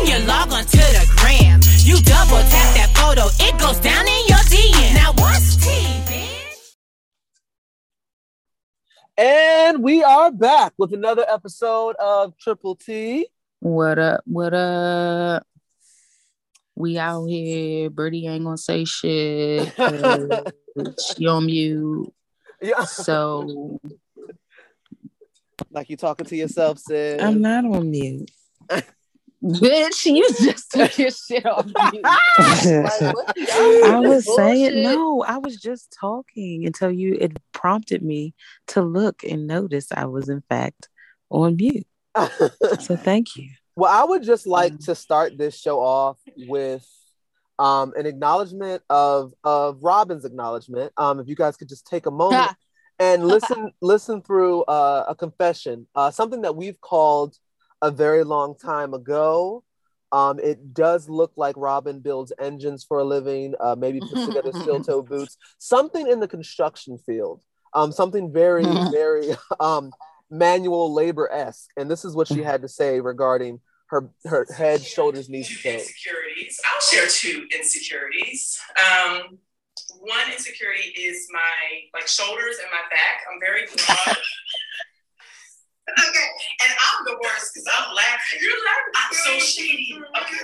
When 0.00 0.08
you 0.08 0.26
log 0.26 0.50
on 0.50 0.64
to 0.64 0.78
the 0.78 1.12
gram, 1.18 1.60
you 1.80 1.96
double 2.00 2.38
tap 2.38 2.74
that 2.74 2.90
photo, 2.96 3.26
it 3.38 3.60
goes 3.60 3.78
down 3.80 4.08
in 4.08 4.26
your 4.28 4.38
DM. 4.38 4.94
Now 4.94 5.12
what's 5.12 5.56
tea, 5.56 6.00
bitch? 6.08 6.74
And 9.18 9.82
we 9.82 10.02
are 10.02 10.32
back 10.32 10.72
with 10.78 10.94
another 10.94 11.26
episode 11.28 11.96
of 11.96 12.34
Triple 12.38 12.76
T. 12.76 13.28
What 13.58 13.98
up? 13.98 14.22
What 14.24 14.54
up? 14.54 15.46
We 16.76 16.96
out 16.96 17.26
here. 17.26 17.90
Birdie 17.90 18.26
ain't 18.26 18.44
gonna 18.44 18.56
say 18.56 18.86
shit. 18.86 19.70
she 19.76 21.26
on 21.26 21.44
mute. 21.44 22.10
Yeah, 22.62 22.84
So 22.84 23.78
like 25.70 25.90
you 25.90 25.98
talking 25.98 26.24
to 26.24 26.36
yourself, 26.36 26.78
sis. 26.78 27.20
I'm 27.22 27.42
not 27.42 27.66
on 27.66 27.90
mute. 27.90 28.30
bitch, 29.42 30.04
you 30.06 30.28
just 30.40 30.70
took 30.72 30.98
your 30.98 31.10
shit 31.10 31.46
off 31.46 31.66
mute. 31.92 32.04
I 32.04 34.00
was 34.02 34.36
saying 34.36 34.82
no, 34.82 35.22
I 35.22 35.38
was 35.38 35.56
just 35.56 35.96
talking 35.98 36.66
until 36.66 36.90
you 36.90 37.16
it 37.20 37.38
prompted 37.52 38.02
me 38.02 38.34
to 38.68 38.82
look 38.82 39.22
and 39.24 39.46
notice 39.46 39.88
I 39.92 40.06
was 40.06 40.28
in 40.28 40.42
fact 40.48 40.88
on 41.30 41.56
mute. 41.56 41.86
So 42.80 42.96
thank 42.96 43.36
you. 43.36 43.50
Well, 43.76 43.90
I 43.90 44.04
would 44.04 44.22
just 44.22 44.46
like 44.46 44.78
to 44.80 44.94
start 44.94 45.38
this 45.38 45.58
show 45.58 45.80
off 45.80 46.18
with 46.36 46.86
um, 47.58 47.92
an 47.96 48.06
acknowledgement 48.06 48.82
of 48.90 49.32
of 49.44 49.78
Robyn's 49.80 50.24
acknowledgement. 50.24 50.92
Um, 50.96 51.20
if 51.20 51.28
you 51.28 51.36
guys 51.36 51.56
could 51.56 51.68
just 51.68 51.86
take 51.86 52.06
a 52.06 52.10
moment 52.10 52.52
and 52.98 53.26
listen 53.26 53.72
listen 53.80 54.22
through 54.22 54.62
uh, 54.64 55.04
a 55.08 55.14
confession, 55.14 55.86
uh, 55.94 56.10
something 56.10 56.42
that 56.42 56.56
we've 56.56 56.80
called 56.80 57.36
a 57.82 57.90
very 57.90 58.24
long 58.24 58.56
time 58.56 58.94
ago. 58.94 59.64
Um, 60.12 60.40
it 60.40 60.74
does 60.74 61.08
look 61.08 61.32
like 61.36 61.56
Robyn 61.56 62.00
builds 62.00 62.32
engines 62.40 62.84
for 62.84 62.98
a 62.98 63.04
living, 63.04 63.54
uh, 63.60 63.76
maybe 63.78 64.00
puts 64.00 64.26
together 64.26 64.52
steel 64.52 64.82
toe 64.82 65.02
boots, 65.02 65.36
something 65.58 66.06
in 66.06 66.20
the 66.20 66.28
construction 66.28 66.98
field, 66.98 67.42
um, 67.74 67.92
something 67.92 68.32
very, 68.32 68.64
very 68.92 69.28
um, 69.60 69.92
manual 70.30 70.92
labor 70.92 71.30
esque. 71.32 71.70
And 71.76 71.90
this 71.90 72.04
is 72.04 72.14
what 72.16 72.28
she 72.28 72.42
had 72.42 72.62
to 72.62 72.68
say 72.68 73.00
regarding 73.00 73.60
her 73.86 74.08
her 74.24 74.46
head, 74.56 74.82
shoulders, 74.82 75.28
knees, 75.28 75.50
and 75.50 75.58
toes. 75.62 75.88
insecurities. 75.88 76.60
I'll 76.72 76.80
share 76.80 77.08
two 77.08 77.46
insecurities. 77.56 78.58
Um, 78.78 79.38
one 79.98 80.32
insecurity 80.32 80.90
is 80.90 81.26
my 81.32 81.98
like 81.98 82.08
shoulders 82.08 82.56
and 82.60 82.68
my 82.70 82.82
back. 82.90 83.22
I'm 83.30 83.40
very 83.40 83.62
broad. 83.86 84.16
Okay, 85.98 86.28
and 86.64 86.72
I'm 86.72 87.04
the 87.04 87.16
worst 87.22 87.52
because 87.54 87.68
I'm 87.74 87.94
laughing. 87.94 88.40
You're 88.40 88.64
laughing. 88.64 88.94
I'm 88.96 89.12
so 89.12 89.38
shady. 89.44 90.00
Okay. 90.22 90.36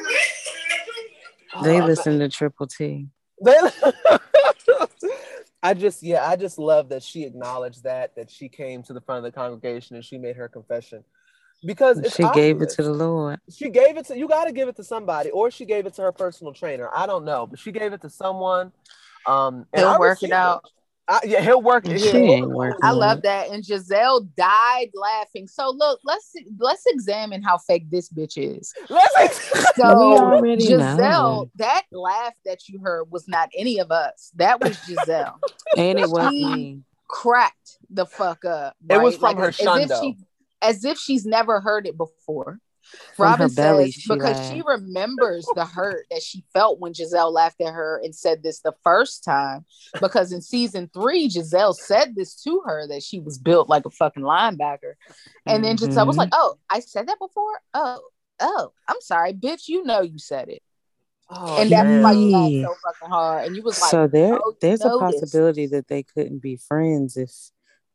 They 1.63 1.81
Oh, 1.81 1.87
listen 1.87 2.19
to 2.19 2.29
Triple 2.29 2.67
T. 2.67 3.07
They- 3.43 3.57
I 5.63 5.75
just, 5.75 6.03
yeah, 6.03 6.29
I 6.29 6.37
just 6.37 6.59
love 6.59 6.91
that 6.91 7.03
she 7.03 7.25
acknowledged 7.25 7.85
that 7.85 8.15
that 8.17 8.31
she 8.31 8.49
came 8.49 8.83
to 8.85 8.93
the 8.93 9.01
front 9.01 9.25
of 9.25 9.33
the 9.33 9.37
congregation 9.37 9.97
and 9.97 10.05
she 10.05 10.19
made 10.19 10.37
her 10.37 10.49
confession 10.49 11.03
because 11.65 11.99
it's 11.99 12.15
She 12.15 12.29
gave 12.29 12.63
it 12.63 12.71
to 12.71 12.83
the 12.83 12.93
Lord. 12.93 13.41
She 13.53 13.71
gave 13.71 13.97
it 13.97 14.07
to 14.07 14.19
you. 14.19 14.29
Got 14.29 14.45
to 14.45 14.53
give 14.53 14.69
it 14.69 14.77
to 14.77 14.85
somebody, 14.85 15.31
or 15.31 15.51
she 15.51 15.65
gave 15.65 15.87
it 15.87 15.95
to 15.95 16.03
her 16.03 16.13
personal 16.13 16.53
trainer. 16.53 16.89
I 16.95 17.07
don't 17.07 17.25
know, 17.25 17.47
but 17.47 17.59
she 17.59 17.73
gave 17.73 17.93
it 17.93 18.03
to 18.03 18.11
someone. 18.11 18.73
Um, 19.27 19.67
and 19.73 19.83
He'll 19.83 19.89
I 19.89 19.99
work 19.99 20.19
it 20.19 20.27
received 20.27 20.33
out. 20.35 20.65
I, 21.09 21.21
yeah, 21.25 21.41
he'll 21.41 21.63
work. 21.63 21.87
She 21.87 21.99
He'll- 21.99 22.17
ain't 22.17 22.51
working. 22.51 22.81
I 22.83 22.91
love 22.91 23.23
that. 23.23 23.51
And 23.51 23.63
Gizelle 23.63 24.29
died 24.37 24.91
laughing. 24.95 25.47
So 25.47 25.71
look, 25.71 26.01
let's 26.05 26.33
let's 26.59 26.85
examine 26.87 27.43
how 27.43 27.59
fake 27.59 27.91
this 27.91 28.09
bitch 28.09 28.37
is. 28.37 28.73
Listen. 28.91 29.65
So 29.77 30.41
Gizelle, 30.43 30.99
know. 30.99 31.51
that 31.57 31.83
laugh 31.93 32.35
that 32.45 32.69
you 32.69 32.81
heard 32.81 33.11
was 33.11 33.29
not 33.29 33.51
any 33.57 33.79
of 33.79 33.91
us. 33.93 34.33
That 34.37 34.61
was 34.61 34.77
Gizelle. 34.79 35.39
And 35.77 35.99
it 35.99 36.09
was 36.09 36.31
me. 36.31 36.81
Cracked 37.07 37.79
the 37.91 38.07
fuck 38.07 38.45
up. 38.47 38.75
It 38.89 39.01
was 39.01 39.21
right? 39.21 39.33
from 39.35 39.43
her 39.43 39.49
as 39.49 39.61
if 39.61 39.67
shundo. 39.67 40.01
she, 40.01 40.17
as 40.63 40.85
if 40.85 40.97
she's 40.99 41.27
never 41.27 41.61
heard 41.61 41.87
it 41.87 41.99
before. 41.99 42.61
Robyn 43.19 43.49
belly, 43.55 43.91
says 43.91 44.03
she 44.03 44.09
because 44.11 44.51
she 44.51 44.63
remembers 44.67 45.47
the 45.55 45.65
hurt 45.65 46.07
that 46.11 46.23
she 46.23 46.45
felt 46.53 46.81
when 46.81 46.93
Gizelle 46.93 47.33
laughed 47.33 47.61
at 47.61 47.73
her 47.73 48.01
and 48.03 48.15
said 48.15 48.43
this 48.43 48.61
the 48.61 48.75
first 48.85 49.25
time. 49.25 49.65
Because 50.01 50.33
in 50.33 50.43
season 50.43 50.91
three, 50.93 51.29
Gizelle 51.29 51.75
said 51.75 52.15
this 52.15 52.35
to 52.43 52.63
her 52.67 52.87
that 52.89 53.03
she 53.03 53.21
was 53.21 53.39
built 53.39 53.69
like 53.69 53.87
a 53.87 53.91
fucking 53.91 54.23
linebacker. 54.23 54.95
And 55.47 55.65
then 55.65 55.77
Gizelle 55.77 56.07
was 56.07 56.17
Mhm. 56.17 56.21
like, 56.21 56.29
Oh, 56.33 56.57
I 56.71 56.81
said 56.81 57.09
that 57.09 57.19
before? 57.19 57.61
Oh, 57.75 58.01
oh, 58.41 58.73
I'm 58.89 59.01
sorry, 59.01 59.33
bitch. 59.33 59.69
You 59.69 59.85
know 59.85 60.01
you 60.03 60.19
said 60.19 60.49
it. 60.49 60.63
Oh, 61.29 61.57
and 61.57 61.71
that's 61.71 62.05
why 62.05 62.13
you 62.13 62.31
damn. 62.31 62.33
laughed 62.33 62.55
so 62.63 62.75
fucking 62.85 63.09
hard. 63.09 63.47
And 63.47 63.57
you 63.57 63.63
was 63.63 63.81
like, 63.81 63.91
so 63.91 64.07
there, 64.07 64.35
oh, 64.35 64.55
there's 64.61 64.85
a 64.85 64.91
possibility 64.91 65.67
that 65.67 65.89
they 65.89 66.03
couldn't 66.05 66.39
be 66.39 66.57
friends 66.57 67.17
if 67.17 67.33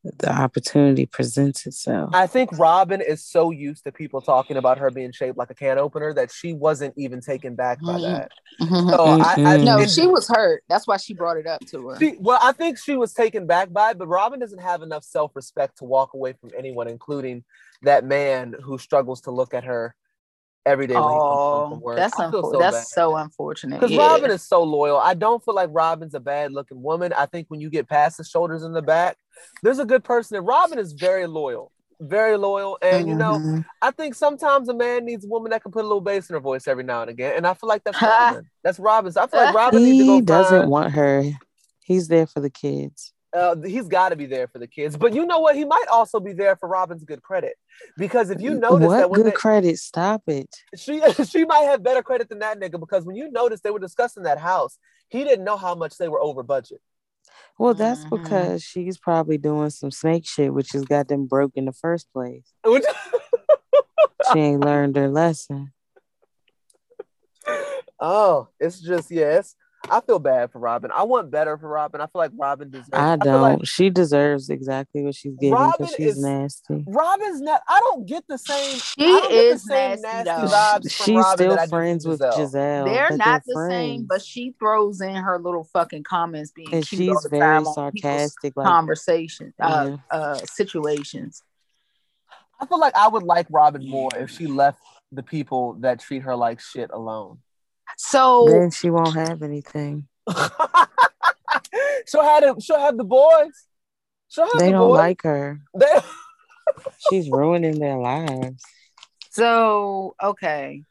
the 0.04 0.32
opportunity 0.32 1.06
presents 1.06 1.68
itself. 1.68 2.10
I 2.14 2.26
think 2.26 2.58
Robyn 2.58 3.02
is 3.02 3.24
so 3.24 3.52
used 3.52 3.84
to 3.84 3.92
people 3.92 4.20
talking 4.20 4.58
about 4.58 4.80
her 4.80 4.90
being 4.90 5.12
shaped 5.12 5.38
like 5.38 5.52
a 5.52 5.54
can 5.54 5.78
opener 5.78 6.12
that 6.14 6.32
she 6.32 6.54
wasn't 6.54 6.96
even 6.98 7.22
taken 7.22 7.54
back 7.56 7.80
by 7.82 7.94
Mhm. 8.00 8.02
that. 8.02 8.32
Mhm. 8.60 8.90
So 8.90 9.06
I, 9.06 9.54
I 9.54 9.58
no, 9.58 9.86
she 9.86 10.08
was 10.08 10.28
hurt. 10.28 10.64
That's 10.68 10.88
why 10.88 10.98
she 10.98 11.14
brought 11.14 11.38
it 11.38 11.46
up 11.46 11.64
to 11.68 11.88
her. 11.90 12.00
she, 12.00 12.16
well, 12.20 12.40
I 12.42 12.52
think 12.52 12.80
she 12.80 12.96
was 12.98 13.14
taken 13.14 13.46
back 13.46 13.72
by 13.72 13.92
it, 13.92 13.98
but 14.00 14.08
Robyn 14.08 14.40
doesn't 14.40 14.60
have 14.62 14.82
enough 14.82 15.04
self 15.04 15.36
respect 15.36 15.78
to 15.78 15.84
walk 15.86 16.14
away 16.16 16.34
from 16.34 16.50
anyone, 16.58 16.88
including 16.88 17.44
that 17.84 18.04
man 18.04 18.56
who 18.64 18.78
struggles 18.80 19.22
to 19.22 19.32
look 19.32 19.54
at 19.54 19.64
her 19.66 19.96
every 20.66 20.86
day 20.88 20.94
when 20.94 21.04
he 21.04 21.10
comes 21.10 21.20
home 21.22 21.70
from 21.72 21.78
Oh, 21.80 21.82
work. 21.84 21.98
that's 21.98 22.16
unfor- 22.16 22.52
so 22.54 22.60
that's 22.60 22.76
bad. 22.78 22.86
so 22.88 23.16
unfortunate. 23.16 23.80
Because 23.80 23.92
yeah. 23.96 24.08
Robyn 24.08 24.30
is 24.32 24.44
so 24.48 24.62
loyal. 24.64 24.98
I 24.98 25.14
don't 25.16 25.44
feel 25.44 25.56
like 25.56 25.70
Robyn's 25.72 26.14
a 26.14 26.20
bad 26.20 26.52
looking 26.54 26.82
woman. 26.84 27.14
I 27.14 27.26
think 27.26 27.48
when 27.50 27.60
you 27.62 27.70
get 27.70 27.90
past 27.90 28.18
the 28.18 28.24
shoulders 28.24 28.64
and 28.64 28.76
the 28.76 28.82
back, 28.82 29.18
there's 29.64 29.80
a 29.80 29.86
good 29.86 30.04
person. 30.04 30.38
And 30.38 30.46
Robyn 30.46 30.78
is 30.78 30.94
very 30.94 31.26
loyal, 31.26 31.72
very 32.00 32.38
loyal. 32.38 32.78
And 32.82 33.08
you 33.08 33.16
know, 33.16 33.34
Mhm. 33.40 33.66
I 33.82 33.92
think 33.92 34.14
sometimes 34.16 34.70
a 34.70 34.74
man 34.74 35.06
needs 35.06 35.26
a 35.26 35.28
woman 35.28 35.50
that 35.52 35.64
can 35.64 35.72
put 35.72 35.82
a 35.84 35.88
little 35.88 36.02
bass 36.02 36.30
in 36.30 36.36
her 36.36 36.40
voice 36.40 36.68
every 36.68 36.84
now 36.84 37.02
and 37.02 37.10
again. 37.10 37.34
And 37.38 37.48
I 37.48 37.54
feel 37.56 37.68
like 37.68 37.84
that's 37.84 38.00
Robyn. 38.02 38.50
That's 38.64 38.80
Robyn. 38.80 39.12
So 39.14 39.22
I 39.22 39.28
feel 39.28 39.40
like 39.44 39.56
Robyn 39.56 39.82
needs 39.84 40.00
to 40.00 40.06
go 40.06 40.16
he 40.16 40.22
doesn't 40.22 40.60
find- 40.62 40.72
want 40.72 40.92
her. 40.94 41.24
He's 41.84 42.08
there 42.08 42.28
for 42.28 42.40
the 42.40 42.50
kids. 42.52 43.14
Uh, 43.34 43.56
he's 43.62 43.88
got 43.88 44.10
to 44.10 44.16
be 44.18 44.26
there 44.26 44.48
for 44.48 44.60
the 44.60 44.68
kids. 44.68 44.98
But 44.98 45.14
you 45.14 45.26
know 45.26 45.40
what? 45.40 45.56
He 45.56 45.64
might 45.64 45.86
also 45.92 46.20
be 46.20 46.34
there 46.34 46.56
for 46.58 46.68
Robyn's 46.68 47.04
good 47.06 47.22
credit. 47.22 47.54
Because 47.98 48.30
if 48.30 48.42
you 48.42 48.54
notice 48.54 48.88
what 48.88 48.98
that 48.98 49.10
when 49.10 49.22
good 49.22 49.28
they- 49.32 49.36
credit? 49.36 49.78
Stop 49.80 50.24
it. 50.28 50.54
she 50.76 51.02
she 51.26 51.46
might 51.46 51.62
have 51.64 51.82
better 51.82 52.04
credit 52.04 52.28
than 52.30 52.40
that 52.40 52.60
nigga 52.60 52.80
because 52.80 53.06
when 53.06 53.16
you 53.16 53.32
notice 53.32 53.62
they 53.62 53.72
were 53.72 53.80
discussing 53.80 54.24
that 54.24 54.38
house, 54.38 54.78
he 55.08 55.24
didn't 55.24 55.46
know 55.46 55.56
how 55.58 55.76
much 55.76 55.98
they 55.98 56.10
were 56.10 56.20
over 56.22 56.44
budget. 56.44 56.82
Well, 57.58 57.74
that's 57.74 58.04
Mhm. 58.06 58.10
because 58.22 58.64
she's 58.64 58.98
probably 58.98 59.38
doing 59.38 59.70
some 59.70 59.92
snake 59.92 60.28
shit, 60.28 60.54
which 60.54 60.72
has 60.74 60.84
got 60.84 61.08
them 61.08 61.26
broke 61.28 61.52
in 61.56 61.66
the 61.66 61.74
first 61.74 62.12
place. 62.12 62.52
She 64.34 64.40
ain't 64.40 64.62
learned 64.64 64.96
her 64.98 65.10
lesson. 65.10 65.74
oh, 68.00 68.50
it's 68.60 68.80
just 68.80 69.10
yes. 69.12 69.56
I 69.90 70.00
feel 70.02 70.20
bad 70.20 70.52
for 70.52 70.60
Robyn. 70.60 70.92
I 70.94 71.04
want 71.04 71.32
better 71.32 71.58
for 71.58 71.68
Robyn. 71.68 72.02
I 72.02 72.06
feel 72.06 72.12
like 72.22 72.32
Robyn 72.38 72.70
deserves. 72.70 72.90
I 72.94 73.18
feel 73.18 73.40
like 73.40 73.58
don't. 73.58 73.68
she 73.68 73.90
deserves 73.90 74.50
exactly 74.50 75.02
what 75.02 75.16
she's 75.16 75.34
getting 75.36 75.72
because 75.78 75.94
she's 75.96 76.18
is- 76.18 76.24
nasty. 76.24 76.84
Robyn's 76.88 77.42
not. 77.42 77.62
I 77.68 77.80
don't 77.80 78.06
get 78.06 78.24
the 78.28 78.38
same. 78.38 78.78
She 78.78 79.06
I 79.06 79.28
the 79.28 79.36
is 79.36 79.66
same 79.66 80.02
nasty, 80.02 80.04
nasty 80.04 80.26
though. 80.26 80.48
vibes 80.54 80.96
from 80.96 81.06
She's 81.06 81.16
Robyn 81.16 81.34
still 81.38 81.50
that 81.50 81.60
I 81.60 81.66
do 81.66 81.70
from 81.70 81.70
friends 81.70 82.08
with 82.08 82.20
Gizelle. 82.22 82.34
Gizelle. 82.38 82.86
they're 82.86 83.10
but 83.10 83.18
not 83.18 83.42
the 83.46 83.68
same, 83.70 84.04
but 84.04 84.22
she 84.22 84.54
throws 84.60 85.02
in 85.02 85.16
her 85.16 85.40
little 85.40 85.64
fucking 85.64 86.04
comments 86.04 86.52
being 86.52 86.74
and 86.74 86.86
cute 86.88 87.10
all 87.10 87.16
she's 87.16 87.24
the 87.24 87.30
very 87.30 87.42
time 87.42 87.66
sarcastic. 87.66 88.54
Like, 88.56 88.68
conversation, 88.68 89.54
uh, 89.60 89.98
uh, 90.12 90.36
situations. 90.46 91.44
I 92.60 92.68
feel 92.68 92.80
like 92.80 92.96
I 92.96 93.08
would 93.08 93.24
like 93.24 93.48
Robyn 93.50 93.90
more 93.90 94.12
if 94.16 94.30
she 94.30 94.46
left 94.46 94.80
the 95.12 95.24
people 95.24 95.74
that 95.80 96.00
treat 96.00 96.22
her 96.22 96.36
like 96.36 96.60
shit 96.60 96.92
alone. 96.94 97.40
So 97.98 98.46
then 98.50 98.72
she 98.72 98.90
won't 98.90 99.16
have 99.16 99.42
anything. 99.44 100.08
she'll 102.08 102.24
have 102.24 102.44
the, 102.44 102.56
she'll 102.62 102.80
have 102.80 102.98
the 102.98 103.04
boys. 103.04 103.52
She'll 104.30 104.46
have 104.46 104.60
They 104.60 104.68
the 104.68 104.72
don't 104.74 104.88
boys. 104.90 104.98
like 104.98 105.22
her. 105.24 105.62
They- 105.78 106.00
She's 107.10 107.30
ruining 107.30 107.80
their 107.80 107.98
lives. 107.98 108.64
So, 109.32 110.16
okay. 110.24 110.84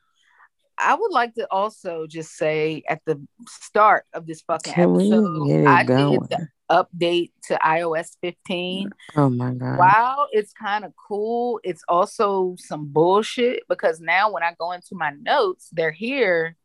I 0.77 0.95
would 0.95 1.13
like 1.13 1.35
to 1.35 1.47
also 1.51 2.07
just 2.07 2.37
say 2.37 2.83
at 2.89 3.01
the 3.07 3.21
start 3.49 4.05
of 4.13 4.27
this 4.27 4.43
fucking 4.43 4.73
Can 4.75 4.95
episode, 4.95 5.67
I 5.67 5.85
going? 5.85 6.21
did 6.21 6.29
the 6.31 6.49
update 6.71 7.33
to 7.49 7.55
iOS 7.65 8.17
15. 8.23 8.91
Oh 9.17 9.31
my 9.31 9.53
god. 9.53 9.79
While 9.79 10.29
it's 10.33 10.53
kind 10.53 10.85
of 10.85 10.93
cool, 11.09 11.61
it's 11.65 11.83
also 11.89 12.57
some 12.59 12.87
bullshit 12.87 13.63
because 13.69 14.01
now 14.01 14.31
when 14.33 14.43
I 14.43 14.55
go 14.59 14.73
into 14.73 14.95
my 14.95 15.13
notes, 15.21 15.69
they're 15.73 15.91
here, 15.93 16.57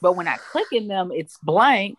but 0.00 0.14
when 0.14 0.28
I 0.28 0.36
click 0.36 0.66
in 0.72 0.88
them, 0.88 1.10
it's 1.12 1.38
blank. 1.42 1.98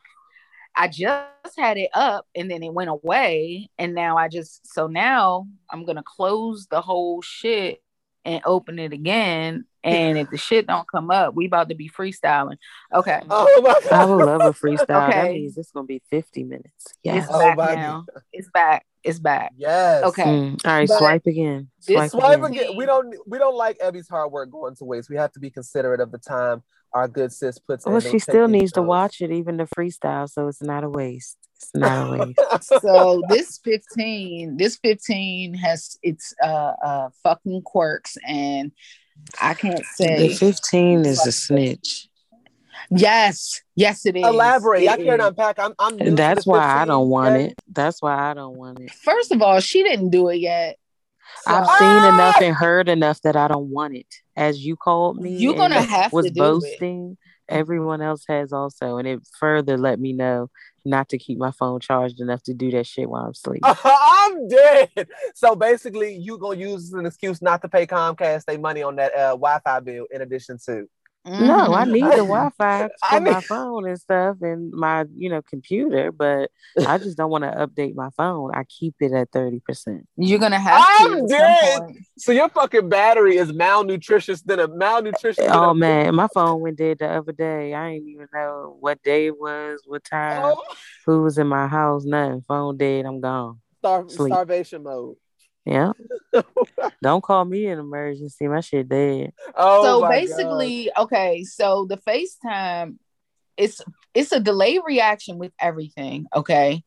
I 0.76 0.88
just 0.88 1.58
had 1.58 1.78
it 1.78 1.90
up 1.94 2.26
and 2.36 2.50
then 2.50 2.64
it 2.64 2.74
went 2.74 2.90
away. 2.90 3.70
And 3.78 3.94
now 3.94 4.18
I 4.18 4.28
just, 4.30 4.66
so 4.74 4.88
now 4.88 5.48
I'm 5.70 5.84
going 5.86 5.98
to 5.98 6.04
close 6.06 6.68
the 6.68 6.80
whole 6.82 7.22
shit 7.22 7.82
and 8.24 8.42
open 8.46 8.80
it 8.80 8.94
again. 8.94 9.66
And 9.84 10.18
if 10.18 10.30
the 10.30 10.38
shit 10.38 10.68
don't 10.68 10.88
come 10.90 11.10
up, 11.10 11.36
we 11.36 11.46
about 11.48 11.70
to 11.70 11.76
be 11.76 11.90
freestyling. 11.90 12.58
Okay. 12.94 13.22
Oh 13.30 13.62
my 13.62 13.74
God. 13.90 13.92
I 13.94 14.06
would 14.06 14.26
love 14.26 14.42
a 14.46 14.54
freestyle. 14.54 14.88
That 14.88 15.10
Okay. 15.10 15.34
means 15.34 15.58
it's 15.58 15.72
gonna 15.72 15.86
be 15.88 16.02
50 16.10 16.44
minutes. 16.44 16.94
Yeah. 17.04 17.18
It's 17.18 17.28
Oh 17.30 17.40
back 17.40 17.58
my 17.58 17.76
now. 17.76 18.06
It's 18.32 18.50
back. 18.50 18.86
It's 19.04 19.20
back. 19.20 19.54
Yes. 19.58 20.04
Okay. 20.04 20.24
Mm. 20.24 20.66
All 20.66 20.72
right, 20.74 20.88
But 20.88 20.98
swipe 20.98 21.26
again. 21.26 21.70
Swipe, 21.80 22.12
Swipe 22.12 22.44
again. 22.44 22.64
again. 22.66 22.76
We 22.76 22.86
don't 22.86 23.16
we 23.26 23.38
don't 23.38 23.56
like 23.56 23.80
Ebby's 23.80 24.10
hard 24.10 24.32
work 24.32 24.52
going 24.52 24.76
to 24.76 24.86
waste. 24.86 25.10
We 25.10 25.16
have 25.16 25.32
to 25.34 25.40
be 25.40 25.50
considerate 25.50 26.02
of 26.02 26.12
the 26.12 26.18
time 26.18 26.62
our 26.94 27.08
good 27.08 27.32
sis 27.32 27.58
puts 27.60 27.86
in. 27.86 27.92
Well, 27.92 28.02
she 28.02 28.20
still 28.20 28.48
these 28.48 28.62
needs 28.62 28.72
to 28.74 28.82
watch 28.82 29.22
it, 29.22 29.32
even 29.32 29.58
the 29.58 29.66
freestyle, 29.66 30.30
so 30.30 30.48
it's 30.48 30.62
not 30.62 30.84
a 30.84 30.90
waste. 30.90 31.38
It's 31.56 31.72
not 31.76 32.08
a 32.08 32.18
waste. 32.18 32.82
so 32.82 33.22
this 33.30 33.60
15 33.64 34.58
this 34.58 34.78
15 34.78 35.54
has 35.56 35.98
its 36.02 36.34
uh 36.42 36.74
uh 36.84 37.10
fucking 37.22 37.62
quirks 37.64 38.18
and 38.26 38.72
i 39.42 39.54
can't 39.54 39.84
say 39.84 40.30
the 40.30 40.34
15 40.34 41.06
is 41.06 41.26
a 41.26 41.32
snitch. 41.34 42.08
yes 42.90 43.62
yes 43.76 44.06
it 44.06 44.16
is 44.16 44.26
Elaborate. 44.26 44.84
It 44.84 44.90
I 44.90 44.98
can't 44.98 45.22
unpack. 45.22 45.60
I'm. 45.60 45.74
I'm. 45.78 46.16
That's 46.16 46.46
the 46.46 46.52
why 46.52 46.82
I 46.82 46.86
don't 46.86 47.10
want 47.10 47.36
okay? 47.36 47.46
it. 47.48 47.60
That's 47.68 48.02
why 48.02 48.32
I 48.32 48.34
don't 48.34 48.56
want 48.56 48.80
it. 48.80 48.92
first 48.92 49.34
of 49.34 49.42
all 49.42 49.60
she 49.60 49.84
didn't 49.84 50.12
do 50.12 50.30
it 50.30 50.38
yet 50.38 50.79
So 51.42 51.54
I've 51.54 51.80
seen 51.80 52.14
enough 52.14 52.42
and 52.42 52.56
heard 52.56 52.90
enough 52.90 53.22
that 53.22 53.36
I 53.36 53.48
don't 53.48 53.70
want 53.70 53.96
it. 53.96 54.08
As 54.36 54.64
you 54.64 54.76
called 54.76 55.18
me, 55.18 55.38
You're 55.38 55.56
gonna 55.56 55.82
have 55.82 56.12
was 56.14 56.26
to 56.26 56.32
do 56.32 56.40
boasting. 56.40 57.18
Everyone 57.48 58.02
else 58.02 58.26
has 58.28 58.54
also, 58.54 58.98
and 58.98 59.08
it 59.08 59.22
further 59.40 59.78
let 59.78 60.00
me 60.00 60.14
know 60.14 60.50
not 60.86 61.10
to 61.10 61.18
keep 61.18 61.38
my 61.38 61.52
phone 61.52 61.80
charged 61.80 62.20
enough 62.20 62.44
to 62.44 62.54
do 62.54 62.72
that 62.72 62.86
shit 62.86 63.10
while 63.10 63.24
I'm 63.24 63.32
asleep. 63.32 63.62
I'm 63.64 64.48
dead. 64.48 65.08
So 65.36 65.56
basically, 65.56 66.16
you 66.16 66.38
gonna 66.38 66.60
use 66.60 66.94
an 66.94 67.06
excuse 67.06 67.42
not 67.42 67.62
to 67.64 67.70
pay 67.70 67.86
Comcast 67.88 68.46
their 68.46 68.60
money 68.60 68.84
on 68.84 68.96
that 68.98 69.14
uh, 69.16 69.30
Wi-Fi 69.32 69.80
bill 69.82 70.06
in 70.12 70.22
addition 70.22 70.58
to. 70.66 70.88
No, 71.26 71.74
I 71.74 71.84
Mhm. 71.86 71.92
need 71.92 72.04
the 72.04 72.10
Wi-Fi 72.26 72.88
for 72.88 72.90
I 73.16 73.20
my 73.20 73.42
phone 73.42 73.88
and 73.88 74.00
stuff, 74.00 74.38
and 74.42 74.72
my 74.72 75.06
you 75.16 75.30
know 75.30 75.42
computer. 75.42 76.12
But 76.12 76.50
I 76.88 76.98
just 76.98 77.18
don't 77.18 77.30
want 77.30 77.44
to 77.44 77.52
update 77.52 77.94
my 77.94 78.10
phone. 78.16 78.52
I 78.56 78.64
keep 78.64 78.96
it 79.02 79.12
at 79.12 79.30
thirty 79.32 79.60
percent. 79.60 80.08
you're 80.16 80.40
gonna 80.40 80.58
have 80.60 80.82
to 80.82 81.06
I'm 81.06 81.24
at 81.24 81.28
dead. 81.30 81.82
So 82.18 82.32
your 82.32 82.50
fucking 82.50 82.88
battery 82.90 83.36
is 83.38 83.52
malnutritious 83.52 84.44
than 84.44 84.60
a 84.60 84.68
malnutrition. 84.68 85.44
than 85.46 85.54
Oh 85.56 85.70
a- 85.72 85.76
man, 85.76 86.16
my 86.16 86.28
phone 86.34 86.62
went 86.62 86.78
dead 86.78 87.00
the 87.00 87.10
other 87.10 87.32
day. 87.34 87.74
I 87.74 87.94
didn't 87.96 88.08
even 88.10 88.28
know 88.34 88.78
what 88.80 89.02
day 89.04 89.28
it 89.28 89.38
was, 89.40 89.82
what 89.86 90.04
time, 90.06 90.42
Oh, 90.46 90.64
who 91.06 91.22
was 91.24 91.38
in 91.38 91.48
my 91.48 91.68
house. 91.68 92.06
Nothing. 92.06 92.42
Phone 92.48 92.78
dead. 92.78 93.06
I'm 93.06 93.20
gone. 93.20 93.60
star- 93.80 94.08
starvation 94.10 94.84
mode. 94.84 95.16
Yeah. 95.66 95.92
Don't 97.04 97.24
call 97.24 97.46
me 97.46 97.68
an 97.68 97.80
emergency. 97.80 98.48
My 98.48 98.62
shit 98.62 98.90
dead. 98.90 99.32
Oh, 99.56 99.84
so 99.84 100.02
my 100.02 100.10
basically 100.10 100.92
okay 100.98 101.44
so 101.44 101.86
the 101.86 101.98
facetime 101.98 102.98
it's 103.58 103.82
it's 104.14 104.32
a 104.32 104.40
delayed 104.40 104.82
reaction 104.86 105.38
with 105.38 105.52
everything 105.60 106.26
okay 106.36 106.84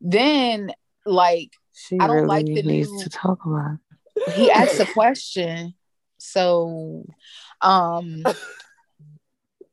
then 0.00 0.72
like 1.06 1.50
She 1.72 1.98
I 2.00 2.06
don't 2.06 2.16
really 2.16 2.28
like 2.28 2.46
the 2.46 2.62
needs 2.62 2.90
new- 2.90 3.02
to 3.04 3.08
talk 3.10 3.44
about. 3.44 3.78
he 4.34 4.50
asked 4.50 4.80
a 4.80 4.86
question 4.86 5.74
so 6.18 7.04
um 7.60 8.24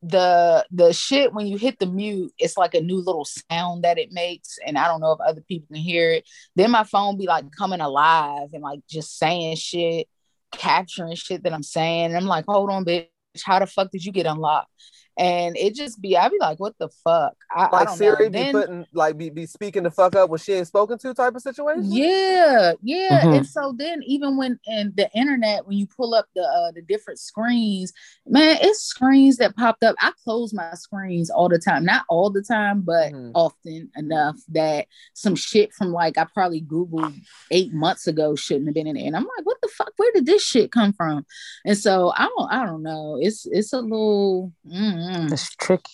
the 0.02 0.66
the 0.72 0.92
shit 0.92 1.32
when 1.32 1.46
you 1.46 1.56
hit 1.56 1.78
the 1.78 1.86
mute 1.86 2.32
it's 2.36 2.56
like 2.56 2.74
a 2.74 2.80
new 2.80 2.96
little 2.96 3.24
sound 3.24 3.84
that 3.84 3.98
it 3.98 4.10
makes 4.10 4.58
and 4.66 4.76
i 4.76 4.88
don't 4.88 5.00
know 5.00 5.12
if 5.12 5.20
other 5.20 5.42
people 5.42 5.68
can 5.68 5.76
hear 5.76 6.10
it. 6.10 6.28
Then 6.56 6.72
my 6.72 6.82
phone 6.82 7.16
be 7.16 7.26
like 7.26 7.44
coming 7.56 7.80
alive 7.80 8.48
and 8.52 8.62
like 8.62 8.80
just 8.90 9.16
saying 9.16 9.56
shit 9.56 10.08
capturing 10.50 11.14
shit 11.14 11.44
that 11.44 11.52
i'm 11.52 11.62
saying 11.62 12.06
and 12.06 12.16
i'm 12.16 12.26
like 12.26 12.44
hold 12.46 12.70
on 12.70 12.84
bitch. 12.84 13.06
How 13.44 13.60
the 13.60 13.66
fuck 13.66 13.90
did 13.90 14.04
you 14.04 14.12
get 14.12 14.26
unlocked 14.26 14.68
and 15.18 15.56
it 15.56 15.74
just 15.74 16.00
be 16.00 16.16
i 16.16 16.28
be 16.28 16.36
like 16.40 16.58
what 16.58 16.76
the 16.78 16.88
fuck 17.04 17.34
i, 17.54 17.64
I 17.64 17.70
Like 17.70 17.88
don't 17.88 17.96
Siri 17.98 18.24
know 18.24 18.30
be 18.30 18.38
then, 18.38 18.52
putting 18.52 18.86
like 18.92 19.18
be, 19.18 19.28
be 19.30 19.46
speaking 19.46 19.82
the 19.82 19.90
fuck 19.90 20.16
up 20.16 20.30
when 20.30 20.38
she 20.38 20.54
ain't 20.54 20.66
spoken 20.66 20.96
to 20.98 21.12
type 21.14 21.34
of 21.34 21.42
situation. 21.42 21.84
Yeah, 21.84 22.72
yeah. 22.82 23.24
Mhm. 23.24 23.36
And 23.36 23.46
so 23.46 23.74
then 23.76 24.02
even 24.06 24.36
when 24.38 24.58
in 24.66 24.92
the 24.96 25.10
internet, 25.14 25.66
when 25.66 25.76
you 25.76 25.86
pull 25.86 26.14
up 26.14 26.26
the 26.34 26.42
uh, 26.42 26.72
the 26.72 26.80
different 26.82 27.18
screens, 27.20 27.92
man, 28.26 28.56
it's 28.62 28.82
screens 28.82 29.36
that 29.36 29.54
popped 29.56 29.84
up. 29.84 29.94
I 30.00 30.12
close 30.24 30.54
my 30.54 30.72
screens 30.74 31.28
all 31.30 31.48
the 31.48 31.58
time. 31.58 31.84
Not 31.84 32.04
all 32.08 32.30
the 32.30 32.42
time, 32.42 32.80
but 32.80 33.12
Mhm. 33.12 33.32
often 33.34 33.90
enough 33.96 34.36
that 34.48 34.86
some 35.14 35.34
shit 35.34 35.72
from 35.74 35.92
like 35.92 36.16
I 36.18 36.24
probably 36.32 36.62
Googled 36.62 37.20
eight 37.50 37.72
months 37.74 38.06
ago 38.06 38.34
shouldn't 38.34 38.66
have 38.68 38.74
been 38.74 38.86
in 38.86 38.94
there. 38.96 39.06
And 39.06 39.16
I'm 39.16 39.24
like, 39.36 39.44
what 39.44 39.58
the 39.62 39.68
fuck? 39.68 39.92
Where 39.96 40.12
did 40.14 40.24
this 40.26 40.42
shit 40.42 40.72
come 40.72 40.92
from? 40.94 41.26
And 41.66 41.76
so 41.76 42.12
I 42.16 42.28
don't 42.36 42.50
I 42.52 42.64
don't 42.64 42.82
know. 42.82 43.18
It's 43.20 43.46
it's 43.50 43.72
a 43.74 43.80
little 43.80 44.52
mm, 44.66 45.01
Mm-hmm. 45.02 45.32
It's 45.32 45.54
tricky. 45.56 45.92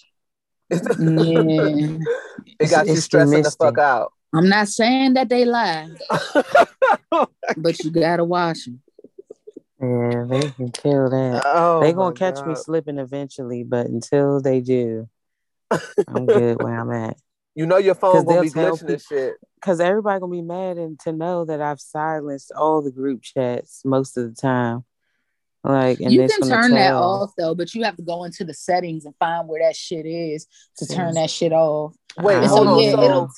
yeah. 0.71 0.79
it 2.61 2.71
got 2.71 2.87
you 2.87 2.93
It's 2.95 3.05
stressing 3.05 3.31
the 3.31 3.39
misty. 3.39 3.57
fuck 3.65 3.79
out. 3.79 4.13
I'm 4.35 4.49
not 4.49 4.69
saying 4.69 5.15
that 5.15 5.31
they 5.31 5.47
lie, 5.47 5.89
but 7.57 7.79
you 7.83 7.91
gotta 7.91 8.25
watch 8.25 8.67
them. 8.67 8.83
Yeah, 9.81 10.25
they 10.29 10.51
can 10.51 10.71
kill 10.71 11.09
that. 11.09 11.43
oh, 11.47 11.81
they 11.81 11.95
gonna 11.95 12.15
catch 12.15 12.45
me 12.45 12.55
slipping 12.55 12.99
eventually, 12.99 13.65
but 13.65 13.87
until 13.87 14.43
they 14.43 14.61
do, 14.61 15.09
I'm 15.71 16.27
good 16.27 16.63
where 16.63 16.79
I'm 16.79 16.93
at. 16.93 17.17
You 17.55 17.65
know 17.67 17.79
your 17.79 17.95
phone 17.95 18.27
gonna 18.27 18.35
they'll 18.35 18.43
be 18.43 18.51
tell 18.51 18.77
glitching 18.77 18.89
and 18.91 19.03
shit. 19.03 19.35
Cause 19.63 19.81
everybody 19.81 20.21
gonna 20.21 20.31
be 20.31 20.43
mad 20.43 20.77
and 20.77 21.01
to 21.01 21.13
know 21.13 21.47
that 21.47 21.63
I've 21.63 21.81
silenced 21.81 22.53
all 22.55 22.83
the 22.83 22.93
group 22.93 23.23
chats 23.23 23.83
most 23.85 24.19
of 24.19 24.29
the 24.29 24.41
time. 24.41 24.85
Like, 25.65 26.01
and 26.01 26.13
you 26.13 26.27
can 26.29 26.41
gonna 26.41 26.53
turn 26.63 26.71
that 26.73 26.91
tell. 26.91 27.03
off 27.03 27.33
though, 27.37 27.55
but 27.55 27.75
you 27.75 27.83
have 27.85 27.97
to 27.97 28.03
go 28.03 28.25
into 28.25 28.45
the 28.45 28.55
settings 28.55 29.05
and 29.05 29.15
find 29.19 29.49
where 29.49 29.61
that 29.63 29.77
shit 29.77 30.07
is 30.07 30.47
to 30.77 30.87
turn 30.87 31.15
that 31.15 31.31
shit 31.31 31.53
off. 31.53 31.95
Wait, 32.19 32.37
And 32.37 32.51
so 32.51 32.67
on. 32.67 32.83
yeah, 32.83 32.93
so, 32.93 33.03
it'll 33.03 33.31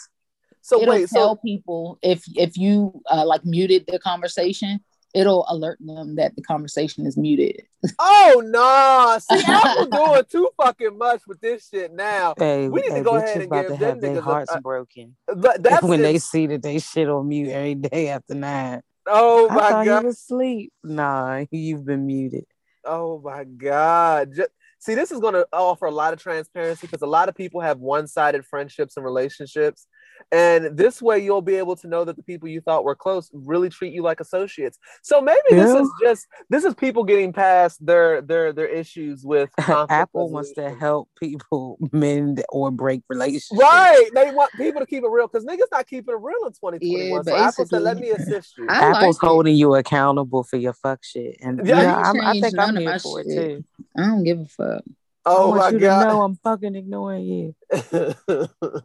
so 0.63 0.81
it'll 0.83 0.95
wait, 0.95 1.09
tell 1.09 1.35
so 1.35 1.37
people 1.37 1.99
if 2.03 2.23
if 2.37 2.57
you 2.57 3.01
uh, 3.11 3.25
like 3.27 3.45
muted 3.45 3.85
the 3.89 3.99
conversation, 3.99 4.81
it'll 5.15 5.47
alert 5.49 5.79
them 5.81 6.17
that 6.17 6.37
the 6.37 6.43
conversation 6.43 7.07
is 7.07 7.17
muted. 7.17 7.63
oh 7.99 8.43
no, 8.45 9.19
see, 9.21 9.43
Apple 9.45 9.87
doing 9.91 10.23
too 10.31 10.51
fucking 10.57 10.97
much 10.99 11.23
with 11.27 11.41
this 11.41 11.69
shit 11.69 11.93
now. 11.93 12.35
Hey, 12.37 12.69
We 12.69 12.83
need 12.83 12.95
to 12.97 13.03
go 13.03 13.17
ahead 13.17 13.37
and 13.39 13.47
about 13.47 13.63
give 13.63 13.73
to 13.73 13.77
them 13.79 13.89
have 13.89 14.01
their 14.01 14.11
niggas 14.17 14.19
a- 14.19 14.23
hearts 14.23 14.55
a- 14.55 14.61
broken 14.61 15.17
But 15.27 15.63
that's 15.63 15.83
when 15.87 16.03
they 16.03 16.19
see 16.19 16.47
that 16.49 16.63
they 16.63 16.79
shit 16.79 17.09
on 17.09 17.29
mute 17.29 17.49
every 17.49 17.75
day 17.75 18.09
after 18.09 18.35
nine. 18.35 18.83
Oh 19.13 19.49
I 19.51 19.55
my 19.55 19.85
god. 19.85 20.01
he 20.01 20.07
was 20.07 20.17
asleep. 20.19 20.73
Nah, 20.85 21.45
you've 21.51 21.85
been 21.85 22.07
muted. 22.07 22.45
Oh 22.85 23.21
my 23.21 23.45
god. 23.45 24.35
Ju- 24.35 24.47
See, 24.79 24.95
this 24.95 25.11
is 25.13 25.21
going 25.21 25.35
to 25.35 25.47
offer 25.53 25.85
a 25.85 25.91
lot 25.91 26.15
of 26.15 26.23
transparency 26.23 26.87
because 26.87 27.03
a 27.03 27.07
lot 27.07 27.29
of 27.29 27.35
people 27.35 27.61
have 27.61 27.79
one-sided 27.81 28.47
friendships 28.47 28.97
and 28.97 29.05
relationships, 29.05 29.87
and 30.33 30.77
this 30.77 31.01
way 31.03 31.19
you'll 31.19 31.43
be 31.43 31.57
able 31.57 31.77
to 31.77 31.89
know 31.89 32.05
that 32.05 32.17
the 32.17 32.23
people 32.23 32.49
you 32.49 32.61
thought 32.61 32.85
were 32.85 32.95
close 32.95 33.31
really 33.33 33.69
treat 33.69 33.93
you 33.93 34.03
like 34.03 34.21
associates. 34.21 34.79
So 35.03 35.21
maybe 35.21 35.41
this 35.51 35.75
is 35.75 35.89
just 36.03 36.27
this 36.49 36.65
is 36.65 36.75
people 36.75 37.05
getting 37.05 37.33
past 37.33 37.85
their 37.85 38.21
their 38.21 38.53
their 38.53 38.67
issues 38.67 39.25
with 39.25 39.51
Apple 39.59 40.31
wants 40.31 40.53
to 40.53 40.71
help 40.75 41.09
people 41.19 41.79
mend 41.93 42.45
or 42.51 42.71
break 42.71 43.03
relationships. 43.09 43.51
Right, 43.61 44.09
they 44.15 44.31
want 44.31 44.53
people 44.53 44.81
to 44.81 44.87
keep 44.87 45.05
it 45.05 45.11
real 45.11 45.27
because 45.29 45.45
niggas 45.45 45.67
not 45.73 45.87
keeping 45.87 46.15
it 46.15 46.19
real 46.21 46.47
in 46.47 46.53
2021. 46.53 46.81
Yeah, 46.81 47.23
so 47.23 47.37
Apple 47.37 47.67
said, 47.67 47.83
"Let 47.83 47.99
me 47.99 48.11
assist 48.11 48.57
you." 48.59 48.67
I 48.69 48.91
Apple's 48.91 49.17
like 49.17 49.23
it. 49.23 49.27
holding 49.27 49.57
you 49.57 49.75
accountable 49.75 50.45
for 50.45 50.57
your 50.57 50.73
fuck 50.73 51.01
shit, 51.03 51.37
and 51.41 51.67
Yeah, 51.67 51.81
you 51.81 51.87
know, 51.87 51.95
I 51.95 52.03
I'm, 52.11 52.21
I 52.21 52.33
change 52.33 52.45
think 52.45 52.59
I'm 52.59 52.77
of 52.77 52.83
here 52.83 52.91
my 52.91 52.99
for 52.99 53.21
it 53.21 53.27
shit. 53.29 53.37
too. 53.59 53.65
I 53.97 54.03
don't 54.07 54.25
give 54.25 54.41
a 54.41 54.47
fuck. 54.47 54.83
Oh 55.27 55.37
I 55.37 55.39
oh 55.45 55.49
want 55.49 55.59
my 55.61 55.71
you 55.71 55.79
to 55.81 55.85
know 55.87 56.01
god. 56.01 56.25
I'm 56.25 56.37
fucking 56.37 56.75
ignoring 56.77 57.25
you. 57.25 57.55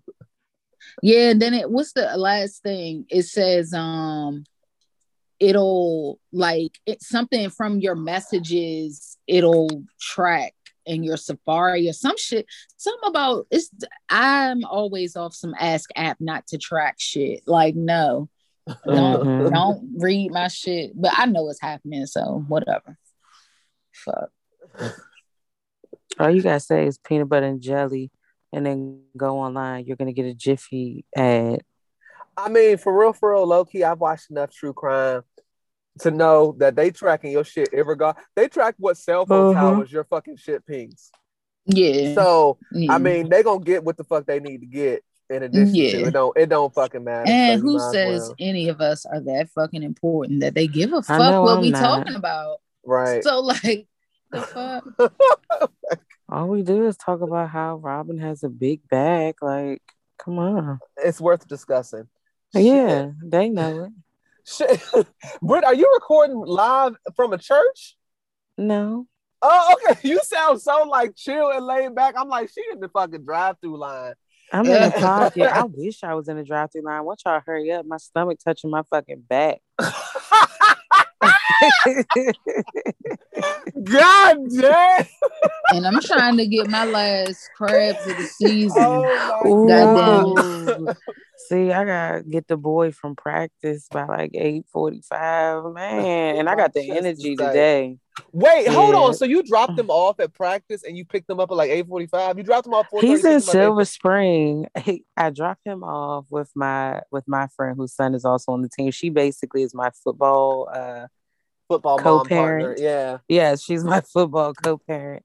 Yeah, 1.01 1.29
and 1.31 1.41
then 1.41 1.53
it 1.53 1.69
what's 1.69 1.93
the 1.93 2.15
last 2.17 2.63
thing? 2.63 3.05
It 3.09 3.23
says 3.23 3.73
um 3.73 4.45
it'll 5.39 6.19
like 6.31 6.79
it's 6.85 7.07
something 7.09 7.49
from 7.49 7.79
your 7.79 7.95
messages, 7.95 9.17
it'll 9.27 9.83
track 9.99 10.53
in 10.85 11.03
your 11.03 11.17
Safari 11.17 11.89
or 11.89 11.93
some 11.93 12.17
shit. 12.17 12.45
Something 12.77 13.09
about 13.09 13.47
it's 13.51 13.69
I'm 14.09 14.63
always 14.65 15.15
off 15.15 15.33
some 15.33 15.55
ask 15.59 15.89
app 15.95 16.17
not 16.19 16.47
to 16.47 16.57
track 16.57 16.95
shit. 16.99 17.41
Like, 17.47 17.75
no. 17.75 18.29
Don't 18.85 19.27
Mhm. 19.27 19.51
don't 19.51 19.89
read 19.97 20.31
my 20.31 20.47
shit. 20.47 20.91
But 20.95 21.11
I 21.15 21.25
know 21.27 21.49
it's 21.49 21.61
happening, 21.61 22.05
so 22.07 22.43
whatever. 22.47 22.97
Fuck. 23.91 24.29
All 26.19 26.29
you 26.31 26.41
gotta 26.41 26.59
say 26.59 26.87
is 26.87 26.97
peanut 26.97 27.29
butter 27.29 27.45
and 27.45 27.61
jelly, 27.61 28.09
and 28.55 28.65
then 28.65 29.01
go 29.17 29.39
online. 29.39 29.85
You're 29.85 29.97
gonna 29.97 30.13
get 30.13 30.25
a 30.25 30.33
Jiffy 30.33 31.05
ad. 31.15 31.61
I 32.37 32.49
mean, 32.49 32.77
for 32.77 32.97
real, 32.97 33.13
for 33.13 33.31
real, 33.33 33.45
low 33.45 33.65
key, 33.65 33.83
I've 33.83 33.99
watched 33.99 34.29
enough 34.31 34.51
true 34.51 34.73
crime 34.73 35.21
to 35.99 36.11
know 36.11 36.55
that 36.59 36.75
they 36.75 36.91
tracking 36.91 37.31
your 37.31 37.43
shit 37.45 37.69
ever 37.73 37.95
god. 37.95 38.17
They 38.35 38.47
track 38.47 38.75
what 38.77 38.97
cell 38.97 39.25
phone 39.25 39.55
Uh-huh. 39.55 39.71
towers 39.73 39.91
your 39.91 40.03
fucking 40.05 40.37
shit 40.37 40.65
pings. 40.65 41.11
Yeah. 41.65 42.13
So 42.13 42.57
yeah. 42.71 42.93
I 42.93 42.97
mean, 42.97 43.29
they 43.29 43.43
gonna 43.43 43.63
get 43.63 43.83
what 43.83 43.97
the 43.97 44.03
fuck 44.03 44.25
they 44.25 44.39
need 44.39 44.59
to 44.61 44.67
get. 44.67 45.03
In 45.29 45.41
addition 45.43 45.73
Yeah. 45.73 45.91
to 45.91 46.05
it, 46.07 46.11
don't 46.11 46.37
it 46.37 46.49
don't 46.49 46.71
fucking 46.73 47.03
matter. 47.03 47.23
and 47.27 47.59
who 47.61 47.79
says 47.79 48.21
well. 48.21 48.35
any 48.39 48.69
of 48.69 48.79
us 48.81 49.05
are 49.07 49.21
that 49.21 49.49
fucking 49.55 49.81
important 49.81 50.41
that 50.41 50.53
they 50.53 50.67
give 50.67 50.93
a 50.93 51.01
fuck 51.01 51.43
what 51.43 51.55
I'm 51.55 51.61
we 51.61 51.71
not. 51.71 51.79
talking 51.79 52.15
about? 52.15 52.57
right? 52.85 53.23
So 53.23 53.39
like 53.39 53.87
the 54.31 54.41
fuck? 54.41 54.85
All 56.29 56.47
we 56.47 56.63
do 56.63 56.87
is 56.87 56.97
talk 56.97 57.21
about 57.21 57.49
how 57.49 57.77
Robyn 57.77 58.19
has 58.19 58.43
a 58.43 58.49
big 58.49 58.87
bag. 58.89 59.35
Like, 59.41 59.81
come 60.17 60.39
on. 60.39 60.79
it's 60.97 61.21
worth 61.21 61.47
discussing. 61.47 62.07
Yeah, 62.53 63.11
they 63.23 63.49
know 63.49 63.85
it. 63.85 63.91
Shit. 64.47 64.81
Shit. 64.93 65.07
Britt, 65.41 65.63
are 65.63 65.75
you 65.75 65.91
recording 65.93 66.37
live 66.37 66.95
from 67.15 67.33
a 67.33 67.37
church? 67.37 67.95
No. 68.57 69.07
Oh, 69.41 69.75
okay. 69.89 69.99
You 70.07 70.19
sound 70.23 70.61
so 70.61 70.87
like 70.87 71.15
chill 71.15 71.51
and 71.51 71.65
laid 71.65 71.93
back. 71.93 72.15
I'm 72.17 72.29
like, 72.29 72.49
she 72.49 72.63
in 72.71 72.79
the 72.79 72.89
fucking 72.89 73.23
drive-through 73.25 73.77
line. 73.77 74.13
I'm 74.51 74.65
in 74.65 74.83
a 74.83 74.91
pocket. 74.91 75.43
I 75.43 75.63
wish 75.63 76.03
I 76.03 76.13
was 76.13 76.27
in 76.27 76.37
the 76.37 76.43
drive 76.43 76.71
through 76.71 76.83
line. 76.83 77.03
Watch 77.03 77.23
y'all 77.25 77.41
hurry 77.45 77.71
up. 77.71 77.85
My 77.85 77.97
stomach 77.97 78.39
touching 78.43 78.69
my 78.69 78.83
fucking 78.83 79.23
back. 79.27 79.61
God 83.83 84.37
damn. 84.57 85.05
And 85.71 85.87
I'm 85.87 85.99
trying 86.01 86.37
to 86.37 86.45
get 86.47 86.67
my 86.69 86.85
last 86.85 87.49
crabs 87.55 88.07
of 88.07 88.17
the 88.17 88.23
season. 88.23 88.73
Oh 88.77 89.65
my 89.65 89.83
Ooh. 89.91 90.87
See, 91.37 91.71
I 91.71 91.85
gotta 91.85 92.23
get 92.23 92.47
the 92.47 92.57
boy 92.57 92.91
from 92.91 93.15
practice 93.15 93.87
by 93.91 94.05
like 94.05 94.31
eight 94.33 94.65
forty 94.71 95.01
five, 95.01 95.65
man, 95.73 96.37
and 96.37 96.49
I 96.49 96.55
got 96.55 96.73
the 96.73 96.87
My 96.87 96.95
chest 96.95 97.07
is 97.07 97.19
energy 97.25 97.35
tight. 97.35 97.47
today. 97.47 97.97
Wait, 98.31 98.67
hold 98.67 98.95
on. 98.95 99.13
So 99.13 99.23
you 99.23 99.43
dropped 99.43 99.77
them 99.77 99.89
off 99.89 100.19
at 100.19 100.33
practice 100.33 100.83
and 100.83 100.97
you 100.97 101.05
picked 101.05 101.27
them 101.27 101.39
up 101.39 101.51
at 101.51 101.57
like 101.57 101.71
8:45? 101.71 102.37
You 102.37 102.43
dropped 102.43 102.65
them 102.65 102.73
off 102.73 102.87
He's 102.99 103.03
in 103.03 103.07
picked 103.07 103.23
them 103.23 103.31
up 103.33 103.39
at 103.39 103.51
Silver 103.51 103.85
Spring. 103.85 104.67
He, 104.83 105.03
I 105.15 105.29
dropped 105.29 105.65
him 105.65 105.83
off 105.83 106.25
with 106.29 106.51
my 106.53 107.01
with 107.11 107.25
my 107.27 107.47
friend 107.55 107.77
whose 107.77 107.93
son 107.93 108.13
is 108.13 108.25
also 108.25 108.51
on 108.51 108.61
the 108.61 108.69
team. 108.69 108.91
She 108.91 109.09
basically 109.09 109.63
is 109.63 109.73
my 109.73 109.89
football. 110.03 110.69
uh 110.73 111.07
football 111.67 111.97
mom 111.97 112.05
partner. 112.05 112.23
co-parent. 112.29 112.79
Yeah. 112.79 113.17
Yeah, 113.27 113.55
she's 113.55 113.83
my 113.83 114.01
football 114.13 114.53
co-parent, 114.53 115.23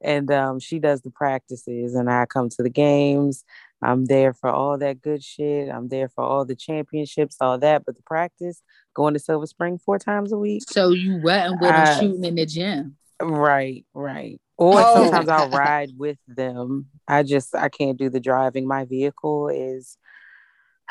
and 0.00 0.30
um, 0.30 0.60
she 0.60 0.78
does 0.78 1.02
the 1.02 1.10
practices, 1.10 1.94
and 1.94 2.10
I 2.10 2.26
come 2.26 2.48
to 2.50 2.62
the 2.62 2.70
games. 2.70 3.44
I'm 3.84 4.04
there 4.04 4.32
for 4.32 4.48
all 4.48 4.78
that 4.78 5.02
good 5.02 5.24
shit. 5.24 5.68
I'm 5.68 5.88
there 5.88 6.08
for 6.08 6.22
all 6.22 6.44
the 6.44 6.54
championships, 6.54 7.36
all 7.40 7.58
that. 7.58 7.84
But 7.84 7.96
the 7.96 8.02
practice, 8.02 8.62
going 8.94 9.14
to 9.14 9.20
Silver 9.20 9.46
Spring 9.46 9.78
four 9.78 9.98
times 9.98 10.32
a 10.32 10.38
week. 10.38 10.62
So 10.70 10.90
you 10.90 11.16
went 11.16 11.60
with 11.60 11.70
them 11.74 11.98
shooting 12.00 12.24
in 12.24 12.34
the 12.36 12.46
gym. 12.46 12.96
Right, 13.20 13.84
right. 13.94 14.40
Or 14.56 14.80
Oh. 14.80 14.92
sometimes 14.94 15.28
I'll 15.28 15.48
ride 15.50 15.90
with 15.96 16.18
them. 16.28 16.86
I 17.08 17.24
just 17.24 17.54
I 17.54 17.68
can't 17.68 17.98
do 17.98 18.08
the 18.08 18.20
driving. 18.20 18.66
My 18.68 18.84
vehicle 18.84 19.48
is 19.48 19.96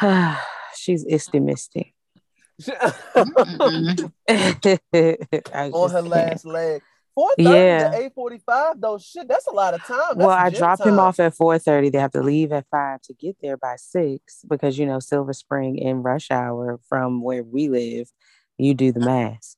she's 0.75 1.05
isty 1.05 1.41
misty. 1.41 1.79
Mm-mm. 1.79 1.93
I 1.93 2.00
Mm-hmm. 2.65 4.05
On 5.73 5.91
her 5.91 6.01
last 6.01 6.45
leg. 6.45 6.81
4:30 7.17 7.33
Yeah. 7.39 7.89
to 7.89 8.09
8:45 8.15 8.79
though. 8.79 8.97
Shit, 8.97 9.27
that's 9.27 9.47
a 9.47 9.51
lot 9.51 9.73
of 9.73 9.83
time. 9.83 9.97
That's 10.15 10.17
Well, 10.17 10.29
I 10.29 10.49
dropped 10.49 10.85
him 10.85 10.97
off 10.97 11.19
at 11.19 11.35
four 11.35 11.59
thirty. 11.59 11.89
They 11.89 11.97
have 11.99 12.11
to 12.13 12.21
leave 12.21 12.53
at 12.53 12.65
five 12.71 13.01
to 13.01 13.13
get 13.13 13.35
there 13.41 13.57
by 13.57 13.75
six 13.77 14.45
because 14.47 14.77
you 14.79 14.85
know 14.85 14.99
Silver 14.99 15.33
Spring 15.33 15.77
in 15.77 16.03
rush 16.03 16.31
hour 16.31 16.79
from 16.87 17.21
where 17.21 17.43
we 17.43 17.67
live. 17.67 18.09
You 18.57 18.73
do 18.73 18.91
the 18.93 19.01
math. 19.01 19.55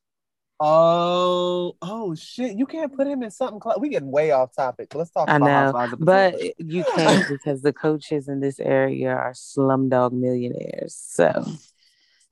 Oh, 0.60 1.75
oh 1.81 2.15
shit! 2.15 2.57
You 2.57 2.65
can't 2.65 2.95
put 2.95 3.05
him 3.05 3.22
in 3.22 3.29
something. 3.31 3.60
Cl- 3.62 3.79
we 3.79 3.89
getting 3.89 4.12
way 4.12 4.31
off 4.31 4.55
topic. 4.55 4.95
Let's 4.95 5.12
talk 5.12 5.29
I 5.29 5.36
about 5.36 5.75
know, 5.91 5.98
but 6.00 6.41
you 6.57 6.83
can't 6.95 7.27
because 7.27 7.62
the 7.62 7.74
coaches 7.74 8.27
in 8.27 8.39
this 8.39 8.60
area 8.60 9.10
are 9.10 9.33
slumdog 9.33 10.13
millionaires, 10.13 10.95
so 10.95 11.45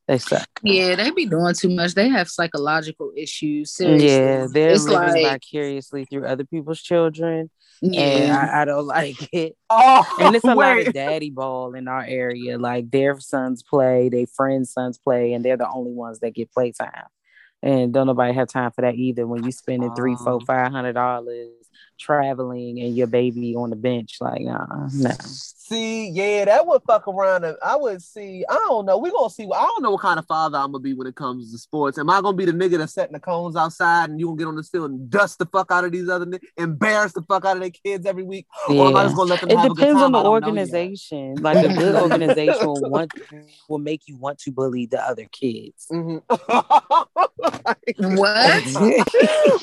they 0.07 0.17
suck. 0.17 0.47
Yeah, 0.63 0.95
they 0.95 1.11
be 1.11 1.25
doing 1.25 1.53
too 1.53 1.69
much. 1.69 1.93
They 1.93 2.09
have 2.09 2.27
psychological 2.29 3.11
issues. 3.15 3.71
Seriously. 3.75 4.07
Yeah, 4.09 4.47
they're 4.51 4.71
it's 4.71 4.85
living 4.85 5.23
like 5.23 5.41
vicariously 5.43 6.05
through 6.05 6.25
other 6.25 6.43
people's 6.43 6.81
children, 6.81 7.49
and 7.81 7.93
yeah. 7.95 8.49
I, 8.53 8.61
I 8.61 8.65
don't 8.65 8.85
like 8.99 9.15
it. 9.33 9.55
oh, 9.69 10.05
And 10.19 10.35
it's 10.35 10.43
a 10.45 10.53
lot 10.55 10.79
of 10.85 10.93
daddy 10.93 11.29
ball 11.29 11.75
in 11.75 11.87
our 11.87 12.03
area. 12.03 12.57
Like 12.57 12.91
their 12.91 13.19
sons 13.19 13.63
play, 13.63 14.09
their 14.09 14.27
friends' 14.27 14.71
sons 14.73 14.97
play, 14.97 15.33
and 15.33 15.45
they're 15.45 15.57
the 15.57 15.69
only 15.69 15.91
ones 15.91 16.19
that 16.19 16.33
get 16.33 16.51
playtime. 16.51 17.05
And 17.63 17.93
don't 17.93 18.07
nobody 18.07 18.33
have 18.33 18.47
time 18.47 18.71
for 18.71 18.81
that 18.81 18.95
either. 18.95 19.27
When 19.27 19.43
you 19.43 19.51
spending 19.51 19.93
three, 19.95 20.15
four, 20.15 20.33
Oh. 20.33 20.39
five 20.39 20.71
hundred 20.71 20.93
dollars 20.93 21.49
traveling 22.01 22.79
and 22.81 22.95
your 22.95 23.07
baby 23.07 23.55
on 23.55 23.69
the 23.69 23.75
bench, 23.75 24.17
like 24.19 24.41
nah, 24.41 24.65
no. 24.93 25.11
See, 25.23 26.09
yeah, 26.09 26.43
that 26.43 26.67
would 26.67 26.81
fuck 26.85 27.07
around. 27.07 27.45
I 27.63 27.77
would 27.77 28.01
see. 28.01 28.43
I 28.49 28.55
don't 28.55 28.85
know. 28.85 28.97
We 28.97 29.09
gonna 29.09 29.29
see. 29.29 29.43
I 29.55 29.61
don't 29.65 29.81
know 29.81 29.91
what 29.91 30.01
kind 30.01 30.19
of 30.19 30.25
father 30.27 30.57
I'm 30.57 30.73
gonna 30.73 30.81
be 30.81 30.93
when 30.93 31.07
it 31.07 31.15
comes 31.15 31.49
to 31.53 31.57
sports. 31.57 31.97
Am 31.97 32.09
I 32.09 32.19
gonna 32.19 32.35
be 32.35 32.43
the 32.43 32.51
nigga 32.51 32.77
that's 32.77 32.93
setting 32.93 33.13
the 33.13 33.21
cones 33.21 33.55
outside 33.55 34.09
and 34.09 34.19
you 34.19 34.25
gonna 34.25 34.37
get 34.37 34.47
on 34.47 34.55
the 34.57 34.63
field 34.63 34.91
and 34.91 35.09
dust 35.09 35.39
the 35.39 35.45
fuck 35.45 35.71
out 35.71 35.85
of 35.85 35.93
these 35.93 36.09
other, 36.09 36.25
ni- 36.25 36.39
embarrass 36.57 37.13
the 37.13 37.21
fuck 37.21 37.45
out 37.45 37.55
of 37.55 37.61
their 37.61 37.69
kids 37.69 38.05
every 38.05 38.23
week, 38.23 38.47
or 38.67 38.87
am 38.87 38.97
I 38.97 39.01
Yeah. 39.01 39.05
just 39.05 39.15
gonna 39.15 39.29
let 39.29 39.39
them 39.39 39.49
It 39.51 39.57
have 39.57 39.65
a 39.65 39.69
good 39.69 39.75
depends 39.77 40.01
on 40.01 40.11
the 40.11 40.19
I 40.19 40.23
don't 40.23 40.31
know 40.31 40.35
yet. 40.35 40.47
organization. 40.47 41.35
Like 41.35 41.65
a 41.65 41.73
good 41.73 41.95
organization 42.03 42.67
will 42.67 42.89
want 42.89 43.13
will 43.69 43.77
make 43.79 44.01
you 44.07 44.17
want 44.17 44.39
to 44.39 44.51
bully 44.51 44.87
the 44.87 45.01
other 45.01 45.25
kids. 45.31 45.87
Mhm. 45.89 46.21
What? 47.97 48.63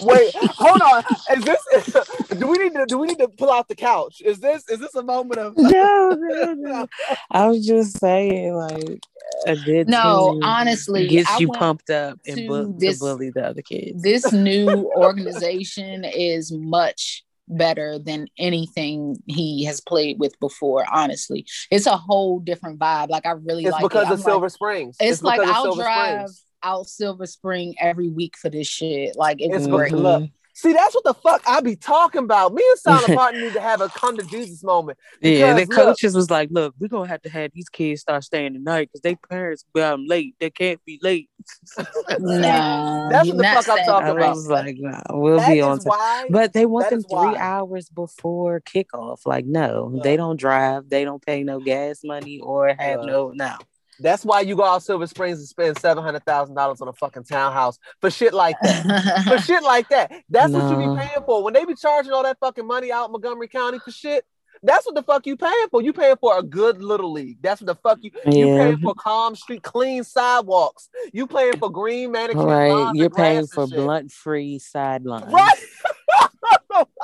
Wait, 0.03 0.35
hold 0.35 0.83
on. 0.83 1.05
Is 1.37 1.45
this? 1.45 2.28
Do 2.37 2.47
we 2.47 2.59
need 2.59 2.75
to? 2.75 2.85
Do 2.87 2.99
we 2.99 3.07
need 3.09 3.19
to 3.19 3.29
pull 3.29 3.51
out 3.51 3.69
the 3.69 3.75
couch? 3.75 4.21
Is 4.25 4.41
this? 4.41 4.69
Is 4.69 4.81
this 4.81 4.95
a 4.95 5.03
moment 5.03 5.39
of? 5.41 5.55
no, 5.57 6.17
no, 6.19 6.53
no. 6.55 6.87
I 7.31 7.47
was 7.49 7.65
just 7.67 7.99
saying, 7.99 8.55
like 8.55 9.01
a 9.47 9.57
good 9.57 9.89
No, 9.89 10.39
honestly, 10.43 11.07
gets 11.09 11.31
I 11.31 11.39
you 11.39 11.49
went 11.49 11.59
pumped 11.61 11.91
up 11.91 12.19
and 12.27 12.37
to 12.37 12.49
bu- 12.49 12.79
this- 12.79 12.99
to 12.99 13.05
bully 13.05 13.31
the 13.31 13.47
other 13.47 13.63
kids. 13.63 14.03
this 14.03 14.33
new 14.33 14.91
organization 14.97 16.05
is 16.05 16.53
much 16.53 17.25
better 17.51 17.99
than 17.99 18.27
anything 18.39 19.17
he 19.27 19.65
has 19.65 19.81
played 19.81 20.19
with 20.19 20.39
before. 20.41 20.85
Honestly, 20.93 21.47
it's 21.71 21.87
a 21.87 21.97
whole 21.97 22.41
different 22.41 22.79
vibe. 22.79 23.09
Like 23.09 23.25
I 23.27 23.31
really 23.33 23.65
It's 23.65 23.73
like 23.73 23.83
because 23.83 24.03
it. 24.09 24.13
of 24.13 24.13
I'm 24.13 24.17
like- 24.19 24.25
Silver 24.25 24.49
Springs. 24.51 24.97
it's, 25.01 25.23
like 25.23 25.41
I'll 25.41 25.63
Silver 25.65 25.83
drive 25.83 26.29
Springs. 26.29 26.45
out 26.63 26.87
Silver 26.89 27.27
Spring 27.27 27.75
every 27.81 28.09
week 28.11 28.37
for 28.37 28.51
this 28.51 28.67
shit. 28.69 29.17
Like 29.17 29.41
it's, 29.41 29.55
It's 29.57 29.67
great. 29.67 29.93
because- 29.93 30.01
look, 30.21 30.31
See, 30.59 30.73
that's 30.73 30.93
what 30.93 31.05
the 31.05 31.15
fuck 31.15 31.41
I 31.47 31.61
be 31.61 31.77
talking 31.77 32.25
about. 32.25 32.53
Me 32.53 32.65
and 32.69 32.81
Silent 32.81 33.15
Partner 33.15 33.41
need 33.41 33.53
to 33.53 33.61
have 33.61 33.81
a 33.81 33.89
come 33.91 34.17
to 34.17 34.25
Jesus 34.25 34.65
moment. 34.65 34.99
Yeah, 35.23 35.53
the 35.55 35.69
coaches 35.69 36.17
was 36.17 36.33
like, 36.33 36.49
"Look, 36.51 36.75
we're 36.81 36.89
gonna 36.89 37.07
have 37.07 37.23
to 37.23 37.29
have 37.29 37.53
these 37.55 37.69
kids 37.69 38.01
start 38.01 38.25
staying 38.25 38.55
tonight 38.55 38.89
because 38.89 39.03
they 39.03 39.15
parents 39.15 39.65
got 39.73 39.93
them 39.93 40.07
late. 40.09 40.35
They 40.41 40.51
can't 40.51 40.85
be 40.85 40.99
late." 41.01 41.31
No, 42.19 43.09
That's 43.09 43.29
what 43.29 43.37
the 43.37 43.45
fuck 43.45 43.69
I'm 43.69 43.85
talking 43.87 44.09
about. 44.09 44.09
I 44.09 44.11
about. 44.11 44.35
was 44.35 44.49
like, 44.49 44.77
"Nah, 44.81 45.03
we'll 45.11 45.37
That 45.39 45.53
be 45.53 45.61
on 45.61 45.79
time." 45.79 45.85
why. 45.87 46.27
But 46.29 46.53
they 46.55 46.67
want 46.67 46.91
them 46.91 47.03
three 47.03 47.09
why. 47.09 47.37
hours 47.37 47.89
before 47.89 48.61
kickoff. 48.61 49.27
Like, 49.27 49.47
no, 49.47 49.91
Look. 49.93 50.03
they 50.03 50.17
don't 50.17 50.41
drive. 50.41 50.91
They 50.91 51.05
don't 51.05 51.25
pay 51.25 51.45
no 51.45 51.61
gas 51.61 52.01
money 52.03 52.41
or 52.41 52.75
have 52.77 53.03
Look. 53.03 53.07
no 53.07 53.33
no. 53.33 53.55
That's 54.01 54.25
why 54.25 54.41
you 54.43 54.57
go 54.57 54.65
out 54.65 54.83
Silver 54.83 55.07
Springs 55.07 55.39
and 55.39 55.49
spend 55.49 55.79
seven 55.79 56.03
hundred 56.05 56.25
thousand 56.25 56.55
dollars 56.55 56.81
on 56.81 56.89
a 56.89 56.93
fucking 56.93 57.25
townhouse 57.25 57.79
for 58.01 58.11
shit 58.11 58.33
like 58.35 58.57
that. 58.63 59.25
for 59.29 59.39
shit 59.39 59.63
like 59.63 59.89
that. 59.89 60.13
That's 60.29 60.53
what 60.53 60.71
you 60.71 60.77
No. 60.79 60.95
be 60.95 61.01
paying 61.01 61.25
for. 61.27 61.43
When 61.43 61.55
they 61.55 61.65
be 61.65 61.75
charging 61.75 62.13
all 62.13 62.23
that 62.23 62.39
fucking 62.41 62.67
money 62.67 62.93
out 62.93 63.07
in 63.07 63.13
Montgomery 63.13 63.49
County 63.49 63.79
for 63.79 63.91
shit, 63.91 64.25
that's 64.63 64.87
what 64.87 64.95
the 64.95 65.03
fuck 65.03 65.27
you 65.27 65.37
paying 65.37 65.67
for. 65.71 65.83
You 65.83 65.93
paying 65.93 66.17
for 66.21 66.39
a 66.39 66.43
good 66.43 66.83
little 66.83 67.13
league. 67.13 67.39
That's 67.43 67.61
what 67.61 67.67
the 67.67 67.75
fuck 67.77 67.99
you 68.03 68.11
you 68.25 68.47
paying 68.47 68.79
for 68.79 68.95
calm 68.95 69.37
street, 69.37 69.63
clean 69.63 70.05
sidewalks. 70.05 70.89
You 71.13 71.27
paying 71.27 71.57
for 71.59 71.71
green 71.71 72.13
manicured 72.13 72.45
Right, 72.45 72.91
you're 72.95 73.11
paying 73.11 73.47
for 73.47 73.67
blunt 73.67 74.11
free 74.11 74.59
sidelines. 74.59 75.33
Right. 75.33 75.59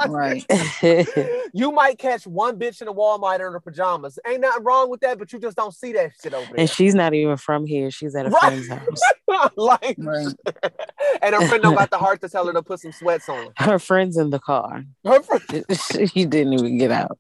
right. 0.08 0.44
you 1.54 1.72
might 1.72 1.98
catch 1.98 2.26
one 2.26 2.58
bitch 2.58 2.82
in 2.82 2.88
a 2.88 2.92
Walmart 2.94 3.36
in 3.36 3.40
her 3.40 3.60
pajamas. 3.60 4.18
Ain't 4.26 4.40
nothing 4.40 4.64
wrong 4.64 4.90
with 4.90 5.00
that, 5.00 5.18
but 5.18 5.32
you 5.32 5.38
just 5.38 5.56
don't 5.56 5.74
see 5.74 5.92
that 5.92 6.12
shit 6.22 6.34
over 6.34 6.46
there. 6.52 6.60
and 6.60 6.70
she's 6.70 6.94
not 6.94 7.14
even 7.14 7.36
from 7.36 7.66
here. 7.66 7.90
She's 7.90 8.14
at 8.14 8.26
a 8.26 8.30
Right. 8.30 8.40
friend's 8.40 8.68
house. 9.28 9.52
like, 9.56 9.96
Right. 9.98 10.26
and 11.22 11.34
her 11.34 11.48
friend 11.48 11.62
don't 11.62 11.74
got 11.74 11.90
the 11.90 11.98
heart 11.98 12.20
to 12.22 12.28
tell 12.28 12.46
her 12.46 12.52
to 12.52 12.62
put 12.62 12.80
some 12.80 12.92
sweats 12.92 13.28
on. 13.28 13.52
Her 13.56 13.78
friend's 13.78 14.16
in 14.16 14.30
the 14.30 14.38
car. 14.40 14.84
Her 15.04 15.22
friend, 15.22 15.64
she 16.08 16.24
didn't 16.26 16.52
even 16.54 16.78
get 16.78 16.90
out. 16.90 17.18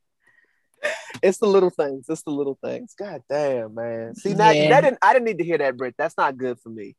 it's 1.22 1.38
the 1.38 1.46
little 1.46 1.70
things. 1.70 2.06
It's 2.08 2.22
the 2.22 2.30
little 2.30 2.58
things. 2.62 2.94
God 2.98 3.22
damn, 3.28 3.74
man. 3.74 4.14
See, 4.14 4.34
now 4.34 4.50
Yeah. 4.50 4.68
that 4.70 4.82
didn't. 4.82 4.98
I 5.02 5.12
didn't 5.12 5.24
need 5.26 5.38
to 5.38 5.44
hear 5.44 5.58
that, 5.58 5.76
Britt. 5.76 5.94
That's 5.96 6.16
not 6.18 6.36
good 6.36 6.58
for 6.60 6.68
me. 6.68 6.96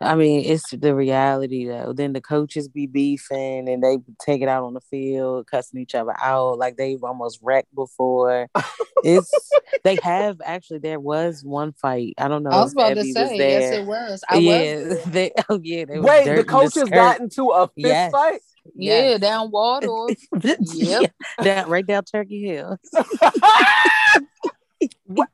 I 0.00 0.14
mean, 0.14 0.44
it's 0.44 0.70
the 0.70 0.94
reality 0.94 1.66
though. 1.66 1.92
Then 1.92 2.12
the 2.12 2.20
coaches 2.20 2.68
be 2.68 2.86
beefing 2.86 3.68
and 3.68 3.82
they 3.82 3.98
take 4.20 4.42
it 4.42 4.48
out 4.48 4.64
on 4.64 4.74
the 4.74 4.80
field, 4.80 5.46
cussing 5.46 5.80
each 5.80 5.94
other 5.94 6.14
out 6.22 6.58
like 6.58 6.76
they've 6.76 7.02
almost 7.02 7.40
wrecked 7.42 7.74
before. 7.74 8.48
it's 9.04 9.50
they 9.84 9.96
have 10.02 10.40
actually. 10.44 10.78
There 10.78 11.00
was 11.00 11.44
one 11.44 11.72
fight. 11.72 12.14
I 12.18 12.28
don't 12.28 12.42
know. 12.42 12.50
I 12.50 12.62
was 12.62 12.72
about 12.72 12.94
to 12.94 13.04
say, 13.04 13.36
yes, 13.38 13.72
it 13.72 13.86
was. 13.86 14.24
I 14.28 14.38
yeah, 14.38 14.76
was. 14.76 15.04
they. 15.06 15.32
Oh 15.48 15.60
yeah, 15.62 15.84
they 15.84 15.98
Wait, 15.98 16.24
the 16.24 16.44
coaches 16.44 16.88
got 16.88 17.20
into 17.20 17.50
a 17.50 17.66
fist 17.68 17.76
Yes. 17.76 18.12
fight. 18.12 18.40
Yeah, 18.74 19.18
down 19.18 19.50
Waldorf. 19.50 20.18
yeah, 20.60 21.02
down, 21.42 21.68
right 21.68 21.86
down 21.86 22.04
Turkey 22.04 22.46
Hill. 22.46 22.78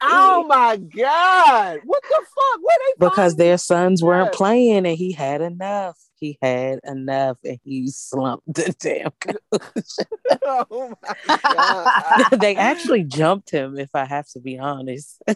Oh 0.03 0.45
my 0.47 0.77
god! 0.77 1.81
What 1.85 2.03
the 2.03 2.17
fuck? 2.17 2.61
Where 2.63 2.77
they 2.87 3.07
because 3.07 3.37
their 3.37 3.59
sons 3.59 4.03
weren't 4.03 4.33
playing 4.33 4.87
and 4.87 4.97
he 4.97 5.13
had 5.13 5.41
enough. 5.41 5.99
He 6.15 6.39
had 6.41 6.79
enough 6.85 7.39
and 7.45 7.59
he 7.65 7.89
slumped 7.89 8.45
the 8.47 8.75
damn 8.79 9.11
coach. 9.21 10.07
Oh 10.45 10.95
my 11.03 11.39
god! 11.47 12.31
they 12.41 12.57
actually 12.57 13.05
jumped 13.05 13.51
him, 13.51 13.79
if 13.79 13.91
I 13.95 14.05
have 14.05 14.29
to 14.31 14.41
be 14.41 14.59
honest. 14.59 15.21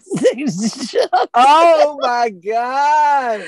Oh 1.34 1.98
my 2.00 2.30
god! 2.30 3.44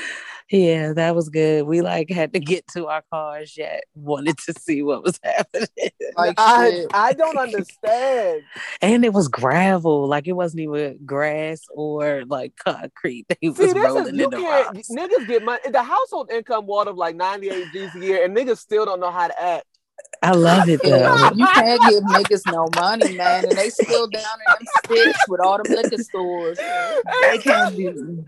Yeah, 0.51 0.93
that 0.95 1.15
was 1.15 1.29
good. 1.29 1.67
We 1.67 1.83
like 1.83 2.09
had 2.11 2.33
to 2.33 2.41
get 2.41 2.67
to 2.69 2.87
our 2.87 3.03
cars 3.13 3.57
yet, 3.57 3.85
wanted 3.95 4.39
to 4.47 4.55
see 4.55 4.83
what 4.83 5.03
was 5.05 5.19
happening. 5.25 5.69
Like 6.17 6.35
I. 6.39 6.87
I 6.95 7.13
don't 7.13 7.37
understand. 7.39 8.43
and 8.81 9.05
it 9.05 9.13
was 9.13 9.29
gravel, 9.29 10.07
like 10.07 10.27
it 10.27 10.33
wasn't 10.33 10.61
even 10.63 10.99
grass 11.05 11.61
or 11.71 12.25
like 12.27 12.55
concrete. 12.57 13.27
They 13.41 13.49
was 13.49 13.57
See, 13.59 13.67
this 13.67 13.75
rolling 13.75 14.03
is 14.05 14.09
in 14.11 14.17
the 14.31 14.31
can't. 14.31 14.67
rocks. 14.77 14.89
Niggas 14.91 15.27
get 15.29 15.45
money. 15.45 15.61
The 15.71 15.83
household 15.83 16.31
income 16.33 16.67
water 16.67 16.91
of 16.91 16.97
like 16.97 17.15
ninety 17.17 17.51
eight 17.51 17.67
G's 17.73 17.95
a 17.95 17.99
year, 17.99 18.25
and 18.25 18.37
niggas 18.37 18.59
still 18.59 18.85
don't 18.87 19.01
know 19.01 19.11
how 19.11 19.29
to 19.29 19.43
act. 19.43 19.67
I 20.23 20.31
love 20.33 20.69
it 20.69 20.81
though. 20.83 21.31
you 21.35 21.47
can't 21.47 21.81
give 21.91 22.03
niggas 22.05 22.43
no 22.51 22.69
money, 22.75 23.17
man, 23.17 23.45
and 23.45 23.53
they 23.57 23.69
still 23.69 24.07
down 24.09 24.23
in 24.23 24.55
them 24.65 24.67
sticks 24.85 25.29
with 25.29 25.41
all 25.41 25.63
them 25.63 25.75
liquor 25.75 26.03
stores. 26.03 26.59
They 27.23 27.39
can't 27.39 27.77
do. 27.77 28.25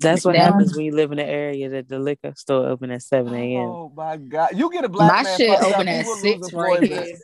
That's 0.00 0.24
what 0.24 0.32
Down- 0.34 0.52
happens 0.52 0.76
when 0.76 0.84
you 0.86 0.92
live 0.94 1.12
in 1.12 1.18
an 1.18 1.28
area 1.28 1.68
that 1.70 1.88
the 1.88 1.98
liquor 1.98 2.32
store 2.36 2.66
open 2.68 2.90
at 2.90 3.02
7 3.02 3.32
a.m. 3.34 3.60
Oh 3.68 3.92
my 3.96 4.16
god! 4.16 4.50
You 4.54 4.70
get 4.70 4.84
a 4.84 4.88
black 4.88 5.12
My 5.12 5.22
man 5.22 5.36
shit 5.38 5.50
fucked 5.58 5.74
open 5.74 5.88
at 5.88 6.04
will 6.06 6.16
six 6.16 6.52
right 6.52 6.82
here. 6.82 7.16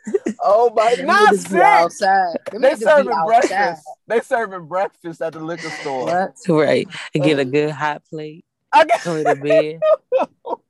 Oh 0.43 0.73
my! 0.75 0.95
Them 0.95 1.07
Not 1.07 1.35
six. 1.35 1.55
outside. 1.55 2.37
Them 2.53 2.63
They 2.63 2.71
niggas 2.71 2.79
be 2.79 2.85
serving 2.85 3.13
outside. 3.13 3.27
breakfast. 3.49 3.89
They 4.07 4.21
serving 4.21 4.67
breakfast 4.67 5.23
at 5.23 5.33
the 5.33 5.41
liquor 5.41 5.71
store. 5.71 6.05
What? 6.05 6.35
Right. 6.49 6.87
And 7.15 7.25
get 7.25 7.39
a 7.39 7.43
uh, 7.43 7.45
good 7.45 7.71
hot 7.71 8.03
plate. 8.09 8.45
I 8.73 8.85
got- 8.85 9.03
Go 9.05 9.23
to 9.25 9.37
bed. 9.37 9.81
Oh, 10.45 10.61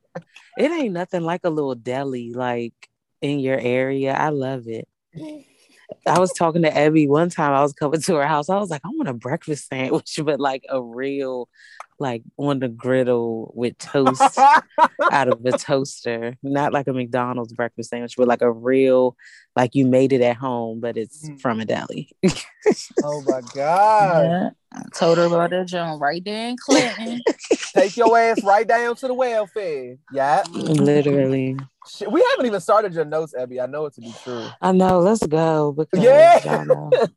it 0.57 0.71
ain't 0.71 0.93
nothing 0.93 1.21
like 1.21 1.41
a 1.45 1.49
little 1.49 1.75
deli 1.75 2.33
like 2.33 2.73
in 3.21 3.39
your 3.39 3.57
area. 3.57 4.13
I 4.13 4.29
love 4.29 4.67
it. 4.67 4.87
I 6.05 6.19
was 6.19 6.31
talking 6.33 6.61
to 6.63 6.77
Abby 6.77 7.07
one 7.07 7.29
time. 7.29 7.53
I 7.53 7.61
was 7.61 7.73
coming 7.73 8.01
to 8.01 8.15
her 8.15 8.27
house. 8.27 8.49
I 8.49 8.57
was 8.59 8.69
like, 8.69 8.81
I 8.83 8.89
want 8.89 9.09
a 9.09 9.13
breakfast 9.13 9.67
sandwich, 9.69 10.19
but 10.23 10.39
like 10.39 10.65
a 10.69 10.81
real, 10.81 11.47
like 11.99 12.23
on 12.37 12.59
the 12.59 12.69
griddle 12.69 13.51
with 13.55 13.77
toast 13.77 14.37
out 15.11 15.27
of 15.27 15.45
a 15.45 15.51
toaster, 15.57 16.35
not 16.41 16.71
like 16.73 16.87
a 16.87 16.93
McDonald's 16.93 17.53
breakfast 17.53 17.89
sandwich, 17.89 18.15
but 18.17 18.27
like 18.27 18.41
a 18.41 18.51
real, 18.51 19.15
like 19.55 19.75
you 19.75 19.85
made 19.85 20.13
it 20.13 20.21
at 20.21 20.37
home, 20.37 20.79
but 20.79 20.95
it's 20.97 21.27
Mm. 21.29 21.41
from 21.41 21.59
a 21.59 21.65
deli. 21.65 22.09
oh 23.03 23.21
my 23.23 23.41
god! 23.53 24.23
Yeah. 24.23 24.49
I 24.71 24.83
told 24.93 25.17
her 25.17 25.25
about 25.25 25.49
that 25.49 25.65
joint 25.67 25.99
right 25.99 26.23
there 26.23 26.49
in 26.49 26.55
Clinton. 26.57 27.21
Take 27.73 27.97
your 27.97 28.17
ass 28.17 28.43
right 28.43 28.67
down 28.67 28.95
to 28.97 29.07
the 29.07 29.13
welfare. 29.15 29.97
Yeah. 30.13 30.43
Literally. 30.51 31.57
Shit, 31.87 32.11
we 32.11 32.23
haven't 32.31 32.45
even 32.45 32.61
started 32.61 32.93
your 32.93 33.03
notes, 33.05 33.33
Abby. 33.35 33.59
I 33.59 33.65
know 33.65 33.87
it 33.87 33.95
to 33.95 34.01
be 34.01 34.13
true. 34.23 34.45
I 34.61 34.71
know. 34.71 34.99
Let's 34.99 35.25
go. 35.25 35.71
Because 35.73 36.03
Yeah. 36.03 37.07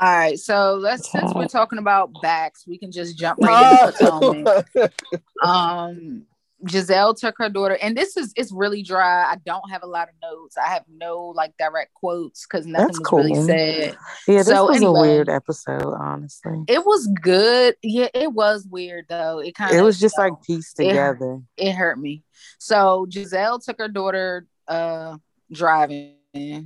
All 0.00 0.14
right, 0.16 0.38
so 0.38 0.74
let's 0.74 1.10
since 1.10 1.32
we're 1.34 1.46
talking 1.48 1.78
about 1.78 2.10
backs, 2.20 2.66
we 2.66 2.76
can 2.78 2.92
just 2.92 3.18
jump 3.18 3.38
right 3.40 3.92
into. 4.00 4.64
Um, 5.42 6.26
Gizelle 6.64 7.14
took 7.16 7.36
her 7.38 7.48
daughter, 7.50 7.76
and 7.80 7.96
this 7.96 8.16
is 8.16 8.32
it's 8.34 8.50
really 8.50 8.82
dry. 8.82 9.24
I 9.30 9.36
don't 9.44 9.70
have 9.70 9.82
a 9.82 9.86
lot 9.86 10.08
of 10.08 10.14
notes. 10.22 10.56
I 10.56 10.68
have 10.68 10.84
no 10.90 11.26
like 11.36 11.52
direct 11.58 11.92
quotes 11.94 12.46
because 12.46 12.66
nothing 12.66 12.86
That's 12.88 12.98
was 12.98 13.12
really 13.12 13.34
cool. 13.34 13.46
said. 13.46 13.96
Yeah, 14.26 14.36
this 14.38 14.46
So 14.48 14.66
was 14.66 14.76
anyway. 14.76 14.98
a 14.98 15.02
weird 15.02 15.28
episode, 15.28 15.94
honestly. 15.98 16.64
It 16.66 16.84
was 16.84 17.08
good. 17.22 17.76
Yeah, 17.82 18.08
it 18.14 18.32
was 18.32 18.66
weird 18.70 19.04
though. 19.08 19.38
It 19.40 19.54
kind 19.54 19.72
of 19.72 19.78
It 19.78 19.82
was 19.82 20.00
just 20.00 20.18
like 20.18 20.32
pieced 20.42 20.80
it- 20.80 20.88
together. 20.88 21.40
it 21.58 21.72
hurt 21.74 21.98
me. 21.98 22.24
So 22.58 23.06
Gizelle 23.10 23.62
took 23.64 23.78
her 23.78 23.88
daughter 23.88 24.46
uh 24.66 25.18
driving. 25.52 26.15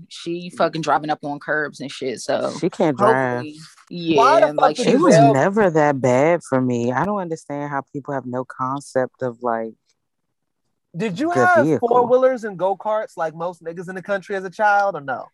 She 0.09 0.51
fucking 0.51 0.83
driving 0.83 1.11
up 1.11 1.21
on 1.25 1.39
curbs 1.41 1.81
and 1.81 1.91
shit. 1.91 2.21
So 2.21 2.53
She 2.61 2.71
can't 2.71 2.97
drive. 2.97 3.45
yeah, 3.89 4.17
Why 4.17 4.41
the 4.41 4.47
fuck 4.49 4.57
like 4.57 4.77
she 4.77 4.97
was 4.97 5.15
Gizelle- 5.15 5.35
never 5.35 5.71
that 5.71 6.01
bad 6.01 6.41
for 6.49 6.61
me. 6.61 6.93
I 6.93 7.05
don't 7.05 7.19
understand 7.21 7.71
how 7.71 7.83
people 7.93 8.15
have 8.15 8.27
no 8.27 8.45
concept 8.45 9.23
of 9.23 9.43
like 9.43 9.73
Did 10.97 11.19
you 11.21 11.31
have 11.31 11.79
four 11.81 12.07
wheelers 12.07 12.45
and 12.45 12.59
go 12.59 12.77
karts 12.77 13.17
like 13.17 13.35
most 13.35 13.63
niggas 13.63 13.89
in 13.89 13.95
the 13.95 14.03
country 14.03 14.37
as 14.37 14.45
a 14.45 14.51
child, 14.51 14.97
or 14.97 15.01
no? 15.01 15.27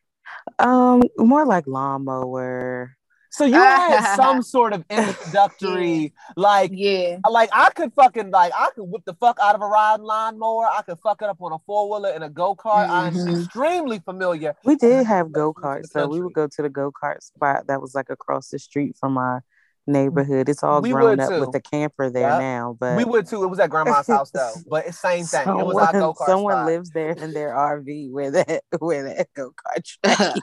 um 0.59 1.03
more 1.19 1.47
like 1.47 1.67
lawnmower. 1.67 2.97
So 3.37 3.45
you 3.45 3.53
had 3.53 4.15
some 4.17 4.41
sort 4.43 4.73
of 4.73 4.83
introductory, 4.89 6.15
like, 6.37 6.71
yeah. 6.73 7.19
like 7.29 7.51
I 7.53 7.69
could 7.69 7.93
fucking 7.93 8.31
like 8.31 8.51
I 8.57 8.71
could 8.75 8.85
whip 8.85 9.03
the 9.05 9.13
fuck 9.13 9.39
out 9.43 9.55
of 9.55 9.61
a 9.61 9.67
riding 9.67 10.07
lawnmower. 10.07 10.65
I 10.67 10.81
could 10.81 10.99
fuck 11.01 11.21
it 11.21 11.29
up 11.29 11.43
on 11.43 11.53
a 11.53 11.59
four 11.67 11.91
wheeler 11.91 12.15
and 12.15 12.25
a 12.25 12.31
go 12.31 12.55
kart. 12.57 12.89
I'm 12.89 13.13
Mhm. 13.13 13.43
extremely 13.43 13.99
familiar. 13.99 14.55
We 14.65 14.77
did 14.77 15.07
have 15.07 15.33
go 15.33 15.53
karts, 15.53 15.91
so 15.91 16.09
we 16.09 16.23
would 16.23 16.33
go 16.33 16.47
to 16.47 16.63
the 16.63 16.71
go 16.71 16.91
kart 16.91 17.23
spot 17.23 17.67
that 17.67 17.83
was 17.83 17.95
like 17.95 18.09
across 18.09 18.49
the 18.49 18.59
street 18.59 18.97
from 18.99 19.19
our 19.19 19.45
neighborhood. 19.87 20.49
It's 20.49 20.63
all 20.63 20.81
We 20.83 20.91
grown 20.91 21.21
up 21.21 21.29
too. 21.31 21.41
with 21.41 21.53
the 21.53 21.61
camper 21.61 22.11
there 22.11 22.29
Yep. 22.31 22.39
now, 22.41 22.77
but 22.79 22.97
we 22.97 23.05
would 23.05 23.27
too. 23.27 23.45
It 23.45 23.49
was 23.49 23.59
at 23.59 23.71
grandma's 23.71 24.07
house 24.09 24.31
though, 24.31 24.53
but 24.69 24.87
it's 24.87 24.99
same 24.99 25.25
thing. 25.25 25.49
it 25.49 25.67
was 25.67 25.77
our 25.77 25.93
go 25.93 26.15
kart. 26.15 26.27
someone 26.27 26.67
lives 26.67 26.91
there 26.91 27.11
in 27.11 27.33
their 27.33 27.51
RV 27.55 28.11
where 28.11 28.31
that 28.33 28.63
where 28.81 29.05
that 29.05 29.29
go 29.35 29.51
kart 29.53 29.85
track 30.05 30.37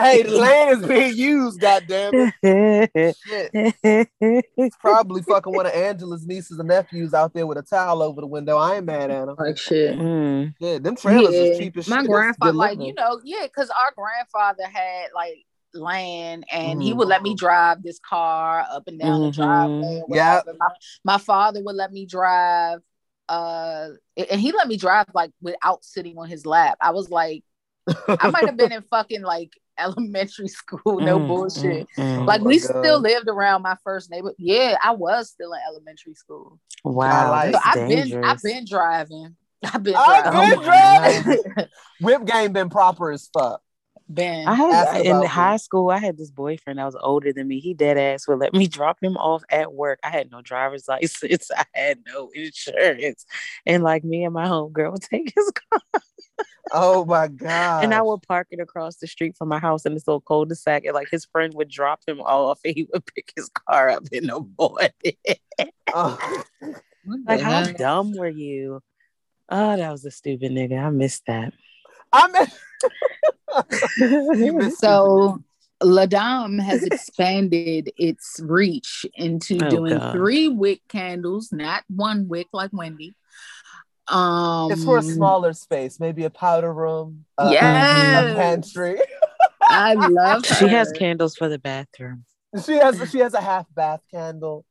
Hey, 0.00 0.22
the 0.22 0.30
land 0.38 0.82
is 0.82 0.88
being 0.88 1.16
used. 1.16 1.60
Goddamn 1.60 2.32
it! 2.42 3.16
Shit. 3.26 3.50
It's 4.56 4.76
probably 4.76 5.22
fucking 5.22 5.52
one 5.54 5.66
of 5.66 5.72
Angela's 5.72 6.26
nieces 6.26 6.58
and 6.58 6.68
nephews 6.68 7.14
out 7.14 7.32
there 7.34 7.46
with 7.46 7.58
a 7.58 7.62
towel 7.62 8.02
over 8.02 8.20
the 8.20 8.26
window. 8.26 8.56
I 8.56 8.76
ain't 8.76 8.86
mad 8.86 9.10
at 9.10 9.26
them. 9.26 9.36
Like 9.38 9.58
shit. 9.58 9.96
Mm. 9.96 10.54
Yeah, 10.58 10.78
them 10.78 10.96
trailers 10.96 11.34
is 11.34 11.50
Yeah. 11.50 11.58
cheap 11.64 11.76
as 11.76 11.88
My 11.88 11.96
shit. 11.96 12.04
It's 12.04 12.10
grandfather, 12.12 12.52
like 12.52 12.78
you 12.80 12.94
know, 12.94 13.20
yeah, 13.24 13.42
because 13.44 13.70
our 13.70 13.92
grandfather 13.96 14.64
had 14.72 15.08
like 15.14 15.44
land, 15.74 16.44
and 16.52 16.82
he 16.82 16.92
Mhm. 16.92 16.96
would 16.98 17.08
let 17.08 17.22
me 17.22 17.34
drive 17.34 17.82
this 17.82 17.98
car 17.98 18.64
up 18.70 18.84
and 18.86 18.98
down 18.98 19.20
the 19.22 19.28
Mhm. 19.28 19.34
driveway. 19.34 20.02
or 20.08 20.16
Yep. 20.16 20.44
whatever. 20.46 20.56
My, 20.58 20.68
my 21.04 21.18
father 21.18 21.62
would 21.62 21.76
let 21.76 21.92
me 21.92 22.06
drive, 22.06 22.80
uh, 23.28 23.88
and 24.16 24.40
he 24.40 24.52
let 24.52 24.68
me 24.68 24.76
drive 24.76 25.06
like 25.14 25.30
without 25.42 25.84
sitting 25.84 26.16
on 26.18 26.28
his 26.28 26.46
lap. 26.46 26.78
I 26.80 26.90
was 26.92 27.10
like, 27.10 27.44
I 28.08 28.30
might 28.30 28.46
have 28.46 28.56
been 28.56 28.72
in 28.72 28.82
fucking 28.90 29.22
like 29.22 29.52
elementary 29.78 30.48
school, 30.48 31.00
no 31.00 31.18
Mm, 31.20 31.26
bullshit. 31.28 31.86
mm, 31.96 32.18
mm. 32.18 32.26
Like 32.26 32.40
Oh 32.40 32.44
we 32.44 32.58
God. 32.58 32.80
still 32.80 33.00
lived 33.00 33.28
around 33.28 33.62
my 33.62 33.76
first 33.84 34.10
neighbor. 34.10 34.32
Yeah, 34.38 34.76
I 34.82 34.90
was 34.92 35.30
still 35.30 35.52
in 35.52 35.60
elementary 35.68 36.14
school. 36.14 36.58
wow, 36.84 37.30
like- 37.30 37.54
So 37.54 37.60
I've 37.64 37.88
been. 37.88 38.24
I've 38.24 38.42
been 38.42 38.64
driving. 38.68 39.36
I've 39.64 39.82
been 39.82 39.94
I've 39.96 40.22
driving. 40.32 40.50
been 40.50 40.58
Oh 40.58 40.64
driving. 40.64 41.44
Whip 42.00 42.24
game 42.24 42.52
been 42.52 42.70
proper 42.70 43.10
as 43.12 43.28
fuck. 43.32 43.60
Been. 44.12 44.46
I 44.48 44.54
had 44.54 45.06
in 45.06 45.22
high 45.24 45.56
school. 45.56 45.90
I 45.90 45.98
had 45.98 46.16
this 46.16 46.30
boyfriend 46.30 46.78
that 46.78 46.84
was 46.84 46.96
older 47.00 47.32
than 47.32 47.48
me. 47.48 47.60
He 47.60 47.74
dead 47.74 47.98
ass 47.98 48.26
would 48.28 48.38
let 48.38 48.54
me 48.54 48.66
drop 48.68 48.98
him 49.02 49.16
off 49.16 49.42
at 49.50 49.72
work. 49.72 49.98
I 50.02 50.10
had 50.10 50.30
no 50.30 50.40
driver's 50.42 50.88
license. 50.88 51.50
I 51.56 51.64
had 51.74 52.00
no 52.06 52.30
insurance, 52.34 53.26
and 53.66 53.82
like 53.82 54.04
me 54.04 54.24
and 54.24 54.34
my 54.34 54.46
homegirl 54.46 54.92
would 54.92 55.02
take 55.10 55.32
his 55.34 55.52
car, 55.70 56.02
Oh 56.72 57.04
my 57.04 57.28
god. 57.28 57.84
and 57.84 57.94
I 57.94 58.02
would 58.02 58.22
park 58.22 58.48
it 58.50 58.60
across 58.60 58.96
the 58.96 59.06
street 59.06 59.36
from 59.36 59.48
my 59.48 59.58
house 59.58 59.86
in 59.86 59.94
this 59.94 60.06
little 60.06 60.20
cul-de-sac. 60.20 60.84
And 60.84 60.94
like 60.94 61.08
his 61.10 61.24
friend 61.24 61.52
would 61.54 61.68
drop 61.68 62.00
him 62.06 62.20
off, 62.20 62.60
and 62.64 62.74
he 62.74 62.88
would 62.92 63.06
pick 63.06 63.32
his 63.36 63.48
car 63.48 63.88
up 63.90 64.04
in 64.12 64.26
the 64.26 64.46
morning. 64.58 64.90
Oh. 65.94 66.42
like, 67.26 67.40
how 67.40 67.64
dumb 67.64 68.14
were 68.16 68.28
you? 68.28 68.82
Oh, 69.48 69.76
that 69.76 69.90
was 69.90 70.04
a 70.04 70.10
stupid 70.10 70.52
nigga. 70.52 70.78
I 70.78 70.90
missed 70.90 71.22
that. 71.26 71.54
I 72.12 72.28
missed 72.28 72.58
So 74.70 75.42
La'Dame 75.82 76.60
has 76.62 76.82
expanded 76.84 77.90
its 77.96 78.40
reach 78.42 79.06
into 79.14 79.58
Oh, 79.60 79.70
doing 79.70 79.98
God. 79.98 80.12
three 80.12 80.48
wick 80.48 80.80
candles, 80.88 81.50
not 81.52 81.84
one 81.88 82.28
wick 82.28 82.48
like 82.52 82.70
Wendy. 82.72 83.14
Um 84.08 84.72
it's 84.72 84.84
for 84.84 84.98
a 84.98 85.02
smaller 85.02 85.52
space, 85.52 86.00
maybe 86.00 86.24
a 86.24 86.30
powder 86.30 86.72
room, 86.72 87.24
uh, 87.36 87.44
a 87.46 87.52
Yes. 87.52 88.36
pantry. 88.36 89.00
I 89.62 89.94
love 89.94 90.44
She 90.58 90.68
has 90.68 90.92
candles 90.92 91.36
for 91.36 91.48
the 91.48 91.58
bathroom. 91.58 92.24
She 92.64 92.74
has 92.74 93.10
she 93.10 93.18
has 93.18 93.34
a 93.34 93.40
half 93.40 93.66
bath 93.74 94.00
candle. 94.10 94.64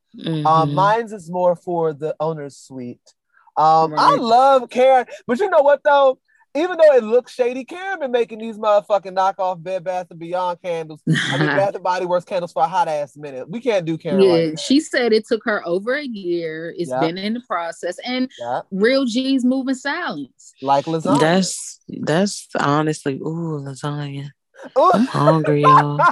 Um, 0.45 0.73
mine's 0.73 1.13
is 1.13 1.29
more 1.29 1.55
for 1.55 1.93
the 1.93 2.15
owner's 2.19 2.57
suite. 2.57 3.13
Um, 3.55 3.93
I 3.97 4.17
love 4.19 4.69
Karen, 4.69 5.05
but 5.27 5.39
you 5.39 5.49
know 5.49 5.61
what 5.61 5.83
though? 5.83 6.19
Even 6.55 6.77
though 6.77 6.95
it 6.95 7.03
looks 7.03 7.33
shady, 7.33 7.63
Karen 7.65 7.99
been 7.99 8.11
making 8.11 8.39
these 8.39 8.57
motherfucking 8.57 9.15
knockoff 9.15 9.61
Bed 9.61 9.83
Bath 9.83 10.07
and 10.09 10.19
Beyond 10.19 10.61
candles. 10.61 11.01
I 11.07 11.37
mean, 11.37 11.47
Bath 11.55 11.75
and 11.75 11.83
Body 11.83 12.05
Works 12.05 12.25
candles 12.25 12.51
for 12.51 12.63
a 12.63 12.67
hot 12.67 12.87
ass 12.87 13.15
minute. 13.15 13.49
We 13.49 13.59
can't 13.59 13.85
do 13.85 13.97
Karen 13.97 14.21
yeah, 14.21 14.29
like 14.29 14.51
that. 14.51 14.59
she 14.59 14.79
said 14.79 15.13
it 15.13 15.27
took 15.27 15.43
her 15.45 15.65
over 15.67 15.93
a 15.95 16.03
year. 16.03 16.73
It's 16.77 16.89
Yeah. 16.89 16.99
been 16.99 17.17
in 17.17 17.33
the 17.35 17.41
process, 17.41 17.99
and 18.05 18.29
Yeah, 18.39 18.61
real 18.71 19.05
G's 19.05 19.45
moving 19.45 19.75
silence. 19.75 20.53
like 20.61 20.85
lasagna. 20.85 21.19
That's 21.19 21.79
that's 21.89 22.47
honestly, 22.59 23.15
ooh, 23.15 23.59
lasagna. 23.63 24.29
Ooh. 24.77 24.91
I'm 24.93 25.05
hungry, 25.05 25.61
y'all. 25.63 26.01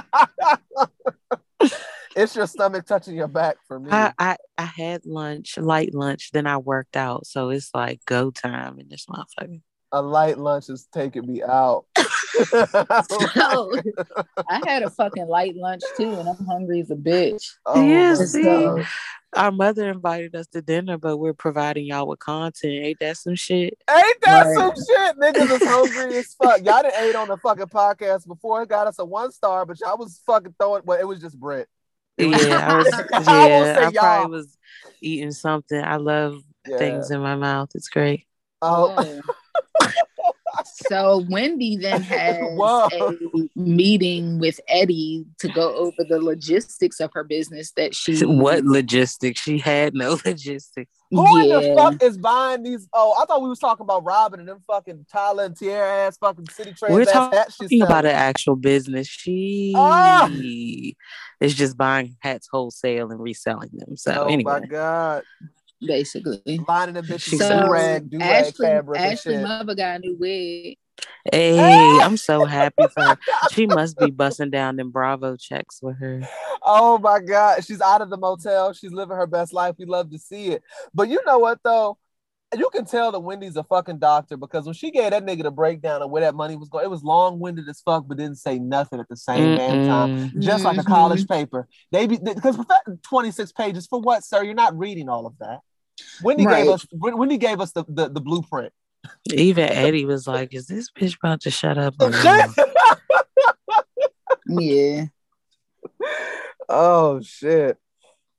it's 2.14 2.36
your 2.36 2.46
stomach 2.46 2.86
touching 2.86 3.16
your 3.16 3.28
back 3.28 3.56
for 3.66 3.80
me. 3.80 3.90
I, 3.90 4.12
I 4.18 4.36
I 4.56 4.64
had 4.64 5.04
lunch, 5.04 5.58
light 5.58 5.92
lunch, 5.94 6.30
then 6.32 6.46
I 6.46 6.58
worked 6.58 6.96
out, 6.96 7.26
so 7.26 7.50
it's 7.50 7.70
like 7.74 8.00
go 8.06 8.30
time 8.30 8.78
in 8.78 8.88
this 8.88 9.06
motherfucker. 9.06 9.60
A 9.98 10.02
light 10.02 10.38
lunch 10.38 10.68
is 10.68 10.86
taking 10.92 11.26
me 11.26 11.42
out. 11.42 11.84
So 11.96 12.02
I 14.48 14.60
had 14.66 14.82
a 14.82 14.90
fucking 14.90 15.26
light 15.26 15.56
lunch 15.56 15.82
too, 15.96 16.12
and 16.12 16.28
I'm 16.28 16.44
hungry 16.46 16.80
as 16.80 16.90
a 16.90 16.94
bitch. 16.96 17.42
Oh 17.64 17.82
Yes, 17.82 18.18
my 18.18 18.24
see? 18.26 18.42
God. 18.44 18.86
Our 19.34 19.50
mother 19.52 19.90
invited 19.90 20.34
us 20.34 20.46
to 20.48 20.62
dinner, 20.62 20.96
but 20.98 21.16
we're 21.18 21.34
providing 21.34 21.84
y'all 21.86 22.06
with 22.06 22.18
content. 22.20 22.72
Ain't 22.72 22.98
that 23.00 23.16
some 23.18 23.34
shit? 23.34 23.76
Ain't 23.90 24.20
that 24.22 24.46
Right. 24.46 24.54
some 24.56 24.72
shit? 24.74 25.16
Niggas 25.18 25.60
is 25.60 25.68
hungry 25.68 26.16
as 26.18 26.34
fuck. 26.34 26.58
Y'all 26.64 26.82
done 26.82 26.92
ate 26.98 27.14
on 27.14 27.28
the 27.28 27.36
fucking 27.38 27.66
podcast 27.66 28.26
before. 28.26 28.62
It 28.62 28.68
got 28.70 28.86
us 28.86 28.98
a 28.98 29.04
one 29.04 29.32
star, 29.32 29.66
but 29.66 29.78
y'all 29.80 29.98
was 29.98 30.20
fucking 30.26 30.54
throwing. 30.58 30.82
Well, 30.84 30.98
it 31.00 31.06
was 31.06 31.20
just 31.20 31.38
Brett. 31.38 31.66
It 32.16 32.26
was- 32.26 32.46
Yeah, 32.46 32.66
I 32.72 32.76
was. 32.78 32.86
Yeah, 33.12 33.74
say 33.74 33.76
I 33.76 33.82
y'all. 33.90 33.92
probably 33.92 34.36
was 34.38 34.56
eating 35.02 35.32
something. 35.32 35.82
I 35.82 35.96
love 35.96 36.36
Yeah. 36.66 36.78
things 36.78 37.10
in 37.10 37.20
my 37.20 37.36
mouth. 37.36 37.70
It's 37.74 37.88
great. 37.88 38.26
Oh, 38.62 39.20
so 40.64 41.24
Wendy 41.28 41.76
then 41.76 42.02
has 42.14 42.36
Whoa. 42.40 42.88
a 42.92 43.48
meeting 43.54 44.38
with 44.38 44.58
Eddie 44.68 45.26
to 45.40 45.48
go 45.48 45.74
over 45.74 46.04
the 46.08 46.18
logistics 46.20 47.00
of 47.00 47.10
her 47.14 47.24
business 47.24 47.72
that 47.72 47.94
she 47.94 48.18
What 48.24 48.64
logistics? 48.64 49.40
She 49.40 49.58
had 49.58 49.94
no 49.94 50.18
logistics. 50.24 50.90
who 51.10 51.42
in 51.42 51.48
the 51.50 51.74
fuck 51.76 52.02
is 52.02 52.16
buying 52.16 52.62
these? 52.62 52.88
Oh, 52.92 53.14
I 53.20 53.26
thought 53.26 53.42
we 53.42 53.48
was 53.48 53.58
talking 53.58 53.84
about 53.84 54.04
Robyn 54.04 54.40
and 54.40 54.48
them 54.48 54.62
fucking 54.66 55.06
Tyler 55.12 55.44
and 55.44 55.56
Tierra 55.56 56.06
ass 56.06 56.16
fucking 56.18 56.48
city 56.48 56.72
trades. 56.72 56.92
We're 56.94 57.02
ass 57.02 57.12
talking 57.12 57.38
hats 57.38 57.56
she's 57.56 57.80
about 57.82 57.88
selling. 58.04 58.06
an 58.06 58.12
actual 58.16 58.56
business. 58.56 59.06
She 59.06 59.72
Ah! 59.76 60.28
is 61.40 61.54
just 61.54 61.76
buying 61.76 62.16
hats 62.20 62.48
wholesale 62.50 63.10
and 63.10 63.20
reselling 63.20 63.70
them. 63.74 63.96
So 63.96 64.24
Oh 64.26 64.26
anyway, 64.32 64.60
my 64.60 64.66
god, 64.66 65.22
basically. 65.80 66.60
lining 66.66 66.94
them 66.94 67.04
bitches 67.06 67.20
She 67.20 67.38
so, 67.38 67.48
sells- 67.48 67.64
do 67.66 67.70
rag, 67.72 68.10
do 68.10 68.18
rag 68.18 68.46
Ashley, 68.46 68.66
fabric 68.66 69.00
and 69.00 69.12
Ashley 69.12 69.36
mother 69.38 69.74
got 69.74 69.96
a 69.96 69.98
new 70.00 70.16
wig. 70.18 70.78
hey, 71.30 71.98
I'm 72.02 72.16
so 72.16 72.44
happy 72.44 72.86
for 72.88 73.02
her. 73.02 73.18
She 73.50 73.66
must 73.66 73.98
be 73.98 74.10
busting 74.10 74.50
down 74.50 74.76
them 74.76 74.90
Bravo 74.90 75.36
checks 75.36 75.80
with 75.82 75.98
her. 75.98 76.22
Oh 76.62 76.98
my 76.98 77.20
God. 77.20 77.64
She's 77.64 77.80
out 77.80 78.00
of 78.00 78.10
the 78.10 78.16
motel. 78.16 78.72
She's 78.72 78.92
living 78.92 79.16
her 79.16 79.26
best 79.26 79.52
life. 79.52 79.76
We 79.78 79.84
love 79.84 80.10
to 80.10 80.18
see 80.18 80.48
it. 80.48 80.62
But 80.94 81.08
you 81.08 81.20
know 81.26 81.38
what 81.38 81.60
though? 81.62 81.98
You 82.56 82.68
can 82.70 82.84
tell 82.84 83.12
that 83.12 83.20
Wendy's 83.20 83.56
a 83.56 83.64
fucking 83.64 83.98
doctor 83.98 84.36
because 84.36 84.64
when 84.64 84.74
she 84.74 84.90
gave 84.90 85.10
that 85.10 85.24
nigga 85.24 85.42
the 85.44 85.50
breakdown 85.50 86.02
of 86.02 86.10
where 86.10 86.22
that 86.22 86.34
money 86.34 86.56
was 86.56 86.68
going, 86.68 86.84
it 86.84 86.90
was 86.90 87.02
long-winded 87.02 87.68
as 87.68 87.80
fuck, 87.80 88.04
but 88.08 88.16
didn't 88.18 88.36
say 88.38 88.58
nothing 88.58 89.00
at 89.00 89.08
the 89.08 89.16
same 89.16 89.56
damn 89.56 89.84
time. 89.84 90.32
Just 90.38 90.64
like 90.64 90.78
a 90.78 90.82
Mhm. 90.82 90.86
college 90.86 91.26
paper. 91.28 91.68
They 91.92 92.06
be 92.06 92.18
because 92.18 92.58
26 93.02 93.52
pages 93.52 93.86
for 93.86 94.00
what, 94.00 94.24
sir? 94.24 94.42
You're 94.42 94.54
not 94.54 94.76
reading 94.78 95.08
all 95.08 95.26
of 95.26 95.36
that. 95.38 95.60
Wendy 96.22 96.44
gave 96.44 96.68
us 96.68 96.86
Wendy 96.92 97.38
gave 97.38 97.60
us 97.60 97.72
the, 97.72 97.84
the, 97.88 98.08
the 98.08 98.20
blueprint. 98.20 98.72
Even 99.32 99.68
Eddie 99.68 100.04
was 100.04 100.26
like, 100.26 100.52
"Is 100.54 100.66
this 100.66 100.90
bitch 100.90 101.16
about 101.16 101.40
to 101.42 101.50
shut 101.50 101.78
up?" 101.78 101.94
Yeah. 104.48 105.06
oh 106.68 107.20
shit. 107.20 107.78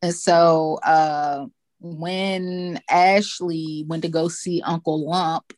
And 0.02 0.14
so 0.14 0.80
uh 0.84 1.46
when 1.80 2.80
Ashley 2.90 3.86
went 3.88 4.04
to 4.04 4.10
go 4.10 4.28
see 4.28 4.62
Uncle 4.66 5.08
Lump, 5.08 5.54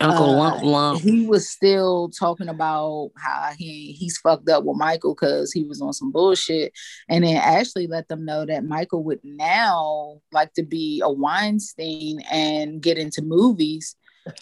Uncle 0.00 0.30
uh, 0.30 0.36
Lump 0.36 0.62
Lump. 0.62 1.00
he 1.00 1.26
was 1.26 1.48
still 1.48 2.10
talking 2.10 2.48
about 2.48 3.10
how 3.16 3.50
he 3.56 3.92
he's 3.92 4.18
fucked 4.18 4.48
up 4.48 4.64
with 4.64 4.76
Michael 4.76 5.14
because 5.14 5.52
he 5.52 5.64
was 5.64 5.80
on 5.80 5.92
some 5.92 6.12
bullshit. 6.12 6.72
And 7.08 7.24
then 7.24 7.36
Ashley 7.36 7.86
let 7.86 8.08
them 8.08 8.24
know 8.24 8.46
that 8.46 8.64
Michael 8.64 9.02
would 9.04 9.20
now 9.24 10.20
like 10.32 10.52
to 10.54 10.62
be 10.62 11.02
a 11.04 11.10
Weinstein 11.10 12.20
and 12.30 12.80
get 12.80 12.98
into 12.98 13.22
movies. 13.22 13.96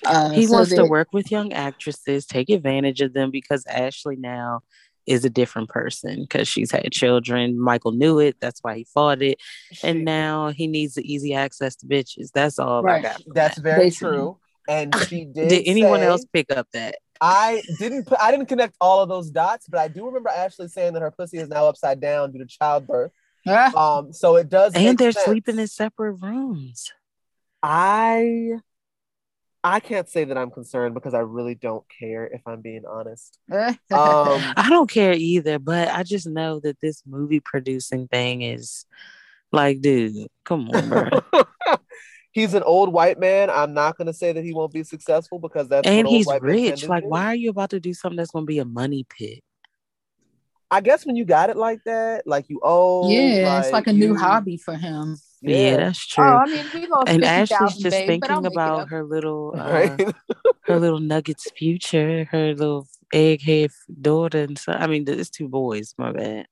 Uh, 0.04 0.30
he 0.30 0.46
so 0.46 0.52
wants 0.52 0.74
to 0.74 0.84
work 0.84 1.08
with 1.12 1.30
young 1.30 1.52
actresses, 1.52 2.26
take 2.26 2.50
advantage 2.50 3.00
of 3.00 3.12
them 3.12 3.30
because 3.30 3.64
Ashley 3.66 4.16
now 4.16 4.62
is 5.06 5.24
a 5.24 5.30
different 5.30 5.68
person 5.68 6.22
because 6.22 6.48
she's 6.48 6.70
had 6.70 6.90
children. 6.92 7.58
Michael 7.60 7.92
knew 7.92 8.18
it. 8.18 8.36
That's 8.40 8.60
why 8.62 8.76
he 8.76 8.84
fought 8.84 9.22
it. 9.22 9.38
And 9.82 10.04
now 10.04 10.48
he 10.50 10.66
needs 10.66 10.94
the 10.94 11.02
easy 11.10 11.34
access 11.34 11.76
to 11.76 11.86
bitches. 11.86 12.30
That's 12.32 12.58
all 12.58 12.82
Right. 12.82 12.98
I 13.04 13.08
got. 13.08 13.22
that's 13.34 13.56
that. 13.56 13.62
very 13.62 13.84
Basically. 13.84 14.16
true. 14.16 14.38
And 14.68 14.94
she 15.08 15.24
did. 15.24 15.48
Did 15.48 15.62
anyone 15.66 16.00
say- 16.00 16.06
else 16.06 16.24
pick 16.32 16.50
up 16.50 16.66
that? 16.72 16.96
I 17.18 17.62
didn't 17.78 18.08
I 18.20 18.30
didn't 18.30 18.44
connect 18.46 18.74
all 18.78 19.00
of 19.00 19.08
those 19.08 19.30
dots, 19.30 19.66
but 19.68 19.80
I 19.80 19.88
do 19.88 20.04
remember 20.04 20.28
Ashley 20.28 20.68
saying 20.68 20.92
that 20.92 21.00
her 21.00 21.10
pussy 21.10 21.38
is 21.38 21.48
now 21.48 21.66
upside 21.66 21.98
down 21.98 22.32
due 22.32 22.40
to 22.40 22.46
childbirth. 22.46 23.12
Um, 23.46 24.12
so 24.12 24.34
it 24.36 24.48
does. 24.48 24.74
And 24.74 24.84
make 24.84 24.98
they're 24.98 25.12
sense. 25.12 25.24
sleeping 25.24 25.58
in 25.60 25.68
separate 25.68 26.14
rooms. 26.14 26.92
I 27.62 28.54
I 29.66 29.80
can't 29.80 30.08
say 30.08 30.22
that 30.22 30.38
I'm 30.38 30.52
concerned 30.52 30.94
because 30.94 31.12
I 31.12 31.18
really 31.18 31.56
don't 31.56 31.84
care 31.88 32.24
if 32.24 32.40
I'm 32.46 32.60
being 32.60 32.84
honest. 32.88 33.38
Um, 33.92 34.42
I 34.56 34.66
don't 34.68 34.90
care 34.90 35.12
either, 35.12 35.58
but 35.58 35.88
I 35.88 36.02
just 36.02 36.26
know 36.26 36.60
that 36.60 36.80
this 36.80 37.02
movie 37.06 37.40
producing 37.40 38.08
thing 38.08 38.42
is 38.42 38.84
like, 39.52 39.80
dude, 39.80 40.28
come 40.44 40.68
on, 40.70 40.88
bro. 40.88 41.08
he's 42.32 42.54
an 42.54 42.62
old 42.62 42.92
white 42.92 43.18
man. 43.18 43.48
I'm 43.48 43.74
not 43.74 43.96
gonna 43.96 44.12
say 44.12 44.32
that 44.32 44.44
he 44.44 44.52
won't 44.52 44.72
be 44.72 44.84
successful 44.84 45.38
because 45.38 45.68
that's 45.68 45.86
and 45.86 45.98
what 45.98 46.06
old 46.06 46.16
he's 46.16 46.26
white 46.26 46.42
rich. 46.42 46.88
Like, 46.88 47.04
why 47.04 47.26
are 47.26 47.34
you 47.34 47.50
about 47.50 47.70
to 47.70 47.80
do 47.80 47.94
something 47.94 48.16
that's 48.16 48.30
gonna 48.30 48.46
be 48.46 48.58
a 48.58 48.64
money 48.64 49.06
pit? 49.08 49.42
I 50.70 50.80
guess 50.80 51.06
when 51.06 51.16
you 51.16 51.24
got 51.24 51.50
it 51.50 51.56
like 51.56 51.80
that, 51.86 52.26
like 52.26 52.48
you 52.48 52.60
owe. 52.62 53.08
yeah, 53.10 53.60
it's 53.60 53.72
like 53.72 53.86
a 53.86 53.92
new 53.92 54.14
hobby 54.14 54.58
for 54.58 54.74
him. 54.74 55.16
Yeah, 55.42 55.76
that's 55.76 56.06
true. 56.06 56.24
Oh, 56.24 56.38
I 56.38 56.46
mean, 56.46 56.64
we 56.74 56.86
lost 56.86 57.08
and 57.08 57.24
Ashley's 57.24 57.76
just 57.76 57.90
babe, 57.90 58.06
thinking 58.22 58.46
about 58.46 58.88
her 58.88 59.04
little 59.04 59.54
uh, 59.58 59.70
right. 59.70 60.14
her 60.62 60.78
little 60.80 60.98
Nuggets 60.98 61.50
future, 61.56 62.24
her 62.30 62.54
little 62.54 62.86
egghead 63.14 63.70
daughter, 64.00 64.42
and 64.42 64.58
so 64.58 64.72
I 64.72 64.86
mean, 64.86 65.04
it's 65.06 65.30
two 65.30 65.48
boys. 65.48 65.94
My 65.98 66.12
bad. 66.12 66.46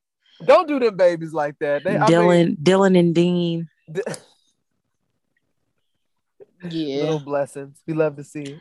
don't 0.45 0.67
do 0.67 0.79
them 0.79 0.95
babies 0.97 1.33
like 1.33 1.57
that. 1.59 1.83
They, 1.83 1.97
I 1.97 2.07
Dylan, 2.07 2.45
mean, 2.47 2.57
Dylan, 2.61 2.97
and 2.99 3.13
Dean. 3.15 3.67
th- 3.93 4.05
Yeah. 6.69 7.01
little 7.01 7.19
blessings. 7.19 7.81
We 7.85 7.93
love 7.93 8.15
to 8.15 8.23
see 8.23 8.41
it. 8.41 8.59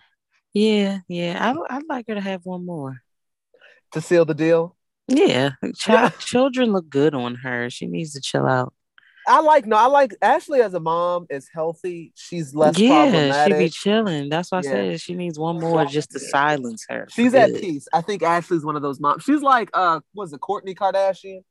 Yeah, 0.52 0.98
yeah. 1.08 1.38
I 1.70 1.76
I'd 1.76 1.84
like 1.88 2.06
her 2.08 2.14
to 2.14 2.20
have 2.20 2.44
one 2.44 2.64
more. 2.66 3.00
to 3.92 4.00
seal 4.00 4.24
the 4.24 4.34
deal. 4.34 4.76
Yeah, 5.08 5.50
child, 5.76 6.12
children 6.18 6.72
look 6.72 6.88
good 6.88 7.14
on 7.14 7.34
her. 7.36 7.70
She 7.70 7.86
needs 7.86 8.12
to 8.14 8.20
chill 8.20 8.46
out. 8.46 8.72
I 9.26 9.40
like 9.40 9.66
no, 9.66 9.76
I 9.76 9.86
like 9.86 10.14
Ashley 10.20 10.60
as 10.60 10.74
a 10.74 10.80
mom 10.80 11.26
is 11.30 11.48
healthy. 11.52 12.12
She's 12.14 12.54
less 12.54 12.78
yeah, 12.78 13.46
she 13.46 13.52
be 13.52 13.68
chilling. 13.70 14.28
That's 14.28 14.52
why 14.52 14.58
I 14.58 14.62
said 14.62 15.00
she 15.00 15.14
needs 15.14 15.38
one 15.38 15.60
more 15.60 15.84
just 15.86 16.10
to 16.12 16.20
silence 16.20 16.84
her. 16.88 17.06
for 17.06 17.10
She's 17.12 17.34
at 17.34 17.54
peace. 17.54 17.88
I 17.92 18.00
think 18.00 18.22
Ashley's 18.22 18.64
one 18.64 18.76
of 18.76 18.82
those 18.82 19.00
moms. 19.00 19.22
She's 19.24 19.40
like 19.40 19.70
uh 19.72 20.00
was 20.14 20.32
it 20.32 20.40
Kourtney 20.40 20.74
Kardashian? 20.74 21.42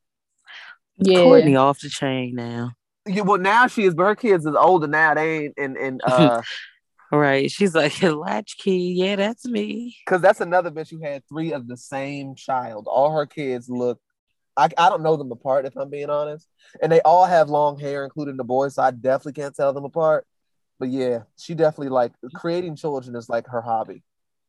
Yeah. 0.98 1.18
Kourtney 1.18 1.58
off 1.58 1.80
the 1.80 1.88
chain 1.88 2.34
now. 2.36 2.72
Yeah, 3.06 3.22
well 3.22 3.38
now 3.38 3.66
she 3.66 3.84
is, 3.84 3.94
but 3.94 4.04
her 4.04 4.14
kids 4.14 4.46
is 4.46 4.54
older 4.54 4.86
now. 4.86 5.14
They 5.14 5.44
ain't 5.44 5.54
and 5.58 5.76
and 5.76 6.00
uh 6.04 6.42
Right. 7.10 7.50
She's 7.50 7.74
like 7.74 8.02
latchkey. 8.02 8.94
Yeah, 8.96 9.16
that's 9.16 9.46
me. 9.46 9.96
because 10.04 10.20
that's 10.20 10.40
another 10.40 10.70
bitch 10.70 10.90
who 10.90 11.00
had 11.00 11.22
three 11.28 11.52
of 11.52 11.68
the 11.68 11.76
same 11.76 12.34
child. 12.34 12.86
All 12.88 13.12
her 13.12 13.26
kids 13.26 13.68
look 13.68 14.00
I, 14.56 14.68
I 14.78 14.88
don't 14.88 15.02
know 15.02 15.16
them 15.16 15.32
apart 15.32 15.66
if 15.66 15.76
I'm 15.76 15.90
being 15.90 16.10
honest. 16.10 16.48
And 16.82 16.90
they 16.90 17.00
all 17.02 17.24
have 17.24 17.50
long 17.50 17.78
hair, 17.78 18.04
including 18.04 18.36
the 18.36 18.44
boys, 18.44 18.74
so 18.74 18.82
I 18.82 18.90
definitely 18.90 19.40
can't 19.40 19.54
tell 19.54 19.72
them 19.72 19.84
apart. 19.84 20.26
But 20.78 20.88
yeah, 20.88 21.20
she 21.38 21.54
definitely 21.54 21.90
like 21.90 22.12
creating 22.34 22.76
children 22.76 23.16
is 23.16 23.28
like 23.28 23.46
her 23.48 23.60
hobby 23.60 24.02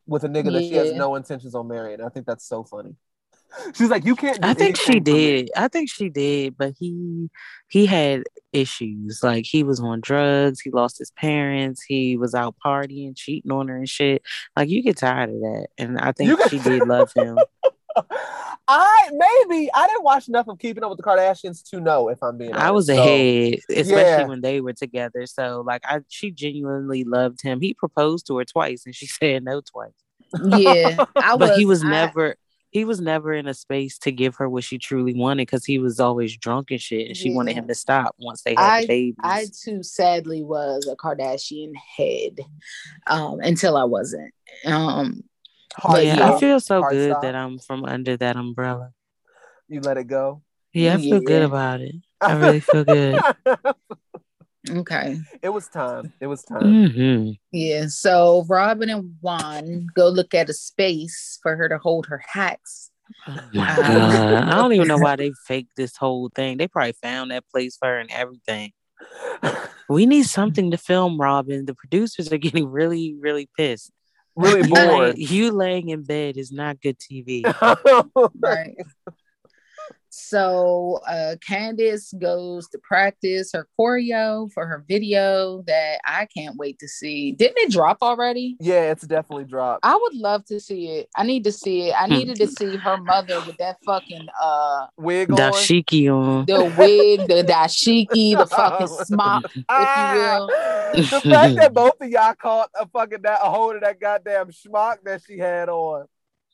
with 0.07 0.23
a 0.23 0.27
nigga 0.27 0.51
that 0.51 0.63
she 0.63 0.75
has 0.75 0.93
no 0.93 1.15
intentions 1.15 1.55
on 1.55 1.67
marrying. 1.67 2.01
I 2.01 2.09
think 2.09 2.25
that's 2.25 2.47
so 2.47 2.63
funny. 2.63 2.95
She's 3.73 3.89
like, 3.89 4.05
you 4.05 4.15
can't. 4.15 4.41
Do 4.41 4.47
I 4.47 4.53
think 4.53 4.77
she 4.77 4.93
anything 4.93 5.03
for 5.05 5.17
me." 5.17 5.43
did. 5.43 5.51
I 5.55 5.67
think 5.67 5.89
she 5.89 6.09
did, 6.09 6.57
but 6.57 6.73
he 6.77 7.29
he 7.69 7.85
had 7.85 8.23
issues. 8.53 9.19
Like 9.23 9.45
he 9.45 9.63
was 9.63 9.79
on 9.79 10.01
drugs, 10.01 10.61
he 10.61 10.71
lost 10.71 10.97
his 10.97 11.11
parents, 11.11 11.83
he 11.83 12.17
was 12.17 12.33
out 12.33 12.55
partying, 12.63 13.13
cheating 13.15 13.51
on 13.51 13.67
her 13.67 13.77
and 13.77 13.89
shit. 13.89 14.23
Like 14.55 14.69
you 14.69 14.81
get 14.81 14.97
tired 14.97 15.29
of 15.29 15.35
that. 15.35 15.67
And 15.77 15.99
I 15.99 16.11
think 16.11 16.37
she 16.49 16.59
did 16.59 16.87
love 16.87 17.11
him. 17.15 17.37
I 18.67 19.09
maybe 19.11 19.69
I 19.73 19.87
didn't 19.87 20.03
watch 20.03 20.27
enough 20.27 20.47
of 20.47 20.59
Keeping 20.59 20.83
Up 20.83 20.89
with 20.89 20.97
the 20.97 21.03
Kardashians 21.03 21.67
to 21.69 21.79
know 21.79 22.09
if 22.09 22.21
I'm 22.21 22.37
being. 22.37 22.53
I 22.53 22.71
was 22.71 22.89
honest. 22.89 23.03
So, 23.03 23.09
ahead, 23.09 23.59
especially 23.69 24.01
yeah. 24.01 24.25
when 24.25 24.41
they 24.41 24.61
were 24.61 24.73
together. 24.73 25.25
So 25.25 25.63
like 25.65 25.81
I 25.85 26.01
she 26.07 26.31
genuinely 26.31 27.03
loved 27.03 27.41
him. 27.41 27.61
He 27.61 27.73
proposed 27.73 28.27
to 28.27 28.37
her 28.37 28.45
twice 28.45 28.85
and 28.85 28.95
she 28.95 29.05
said 29.07 29.43
no 29.43 29.61
twice. 29.61 29.91
Yeah, 30.45 31.05
I 31.15 31.35
was. 31.35 31.49
But 31.49 31.57
he 31.57 31.65
was 31.65 31.83
I- 31.83 31.89
never 31.89 32.35
he 32.75 32.83
was 32.83 32.99
never 32.99 33.31
in 33.31 33.47
a 33.47 33.53
space 33.53 33.97
to 33.99 34.11
give 34.11 34.35
her 34.35 34.49
what 34.49 34.65
she 34.65 34.77
truly 34.77 35.13
wanted 35.13 35.43
because 35.43 35.63
he 35.63 35.79
was 35.79 35.97
always 36.01 36.35
drunk 36.35 36.71
and 36.71 36.81
shit 36.81 37.07
and 37.07 37.15
she 37.15 37.33
wanted 37.33 37.55
him 37.55 37.69
to 37.69 37.73
stop 37.73 38.13
once 38.19 38.41
they 38.41 38.53
had 38.53 38.85
babies. 38.85 39.15
I 39.21 39.45
too 39.63 39.81
sadly 39.81 40.43
was 40.43 40.85
a 40.85 40.97
Kardashian 40.97 41.71
head 41.95 42.41
um, 43.07 43.39
until 43.39 43.77
I 43.77 43.85
wasn't. 43.85 44.33
Um, 44.65 45.23
hard 45.77 46.03
yeah, 46.03 46.15
stop. 46.15 46.35
I 46.35 46.39
feel 46.39 46.59
so 46.59 46.81
Hard 46.81 46.93
good 46.93 47.11
stop. 47.11 47.21
that 47.23 47.35
I'm 47.35 47.59
from 47.59 47.85
under 47.85 48.17
that 48.17 48.35
umbrella. 48.35 48.91
you 49.67 49.81
let 49.81 49.97
it 49.97 50.05
go. 50.07 50.41
Yeah, 50.73 50.95
I 50.95 50.97
feel 50.97 51.21
good 51.21 51.43
about 51.43 51.81
it. 51.81 51.95
I 52.21 52.33
really 52.37 52.59
feel 52.59 52.83
good. 52.83 53.21
okay. 54.69 55.19
it 55.41 55.49
was 55.49 55.67
time. 55.67 56.11
It 56.19 56.27
was 56.27 56.43
time. 56.43 56.89
hmm 56.91 57.29
Yeah. 57.51 57.87
So 57.87 58.45
Robyn 58.49 58.89
and 58.89 59.15
Juan 59.21 59.87
go 59.95 60.09
look 60.09 60.33
at 60.33 60.49
a 60.49 60.53
space 60.53 61.39
for 61.41 61.55
her 61.55 61.69
to 61.69 61.77
hold 61.77 62.07
her 62.07 62.21
hats. 62.27 62.91
Oh 63.27 63.39
my 63.53 63.65
god. 63.77 64.43
I 64.49 64.55
don't 64.57 64.73
even 64.73 64.87
know 64.87 64.97
why 64.97 65.15
they 65.15 65.31
faked 65.47 65.75
this 65.77 65.95
whole 65.95 66.29
thing. 66.35 66.57
They 66.57 66.67
probably 66.67 66.93
found 67.01 67.31
that 67.31 67.47
place 67.49 67.77
for 67.77 67.87
her 67.87 67.99
and 67.99 68.11
everything. 68.11 68.71
We 69.87 70.07
need 70.07 70.23
something 70.23 70.71
to 70.71 70.77
film, 70.79 71.21
Robyn. 71.21 71.67
The 71.67 71.75
producers 71.75 72.33
are 72.33 72.39
getting 72.39 72.67
really, 72.67 73.15
really 73.19 73.47
pissed. 73.55 73.91
Really 74.35 74.61
You, 74.67 74.75
bored. 74.75 75.17
you 75.17 75.51
laying 75.51 75.89
in 75.89 76.03
bed 76.03 76.37
is 76.37 76.51
not 76.51 76.81
good 76.81 76.97
TV. 76.99 77.43
Right. 78.39 78.75
So 80.17 81.01
uh 81.07 81.35
Candiace 81.45 82.13
goes 82.19 82.69
to 82.69 82.79
practice 82.79 83.51
her 83.53 83.67
choreo 83.77 84.49
for 84.53 84.65
her 84.65 84.85
video 84.87 85.61
that 85.67 85.99
I 86.05 86.25
can't 86.35 86.55
wait 86.55 86.79
to 86.79 86.87
see. 86.87 87.33
Didn't 87.33 87.57
it 87.57 87.71
drop 87.71 87.97
already? 88.01 88.55
yeah, 88.61 88.91
it's 88.91 89.05
definitely 89.05 89.43
dropped. 89.45 89.85
I 89.85 89.95
would 89.95 90.13
love 90.15 90.45
to 90.45 90.59
see 90.61 90.87
it. 90.87 91.09
I 91.17 91.23
need 91.23 91.43
to 91.43 91.51
see 91.51 91.89
it. 91.89 91.95
I 92.01 92.05
Hmm. 92.07 92.13
needed 92.13 92.37
to 92.37 92.47
see 92.47 92.77
her 92.77 92.97
mother 92.97 93.41
with 93.41 93.57
that 93.57 93.75
fucking 93.85 94.27
uh 94.41 94.87
Wig 94.97 95.31
on. 95.31 95.37
Dashiki 95.37 96.09
on. 96.09 96.45
the 96.45 96.63
wig, 96.77 97.27
the 97.27 97.43
dashiki, 97.43 98.37
the 98.37 98.45
fucking 98.55 98.87
smock, 98.87 99.43
if 99.53 99.63
you 99.97 100.17
will. 100.17 100.49
Ah, 100.49 100.91
the 100.95 101.21
fact 101.29 101.55
that 101.57 101.73
both 101.73 101.99
of 101.99 102.09
y'all 102.09 102.33
caught 102.35 102.69
a 102.79 102.87
fucking 102.87 103.21
that 103.23 103.39
a 103.43 103.49
hold 103.49 103.75
of 103.75 103.81
that 103.81 103.99
goddamn 103.99 104.47
schmuck 104.51 104.97
that 105.03 105.21
she 105.27 105.37
had 105.37 105.67
on. 105.67 106.05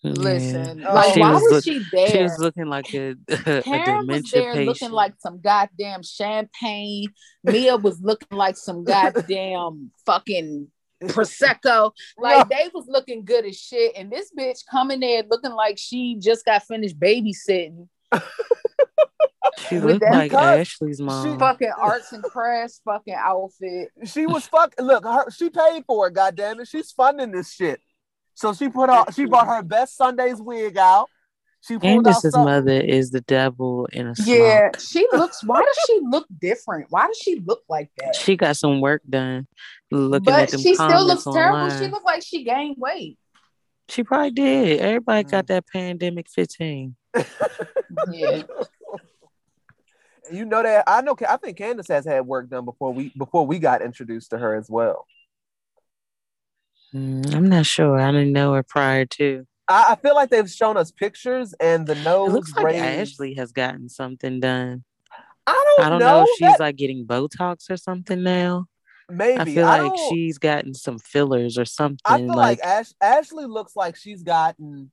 Listen, 0.03 0.79
Yeah. 0.79 0.93
like 0.93 1.13
She 1.13 1.19
why 1.19 1.33
was 1.33 1.41
was, 1.43 1.51
look- 1.51 1.63
she 1.63 1.85
there? 1.91 2.07
She 2.07 2.23
was 2.23 2.39
looking 2.39 2.65
like 2.65 2.91
a, 2.95 3.11
a 3.29 3.61
Karen 3.61 4.07
was 4.07 4.23
there 4.31 4.53
patient. 4.53 4.65
looking 4.65 4.91
like 4.91 5.13
some 5.19 5.39
goddamn 5.41 6.01
champagne. 6.03 7.09
Mia 7.43 7.77
was 7.77 8.01
looking 8.01 8.35
like 8.37 8.57
some 8.57 8.83
goddamn 8.83 9.91
fucking 10.05 10.67
prosecco. 11.03 11.91
Like 12.17 12.49
they 12.49 12.69
was 12.73 12.85
looking 12.87 13.25
good 13.25 13.45
as 13.45 13.57
shit, 13.59 13.93
and 13.95 14.11
this 14.11 14.31
bitch 14.37 14.59
coming 14.69 14.99
there 15.01 15.23
looking 15.29 15.51
like 15.51 15.77
she 15.77 16.15
just 16.19 16.45
got 16.45 16.63
finished 16.63 16.99
babysitting. 16.99 17.87
she 19.69 19.75
with 19.75 19.83
looked 19.85 19.99
that 20.01 20.13
like 20.13 20.31
cut, 20.31 20.59
Ashley's 20.59 20.99
mom. 21.01 21.37
Fucking 21.39 21.71
arts 21.77 22.11
and 22.11 22.23
crafts, 22.23 22.81
fucking 22.85 23.15
outfit. 23.17 23.89
She 24.05 24.25
was 24.25 24.47
fuck. 24.47 24.73
Look, 24.79 25.03
her, 25.03 25.29
she 25.31 25.49
paid 25.49 25.83
for 25.85 26.07
it. 26.07 26.13
Goddamn 26.13 26.59
it, 26.59 26.67
she's 26.67 26.91
funding 26.91 27.31
this 27.31 27.51
shit. 27.53 27.81
So 28.41 28.54
she 28.54 28.69
put 28.69 28.89
her. 28.89 29.06
She 29.13 29.25
brought 29.25 29.47
her 29.47 29.62
best 29.62 29.95
Sunday's 29.95 30.41
wig 30.41 30.75
out. 30.77 31.10
She 31.62 31.77
pulled 31.77 32.08
out 32.08 32.13
Candiace's 32.15 32.34
some, 32.34 32.43
mother 32.43 32.71
is 32.82 33.12
the 33.12 33.21
devil 33.21 33.86
in 33.93 34.08
a 34.08 34.15
Yeah, 34.25 34.69
smock. 34.71 34.80
she 34.80 35.08
looks. 35.13 35.43
Why 35.43 35.62
does 35.63 35.77
she 35.86 35.99
look 36.01 36.25
different? 36.41 36.88
Why 36.89 37.06
does 37.06 37.17
she 37.17 37.39
look 37.39 37.62
like 37.69 37.91
that? 37.99 38.15
She 38.15 38.36
got 38.36 38.58
some 38.58 38.82
work 38.82 39.04
done. 39.08 39.47
Looking 39.91 40.25
but 40.25 40.43
at 40.43 40.49
them 40.49 40.60
she 40.62 40.73
still 40.73 40.88
comments 40.88 41.25
looks 41.27 41.38
terrible. 41.38 41.69
She 41.69 41.88
looked 41.91 42.06
like 42.06 42.23
she 42.23 42.43
gained 42.43 42.77
weight. 42.80 43.19
She 43.89 44.04
probably 44.04 44.32
did. 44.32 44.80
Everybody 44.80 45.23
Mm. 45.25 45.32
got 45.32 45.47
that 45.47 45.67
pandemic 45.67 46.27
15. 46.30 46.95
Yeah. 48.12 48.43
You 50.32 50.45
know 50.45 50.63
that 50.63 50.86
I 50.88 51.01
know. 51.01 51.15
I 51.27 51.36
think 51.38 51.58
Candiace 51.58 51.89
has 51.89 52.06
had 52.06 52.25
work 52.25 52.49
done 52.49 52.63
before 52.63 52.93
we 52.93 53.12
before 53.17 53.45
we 53.45 53.60
got 53.60 53.82
introduced 53.82 54.30
to 54.30 54.38
her 54.38 54.56
as 54.56 54.69
well. 54.69 55.06
Mm, 56.93 57.34
I'm 57.34 57.49
not 57.49 57.65
sure. 57.65 57.99
I 57.99 58.12
didn't 58.12 58.34
know 58.34 58.54
her 58.54 58.63
prior 58.63 59.06
to. 59.06 59.45
I, 59.67 59.91
I 59.91 59.95
feel 59.95 60.15
like 60.15 60.30
they've 60.30 60.49
shown 60.49 60.75
us 60.77 60.91
pictures 60.91 61.54
and 61.60 61.88
the 61.88 61.95
nose 61.95 62.30
It 62.30 62.34
looks 62.34 62.54
like 62.56 62.65
raised- 62.65 62.84
Ashley 62.84 63.34
has 63.36 63.51
gotten 63.51 63.88
something 63.89 64.39
done. 64.39 64.84
I 65.47 65.75
don't, 65.77 65.86
I 65.86 65.89
don't 65.89 65.99
know. 65.99 66.17
know 66.19 66.23
if 66.23 66.30
she's 66.38 66.49
that- 66.51 66.60
like 66.60 66.75
getting 66.75 67.06
Botox 67.06 67.69
or 67.69 67.77
something 67.77 68.21
now. 68.23 68.65
maybe. 69.10 69.39
I 69.39 69.45
feel 69.45 69.65
I 69.67 69.80
like 69.80 69.93
don't- 69.95 70.10
she's 70.13 70.38
gotten 70.38 70.73
some 70.73 70.99
fillers 70.99 71.58
or 71.58 71.65
something. 71.65 71.99
I 72.06 72.17
feel 72.17 72.27
like, 72.27 72.38
like, 72.38 72.65
Ash, 72.65 72.91
Ashley 73.01 73.45
looks 73.45 73.75
like 73.75 73.95
she's 73.95 74.23
gotten. 74.23 74.91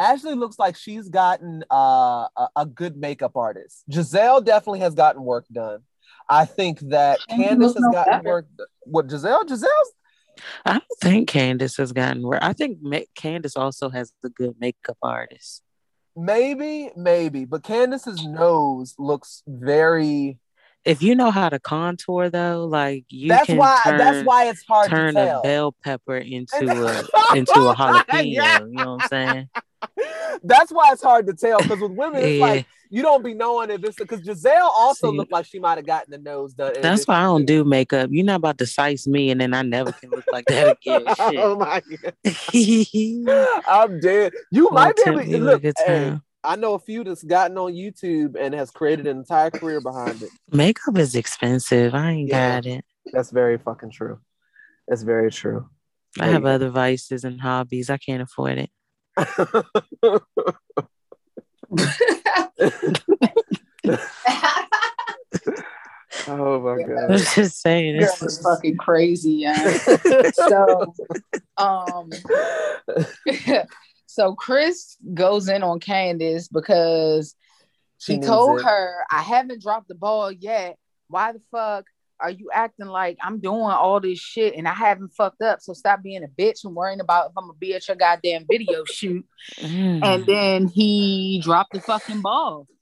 Ashley 0.00 0.34
looks 0.34 0.58
like 0.60 0.76
she's 0.76 1.08
gotten 1.08 1.64
uh, 1.72 2.28
a, 2.36 2.48
a 2.56 2.66
good 2.66 2.96
makeup 2.96 3.36
artist. 3.36 3.82
Gizelle 3.90 4.44
definitely 4.44 4.80
has 4.80 4.94
gotten 4.94 5.22
work 5.24 5.44
done. 5.52 5.80
I 6.30 6.44
think 6.44 6.78
that 6.90 7.18
And 7.28 7.42
Candiace 7.42 7.74
has 7.74 7.82
gotten 7.92 8.12
better. 8.12 8.28
work. 8.28 8.46
What 8.84 9.08
Gizelle? 9.08 9.44
Gizelle's 9.44 9.92
I 10.64 10.72
don't 10.72 10.84
think 11.00 11.28
Candiace 11.28 11.76
has 11.78 11.92
gotten 11.92 12.22
work. 12.22 12.40
I 12.42 12.52
think 12.52 12.78
Ma- 12.80 13.00
Candiace 13.14 13.56
also 13.56 13.88
has 13.90 14.12
a 14.24 14.28
good 14.28 14.54
makeup 14.60 14.98
artist. 15.02 15.62
maybe, 16.16 16.90
maybe, 16.96 17.44
but 17.44 17.62
Candiace's 17.62 18.24
nose 18.24 18.94
looks 18.98 19.42
very. 19.46 20.38
If 20.84 21.02
you 21.02 21.14
know 21.14 21.30
how 21.30 21.48
to 21.48 21.58
contour 21.58 22.30
though, 22.30 22.64
like 22.64 23.04
you 23.08 23.28
that's 23.28 23.46
can 23.46 23.56
why. 23.58 23.78
turn, 23.84 23.98
that's 23.98 24.24
why 24.26 24.48
it's 24.48 24.62
hard 24.66 24.88
turn 24.90 25.14
to 25.14 25.38
a 25.38 25.42
bell 25.42 25.74
pepper 25.84 26.16
into 26.16 26.56
a 26.56 27.36
into 27.36 27.52
a 27.68 27.74
jalapeno. 27.74 28.32
Yeah. 28.32 28.60
You 28.60 28.66
know 28.72 28.94
what 28.96 29.02
I'm 29.02 29.08
saying? 29.08 29.48
That's 30.42 30.70
why 30.72 30.90
it's 30.92 31.02
hard 31.02 31.26
to 31.28 31.34
tell 31.34 31.58
because 31.58 31.80
with 31.80 31.92
women, 31.92 32.20
it's 32.22 32.38
Yeah. 32.38 32.46
like 32.46 32.66
you 32.90 33.02
don't 33.02 33.24
be 33.24 33.34
knowing 33.34 33.70
if 33.70 33.82
it's 33.84 33.96
because 33.96 34.20
Gizelle 34.20 34.70
also 34.76 35.10
See. 35.10 35.16
looked 35.16 35.32
like 35.32 35.46
she 35.46 35.58
might 35.58 35.78
have 35.78 35.86
gotten 35.86 36.10
the 36.10 36.18
nose 36.18 36.54
done. 36.54 36.74
That's 36.80 37.06
why 37.06 37.16
I 37.18 37.22
don't 37.24 37.44
do 37.44 37.64
makeup. 37.64 38.10
You're 38.12 38.24
not 38.24 38.36
about 38.36 38.58
to 38.58 38.66
size 38.66 39.06
me 39.06 39.30
and 39.30 39.40
then 39.40 39.54
I 39.54 39.62
never 39.62 39.92
can 39.92 40.12
look 40.12 40.24
like 40.30 40.46
that 40.46 40.68
again. 40.68 41.04
oh 41.18 41.56
my 41.56 41.80
god, 43.26 43.62
I'm 43.66 44.00
dead. 44.00 44.32
You 44.50 44.70
might 44.70 44.96
be 44.96 45.02
able 45.06 45.24
to 45.24 45.38
look. 45.38 45.62
good 45.62 45.74
Hey. 45.78 46.18
I 46.44 46.56
know 46.56 46.74
a 46.74 46.78
few 46.78 47.04
that's 47.04 47.24
gotten 47.24 47.58
on 47.58 47.72
YouTube 47.72 48.36
and 48.38 48.54
has 48.54 48.70
created 48.70 49.06
an 49.06 49.18
entire 49.18 49.50
career 49.50 49.80
behind 49.80 50.22
it. 50.22 50.30
Makeup 50.52 50.96
is 50.96 51.14
expensive. 51.14 51.94
I 51.94 52.12
ain't 52.12 52.28
Yeah. 52.28 52.56
got 52.56 52.66
it. 52.66 52.84
That's 53.12 53.30
very 53.30 53.58
fucking 53.58 53.90
true. 53.90 54.20
That's 54.86 55.02
very 55.02 55.30
true. 55.30 55.68
I 56.18 56.24
There 56.24 56.32
have 56.34 56.44
other 56.46 56.70
vices 56.70 57.24
and 57.24 57.40
hobbies. 57.40 57.90
I 57.90 57.98
can't 57.98 58.22
afford 58.22 58.58
it. 58.58 58.70
go. 62.58 63.98
oh 66.28 66.60
my 66.60 66.82
god! 66.82 67.10
I'm 67.10 67.18
just 67.18 67.60
saying. 67.60 67.98
Girl 67.98 68.08
It's 68.10 68.22
is 68.22 68.42
fucking 68.42 68.76
crazy, 68.76 69.32
yeah. 69.32 69.72
so 70.32 70.94
um 71.56 72.10
so 74.06 74.34
Chris 74.34 74.96
goes 75.14 75.48
in 75.48 75.62
on 75.62 75.80
Candiace 75.80 76.48
because 76.48 77.34
She 77.98 78.14
he 78.14 78.20
told 78.20 78.60
it. 78.60 78.64
her, 78.64 79.04
I 79.10 79.22
haven't 79.22 79.62
dropped 79.62 79.88
the 79.88 79.94
ball 79.94 80.30
yet. 80.32 80.76
Why 81.08 81.32
the 81.32 81.40
fuck 81.50 81.84
are 82.20 82.30
you 82.30 82.50
acting 82.52 82.86
like 82.86 83.18
I'm 83.22 83.40
doing 83.40 83.60
all 83.60 84.00
this 84.00 84.18
shit 84.18 84.54
and 84.54 84.66
I 84.66 84.74
haven't 84.74 85.14
fucked 85.14 85.42
up? 85.42 85.60
So 85.60 85.72
stop 85.72 86.02
being 86.02 86.24
a 86.24 86.28
bitch 86.28 86.64
and 86.64 86.74
worrying 86.74 87.00
about 87.00 87.30
if 87.30 87.32
I'm 87.36 87.44
gonna 87.44 87.58
be 87.58 87.74
at 87.74 87.86
your 87.86 87.96
goddamn 87.96 88.46
video 88.50 88.84
shoot. 88.84 89.24
Mm. 89.56 90.04
And 90.04 90.26
then 90.26 90.68
he 90.68 91.40
dropped 91.42 91.72
the 91.72 91.80
fucking 91.80 92.22
ball. 92.22 92.66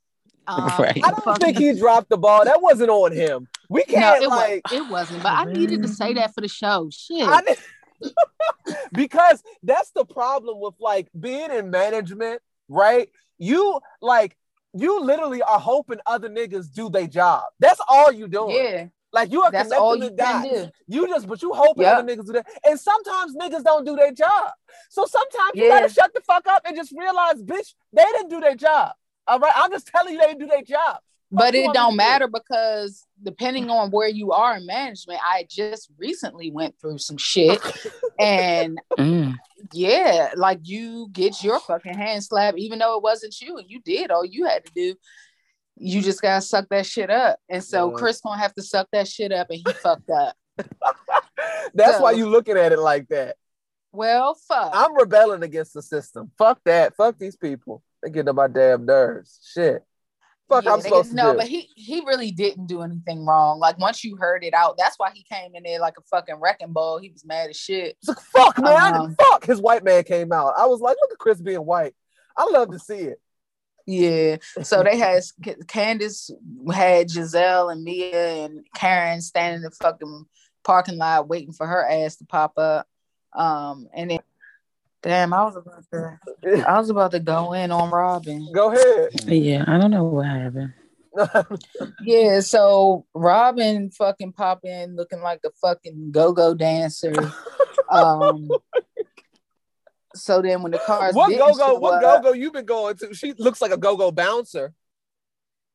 Um, 0.49 0.71
Right. 0.79 1.01
I 1.03 1.11
don't 1.11 1.39
think 1.41 1.59
he 1.59 1.77
dropped 1.77 2.09
the 2.09 2.17
ball. 2.17 2.45
That 2.45 2.63
wasn't 2.63 2.89
on 2.89 3.11
him. 3.11 3.49
We 3.69 3.83
can't 3.83 4.23
it, 4.23 4.29
like 4.29 4.63
was, 4.71 4.81
it 4.81 4.89
wasn't. 4.89 5.25
But 5.25 5.33
I 5.33 5.45
needed 5.47 5.83
to 5.83 5.89
say 5.89 6.13
that 6.13 6.35
for 6.35 6.41
the 6.41 6.47
show. 6.47 6.89
Shit. 6.93 7.29
I 7.29 7.57
because 8.93 9.43
that's 9.65 9.91
the 9.91 10.05
problem 10.05 10.61
with 10.61 10.75
like 10.79 11.09
being 11.19 11.51
in 11.51 11.71
management, 11.71 12.41
right? 12.69 13.09
You 13.39 13.81
like 14.01 14.37
you 14.73 15.01
literally 15.01 15.43
are 15.43 15.59
hoping 15.59 15.99
other 16.07 16.29
niggas 16.29 16.73
do 16.73 16.91
their 16.91 17.07
job. 17.07 17.45
That's 17.59 17.81
all 17.89 18.13
you 18.13 18.29
doing. 18.29 18.57
yeah, 18.57 18.87
Like 19.17 19.33
you 19.33 19.41
are 19.43 19.51
that's 19.51 19.69
connecting 19.71 19.83
all 19.83 19.99
the 19.99 20.05
you 20.05 20.11
dots. 20.11 20.73
You 20.87 21.09
just, 21.09 21.27
but 21.27 21.41
you 21.41 21.51
hoping 21.55 21.85
Yep. 21.85 21.99
other 21.99 22.03
niggas 22.07 22.27
do 22.27 22.33
that. 22.35 22.47
And 22.67 22.79
sometimes 22.79 23.35
niggas 23.35 23.65
don't 23.65 23.87
do 23.87 23.97
their 23.97 24.13
job. 24.13 24.51
So 24.91 25.07
sometimes 25.07 25.53
you 25.55 25.65
Yeah. 25.65 25.71
gotta 25.71 25.89
shut 25.89 26.13
the 26.13 26.21
fuck 26.21 26.47
up 26.47 26.63
and 26.67 26.77
just 26.77 26.93
realize, 26.95 27.43
bitch, 27.43 27.73
they 27.95 28.05
didn't 28.05 28.29
do 28.29 28.41
their 28.41 28.55
job. 28.55 28.93
All 29.27 29.39
right, 29.39 29.55
I'm 29.57 29.71
just 29.73 29.87
telling 29.89 30.13
you 30.13 30.21
they 30.21 30.27
didn't 30.27 30.41
do 30.41 30.47
their 30.49 30.63
job. 30.63 30.99
But 31.33 31.55
it 31.55 31.65
don't 31.73 31.75
to 31.75 31.91
do? 31.93 31.97
matter 31.97 32.29
because 32.29 33.07
depending 33.23 33.71
on 33.71 33.91
where 33.91 34.07
you 34.09 34.33
are 34.33 34.59
in 34.59 34.67
management, 34.67 35.21
I 35.25 35.47
just 35.49 35.91
recently 35.99 36.51
went 36.51 36.79
through 36.79 36.99
some 36.99 37.17
shit, 37.17 37.61
and 38.21 38.79
Mm. 38.99 39.35
yeah, 39.73 40.31
like 40.37 40.61
you 40.63 41.09
get 41.13 41.43
your 41.43 41.59
fucking 41.61 41.95
hand 41.95 42.23
slapped, 42.23 42.59
even 42.59 42.79
though 42.79 42.97
it 42.97 43.03
wasn't 43.03 43.41
you, 43.41 43.57
and 43.57 43.69
you 43.69 43.81
did 43.81 44.11
all 44.11 44.25
you 44.25 44.45
had 44.45 44.65
to 44.67 44.73
do. 44.75 44.95
You 45.79 46.01
just 46.03 46.23
gotta 46.23 46.41
suck 46.41 46.67
that 46.71 46.87
shit 46.87 47.11
up, 47.11 47.39
and 47.49 47.63
so 47.63 47.91
Yeah. 47.91 47.97
Chris 47.99 48.21
gonna 48.21 48.41
have 48.41 48.55
to 48.55 48.63
suck 48.63 48.89
that 48.93 49.07
shit 49.09 49.33
up, 49.33 49.49
and 49.51 49.61
he 49.65 49.73
fucked 49.75 50.11
up. 50.11 50.35
That's 51.75 52.01
why 52.01 52.13
you 52.13 52.29
looking 52.29 52.57
at 52.57 52.73
it 52.73 52.79
like 52.79 53.09
that. 53.09 53.37
Well, 53.93 54.35
fuck. 54.35 54.73
I'm 54.75 54.95
rebelling 54.97 55.43
against 55.43 55.75
the 55.75 55.83
system. 55.83 56.31
Fuck 56.39 56.61
that. 56.65 56.95
Fuck 56.97 57.19
these 57.19 57.37
people. 57.37 57.83
They 58.03 58.11
get 58.11 58.29
on 58.29 58.35
my 58.35 58.47
damn 58.47 58.85
nerves. 58.85 59.41
Shit. 59.55 59.83
Fuck, 60.49 60.65
Yeah, 60.65 60.75
I'm 60.75 60.81
supposed 60.81 61.11
to 61.11 61.17
no, 61.17 61.35
but 61.35 61.49
he 61.49 61.71
he 61.75 62.01
really 62.07 62.31
didn't 62.31 62.67
do 62.67 62.83
anything 62.83 63.27
wrong. 63.27 63.59
Like 63.59 63.79
once 63.79 64.05
you 64.05 64.17
heard 64.17 64.45
it 64.45 64.55
out, 64.55 64.77
that's 64.79 64.97
why 64.97 65.11
he 65.13 65.25
came 65.25 65.55
in 65.55 65.65
there 65.65 65.81
like 65.81 65.95
a 65.99 66.03
fucking 66.03 66.37
wrecking 66.37 66.73
ball. 66.73 66.99
He 66.99 67.11
was 67.11 67.25
mad 67.25 67.51
as 67.51 67.57
shit. 67.57 67.97
Like, 68.07 68.21
fuck, 68.21 68.59
man. 68.61 68.95
Um, 68.95 69.17
fuck. 69.19 69.45
His 69.45 69.61
white 69.61 69.83
man 69.83 70.05
came 70.05 70.33
out. 70.33 70.55
I 70.57 70.67
was 70.67 70.81
like, 70.81 70.97
look 71.01 71.13
at 71.13 71.19
Chris 71.19 71.41
being 71.41 71.65
white. 71.65 71.95
I 72.37 72.49
love 72.51 72.71
to 72.71 72.79
see 72.79 72.95
it. 72.95 73.21
Yeah. 73.87 74.39
So 74.63 74.83
they 74.83 74.99
had 74.99 75.23
Candiace 75.69 76.31
had 76.73 77.09
Gizelle 77.09 77.73
and 77.73 77.85
Mia 77.85 78.45
and 78.45 78.67
Karen 78.75 79.21
standing 79.21 79.59
in 79.59 79.63
the 79.63 79.71
fucking 79.71 80.27
parking 80.65 80.99
lot 80.99 81.29
waiting 81.29 81.53
for 81.53 81.67
her 81.67 81.89
ass 81.89 82.17
to 82.17 82.25
pop 82.25 82.59
up. 82.59 82.87
Um, 83.33 83.89
and 83.95 84.11
then 84.11 84.19
damn, 85.03 85.33
I 85.33 85.45
was 85.45 85.57
about 85.57 85.85
to 85.93 86.69
I 86.69 86.79
was 86.79 86.91
about 86.91 87.13
to 87.13 87.21
go 87.21 87.53
in 87.53 87.71
on 87.71 87.91
Robyn. 87.91 88.53
Go 88.53 88.73
ahead. 88.73 89.11
Yeah, 89.25 89.65
I 89.67 89.79
don't 89.79 89.93
know 89.93 90.05
what 90.05 90.27
happened. 90.27 90.75
Yeah, 92.03 92.41
so 92.41 93.07
Robyn 93.15 93.91
fucking 93.91 94.33
pop 94.33 94.65
in 94.65 94.97
looking 94.97 95.23
like 95.23 95.41
a 95.47 95.51
fucking 95.63 96.11
go-go 96.11 96.53
dancer. 96.53 97.15
um 97.91 98.51
so 100.17 100.43
then 100.43 100.63
when 100.63 100.73
the 100.73 100.79
cars 100.79 101.15
what 101.15 101.31
go 101.37 101.55
go? 101.55 101.75
What 101.79 102.01
go 102.01 102.21
go 102.23 102.33
you 102.33 102.51
been 102.53 102.65
going 102.67 102.97
to? 102.99 103.15
She 103.15 103.33
looks 103.35 103.61
like 103.63 103.71
a 103.73 103.77
go 103.77 103.97
go 103.97 104.11
bouncer. 104.11 104.73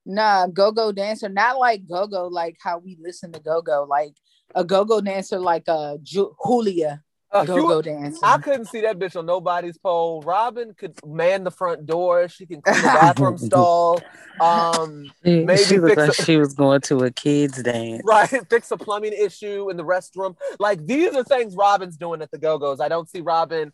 Nah, 0.06 0.47
go-go 0.47 0.91
dancer, 0.91 1.30
not 1.30 1.60
like 1.60 1.88
go-go 1.88 2.27
like 2.27 2.58
how 2.60 2.80
we 2.80 2.97
listen 2.99 3.32
to 3.34 3.39
go-go, 3.39 3.86
like 3.88 4.15
a 4.56 4.63
go-go 4.63 4.99
dancer 4.99 5.39
like 5.39 5.63
uh 5.67 5.97
Ju- 6.01 6.36
Julia 6.43 7.04
Uh, 7.32 7.45
go-go 7.45 7.75
you- 7.77 7.82
dancer. 7.84 8.19
I 8.23 8.39
couldn't 8.39 8.65
see 8.65 8.82
that 8.82 8.97
bitch 8.97 9.15
on 9.15 9.27
nobody's 9.27 9.77
pole. 9.77 10.23
Robyn 10.23 10.73
could 10.75 10.95
man 11.06 11.43
the 11.43 11.51
front 11.51 11.86
door. 11.86 12.27
She 12.30 12.47
can 12.47 12.63
clean 12.63 12.77
the 12.77 12.82
bathroom 12.82 13.38
stall. 13.49 14.01
Um, 14.39 15.06
She, 15.23 15.43
Maybe 15.45 15.63
she 15.63 15.77
looked 15.77 15.99
fix 15.99 16.08
like 16.10 16.19
a- 16.19 16.23
she 16.23 16.38
was 16.38 16.56
going 16.56 16.82
to 16.82 16.97
a 17.04 17.12
kids 17.12 17.62
dance. 17.62 18.01
right, 18.04 18.27
fix 18.49 18.71
a 18.71 18.77
plumbing 18.77 19.13
issue 19.13 19.69
in 19.69 19.77
the 19.77 19.86
restroom. 19.86 20.36
Like 20.60 20.84
these 20.88 21.13
are 21.15 21.23
things 21.23 21.56
Robyn's 21.56 21.95
doing 21.95 22.23
at 22.23 22.32
the 22.32 22.39
Go 22.39 22.58
Go's. 22.58 22.80
I 22.82 22.89
don't 22.89 23.08
see 23.08 23.21
Robyn 23.21 23.71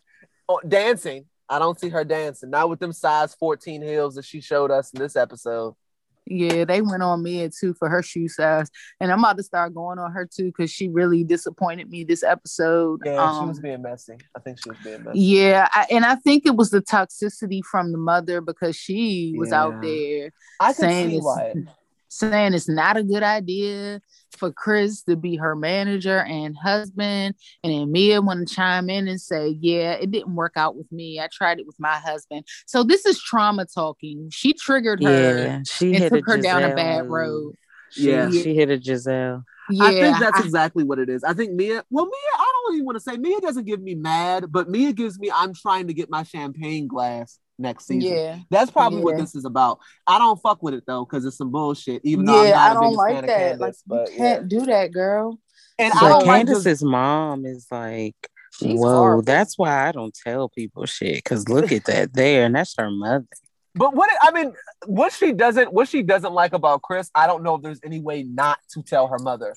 dancing. 0.66 1.26
I 1.48 1.58
don't 1.58 1.78
see 1.80 1.88
her 1.88 2.04
dancing. 2.04 2.50
Not 2.50 2.68
with 2.68 2.78
them 2.80 2.92
size 2.92 3.34
14 3.34 3.80
heels 3.82 4.14
that 4.16 4.24
she 4.24 4.40
showed 4.40 4.70
us 4.70 4.92
in 4.92 5.00
this 5.00 5.16
episode. 5.16 5.74
Yeah, 6.30 6.66
they 6.66 6.82
went 6.82 7.02
on 7.02 7.22
Mia 7.22 7.48
too 7.48 7.72
for 7.72 7.88
her 7.88 8.02
shoe 8.02 8.28
size, 8.28 8.68
and 9.00 9.10
I'm 9.10 9.20
about 9.20 9.38
to 9.38 9.42
start 9.42 9.72
going 9.72 9.98
on 9.98 10.12
her 10.12 10.26
too 10.26 10.46
because 10.46 10.70
she 10.70 10.88
really 10.88 11.24
disappointed 11.24 11.88
me 11.88 12.04
this 12.04 12.22
episode. 12.22 13.00
Yeah, 13.02 13.14
she 13.14 13.38
Um, 13.38 13.48
was 13.48 13.60
being 13.60 13.80
messy. 13.80 14.18
I 14.36 14.40
think 14.40 14.58
she 14.62 14.68
was 14.68 14.78
being 14.84 15.04
messy. 15.04 15.18
Yeah, 15.20 15.68
I, 15.72 15.86
and 15.90 16.04
I 16.04 16.16
think 16.16 16.44
it 16.44 16.54
was 16.54 16.68
the 16.68 16.82
toxicity 16.82 17.64
from 17.64 17.92
the 17.92 17.98
mother 17.98 18.42
because 18.42 18.76
she 18.76 19.34
was 19.38 19.52
Yeah. 19.52 19.62
out 19.62 19.80
there 19.80 20.30
I 20.60 20.74
can 20.74 20.74
saying 20.74 21.10
see 21.12 21.18
why. 21.20 21.54
saying 22.08 22.54
it's 22.54 22.68
not 22.68 22.96
a 22.96 23.02
good 23.02 23.22
idea 23.22 24.00
for 24.36 24.52
Chris 24.52 25.02
to 25.02 25.16
be 25.16 25.36
her 25.36 25.56
manager 25.56 26.18
and 26.22 26.56
husband, 26.56 27.34
and 27.64 27.72
then 27.72 27.90
Mia 27.92 28.20
want 28.20 28.46
to 28.46 28.54
chime 28.54 28.88
in 28.90 29.08
and 29.08 29.20
say, 29.20 29.56
"Yeah, 29.60 29.92
it 29.92 30.10
didn't 30.10 30.34
work 30.34 30.52
out 30.56 30.76
with 30.76 30.90
me. 30.92 31.18
I 31.20 31.28
tried 31.32 31.58
it 31.60 31.66
with 31.66 31.78
my 31.80 31.96
husband." 31.96 32.44
So 32.66 32.82
this 32.82 33.04
is 33.06 33.20
trauma 33.20 33.66
talking. 33.66 34.28
She 34.32 34.52
triggered 34.52 35.02
her 35.02 35.10
Yeah, 35.44 35.62
she 35.68 35.94
and 35.94 36.04
took 36.10 36.28
a 36.28 36.32
her 36.32 36.38
down 36.38 36.62
a 36.64 36.74
bad 36.74 37.02
move. 37.04 37.10
road. 37.10 37.54
She, 37.90 38.10
Yeah. 38.10 38.30
she 38.30 38.54
hit 38.54 38.70
a 38.70 38.76
Gizelle. 38.78 39.44
Yeah, 39.70 39.84
I 39.84 39.90
think 39.92 40.18
that's 40.18 40.40
I- 40.40 40.44
exactly 40.44 40.84
what 40.84 40.98
it 40.98 41.08
is. 41.08 41.24
I 41.24 41.32
think 41.34 41.52
Mia, 41.52 41.82
well, 41.90 42.04
Mia, 42.06 42.12
I 42.38 42.52
don't 42.66 42.74
even 42.74 42.86
want 42.86 42.96
to 42.96 43.00
say 43.00 43.16
Mia 43.16 43.40
doesn't 43.40 43.64
give 43.66 43.80
me 43.82 43.94
mad, 43.94 44.46
but 44.50 44.68
Mia 44.70 44.92
gives 44.92 45.18
me 45.18 45.30
I'm 45.34 45.52
trying 45.54 45.86
to 45.88 45.94
get 45.94 46.10
my 46.10 46.22
champagne 46.22 46.86
glass 46.86 47.38
next 47.58 47.86
season. 47.86 48.12
yeah. 48.16 48.38
That's 48.50 48.70
probably 48.70 49.02
what 49.02 49.16
this 49.16 49.34
is 49.34 49.44
about. 49.44 49.78
I 50.06 50.18
don't 50.18 50.40
fuck 50.40 50.62
with 50.62 50.74
it 50.74 50.84
though, 50.86 51.04
because 51.04 51.24
it's 51.24 51.36
some 51.38 51.50
bullshit. 51.50 52.00
Even 52.04 52.24
though 52.26 52.38
I'm 52.38 52.46
Yeah, 52.48 52.54
not 52.54 52.68
I 52.68 52.70
a 52.70 52.74
don't 52.74 52.94
like 52.94 53.26
that. 53.26 53.28
Candiace, 53.28 53.60
like 53.60 53.74
but 53.86 54.10
you 54.12 54.16
can't 54.18 54.48
do 54.48 54.66
that, 54.66 54.92
girl. 54.92 55.38
And 55.78 55.92
I 55.92 56.00
don't 56.08 56.26
like 56.26 56.46
just, 56.46 56.64
Candiace's 56.64 56.82
mom 56.82 57.44
is 57.46 57.66
like, 57.70 58.16
She's 58.58 58.80
whoa, 58.80 58.90
horrible. 58.96 59.22
that's 59.22 59.56
why 59.58 59.88
I 59.88 59.92
don't 59.92 60.16
tell 60.26 60.48
people 60.48 60.86
shit. 60.86 61.16
Because 61.16 61.48
look 61.48 61.70
at 61.70 61.84
that 61.84 62.14
there, 62.14 62.44
and 62.44 62.54
that's 62.54 62.74
her 62.78 62.90
mother. 62.90 63.26
but 63.74 63.94
what 63.94 64.10
I 64.22 64.30
mean, 64.32 64.52
what 64.86 65.12
she 65.12 65.32
doesn't, 65.32 65.72
what 65.72 65.86
she 65.88 66.02
doesn't 66.02 66.32
like 66.32 66.52
about 66.52 66.82
Chris, 66.82 67.10
I 67.14 67.26
don't 67.26 67.42
know 67.44 67.54
if 67.56 67.62
there's 67.62 67.80
any 67.84 68.00
way 68.00 68.22
not 68.24 68.58
to 68.70 68.82
tell 68.82 69.06
her 69.08 69.18
mother. 69.18 69.54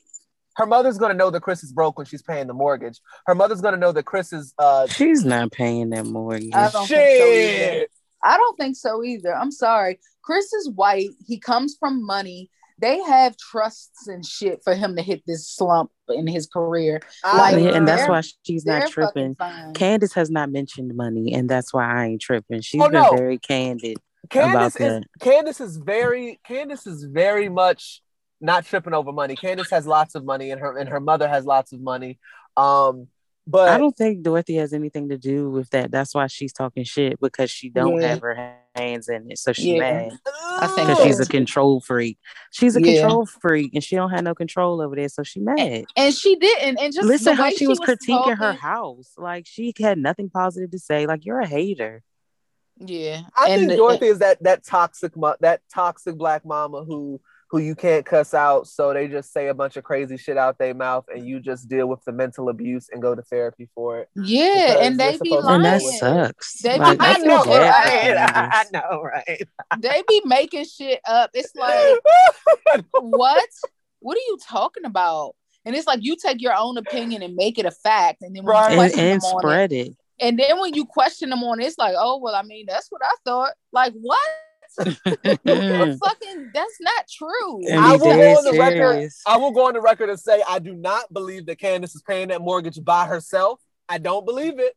Her 0.58 0.66
mother's 0.66 0.98
gonna 0.98 1.14
know 1.14 1.30
that 1.30 1.42
Chris 1.42 1.64
is 1.64 1.72
broke 1.72 1.98
when 1.98 2.06
she's 2.06 2.22
paying 2.22 2.48
the 2.48 2.54
mortgage. 2.54 3.00
Her 3.26 3.36
mother's 3.36 3.62
gonna 3.62 3.78
know 3.78 3.92
that 3.92 4.04
Chris 4.04 4.34
is 4.34 4.54
uh 4.58 4.88
She's 4.88 5.24
not 5.26 5.52
paying 5.52 5.90
that 5.92 6.06
mortgage. 6.06 6.52
I 6.54 6.70
don't 6.70 6.88
think 6.88 7.18
so 7.20 7.26
either. 7.26 7.58
shit. 7.58 7.92
I 8.24 8.38
don't 8.38 8.58
think 8.58 8.76
so 8.76 9.04
either. 9.04 9.36
I'm 9.36 9.52
sorry. 9.52 10.00
Chris 10.24 10.52
is 10.54 10.70
white. 10.70 11.10
He 11.26 11.40
comes 11.40 11.76
from 11.80 12.06
money. 12.06 12.50
They 12.80 13.00
have 13.04 13.38
trusts 13.38 14.08
and 14.08 14.26
shit 14.26 14.62
for 14.64 14.74
him 14.74 14.96
to 14.96 15.04
hit 15.04 15.22
this 15.28 15.48
slump 15.48 15.92
in 16.10 16.26
his 16.26 16.48
career. 16.48 17.00
Like, 17.24 17.56
yeah, 17.60 17.76
and 17.76 17.88
that's 17.88 18.10
why 18.10 18.22
she's 18.44 18.66
not 18.66 18.90
tripping. 18.90 19.36
fucking. 19.36 19.74
Candiace 19.74 20.14
has 20.14 20.32
not 20.32 20.52
mentioned 20.52 20.96
money, 20.96 21.34
and 21.34 21.48
that's 21.48 21.74
why 21.74 21.86
I 21.86 22.06
ain't 22.08 22.22
tripping. 22.22 22.62
She's 22.62 22.82
Oh, 22.82 22.90
been 22.90 23.02
no. 23.04 23.16
very 23.16 23.38
candid. 23.38 23.98
Candiace 24.30 24.52
about 24.56 24.66
is 24.68 24.74
that. 24.76 25.04
Candiace 25.20 25.62
is 25.62 25.78
very 25.78 26.40
Candiace 26.48 26.88
is 26.88 27.04
very 27.04 27.50
much 27.50 28.02
not 28.42 28.66
tripping 28.66 28.94
over 28.94 29.12
money. 29.12 29.36
Candiace 29.36 29.70
has 29.70 29.86
lots 29.88 30.16
of 30.16 30.26
money 30.26 30.52
and 30.52 30.60
her 30.60 30.78
and 30.78 30.90
her 30.90 31.00
mother 31.00 31.28
has 31.28 31.46
lots 31.46 31.72
of 31.72 31.80
money. 31.82 32.20
Um 32.58 33.08
but 33.48 33.70
I 33.70 33.78
don't 33.80 33.96
think 33.98 34.22
Dorothy 34.22 34.56
has 34.58 34.72
anything 34.72 35.10
to 35.10 35.18
do 35.18 35.50
with 35.50 35.70
that. 35.72 35.90
That's 35.90 36.14
why 36.14 36.28
she's 36.28 36.54
talking 36.54 36.84
shit 36.84 37.20
because 37.20 37.50
she 37.50 37.70
don't 37.70 38.00
Yeah. 38.00 38.10
have 38.10 38.22
her 38.22 38.56
hands 38.76 39.10
in 39.10 39.32
it. 39.32 39.40
So 39.40 39.52
she's 39.52 39.66
Yeah. 39.66 39.80
mad 39.80 40.12
I 40.60 40.68
think 40.68 40.90
because 40.90 41.04
she's 41.04 41.20
a 41.20 41.26
control 41.26 41.82
freak. 41.82 42.20
She's 42.52 42.76
a 42.76 42.82
Yeah. 42.82 43.02
control 43.02 43.26
freak, 43.26 43.74
and 43.74 43.84
she 43.84 43.96
don't 43.96 44.12
have 44.12 44.24
no 44.24 44.36
control 44.36 44.80
over 44.80 44.96
there. 44.96 45.10
So 45.10 45.24
she 45.24 45.40
mad. 45.40 45.86
And 45.98 46.14
she 46.14 46.36
didn't. 46.36 46.80
And 46.80 46.94
just 46.94 47.08
Listen 47.08 47.36
how 47.36 47.46
way 47.46 47.56
she 47.56 47.66
was 47.68 47.80
critiquing 47.80 48.38
her 48.38 48.54
house. 48.54 49.14
Like 49.18 49.48
she 49.48 49.74
had 49.80 49.98
nothing 49.98 50.30
positive 50.30 50.70
to 50.72 50.80
say. 50.80 51.08
Like 51.08 51.26
you're 51.26 51.40
a 51.40 51.48
hater. 51.48 52.04
Yeah. 52.78 53.22
I 53.36 53.50
and 53.50 53.68
think 53.68 53.78
Dorothy 53.78 54.08
is 54.08 54.20
that 54.20 54.42
that 54.44 54.64
toxic 54.64 55.18
mo- 55.18 55.36
that 55.42 55.62
toxic 55.74 56.16
black 56.16 56.46
mama 56.46 56.84
who 56.84 57.20
who 57.52 57.60
you 57.60 57.76
can't 57.76 58.06
cuss 58.06 58.34
out, 58.34 58.66
so 58.66 58.94
they 58.94 59.10
just 59.10 59.34
say 59.34 59.50
a 59.50 59.54
bunch 59.54 59.76
of 59.76 59.84
crazy 59.84 60.16
shit 60.16 60.38
out 60.38 60.58
their 60.58 60.74
mouth, 60.74 61.04
and 61.14 61.28
you 61.28 61.42
just 61.42 61.68
deal 61.68 61.86
with 61.88 62.02
the 62.06 62.14
mental 62.14 62.48
abuse 62.48 62.88
and 62.90 63.02
go 63.02 63.14
to 63.14 63.22
therapy 63.24 63.68
for 63.76 64.00
it. 64.00 64.10
yeah, 64.16 64.78
and 64.80 64.98
they 64.98 65.18
be 65.22 65.32
lying. 65.32 65.56
And 65.56 65.66
that 65.66 65.82
sucks. 65.82 66.62
They 66.62 66.76
be 66.76 66.80
Like, 66.80 66.98
I 67.02 67.08
making 67.14 67.24
feel 67.30 67.44
shit 67.44 67.62
bad 67.62 68.66
up. 68.68 68.72
know, 68.72 69.02
right? 69.04 69.42
They 69.80 70.04
be 70.08 70.22
making 70.24 70.64
shit 70.64 71.02
up. 71.06 71.32
It's 71.34 71.54
like, 71.54 71.98
what? 73.00 73.44
What 74.00 74.16
are 74.18 74.26
you 74.28 74.38
talking 74.48 74.86
about? 74.86 75.36
And 75.66 75.76
it's 75.76 75.86
like 75.88 76.00
you 76.04 76.16
take 76.16 76.42
your 76.42 76.56
own 76.56 76.78
opinion 76.78 77.22
and 77.22 77.36
make 77.36 77.60
it 77.60 77.66
a 77.66 77.72
fact, 77.72 78.22
and 78.22 78.34
then 78.36 78.44
when 78.46 78.56
Right. 78.56 78.72
you 78.74 78.80
And, 78.82 78.92
question 78.94 79.00
and 79.12 79.22
them 79.22 79.26
on 79.26 79.38
it, 79.38 79.40
spread 79.42 79.74
it. 79.74 79.96
and 80.20 80.40
then 80.40 80.60
when 80.60 80.74
you 80.74 80.86
question 80.86 81.30
them 81.30 81.44
on 81.44 81.60
it, 81.60 81.66
it's 81.66 81.78
like, 81.78 81.96
oh 81.98 82.18
well, 82.18 82.34
I 82.34 82.44
mean, 82.44 82.66
that's 82.68 82.88
what 82.90 83.02
I 83.04 83.14
thought. 83.26 83.52
Like 83.74 83.94
what? 84.00 84.20
and 84.80 86.00
Fucking, 86.00 86.52
that's 86.54 86.78
not 86.80 87.06
true. 87.12 87.60
be 87.60 87.72
I 87.72 87.94
will 87.94 88.00
go 88.00 88.38
on 88.38 88.44
the 88.46 88.60
record. 88.60 88.94
serious. 88.94 89.22
I 89.28 89.38
will 89.38 89.52
go 89.52 89.68
on 89.68 89.74
the 89.74 89.82
record 89.82 90.10
and 90.10 90.20
say 90.20 90.42
I 90.48 90.60
do 90.60 90.74
not 90.74 91.12
believe 91.14 91.46
that 91.48 91.60
Candiace 91.60 91.96
is 91.96 92.02
paying 92.02 92.30
that 92.30 92.42
mortgage 92.42 92.84
by 92.84 93.06
herself. 93.06 93.60
I 93.90 93.98
don't 93.98 94.26
believe 94.26 94.60
it. 94.60 94.74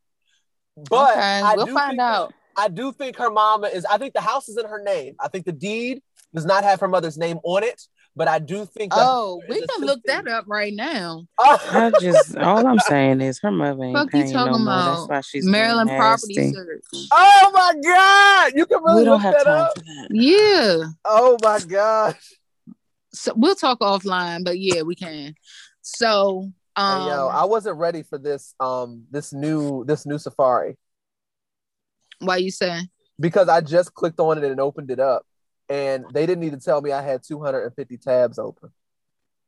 But 0.91 1.13
okay, 1.13 1.41
I 1.43 1.55
we'll 1.57 1.67
do 1.67 1.75
find 1.75 1.91
think 1.93 2.01
out. 2.01 2.33
I 2.57 2.69
do 2.69 2.93
think 2.93 3.17
her 3.17 3.31
mama 3.31 3.69
is. 3.69 3.85
I 3.85 3.99
think 3.99 4.15
the 4.15 4.21
house 4.21 4.49
is 4.49 4.57
in 4.57 4.67
her 4.67 4.83
name. 4.83 5.15
I 5.21 5.29
think 5.29 5.45
the 5.45 5.53
deed 5.53 6.03
does 6.35 6.45
not 6.45 6.65
have 6.65 6.81
her 6.81 6.89
mother's 6.89 7.17
name 7.17 7.39
on 7.45 7.63
it. 7.63 7.81
But 8.16 8.29
I 8.29 8.38
do 8.38 8.64
think. 8.64 8.92
Oh, 8.94 9.42
we 9.48 9.57
is 9.57 9.62
a 9.62 9.66
can 9.66 9.87
look 9.87 10.00
symptom. 10.07 10.24
that 10.27 10.33
up 10.33 10.44
right 10.46 10.73
now. 10.73 11.27
I 11.38 11.90
just 11.98 12.37
all 12.37 12.65
I'm 12.67 12.79
saying 12.79 13.21
is 13.21 13.40
her 13.40 13.50
mother 13.50 13.83
ain't 13.83 13.96
Fuck 13.96 14.15
you 14.15 14.23
paying 14.23 14.33
no 14.35 14.46
talking 14.46 14.65
more. 14.65 14.83
That's 14.85 15.08
why 15.08 15.21
she's 15.23 15.44
Maryland 15.44 15.90
property 15.90 16.35
nasty. 16.37 16.52
search. 16.52 16.85
Oh 17.10 17.50
my 17.52 17.75
god! 17.83 18.52
You 18.56 18.67
can 18.67 18.83
really 18.85 19.00
We 19.00 19.04
don't 19.04 19.15
look 19.15 19.23
have 19.23 19.35
that 19.35 19.44
time 19.44 19.65
up. 19.65 19.73
for 19.75 19.81
that. 19.81 20.08
Yeah. 20.10 20.85
Oh 21.04 21.37
my 21.42 21.58
gosh! 21.60 22.35
So 23.12 23.33
we'll 23.37 23.56
talk 23.56 23.81
offline, 23.81 24.44
but 24.44 24.58
yeah, 24.58 24.83
we 24.83 24.94
can. 24.94 25.35
So 25.83 26.52
um 26.77 27.00
Hey, 27.00 27.08
yo, 27.08 27.29
I 27.29 27.44
wasn't 27.44 27.79
ready 27.79 28.02
for 28.04 28.19
this. 28.19 28.54
Um, 28.60 29.04
this 29.10 29.33
new 29.33 29.85
this 29.85 30.06
new 30.06 30.19
Safari 30.19 30.77
why 32.21 32.37
you 32.37 32.50
saying? 32.50 32.88
because 33.21 33.48
I 33.48 33.60
just 33.60 33.92
clicked 33.94 34.19
on 34.21 34.38
it 34.38 34.44
and 34.44 34.60
opened 34.60 34.90
it 34.90 35.00
up, 35.00 35.27
and 35.69 36.04
they 36.12 36.27
didn't 36.27 36.40
need 36.40 36.52
to 36.52 36.60
tell 36.60 36.81
me 36.81 36.92
I 36.92 37.02
had 37.02 37.23
250 37.23 37.96
tabs 37.98 38.38
open. 38.38 38.71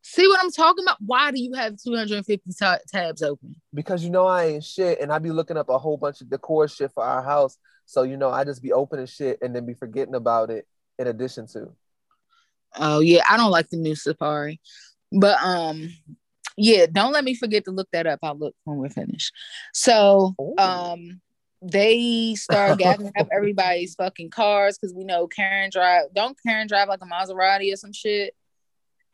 See 0.01 0.27
what 0.27 0.39
I'm 0.41 0.51
talking 0.51 0.85
about? 0.85 0.97
Why 1.05 1.31
do 1.31 1.41
you 1.41 1.53
have 1.53 1.75
250 1.83 2.51
ta- 2.57 2.79
tabs 2.87 3.21
open? 3.21 3.55
Because 3.73 4.03
you 4.03 4.09
know 4.09 4.25
I 4.25 4.45
ain't 4.45 4.63
shit, 4.63 5.01
and 5.01 5.11
I 5.11 5.19
be 5.19 5.31
looking 5.31 5.57
up 5.57 5.69
a 5.69 5.77
whole 5.77 5.97
bunch 5.97 6.21
of 6.21 6.29
decor 6.29 6.67
shit 6.67 6.91
for 6.93 7.03
our 7.03 7.21
house. 7.21 7.57
So 7.85 8.03
you 8.03 8.17
know 8.17 8.29
I 8.29 8.43
just 8.43 8.61
be 8.61 8.73
opening 8.73 9.05
shit 9.05 9.39
and 9.41 9.55
then 9.55 9.65
be 9.65 9.73
forgetting 9.73 10.15
about 10.15 10.49
it. 10.49 10.67
In 10.99 11.07
addition 11.07 11.45
to, 11.47 11.73
Oh 12.75 12.99
yeah, 12.99 13.23
I 13.29 13.37
don't 13.37 13.51
like 13.51 13.69
the 13.69 13.77
new 13.77 13.95
Safari, 13.95 14.59
but 15.11 15.37
um, 15.43 15.89
yeah, 16.57 16.85
don't 16.91 17.11
let 17.11 17.23
me 17.23 17.35
forget 17.35 17.65
to 17.65 17.71
look 17.71 17.87
that 17.91 18.07
up. 18.07 18.19
I'll 18.23 18.37
look 18.37 18.55
when 18.63 18.77
we're 18.77 18.89
finished. 18.89 19.33
So 19.73 20.35
Ooh. 20.41 20.55
um, 20.57 21.21
they 21.61 22.35
start 22.35 22.77
gathering 22.79 23.11
up 23.19 23.27
everybody's 23.31 23.95
fucking 23.95 24.29
cars 24.29 24.77
because 24.77 24.93
we 24.93 25.03
know 25.03 25.27
Karen 25.27 25.69
drive. 25.71 26.05
Don't 26.13 26.37
Karen 26.45 26.67
drive 26.67 26.87
like 26.87 26.99
a 27.01 27.05
Maserati 27.05 27.73
or 27.73 27.77
some 27.77 27.93
shit? 27.93 28.35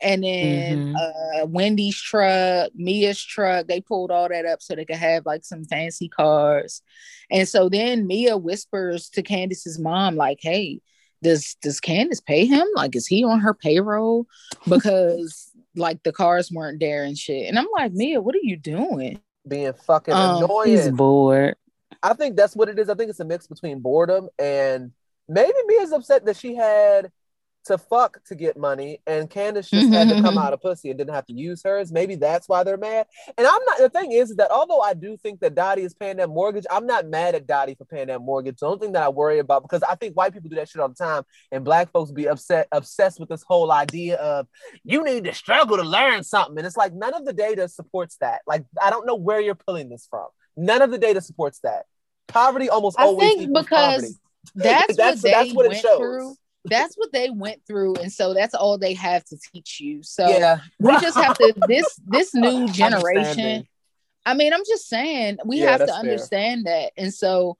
And 0.02 0.22
then 0.24 0.94
uh 0.96 1.46
Wendy's 1.46 1.96
truck, 1.98 2.72
Mia's 2.74 3.22
truck, 3.22 3.66
they 3.68 3.80
pulled 3.80 4.10
all 4.10 4.28
that 4.28 4.44
up 4.44 4.60
so 4.60 4.74
they 4.74 4.84
could 4.84 4.96
have 4.96 5.24
like 5.24 5.44
some 5.44 5.64
fancy 5.64 6.08
cars. 6.08 6.82
And 7.30 7.48
so 7.48 7.68
then 7.68 8.06
Mia 8.06 8.36
whispers 8.36 9.08
to 9.10 9.22
Candiace's 9.22 9.78
mom, 9.78 10.16
like, 10.16 10.38
hey, 10.42 10.80
does 11.22 11.56
does 11.62 11.80
Candiace 11.80 12.20
pay 12.20 12.44
him? 12.44 12.66
Like, 12.74 12.94
is 12.96 13.06
he 13.06 13.24
on 13.24 13.40
her 13.40 13.54
payroll? 13.54 14.26
Because 14.68 15.50
like 15.76 16.02
the 16.02 16.12
cars 16.12 16.50
weren't 16.52 16.80
there 16.80 17.04
and 17.04 17.16
shit. 17.16 17.48
And 17.48 17.58
I'm 17.58 17.68
like, 17.72 17.92
Mia, 17.92 18.20
what 18.20 18.34
are 18.34 18.40
you 18.42 18.56
doing? 18.56 19.20
being 19.46 19.72
fucking 19.72 20.14
Um, 20.14 20.36
He's 20.64 20.86
annoying. 20.86 20.96
bored. 20.96 21.56
I 22.04 22.12
think 22.12 22.36
that's 22.36 22.54
what 22.54 22.68
it 22.68 22.78
is. 22.78 22.90
I 22.90 22.94
think 22.94 23.08
it's 23.08 23.20
a 23.20 23.24
mix 23.24 23.46
between 23.46 23.80
boredom 23.80 24.28
and 24.38 24.92
maybe 25.26 25.54
Mia's 25.66 25.92
upset 25.92 26.26
that 26.26 26.36
she 26.36 26.54
had 26.54 27.10
to 27.64 27.78
fuck 27.78 28.22
to 28.24 28.34
get 28.34 28.58
money 28.58 29.00
and 29.06 29.30
Candiace 29.30 29.70
just 29.70 29.90
had 29.90 30.08
to 30.10 30.16
come 30.16 30.24
mm-hmm. 30.24 30.38
out 30.38 30.52
of 30.52 30.60
pussy 30.60 30.90
and 30.90 30.98
didn't 30.98 31.14
have 31.14 31.24
to 31.26 31.32
use 31.32 31.62
hers. 31.64 31.90
Maybe 31.90 32.14
that's 32.14 32.46
why 32.46 32.62
they're 32.62 32.76
mad. 32.76 33.06
And 33.38 33.46
I'm 33.46 33.64
not 33.64 33.78
the 33.78 33.88
thing 33.88 34.12
is 34.12 34.36
that 34.36 34.50
although 34.50 34.80
I 34.80 34.92
do 34.92 35.16
think 35.16 35.40
that 35.40 35.54
Dottie 35.54 35.82
is 35.82 35.94
paying 35.94 36.18
that 36.18 36.28
mortgage, 36.28 36.66
I'm 36.70 36.86
not 36.86 37.08
mad 37.08 37.34
at 37.34 37.46
Dottie 37.46 37.74
for 37.74 37.86
paying 37.86 38.08
that 38.08 38.20
mortgage. 38.20 38.58
The 38.58 38.66
only 38.66 38.80
thing 38.80 38.92
that 38.92 39.02
I 39.02 39.08
worry 39.08 39.38
about 39.38 39.62
because 39.62 39.82
I 39.82 39.94
think 39.94 40.14
white 40.14 40.34
people 40.34 40.50
do 40.50 40.56
that 40.56 40.68
shit 40.68 40.82
all 40.82 40.90
the 40.90 40.94
time 40.94 41.22
and 41.52 41.64
black 41.64 41.90
folks 41.90 42.10
be 42.10 42.28
upset 42.28 42.68
obsessed 42.70 43.18
with 43.18 43.30
this 43.30 43.42
whole 43.42 43.72
idea 43.72 44.16
of 44.16 44.46
you 44.84 45.02
need 45.02 45.24
to 45.24 45.32
struggle 45.32 45.78
to 45.78 45.84
learn 45.84 46.22
something. 46.22 46.58
And 46.58 46.66
it's 46.66 46.76
like 46.76 46.92
none 46.92 47.14
of 47.14 47.24
the 47.24 47.32
data 47.32 47.68
supports 47.68 48.16
that. 48.20 48.42
Like 48.46 48.64
I 48.80 48.90
don't 48.90 49.06
know 49.06 49.16
where 49.16 49.40
you're 49.40 49.54
pulling 49.54 49.88
this 49.88 50.06
from. 50.10 50.26
None 50.56 50.82
of 50.82 50.90
the 50.90 50.98
data 50.98 51.22
supports 51.22 51.60
that. 51.60 51.86
Poverty 52.34 52.68
almost 52.68 52.98
I 52.98 53.04
always 53.04 53.34
think 53.36 53.52
because 53.54 53.68
poverty. 53.68 54.08
that's, 54.56 54.96
That's- 54.96 55.22
what 55.22 55.22
they 55.22 55.30
that's 55.30 55.54
what 55.54 55.66
it 55.66 55.68
went 55.68 55.80
shows. 55.80 55.98
through. 55.98 56.34
That's 56.66 56.94
what 56.96 57.12
they 57.12 57.30
went 57.30 57.60
through, 57.66 57.94
and 57.96 58.10
so 58.12 58.32
that's 58.34 58.54
all 58.54 58.76
they 58.78 58.94
have 58.94 59.22
to 59.26 59.38
teach 59.52 59.80
you. 59.80 60.02
So 60.02 60.26
yeah, 60.28 60.58
we 60.80 60.98
just 60.98 61.16
have 61.18 61.36
to 61.38 61.54
this 61.68 62.00
this 62.06 62.34
new 62.34 62.66
generation. 62.72 63.66
I 64.26 64.34
mean, 64.34 64.52
I'm 64.54 64.64
just 64.66 64.88
saying 64.88 65.38
we 65.44 65.58
Yeah, 65.58 65.66
have 65.66 65.80
to 65.80 65.86
that's 65.86 65.92
fair. 65.92 66.00
understand 66.00 66.66
that, 66.66 66.92
and 66.96 67.12
so 67.14 67.56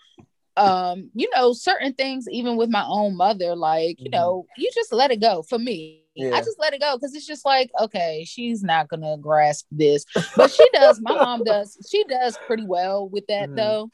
um, 0.57 1.11
you 1.15 1.29
know, 1.35 1.53
certain 1.53 1.93
things, 1.95 2.27
even 2.31 2.57
with 2.57 2.71
my 2.71 2.85
own 2.87 3.17
mother, 3.17 3.55
like 3.57 4.01
you 4.01 4.09
Mhm. 4.09 4.13
know, 4.13 4.47
you 4.57 4.71
just 4.75 4.93
let 4.93 5.11
it 5.11 5.21
go. 5.21 5.43
For 5.43 5.59
me, 5.59 6.01
Yeah. 6.15 6.31
I 6.35 6.39
just 6.41 6.59
let 6.59 6.73
it 6.75 6.81
go 6.81 6.97
because 6.97 7.15
it's 7.15 7.27
just 7.27 7.45
like, 7.45 7.71
okay, 7.81 8.25
she's 8.27 8.63
not 8.63 8.89
gonna 8.89 9.19
grasp 9.19 9.67
this, 9.71 10.05
but 10.37 10.51
she 10.51 10.67
does. 10.73 11.01
my 11.01 11.15
mom 11.15 11.45
does. 11.45 11.77
She 11.91 12.05
does 12.05 12.39
pretty 12.47 12.65
well 12.65 13.09
with 13.09 13.27
that 13.27 13.51
Mhm. 13.51 13.57
though 13.57 13.91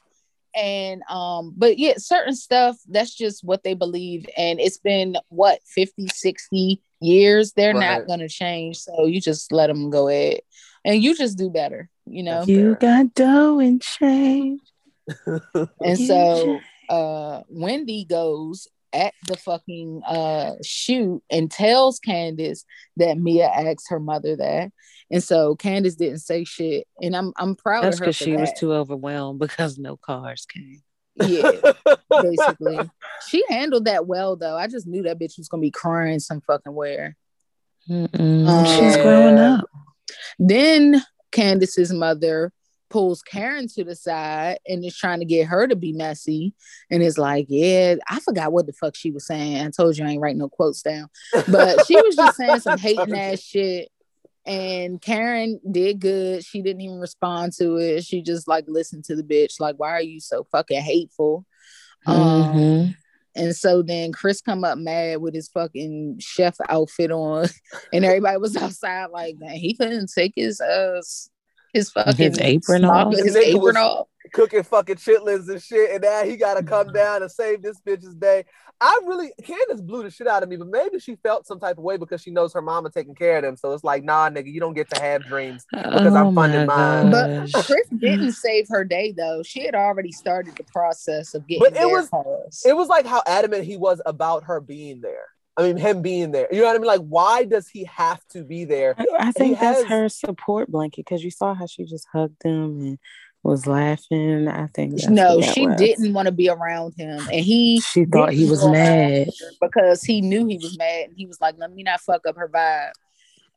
and 0.55 1.03
um 1.09 1.55
but 1.57 1.79
yeah 1.79 1.95
certain 1.97 2.35
stuff 2.35 2.77
that's 2.89 3.15
just 3.15 3.45
what 3.45 3.63
they 3.63 3.75
believe. 3.75 4.27
And 4.37 4.61
it's 4.61 4.79
been 4.79 5.17
what 5.29 5.61
50 5.67 6.09
60 6.09 6.83
years? 7.01 7.53
They're 7.53 7.75
Right. 7.75 8.01
not 8.01 8.07
gonna 8.07 8.29
change. 8.29 8.79
So 8.79 9.07
you 9.07 9.21
just 9.21 9.53
let 9.53 9.69
them 9.69 9.91
go 9.91 10.09
ahead. 10.09 10.41
And 10.85 11.03
you 11.03 11.15
just 11.17 11.39
do 11.39 11.51
better 11.51 11.89
you 12.07 12.23
know? 12.25 12.45
You 12.47 12.75
got 12.75 13.15
dough 13.15 13.61
and 13.61 13.81
change. 13.81 14.61
and 15.85 15.99
so 15.99 16.61
uh 16.89 17.43
wendy 17.49 18.05
goes 18.05 18.67
at 18.93 19.15
the 19.27 19.37
fucking 19.37 20.03
uh 20.07 20.55
shoot 20.65 21.23
and 21.31 21.51
tells 21.51 22.01
candiace 22.01 22.65
that 22.97 23.17
mia 23.19 23.47
asked 23.47 23.87
her 23.89 24.01
mother 24.01 24.37
that 24.37 24.73
and 25.11 25.23
so 25.23 25.55
candiace 25.55 25.95
didn't 25.95 26.19
say 26.19 26.45
shit 26.45 26.87
and 27.01 27.15
i'm 27.15 27.33
i'm 27.37 27.55
proud 27.55 27.85
That's 27.85 27.97
of 27.97 28.01
her 28.01 28.05
because 28.07 28.19
for 28.19 28.25
she 28.25 28.37
was 28.37 28.53
too 28.53 28.73
overwhelmed 28.73 29.39
because 29.39 29.79
no 29.79 29.97
cars 29.97 30.47
came. 30.47 30.83
yeah 31.17 31.53
basically. 32.23 32.91
She 33.29 33.45
handled 33.49 33.87
that 33.87 34.07
well 34.07 34.37
though. 34.37 34.57
I 34.57 34.67
just 34.67 34.87
knew 34.87 35.03
that 35.05 35.19
bitch 35.19 35.39
was 35.39 35.49
gonna 35.49 35.61
be 35.61 35.71
crying 35.71 36.21
some 36.21 36.41
fucking 36.41 36.75
where. 36.75 37.17
Um, 37.91 38.67
She's 38.67 38.97
growing 38.97 39.39
up. 39.39 39.65
Then 40.39 41.03
Candiace's 41.33 41.93
mother 41.93 42.53
pulls 42.91 43.23
Karen 43.23 43.69
to 43.69 43.85
the 43.85 43.97
side 43.97 44.59
and 44.69 44.85
is 44.85 44.97
trying 44.97 45.21
to 45.21 45.25
get 45.25 45.47
her 45.47 45.67
to 45.67 45.77
be 45.77 45.93
messy 45.93 46.53
and 46.91 47.03
is 47.03 47.17
like, 47.17 47.47
Yeah, 47.49 47.95
I 48.09 48.21
forgot 48.21 48.53
what 48.53 48.67
the 48.67 48.73
fuck 48.73 48.95
she 48.95 49.11
was 49.11 49.27
saying. 49.27 49.65
I 49.65 49.71
told 49.71 49.97
you 49.97 50.05
I 50.05 50.11
ain't 50.11 50.21
writing 50.21 50.39
no 50.39 50.49
quotes 50.49 50.83
down. 50.83 51.09
But 51.49 51.87
she 51.87 51.97
was 52.01 52.17
just 52.17 52.37
saying 52.37 52.61
some 52.61 52.79
hating 52.79 53.15
ass 53.15 53.41
shit. 53.41 53.89
And 54.45 55.01
Karen 55.01 55.61
did 55.71 56.01
good. 56.01 56.45
She 56.45 56.63
didn't 56.63 56.81
even 56.81 56.99
respond 56.99 57.53
to 57.59 57.77
it. 57.77 58.05
She 58.05 58.23
just 58.23 58.49
like 58.49 58.65
listened 58.69 59.05
to 59.05 59.17
the 59.17 59.23
bitch. 59.23 59.61
Like, 59.61 59.77
why 59.77 59.91
are 59.91 60.03
you 60.03 60.19
so 60.21 60.45
fucking 60.51 60.81
hateful? 60.83 61.47
Um, 62.07 62.17
Mhm. 62.17 62.95
And 63.37 63.55
so 63.55 63.83
then 63.83 64.11
Chris 64.11 64.41
come 64.41 64.65
up 64.65 64.77
mad 64.77 65.21
with 65.21 65.35
his 65.35 65.49
fucking 65.49 66.17
chef 66.19 66.57
outfit 66.69 67.13
on, 67.13 67.47
and 67.93 68.05
everybody 68.05 68.39
was 68.39 68.57
outside 68.57 69.11
like, 69.13 69.37
man, 69.39 69.53
he 69.53 69.75
couldn't 69.75 70.11
take 70.13 70.33
his 70.35 70.61
uh 70.61 71.01
his 71.73 71.91
fucking 71.91 72.15
His 72.17 72.39
apron 72.39 72.85
off? 72.85 73.13
his 73.13 73.35
Nigga 73.37 73.57
apron 73.57 73.77
off. 73.77 74.07
cooking 74.33 74.63
fucking 74.63 74.97
chitlins 74.97 75.49
and 75.49 75.63
shit, 75.63 75.91
and 75.91 76.03
now 76.03 76.25
he 76.25 76.37
gotta 76.37 76.63
come 76.63 76.87
mm-hmm. 76.87 76.95
down 76.97 77.23
and 77.23 77.31
save 77.31 77.63
this 77.63 77.81
bitch's 77.87 78.15
day. 78.15 78.45
I 78.83 78.99
really 79.05 79.31
Candiace 79.43 79.83
blew 79.83 80.03
the 80.05 80.11
shit 80.11 80.27
out 80.27 80.43
of 80.43 80.49
me, 80.49 80.57
but 80.57 80.69
maybe 80.69 80.99
she 81.01 81.17
felt 81.17 81.47
some 81.47 81.61
type 81.61 81.77
of 81.77 81.85
way 81.85 81.99
because 81.99 82.23
she 82.23 82.31
knows 82.31 82.55
her 82.55 82.63
mama 82.63 82.89
taking 82.91 83.15
care 83.15 83.37
of 83.37 83.43
them. 83.43 83.57
So 83.59 83.73
it's 83.75 83.85
like, 83.85 84.05
nah, 84.05 84.31
nigga, 84.31 84.51
you 84.51 84.59
don't 84.59 84.73
get 84.73 84.89
to 84.95 85.01
have 85.03 85.23
dreams. 85.27 85.67
Because 85.71 86.15
I'm 86.15 86.29
Oh 86.29 86.33
funding 86.33 86.65
my 86.67 87.03
mine. 87.03 87.11
But. 87.11 87.65
Chris 87.67 87.87
didn't 87.99 88.33
save 88.33 88.69
her 88.71 88.83
day 88.85 89.13
though. 89.15 89.43
She 89.43 89.67
had 89.67 89.75
already 89.75 90.13
started 90.13 90.57
the 90.57 90.65
process 90.65 91.35
of 91.35 91.47
getting 91.47 91.61
But 91.61 91.73
it 91.73 91.75
their 91.75 91.89
was- 91.91 92.09
cars. 92.09 92.63
It 92.65 92.75
was 92.75 92.89
like 92.89 93.05
how 93.05 93.23
adamant 93.27 93.65
he 93.65 93.77
was 93.77 94.01
about 94.07 94.45
her 94.45 94.61
being 94.61 95.03
there. 95.03 95.27
I 95.57 95.63
mean, 95.63 95.77
him 95.77 96.01
being 96.01 96.31
there. 96.31 96.49
You 96.51 96.61
know 96.61 96.67
what 96.67 96.77
I 96.77 96.79
mean? 96.79 96.87
Like, 96.87 97.01
why 97.03 97.45
does 97.45 97.69
he 97.69 97.85
have 97.85 98.25
to 98.29 98.45
be 98.45 98.65
there? 98.65 98.95
I 99.19 99.33
think 99.33 99.59
that's 99.59 99.81
has- 99.81 99.89
her 99.89 100.09
support 100.09 100.71
blanket 100.71 101.05
because 101.05 101.23
you 101.25 101.31
saw 101.31 101.55
how 101.55 101.67
she 101.67 101.85
just 101.85 102.07
hugged 102.13 102.43
him 102.43 102.81
and 102.81 102.99
was 103.43 103.67
laughing. 103.67 104.49
I 104.49 104.67
think 104.69 104.93
that's 104.97 105.09
no, 105.09 105.37
what 105.37 105.45
that 105.47 105.55
she 105.55 105.67
was. 105.67 105.77
didn't 105.77 106.13
want 106.13 106.27
to 106.27 106.33
be 106.33 106.49
around 106.49 106.95
him, 106.97 107.19
and 107.33 107.41
he 107.45 107.81
She 107.81 108.05
thought 108.05 108.33
he 108.33 108.49
was 108.49 108.67
mad. 108.67 109.29
because 109.61 110.03
he 110.03 110.21
knew 110.21 110.47
he 110.47 110.59
was 110.59 110.77
mad, 110.79 111.09
and 111.09 111.17
he 111.17 111.27
was 111.27 111.41
like, 111.41 111.57
"Let 111.59 111.73
me 111.73 111.83
not 111.83 112.01
fuck 112.01 112.27
up 112.27 112.37
her 112.37 112.49
vibe." 112.49 112.93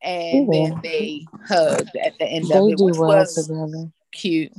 And 0.01 0.53
Yeah. 0.53 0.69
then 0.69 0.79
they 0.83 1.25
hugged 1.47 1.95
at 2.01 2.17
the 2.17 2.25
end 2.25 2.47
They 2.49 2.57
of 2.57 2.69
it, 2.69 2.77
do 2.77 2.83
which 2.85 2.97
well 2.97 3.09
was 3.19 3.35
together. 3.35 3.89
cute. 4.11 4.51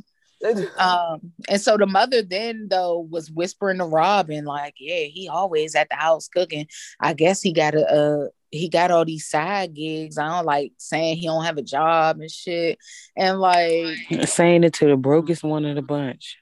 Um, 0.78 1.32
and 1.48 1.60
so 1.60 1.76
the 1.76 1.86
mother 1.86 2.22
then 2.22 2.68
though 2.68 2.98
was 2.98 3.30
whispering 3.30 3.78
to 3.78 3.84
Robyn, 3.84 4.44
like, 4.44 4.74
yeah, 4.78 5.04
he 5.04 5.28
always 5.28 5.74
at 5.74 5.88
the 5.88 5.96
house 5.96 6.28
cooking. 6.28 6.66
I 7.00 7.14
guess 7.14 7.40
he 7.40 7.52
got 7.52 7.74
a 7.74 7.86
uh 7.86 8.28
he 8.50 8.68
got 8.68 8.90
all 8.90 9.04
these 9.04 9.26
side 9.26 9.74
gigs. 9.74 10.16
I 10.18 10.28
don't 10.28 10.46
like 10.46 10.72
saying 10.78 11.16
he 11.16 11.26
don't 11.26 11.44
have 11.44 11.58
a 11.58 11.62
job 11.62 12.20
and 12.20 12.30
shit. 12.30 12.78
And 13.16 13.40
like, 13.40 13.96
Saying 14.26 14.64
it 14.64 14.74
to 14.74 14.86
the 14.86 14.96
brokest 14.96 15.42
one 15.42 15.64
of 15.64 15.74
the 15.74 15.82
bunch. 15.82 16.36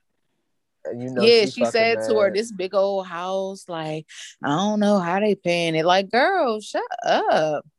You 0.87 1.11
know 1.11 1.23
yeah, 1.23 1.45
she 1.45 1.51
she 1.53 1.61
fucking 1.61 1.71
said 1.71 1.99
to 2.09 2.19
her, 2.19 2.33
this 2.33 2.51
big 2.51 2.75
old 2.75 3.07
house, 3.07 3.69
like, 3.69 4.05
I 4.43 4.49
don't 4.49 4.81
know 4.81 4.99
how 4.99 5.21
they 5.21 5.37
paying 5.37 5.77
it. 5.77 5.85
Like, 5.85 6.11
girl, 6.11 6.61
shut 6.61 6.83
up. 7.07 7.65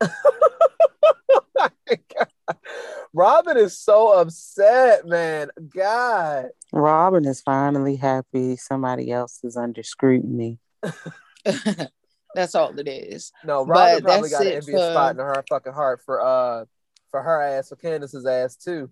Robyn 3.12 3.56
is 3.56 3.78
so 3.78 4.12
upset, 4.20 5.06
man. 5.06 5.50
God. 5.74 6.46
Robyn 6.72 7.24
is 7.26 7.40
finally 7.40 7.96
happy 7.96 8.56
somebody 8.56 9.10
else 9.10 9.40
is 9.44 9.56
under 9.56 9.82
scrutiny. 9.82 10.58
That's 12.34 12.54
all 12.56 12.76
it 12.78 12.88
is. 12.88 13.30
No, 13.44 13.64
But 13.64 13.72
Robyn 13.72 14.02
probably 14.04 14.20
that's 14.30 14.32
got 14.32 14.40
an 14.42 14.52
it 14.52 14.56
envious 14.56 14.80
for- 14.80 14.90
spot 14.92 15.10
in 15.12 15.18
her 15.18 15.44
fucking 15.48 15.72
heart 15.72 16.00
for 16.04 16.20
uh 16.20 16.64
for 17.10 17.22
her 17.22 17.40
ass, 17.42 17.68
for 17.68 17.76
Candiace's 17.76 18.26
ass 18.26 18.56
too. 18.56 18.90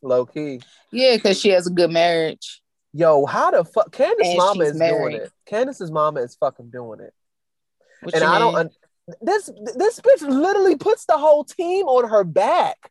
Low 0.00 0.24
key. 0.24 0.62
Yeah, 0.90 1.16
because 1.16 1.38
she 1.38 1.50
has 1.50 1.66
a 1.66 1.70
good 1.70 1.90
marriage. 1.90 2.62
Yo, 2.94 3.26
how 3.26 3.50
the 3.50 3.64
fuck 3.64 3.92
Candiace's 3.92 4.30
And 4.30 4.38
mama 4.38 4.64
is 4.64 4.78
married. 4.78 5.10
doing 5.12 5.22
it. 5.22 5.32
Candiace's 5.44 5.90
mama 5.90 6.20
is 6.20 6.34
fucking 6.36 6.70
doing 6.70 7.00
it. 7.00 7.12
What 8.02 8.14
and 8.14 8.22
you 8.22 8.28
I 8.28 8.38
don't 8.38 8.54
mean? 8.54 8.60
un- 8.60 8.70
this 9.20 9.50
this 9.76 10.00
bitch 10.00 10.22
literally 10.22 10.76
puts 10.76 11.04
the 11.06 11.18
whole 11.18 11.44
team 11.44 11.86
on 11.86 12.08
her 12.08 12.24
back. 12.24 12.90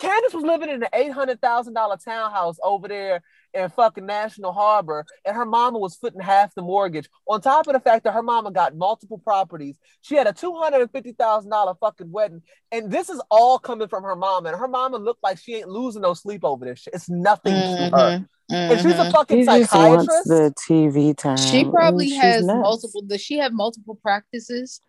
Candiace 0.00 0.34
was 0.34 0.42
living 0.44 0.68
in 0.70 0.82
an 0.82 0.88
eight 0.92 1.12
hundred 1.12 1.40
thousand 1.40 1.74
dollar 1.74 1.96
townhouse 1.96 2.56
over 2.64 2.88
there 2.88 3.22
in 3.54 3.68
fucking 3.70 4.04
National 4.04 4.52
Harbor, 4.52 5.06
and 5.24 5.36
her 5.36 5.44
mama 5.46 5.78
was 5.78 5.94
footing 5.94 6.20
half 6.20 6.52
the 6.56 6.62
mortgage. 6.62 7.08
On 7.28 7.40
top 7.40 7.68
of 7.68 7.74
the 7.74 7.80
fact 7.80 8.02
that 8.04 8.12
her 8.12 8.22
mama 8.22 8.50
got 8.50 8.76
multiple 8.76 9.18
properties, 9.18 9.78
she 10.02 10.16
had 10.16 10.26
a 10.26 10.32
two 10.32 10.52
hundred 10.54 10.80
and 10.82 10.90
fifty 10.90 11.12
thousand 11.12 11.50
dollar 11.50 11.74
fucking 11.80 12.10
wedding, 12.10 12.42
and 12.72 12.90
this 12.90 13.08
is 13.08 13.22
all 13.30 13.58
coming 13.60 13.86
from 13.86 14.02
her 14.02 14.16
mama. 14.16 14.48
And 14.50 14.58
her 14.58 14.66
mama 14.68 14.96
looked 14.96 15.22
like 15.22 15.38
she 15.38 15.54
ain't 15.54 15.68
losing 15.68 16.02
no 16.02 16.12
sleep 16.12 16.44
over 16.44 16.64
this 16.64 16.80
shit. 16.80 16.94
It's 16.94 17.08
nothing 17.08 17.54
to 17.54 17.60
Mm-hmm. 17.70 17.94
her, 17.94 18.28
and 18.50 18.80
she's 18.80 18.98
a 18.98 19.10
fucking 19.12 19.44
She 19.44 19.60
just 19.60 19.74
wants 19.74 20.06
psychiatrist. 20.08 20.28
the 20.28 20.54
TV 20.68 21.16
time. 21.16 21.36
She 21.36 21.64
probably 21.64 22.12
Ooh, 22.12 22.16
has 22.20 22.44
nuts. 22.44 22.60
multiple. 22.62 23.02
Does 23.02 23.20
she 23.20 23.38
have 23.38 23.52
multiple 23.52 23.94
practices? 24.02 24.80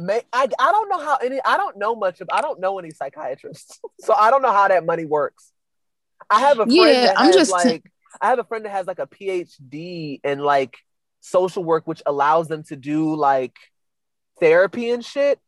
May, 0.00 0.22
I, 0.32 0.48
I 0.58 0.72
don't 0.72 0.88
know 0.88 0.98
how 0.98 1.16
any 1.16 1.40
I 1.44 1.56
don't 1.56 1.76
know 1.78 1.94
much 1.94 2.20
of 2.20 2.28
I 2.32 2.40
don't 2.40 2.58
know 2.60 2.78
any 2.78 2.90
psychiatrists 2.90 3.78
so 4.00 4.12
I 4.12 4.30
don't 4.30 4.42
know 4.42 4.52
how 4.52 4.66
that 4.68 4.84
money 4.84 5.04
works. 5.04 5.52
I 6.28 6.40
have 6.40 6.58
a 6.58 6.64
friend 6.64 6.72
Yeah, 6.74 7.06
that 7.06 7.18
I'm 7.18 7.26
has 7.26 7.34
just- 7.36 7.50
like 7.52 7.84
I 8.20 8.28
have 8.28 8.38
a 8.38 8.44
friend 8.44 8.64
that 8.64 8.70
has 8.72 8.86
like 8.86 8.98
a 8.98 9.06
PhD 9.06 10.20
in 10.24 10.38
like 10.40 10.76
social 11.20 11.64
work 11.64 11.86
which 11.86 12.02
allows 12.06 12.48
them 12.48 12.62
to 12.64 12.76
do 12.76 13.14
like 13.14 13.54
therapy 14.40 14.90
and 14.90 15.04
shit. 15.04 15.38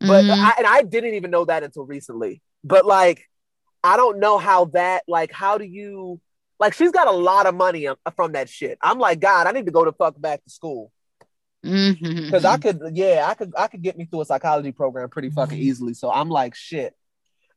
But 0.00 0.24
Mhm. 0.26 0.30
I, 0.38 0.54
and 0.58 0.66
I 0.66 0.82
didn't 0.82 1.14
even 1.14 1.30
know 1.30 1.44
that 1.46 1.62
until 1.62 1.84
recently. 1.86 2.42
But 2.64 2.84
like 2.86 3.24
I 3.82 3.96
don't 3.96 4.18
know 4.18 4.36
how 4.38 4.66
that 4.66 5.04
like 5.08 5.32
how 5.32 5.56
do 5.58 5.64
you 5.64 6.20
like 6.60 6.74
she's 6.74 6.90
got 6.92 7.06
a 7.06 7.12
lot 7.12 7.46
of 7.46 7.54
money 7.54 7.86
um, 7.86 7.96
from 8.14 8.32
that 8.32 8.48
shit. 8.50 8.78
I'm 8.82 8.98
like 8.98 9.20
God, 9.20 9.46
I 9.46 9.52
need 9.52 9.66
to 9.66 9.72
go 9.72 9.84
to 9.84 9.92
fuck 9.92 10.20
back 10.20 10.42
to 10.44 10.50
school 10.50 10.92
Mhm. 11.66 12.24
because 12.26 12.44
I 12.44 12.56
could, 12.58 12.80
yeah, 12.92 13.26
I 13.28 13.34
could, 13.34 13.52
I 13.56 13.66
could 13.66 13.82
get 13.82 13.98
me 13.98 14.04
through 14.06 14.22
a 14.22 14.24
psychology 14.24 14.72
program 14.72 15.08
pretty 15.08 15.30
fucking 15.30 15.58
easily. 15.58 15.94
So 15.94 16.10
I'm 16.10 16.28
like, 16.28 16.54
shit. 16.54 16.94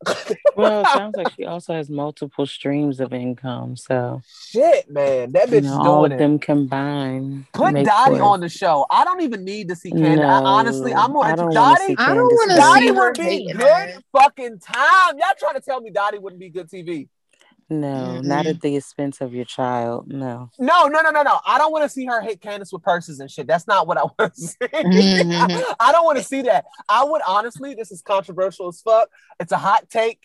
Well, 0.55 0.81
it 0.81 0.87
sounds 0.87 1.15
like 1.15 1.31
she 1.35 1.45
also 1.45 1.73
has 1.73 1.89
multiple 1.89 2.45
streams 2.45 2.99
of 2.99 3.13
income. 3.13 3.75
So 3.77 4.21
shit, 4.49 4.89
man, 4.89 5.31
that 5.33 5.47
bitch 5.49 5.51
you 5.51 5.57
is 5.59 5.63
know, 5.65 5.71
doing 5.77 5.87
all 5.87 6.05
of 6.05 6.11
it. 6.11 6.17
them 6.17 6.37
combined. 6.39 7.45
Put 7.53 7.75
Dottie 7.85 8.15
for- 8.17 8.23
on 8.23 8.39
the 8.41 8.49
show. 8.49 8.85
I 8.91 9.03
don't 9.05 9.21
even 9.21 9.43
need 9.45 9.69
to 9.69 9.75
see 9.75 9.91
Candiace. 9.91 10.11
I- 10.25 10.39
No, 10.41 10.45
honestly, 10.45 10.93
I'm 10.93 11.15
I 11.17 11.31
on 11.31 11.35
don't 11.37 11.45
wanna 11.47 11.53
Dottie. 11.53 11.85
see 11.87 11.95
I 11.97 12.13
don't 12.13 12.29
Candiace 12.29 12.37
wanna 12.39 12.53
see 12.53 12.59
Dottie 12.59 12.91
would 12.91 13.13
be 13.17 13.53
good 13.53 14.03
fucking 14.13 14.59
time. 14.59 15.17
Y'all 15.17 15.27
trying 15.37 15.53
to 15.55 15.61
tell 15.61 15.79
me 15.81 15.91
Dottie 15.91 16.17
wouldn't 16.19 16.39
be 16.39 16.49
good 16.49 16.69
TV? 16.69 17.07
No, 17.69 18.19
not 18.21 18.45
Mhm. 18.45 18.49
at 18.49 18.61
the 18.61 18.75
expense 18.75 19.21
of 19.21 19.33
your 19.33 19.45
child. 19.45 20.07
No. 20.07 20.49
No, 20.57 20.87
no, 20.87 21.01
no, 21.01 21.11
no, 21.11 21.21
no. 21.21 21.39
I 21.45 21.57
don't 21.59 21.71
want 21.71 21.83
to 21.83 21.89
see 21.89 22.05
her 22.05 22.19
hit 22.21 22.41
Candiace 22.41 22.73
with 22.73 22.81
purses 22.81 23.19
and 23.19 23.29
shit. 23.29 23.45
That's 23.47 23.67
not 23.67 23.85
what 23.87 23.97
I 23.97 24.03
want 24.19 24.33
to 24.33 24.41
see. 24.41 24.55
Mhm. 24.59 25.75
I 25.79 25.91
don't 25.91 26.05
want 26.05 26.17
to 26.17 26.23
see 26.23 26.41
that. 26.43 26.65
I 26.89 27.03
would 27.03 27.21
honestly, 27.27 27.75
this 27.75 27.91
is 27.91 28.01
controversial 28.01 28.67
as 28.69 28.81
fuck. 28.81 29.09
It's 29.39 29.51
a 29.51 29.57
hot 29.57 29.89
take, 29.89 30.19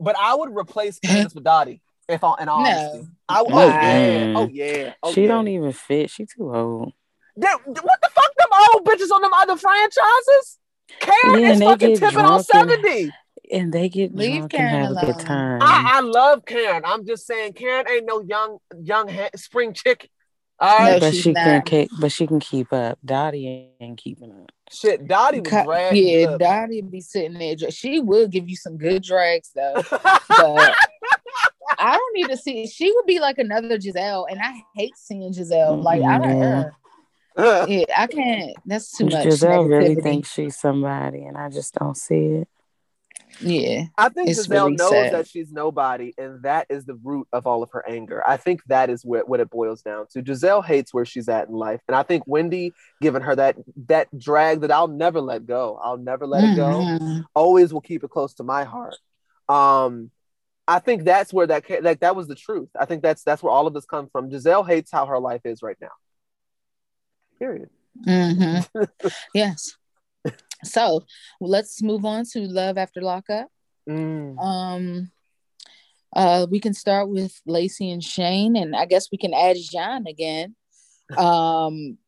but 0.00 0.16
I 0.18 0.34
would 0.34 0.50
replace 0.56 0.98
Candiace 1.04 1.34
with 1.34 1.44
Dottie. 1.44 1.82
If 2.08 2.24
I, 2.24 2.34
in 2.40 2.48
all 2.48 2.62
No. 2.64 2.70
honesty, 2.70 3.08
I, 3.28 3.40
oh 3.40 3.44
Why? 3.44 3.64
yeah, 3.66 4.32
oh 4.36 4.48
yeah, 4.50 4.94
oh 5.02 5.12
she 5.12 5.22
yeah. 5.22 5.28
don't 5.28 5.46
even 5.48 5.72
fit. 5.72 6.08
She 6.10 6.24
too 6.24 6.54
old. 6.54 6.92
That- 7.36 7.60
what 7.66 7.76
the 7.76 8.08
fuck, 8.14 8.34
them 8.38 8.48
old 8.74 8.84
bitches 8.86 9.10
on 9.14 9.20
them 9.22 9.32
other 9.34 9.56
franchises? 9.56 10.58
Karen 11.00 11.42
Yeah, 11.42 11.50
is 11.52 11.60
fucking 11.60 11.88
get 11.90 11.98
tipping 12.00 12.18
on 12.24 12.42
drunk 12.42 12.46
and- 12.54 12.70
seventy. 12.70 13.12
And 13.50 13.72
they 13.72 13.88
get 13.88 14.14
Leave 14.14 14.36
drunk 14.36 14.52
Karen 14.52 14.74
and 14.74 14.96
have 14.96 15.02
a 15.02 15.06
good 15.06 15.18
time. 15.20 15.62
I, 15.62 15.92
I 15.96 16.00
love 16.00 16.44
Karen. 16.44 16.82
I'm 16.84 17.06
just 17.06 17.26
saying, 17.26 17.54
Karen 17.54 17.86
ain't 17.88 18.06
no 18.06 18.20
young, 18.20 18.58
young 18.82 19.08
ha- 19.08 19.30
spring 19.36 19.72
chicken. 19.72 20.08
All 20.60 20.76
right, 20.76 20.94
No, 20.94 21.00
but 21.00 21.14
she 21.14 21.34
can 21.34 21.54
not. 21.58 21.66
keep, 21.66 21.90
but 22.00 22.10
she 22.12 22.26
can 22.26 22.40
keep 22.40 22.72
up. 22.72 22.98
Dottie 23.04 23.70
ain't 23.80 23.98
keeping 23.98 24.32
up. 24.32 24.50
shit. 24.72 25.06
Dottie 25.06 25.40
was 25.40 25.50
Ca- 25.50 25.92
yeah, 25.92 26.26
up. 26.26 26.40
Dottie 26.40 26.82
be 26.82 27.00
sitting 27.00 27.38
there. 27.38 27.70
She 27.70 28.00
will 28.00 28.26
give 28.26 28.48
you 28.48 28.56
some 28.56 28.76
good 28.76 29.02
drags 29.02 29.50
though. 29.54 29.82
But 30.36 30.74
I 31.78 31.96
don't 31.96 32.14
need 32.14 32.28
to 32.28 32.36
see. 32.36 32.66
She 32.66 32.92
would 32.92 33.06
be 33.06 33.20
like 33.20 33.38
another 33.38 33.78
Gizelle, 33.78 34.26
and 34.30 34.40
I 34.40 34.60
hate 34.74 34.96
seeing 34.96 35.32
Gizelle. 35.32 35.82
Like 35.82 36.02
I 36.02 36.18
don't. 36.18 36.38
Yeah. 36.38 36.70
uh, 37.36 37.66
yeah, 37.68 37.84
I 37.96 38.06
can't. 38.08 38.56
That's 38.66 38.96
too 38.96 39.06
much. 39.06 39.26
Gizelle 39.26 39.68
really 39.68 39.96
negativity. 39.96 40.02
thinks 40.02 40.32
she's 40.32 40.56
somebody, 40.56 41.24
and 41.24 41.36
I 41.36 41.48
just 41.50 41.74
don't 41.74 41.96
see 41.96 42.24
it. 42.42 42.48
Yeah. 43.40 43.84
I 43.96 44.08
think 44.08 44.28
Gizelle 44.30 44.64
really 44.64 44.76
knows 44.76 44.90
sad. 44.90 45.12
that 45.12 45.28
she's 45.28 45.52
nobody, 45.52 46.12
and 46.18 46.42
that 46.42 46.66
is 46.68 46.84
the 46.84 46.94
root 46.94 47.28
of 47.32 47.46
all 47.46 47.62
of 47.62 47.70
her 47.72 47.84
anger. 47.88 48.22
I 48.26 48.36
think 48.36 48.62
that 48.66 48.90
is 48.90 49.04
what, 49.04 49.28
what 49.28 49.40
it 49.40 49.50
boils 49.50 49.82
down 49.82 50.06
to. 50.12 50.22
Gizelle 50.22 50.64
hates 50.64 50.92
where 50.92 51.04
she's 51.04 51.28
at 51.28 51.48
in 51.48 51.54
life, 51.54 51.80
and 51.88 51.94
I 51.96 52.02
think 52.02 52.24
Wendy 52.26 52.72
giving 53.00 53.22
her 53.22 53.36
that 53.36 53.56
that 53.86 54.08
drag 54.18 54.60
that 54.62 54.70
I'll 54.70 54.88
never 54.88 55.20
let 55.20 55.46
go. 55.46 55.78
I'll 55.82 55.98
never 55.98 56.26
let 56.26 56.44
it 56.44 56.56
go. 56.56 56.68
Mhm. 56.68 57.24
Always 57.34 57.72
will 57.72 57.80
keep 57.80 58.04
it 58.04 58.10
close 58.10 58.34
to 58.34 58.42
my 58.44 58.64
heart. 58.64 58.96
Um, 59.48 60.10
I 60.66 60.80
think 60.80 61.04
that's 61.04 61.32
where 61.32 61.46
that 61.46 61.64
like 61.82 62.00
that 62.00 62.14
was 62.16 62.28
the 62.28 62.34
truth. 62.34 62.68
I 62.78 62.84
think 62.84 63.02
that's 63.02 63.22
that's 63.22 63.42
where 63.42 63.52
all 63.52 63.66
of 63.66 63.74
this 63.74 63.86
comes 63.86 64.10
from. 64.10 64.30
Gizelle 64.30 64.66
hates 64.66 64.90
how 64.92 65.06
her 65.06 65.18
life 65.18 65.42
is 65.44 65.62
right 65.62 65.78
now. 65.80 65.88
Period. 67.38 67.70
Mhm. 68.06 68.66
yes. 69.34 69.76
So 70.64 71.04
let's 71.40 71.82
move 71.82 72.04
on 72.04 72.24
to 72.32 72.40
Love 72.40 72.78
After 72.78 73.00
Lockup. 73.00 73.48
Mm. 73.88 74.38
Um, 74.38 75.10
uh, 76.14 76.46
we 76.50 76.60
can 76.60 76.74
start 76.74 77.08
with 77.08 77.40
Lacey 77.46 77.90
and 77.90 78.02
Shane, 78.02 78.56
and 78.56 78.74
I 78.74 78.86
guess 78.86 79.08
we 79.12 79.18
can 79.18 79.34
add 79.34 79.56
Jean 79.56 80.06
again. 80.06 80.54
Um, 81.16 81.98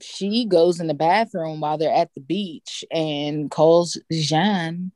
she 0.00 0.46
goes 0.46 0.80
in 0.80 0.88
the 0.88 0.94
bathroom 0.94 1.60
while 1.60 1.78
they're 1.78 1.92
at 1.92 2.12
the 2.14 2.20
beach 2.20 2.84
and 2.90 3.50
calls 3.50 3.98
Jean 4.10 4.92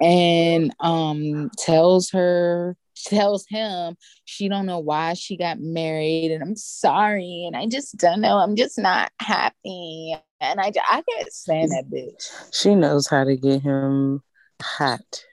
and 0.00 0.74
um 0.80 1.50
tells 1.56 2.10
her 2.10 2.76
tells 3.04 3.46
him 3.48 3.96
she 4.24 4.48
don't 4.48 4.66
know 4.66 4.78
why 4.78 5.14
she 5.14 5.36
got 5.36 5.60
married 5.60 6.30
and 6.32 6.42
I'm 6.42 6.56
sorry 6.56 7.44
and 7.46 7.56
I 7.56 7.66
just 7.66 7.96
don't 7.96 8.20
know 8.20 8.38
I'm 8.38 8.56
just 8.56 8.78
not 8.78 9.10
happy 9.20 10.16
and 10.40 10.60
I 10.60 10.72
I 10.90 11.02
can't 11.02 11.32
stand 11.32 11.72
that 11.72 11.90
bitch 11.90 12.30
She 12.52 12.74
knows 12.74 13.06
how 13.06 13.24
to 13.24 13.36
get 13.36 13.62
him 13.62 14.22
hot. 14.62 15.24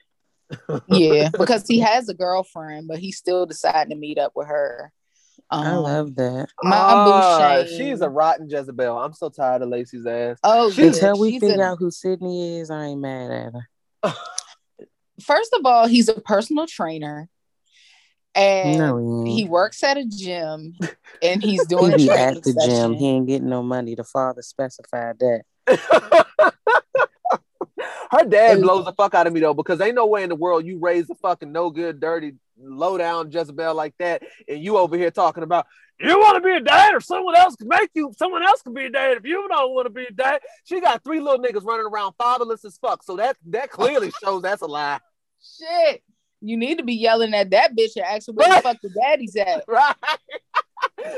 yeah 0.86 1.30
because 1.38 1.66
he 1.66 1.78
has 1.80 2.08
a 2.08 2.14
girlfriend 2.14 2.86
but 2.88 2.98
he 2.98 3.10
still 3.12 3.46
decided 3.46 3.90
to 3.90 3.96
meet 3.96 4.18
up 4.18 4.32
with 4.34 4.46
her 4.48 4.92
um, 5.50 5.66
I 5.66 5.74
love 5.76 6.14
that. 6.16 6.48
my 6.62 6.94
boo 7.04 7.66
she's 7.76 8.00
a 8.00 8.08
rotten 8.08 8.48
Jezebel. 8.48 8.96
I'm 8.98 9.12
so 9.12 9.28
tired 9.28 9.62
of 9.62 9.68
Lacey's 9.68 10.06
ass. 10.06 10.38
oh 10.44 10.70
She's- 10.70 10.78
yeah, 11.00 11.08
Until 11.08 11.20
we 11.20 11.38
figure 11.38 11.62
a- 11.62 11.66
out 11.72 11.78
who 11.78 11.90
Sydney 11.90 12.58
is, 12.58 12.70
I 12.70 12.86
ain't 12.86 13.00
mad 13.00 13.30
at 13.30 13.52
her. 13.52 14.14
first 15.22 15.52
of 15.54 15.64
all 15.64 15.86
he's 15.86 16.08
a 16.08 16.14
personal 16.20 16.66
trainer 16.66 17.28
and 18.34 18.78
No, 18.78 19.24
he 19.24 19.42
he 19.42 19.44
works 19.48 19.82
at 19.82 19.96
a 19.96 20.04
gym 20.04 20.74
and 21.22 21.42
he's 21.42 21.62
He 21.68 21.68
doing 21.68 21.92
a 21.92 21.96
be 21.96 22.10
at 22.10 22.42
the 22.42 22.52
session. 22.52 22.70
gym. 22.70 22.94
He 22.94 23.06
ain't 23.08 23.26
getting 23.26 23.48
no 23.48 23.62
money. 23.62 23.94
The 23.94 24.04
father 24.04 24.42
specified 24.42 25.16
that. 25.20 25.42
Her 28.10 28.24
dad 28.24 28.58
It- 28.58 28.62
blows 28.62 28.84
the 28.84 28.92
fuck 28.92 29.14
out 29.14 29.26
of 29.26 29.32
me 29.32 29.40
though, 29.40 29.54
because 29.54 29.80
ain't 29.80 29.94
no 29.96 30.06
way 30.06 30.22
in 30.22 30.28
the 30.28 30.36
world 30.36 30.64
you 30.64 30.78
raise 30.78 31.08
a 31.10 31.14
fucking 31.16 31.50
no 31.50 31.70
good, 31.70 31.98
dirty, 32.00 32.34
low 32.58 32.96
down 32.96 33.30
Jezebel 33.32 33.74
like 33.74 33.94
that, 33.98 34.22
and 34.48 34.62
you 34.62 34.76
over 34.76 34.96
here 34.96 35.10
talking 35.10 35.42
about 35.42 35.66
you 36.00 36.18
want 36.18 36.36
to 36.36 36.40
be 36.40 36.52
a 36.54 36.60
dad 36.60 36.92
or 36.94 37.00
someone 37.00 37.36
else 37.36 37.54
can 37.56 37.68
make 37.68 37.90
you. 37.94 38.12
Someone 38.16 38.42
else 38.44 38.62
can 38.62 38.74
be 38.74 38.86
a 38.86 38.90
dad 38.90 39.16
if 39.16 39.24
you 39.24 39.46
don't 39.48 39.74
want 39.74 39.86
to 39.86 39.90
be 39.90 40.04
a 40.04 40.10
dad. 40.10 40.40
She 40.64 40.80
got 40.80 41.02
three 41.04 41.20
little 41.20 41.38
niggas 41.42 41.64
running 41.64 41.86
around 41.86 42.14
fatherless 42.18 42.64
as 42.64 42.76
fuck, 42.78 43.02
so 43.02 43.16
that 43.16 43.36
that 43.46 43.70
clearly 43.70 44.12
shows 44.22 44.42
that's 44.42 44.62
a 44.62 44.66
lie, 44.66 45.00
Shit. 45.40 46.02
You 46.46 46.56
need 46.56 46.78
to 46.78 46.84
be 46.84 46.94
yelling 46.94 47.32
at 47.34 47.50
that 47.50 47.74
bitch 47.76 47.96
and 47.96 48.04
asking 48.04 48.34
where 48.34 48.48
the 48.54 48.60
fuck 48.60 48.76
the 48.82 48.90
daddy's 48.90 49.34
at. 49.36 49.64
right? 49.68 49.94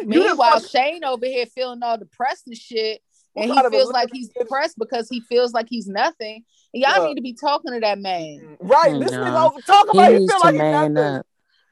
Meanwhile, 0.04 0.60
fuck- 0.60 0.70
Shane 0.70 1.04
over 1.04 1.26
here 1.26 1.46
feeling 1.46 1.80
all 1.82 1.98
depressed 1.98 2.46
and 2.46 2.56
shit. 2.56 3.02
And 3.34 3.46
he 3.50 3.54
kind 3.54 3.66
of 3.66 3.72
a 3.72 3.76
feels 3.76 3.90
like 3.92 4.08
he's 4.12 4.28
depressed 4.30 4.78
because 4.78 5.08
he 5.10 5.20
feels 5.20 5.52
like 5.52 5.66
he's 5.68 5.86
nothing. 5.88 6.42
And 6.72 6.82
y'all 6.82 7.02
Yeah. 7.02 7.08
need 7.08 7.16
to 7.16 7.22
be 7.22 7.34
talking 7.34 7.72
to 7.74 7.80
that 7.80 7.98
man. 7.98 8.56
right, 8.60 8.98
this 8.98 9.10
No. 9.12 9.18
nigga 9.24 9.46
over 9.50 9.60
talk 9.60 9.86
He 9.92 9.98
about 9.98 10.12
he 10.12 10.18
needs 10.20 10.32
feel 10.32 10.40
to 10.40 10.46
like 10.46 10.54
he's 10.54 10.60
man 10.60 10.94
nothing. 10.94 11.16
up. 11.18 11.26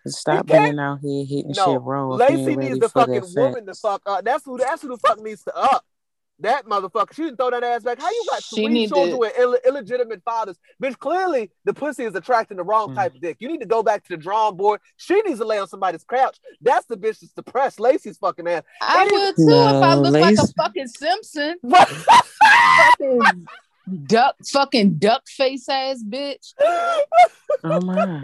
Stop 0.06 0.46
He 0.50 0.52
being 0.58 0.78
out 0.78 0.98
here 1.00 1.24
hitting 1.24 1.52
No, 1.56 1.64
shit 1.72 1.80
raw. 1.80 2.12
if 2.14 2.20
Lacey 2.20 2.56
needs 2.56 2.78
the 2.80 2.88
fucking 2.90 3.22
woman 3.34 3.64
to 3.66 3.74
sex. 3.74 3.80
fuck 3.80 4.02
up. 4.04 4.24
That's 4.24 4.44
who. 4.44 4.58
That's 4.58 4.82
who 4.82 4.88
the 4.88 4.98
fuck 4.98 5.18
needs 5.22 5.42
to 5.44 5.56
up. 5.56 5.82
That 6.40 6.66
motherfucker. 6.66 7.14
She 7.14 7.22
didn't 7.22 7.36
throw 7.36 7.50
that 7.50 7.62
ass 7.62 7.82
back. 7.84 8.00
How 8.00 8.10
you 8.10 8.24
got 8.28 8.42
She 8.42 8.56
three 8.56 8.66
need 8.68 8.88
children 8.88 9.10
to- 9.12 9.16
with 9.18 9.32
Ill- 9.38 9.58
illegitimate 9.64 10.22
fathers? 10.24 10.58
Bitch, 10.82 10.98
clearly 10.98 11.50
the 11.64 11.72
pussy 11.72 12.04
is 12.04 12.14
attracting 12.16 12.56
the 12.56 12.64
wrong 12.64 12.90
Mm. 12.90 12.96
type 12.96 13.14
of 13.14 13.20
dick. 13.20 13.36
You 13.38 13.46
need 13.48 13.60
to 13.60 13.66
go 13.66 13.82
back 13.84 14.02
to 14.02 14.08
the 14.08 14.16
drawing 14.16 14.56
board. 14.56 14.80
She 14.96 15.20
needs 15.22 15.38
to 15.38 15.44
lay 15.44 15.58
on 15.58 15.68
somebody's 15.68 16.02
couch. 16.04 16.38
That's 16.60 16.86
the 16.86 16.96
bitch 16.96 17.20
that's 17.20 17.32
depressed. 17.32 17.78
Lacey's 17.78 18.18
fucking 18.18 18.48
ass. 18.48 18.62
I 18.82 19.04
It 19.06 19.12
is- 19.12 19.20
would 19.38 19.48
too 19.48 19.54
if 19.54 19.82
I 19.82 19.94
No, 19.94 20.00
looked 20.00 20.12
like 20.12 20.38
a 20.38 20.46
fucking 20.60 20.88
Simpson. 20.88 21.56
What? 21.62 21.88
Fucking 21.88 23.46
duck 24.06 24.36
fucking 24.50 24.94
duck 24.94 25.26
face 25.28 25.68
ass 25.68 26.02
bitch. 26.02 26.54
Oh 27.66 27.80
my. 27.80 28.20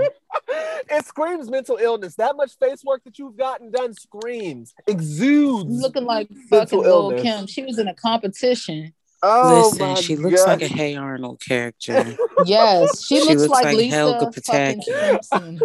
it 0.90 1.06
screams 1.06 1.48
mental 1.48 1.78
illness. 1.80 2.16
That 2.16 2.36
much 2.36 2.58
face 2.58 2.84
work 2.84 3.04
that 3.04 3.18
you've 3.18 3.38
gotten 3.38 3.70
done 3.70 3.94
screams, 3.94 4.74
exudes. 4.86 5.80
Looking 5.80 6.04
like 6.04 6.28
fucking 6.50 6.78
Lil. 6.78 7.22
Kim. 7.22 7.46
She 7.46 7.62
was 7.64 7.78
in 7.78 7.88
a 7.88 7.94
competition. 7.94 8.92
Oh 9.22 9.70
Listen, 9.70 9.88
my 9.88 9.94
she 9.94 10.16
looks 10.16 10.44
like 10.46 10.62
a 10.62 10.66
Hey 10.68 10.96
Arnold 10.96 11.40
character. 11.46 12.16
Yes, 12.46 13.04
she, 13.04 13.18
She 13.20 13.24
looks, 13.28 13.42
looks 13.42 13.50
like, 13.50 13.64
like 13.66 13.76
Lisa 13.76 13.96
Helga 13.96 14.26
Pataki. 14.26 14.82
Simpson. 14.82 15.61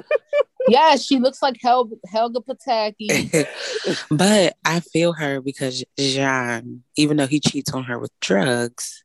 yes, 0.67 1.03
she 1.05 1.19
looks 1.19 1.41
like 1.41 1.55
Hel- 1.61 1.89
Helga 2.05 2.41
Pataki. 2.41 3.47
but 4.11 4.57
I 4.65 4.81
feel 4.81 5.13
her 5.13 5.39
because 5.41 5.83
Jean, 5.97 6.83
even 6.97 7.15
though 7.17 7.27
he 7.27 7.39
cheats 7.39 7.73
on 7.73 7.85
her 7.85 7.97
with 7.97 8.11
drugs, 8.19 9.04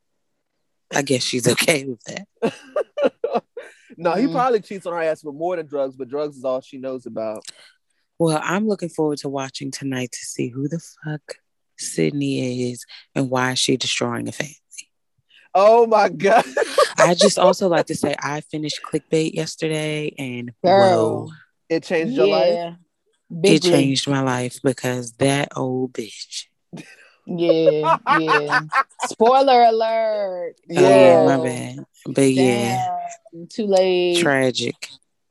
I 0.94 1.02
guess 1.02 1.22
she's 1.22 1.46
okay 1.48 1.84
with 1.86 2.02
that. 2.04 2.26
no, 3.96 4.12
he 4.14 4.26
Mm. 4.26 4.32
probably 4.32 4.60
cheats 4.60 4.86
on 4.86 4.92
her 4.92 5.00
ass 5.02 5.22
with 5.24 5.34
more 5.34 5.56
than 5.56 5.66
drugs, 5.66 5.96
but 5.96 6.08
drugs 6.08 6.36
is 6.36 6.44
all 6.44 6.60
she 6.60 6.78
knows 6.78 7.06
about. 7.06 7.44
Well, 8.18 8.40
I'm 8.42 8.66
looking 8.68 8.88
forward 8.88 9.18
to 9.18 9.28
watching 9.28 9.70
tonight 9.70 10.12
to 10.12 10.18
see 10.18 10.48
who 10.48 10.68
the 10.68 10.80
fuck 11.04 11.36
Sydney 11.78 12.70
is 12.70 12.84
and 13.14 13.30
why 13.30 13.52
is 13.52 13.58
she 13.58 13.76
destroying 13.76 14.28
a 14.28 14.32
family. 14.32 14.56
Oh 15.54 15.86
my 15.86 16.08
god. 16.08 16.44
I 16.98 17.14
just 17.14 17.38
also 17.38 17.68
like 17.68 17.86
to 17.86 17.94
say 17.96 18.14
I 18.20 18.40
finished 18.42 18.80
clickbait 18.84 19.34
yesterday 19.34 20.14
and 20.18 20.52
Girl. 20.64 21.26
whoa, 21.26 21.30
It 21.68 21.82
changed 21.84 22.14
your 22.14 22.26
life. 22.28 22.54
yeah, 22.54 22.74
it 23.42 23.62
changed 23.62 24.08
my 24.08 24.20
life 24.20 24.60
because 24.62 25.12
that 25.14 25.48
old 25.56 25.92
bitch. 25.92 26.44
Yeah, 27.32 27.96
yeah. 28.18 28.60
Spoiler 29.08 29.62
alert. 29.62 30.54
Oh 30.70 30.74
yeah, 30.74 30.80
Yeah. 31.28 31.36
my 31.36 31.44
bad. 31.44 31.84
But 32.06 32.32
yeah, 32.32 32.98
too 33.50 33.66
late. 33.66 34.18
tragic. 34.18 34.88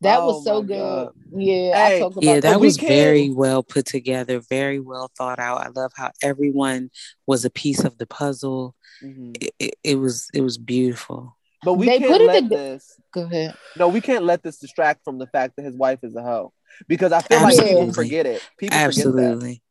that 0.00 0.18
Oh 0.20 0.26
was 0.26 0.44
so 0.44 0.62
good. 0.62 0.76
God. 0.78 1.12
Yeah, 1.32 1.74
Hey, 1.88 1.96
I 1.96 2.00
talk 2.00 2.12
about 2.12 2.24
Yeah, 2.24 2.34
But 2.34 2.42
that 2.42 2.60
was 2.60 2.76
can't- 2.76 2.88
very 2.88 3.30
well 3.30 3.62
put 3.62 3.86
together, 3.86 4.40
very 4.40 4.78
well 4.78 5.10
thought 5.16 5.38
out. 5.38 5.58
I 5.64 5.68
love 5.68 5.92
how 5.96 6.10
everyone 6.22 6.90
was 7.26 7.44
a 7.44 7.50
piece 7.50 7.82
of 7.84 7.96
the 7.98 8.06
puzzle. 8.06 8.74
Mhm. 9.02 9.36
It, 9.42 9.54
it, 9.58 9.74
it 9.82 9.94
was 9.96 10.28
it 10.34 10.42
was 10.42 10.58
beautiful. 10.58 11.36
But 11.64 11.74
we 11.74 11.86
They 11.86 11.98
can't 11.98 12.12
put 12.12 12.20
it 12.20 12.26
let 12.26 12.42
in- 12.44 12.48
this. 12.50 13.00
Go 13.14 13.22
ahead. 13.22 13.54
No, 13.78 13.88
we 13.88 14.00
can't 14.02 14.24
let 14.24 14.42
this 14.42 14.58
distract 14.58 15.02
from 15.04 15.18
the 15.18 15.26
fact 15.26 15.54
that 15.56 15.64
his 15.64 15.74
wife 15.74 16.00
is 16.02 16.14
a 16.14 16.22
hoe. 16.22 16.52
Because 16.88 17.10
I 17.12 17.20
feel 17.22 17.40
like 17.40 17.54
people 17.54 17.64
Absolutely. 17.68 17.92
forget 17.94 18.26
it. 18.26 18.42
People 18.58 18.74
forget 18.76 18.86
Absolutely. 18.88 19.62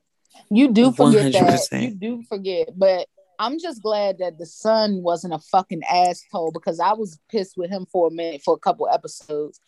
You 0.50 0.72
do 0.72 0.92
forget 0.92 1.34
that. 1.34 1.60
100%. 1.72 1.82
You 1.82 1.96
do 1.96 2.24
forget, 2.24 2.70
but 2.78 3.08
I'm 3.40 3.60
just 3.60 3.82
glad 3.82 4.20
that 4.20 4.38
the 4.38 4.46
son 4.46 5.02
wasn't 5.04 5.34
a 5.34 5.40
fucking 5.40 5.84
asshole 5.84 6.52
because 6.52 6.80
I 6.80 6.94
was 6.94 7.20
pissed 7.30 7.58
with 7.58 7.70
him 7.70 7.86
for 7.92 8.08
a 8.08 8.12
minute 8.12 8.42
for 8.44 8.54
a 8.54 8.60
couple 8.60 8.88
episodes. 8.88 9.60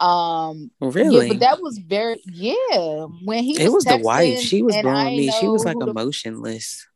Um, 0.00 0.70
Really? 0.80 1.26
yeah, 1.26 1.32
but 1.32 1.40
that 1.40 1.60
was 1.60 1.78
very 1.78 2.22
yeah. 2.32 3.06
When 3.24 3.42
he 3.42 3.60
it 3.60 3.72
was 3.72 3.84
the 3.84 3.94
texting 3.94 4.02
wife. 4.04 4.38
She 4.40 4.62
was 4.62 4.76
blowing 4.76 5.16
me. 5.16 5.30
She 5.32 5.48
was 5.48 5.64
like 5.64 5.74
who 5.74 5.86
the- 5.86 5.90
emotionless. 5.90 6.86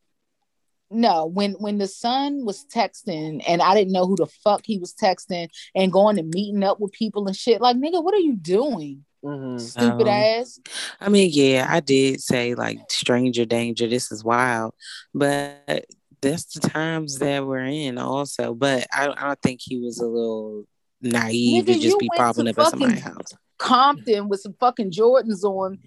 no 0.90 1.24
when 1.26 1.52
when 1.54 1.78
the 1.78 1.88
son 1.88 2.44
was 2.44 2.64
texting 2.66 3.42
and 3.48 3.60
I 3.62 3.74
didn't 3.74 3.92
know 3.92 4.06
who 4.06 4.14
the 4.16 4.26
fuck 4.44 4.60
he 4.64 4.78
was 4.78 4.94
texting 4.94 5.48
and 5.74 5.90
going 5.92 6.18
and 6.18 6.28
meeting 6.32 6.62
up 6.62 6.78
with 6.80 6.92
people 6.92 7.26
and 7.26 7.34
shit. 7.36 7.60
Like 7.60 7.76
nigga, 7.76 8.04
what 8.04 8.14
are 8.14 8.18
you 8.18 8.36
doing? 8.36 9.04
That. 9.22 9.28
Mhm. 9.28 9.60
Stupid 9.60 10.02
Um, 10.02 10.08
ass. 10.08 10.60
I 11.00 11.08
mean, 11.08 11.30
yeah, 11.32 11.66
I 11.68 11.80
did 11.80 12.20
say 12.20 12.54
like 12.54 12.78
stranger 12.90 13.44
danger. 13.44 13.86
This 13.88 14.10
is 14.12 14.24
wild, 14.24 14.74
but 15.14 15.86
that's 16.20 16.44
the 16.54 16.68
times 16.68 17.18
that 17.18 17.46
we're 17.46 17.64
in 17.64 17.98
also. 17.98 18.54
But 18.54 18.86
I, 18.92 19.08
I 19.08 19.26
don't 19.28 19.42
think 19.42 19.60
he 19.62 19.78
was 19.78 19.98
a 19.98 20.06
little 20.06 20.64
naive 21.00 21.64
Nigga, 21.64 21.74
to 21.74 21.80
just 21.80 21.98
be 21.98 22.08
popping 22.16 22.48
up 22.48 22.58
at 22.58 22.68
somebody's 22.68 23.00
house. 23.00 23.32
Compton 23.58 24.28
with 24.28 24.40
some 24.40 24.54
fucking 24.58 24.90
Jordans 24.90 25.44
on, 25.44 25.78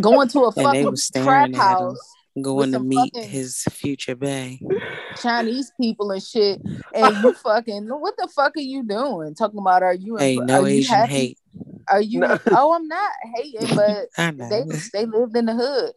going 0.00 0.28
to 0.28 0.40
a 0.40 0.46
And 0.48 0.54
they 0.56 0.62
fucking 0.62 0.90
was 0.90 1.10
trap 1.10 1.44
at 1.44 1.48
him. 1.48 1.54
house. 1.54 1.98
Going 2.40 2.70
to 2.72 2.78
meet 2.78 3.16
his 3.16 3.62
future 3.70 4.14
bae. 4.14 4.60
Chinese 5.20 5.72
people 5.80 6.12
and 6.12 6.22
shit, 6.22 6.62
and 6.94 7.16
you 7.16 7.32
fucking 7.42 7.88
what 7.88 8.14
the 8.16 8.28
fuck 8.28 8.56
are 8.56 8.60
you 8.60 8.84
doing? 8.84 9.34
Talking 9.34 9.58
about 9.58 9.82
are 9.82 9.94
you? 9.94 10.16
Hey, 10.16 10.38
are 10.38 10.44
no 10.44 10.60
you 10.60 10.78
Asian 10.78 10.94
happy? 10.94 11.12
hate. 11.12 11.38
Are 11.90 12.00
you? 12.02 12.20
No. 12.20 12.38
Oh, 12.48 12.72
I'm 12.72 12.88
not 12.88 13.10
hating, 13.36 13.66
but 13.74 14.08
they 14.38 14.64
they 14.92 15.06
lived 15.06 15.36
in 15.36 15.46
the 15.46 15.54
hood. 15.54 15.92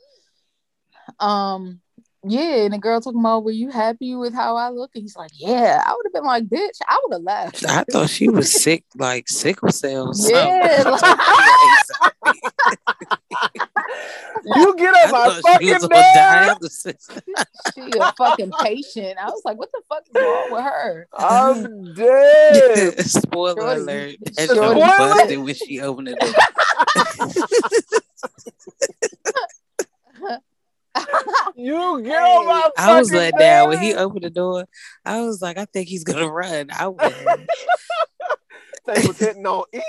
Um, 1.20 1.81
yeah, 2.24 2.63
and 2.65 2.74
the 2.74 2.78
girl 2.78 3.01
talking 3.01 3.19
about, 3.19 3.43
were 3.43 3.51
you 3.51 3.69
happy 3.69 4.15
with 4.15 4.34
how 4.34 4.55
I 4.55 4.69
look? 4.69 4.91
And 4.93 5.01
he's 5.03 5.15
like, 5.15 5.32
yeah. 5.34 5.82
I 5.86 5.91
would 5.91 6.05
have 6.05 6.13
been 6.13 6.24
like, 6.24 6.45
bitch, 6.45 6.80
I 6.88 6.99
would 7.03 7.13
have 7.13 7.24
left. 7.24 7.65
I 7.67 7.84
thought 7.91 8.09
she 8.09 8.30
was 8.30 8.51
sick, 8.61 8.84
like 8.95 9.28
sickle 9.28 9.69
cell. 9.72 10.09
or 10.09 10.13
something. 10.13 10.36
Yeah, 14.43 14.55
You 14.55 14.76
get 14.76 14.93
up, 14.95 15.13
I 15.13 15.28
on 15.28 15.36
my 15.36 15.41
fucking 15.41 15.67
was 15.69 15.84
on 15.84 15.89
she 17.76 17.99
a 17.99 18.13
fucking 18.17 18.51
patient. 18.61 19.17
I 19.19 19.26
was 19.26 19.41
like, 19.45 19.57
what 19.57 19.72
the 19.72 19.82
fuck 19.89 20.03
is 20.07 20.22
wrong 20.22 20.51
with 20.51 20.63
her? 20.63 21.07
I'm 21.17 21.93
dead. 21.95 22.99
Spoiler 23.05 23.55
Shorty. 23.61 23.82
alert. 23.82 24.15
That 24.36 24.49
Shorty. 24.49 24.82
Spoiler. 24.82 24.97
busted 24.97 25.39
when 25.39 25.55
she 25.55 25.80
opened 25.82 26.09
it 26.09 26.19
door. 30.19 30.39
You 31.56 32.02
get 32.04 32.22
on 32.22 32.46
my 32.46 32.70
I 32.78 33.00
was 33.00 33.12
let 33.12 33.38
down 33.38 33.70
when 33.70 33.82
he 33.82 33.94
opened 33.94 34.24
the 34.24 34.30
door. 34.30 34.66
I 35.06 35.22
was 35.22 35.42
like, 35.42 35.58
I 35.58 35.66
think 35.66 35.88
he's 35.88 36.04
gonna 36.04 36.30
run. 36.30 36.70
I 36.72 36.88
would. 36.88 37.48
They 38.88 39.06
was 39.06 39.18
hitting 39.20 39.46
on 39.46 39.64
E. 39.74 39.80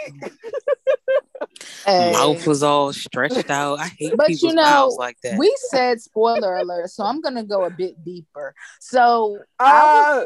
Hey. 1.84 2.12
Mouth 2.12 2.46
was 2.46 2.62
all 2.62 2.92
stretched 2.92 3.50
out. 3.50 3.80
I 3.80 3.88
hate 3.88 4.16
But 4.16 4.28
you 4.28 4.36
people's 4.36 4.54
know, 4.54 4.62
mouths 4.62 4.96
like 4.98 5.16
that. 5.22 5.38
We 5.38 5.54
said 5.70 6.00
spoiler 6.00 6.56
alert, 6.56 6.90
so 6.90 7.04
I'm 7.04 7.20
gonna 7.20 7.44
go 7.44 7.64
a 7.64 7.70
bit 7.70 8.02
deeper. 8.04 8.54
So 8.80 9.38
I 9.58 9.70
Ah, 9.72 10.24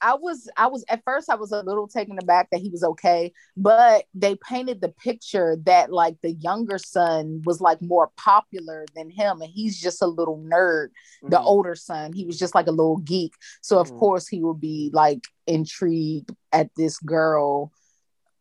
I 0.00 0.14
was 0.14 0.48
I 0.56 0.68
was 0.68 0.84
at 0.88 1.02
first 1.04 1.28
I 1.30 1.34
was 1.34 1.52
a 1.52 1.62
little 1.62 1.88
taken 1.88 2.18
aback 2.18 2.48
that 2.50 2.60
he 2.60 2.70
was 2.70 2.84
okay, 2.84 3.32
but 3.56 4.04
they 4.14 4.36
painted 4.36 4.80
the 4.80 4.90
picture 4.90 5.56
that 5.64 5.92
like 5.92 6.16
the 6.22 6.32
younger 6.32 6.78
son 6.78 7.42
was 7.44 7.60
like 7.60 7.82
more 7.82 8.10
popular 8.16 8.84
than 8.94 9.10
him, 9.10 9.40
and 9.42 9.50
he's 9.50 9.80
just 9.80 10.00
a 10.02 10.06
little 10.06 10.38
nerd. 10.38 10.88
The 11.22 11.38
Mhm. 11.38 11.44
older 11.44 11.74
son, 11.74 12.12
he 12.12 12.24
was 12.24 12.38
just 12.38 12.54
like 12.54 12.66
a 12.68 12.72
little 12.72 12.98
geek. 12.98 13.34
So 13.60 13.78
of 13.78 13.90
Mhm. 13.92 13.98
course 13.98 14.28
he 14.28 14.42
would 14.42 14.60
be 14.60 14.90
like 14.92 15.22
intrigued 15.46 16.30
at 16.52 16.70
this 16.76 16.98
girl, 16.98 17.72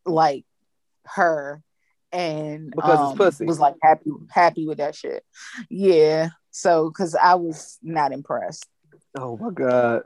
like 0.06 0.46
her, 1.06 1.64
and 2.12 2.72
Because 2.72 3.02
it's 3.02 3.12
um, 3.12 3.18
pussy. 3.18 3.46
was 3.46 3.60
like 3.60 3.76
happy 3.82 4.12
happy 4.30 4.68
with 4.68 4.78
that 4.78 4.96
shit. 4.96 5.24
Yeah. 5.70 6.30
So 6.52 6.90
because 6.90 7.16
I 7.16 7.36
was 7.36 7.78
not 7.82 8.12
impressed. 8.12 8.68
Oh 9.16 9.38
my 9.38 9.50
god. 9.52 10.04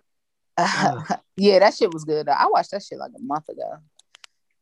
yeah, 1.37 1.59
that 1.59 1.73
shit 1.73 1.93
was 1.93 2.03
good. 2.05 2.27
I 2.29 2.47
watched 2.47 2.71
that 2.71 2.83
shit 2.83 2.97
like 2.99 3.11
a 3.15 3.21
month 3.21 3.49
ago. 3.49 3.77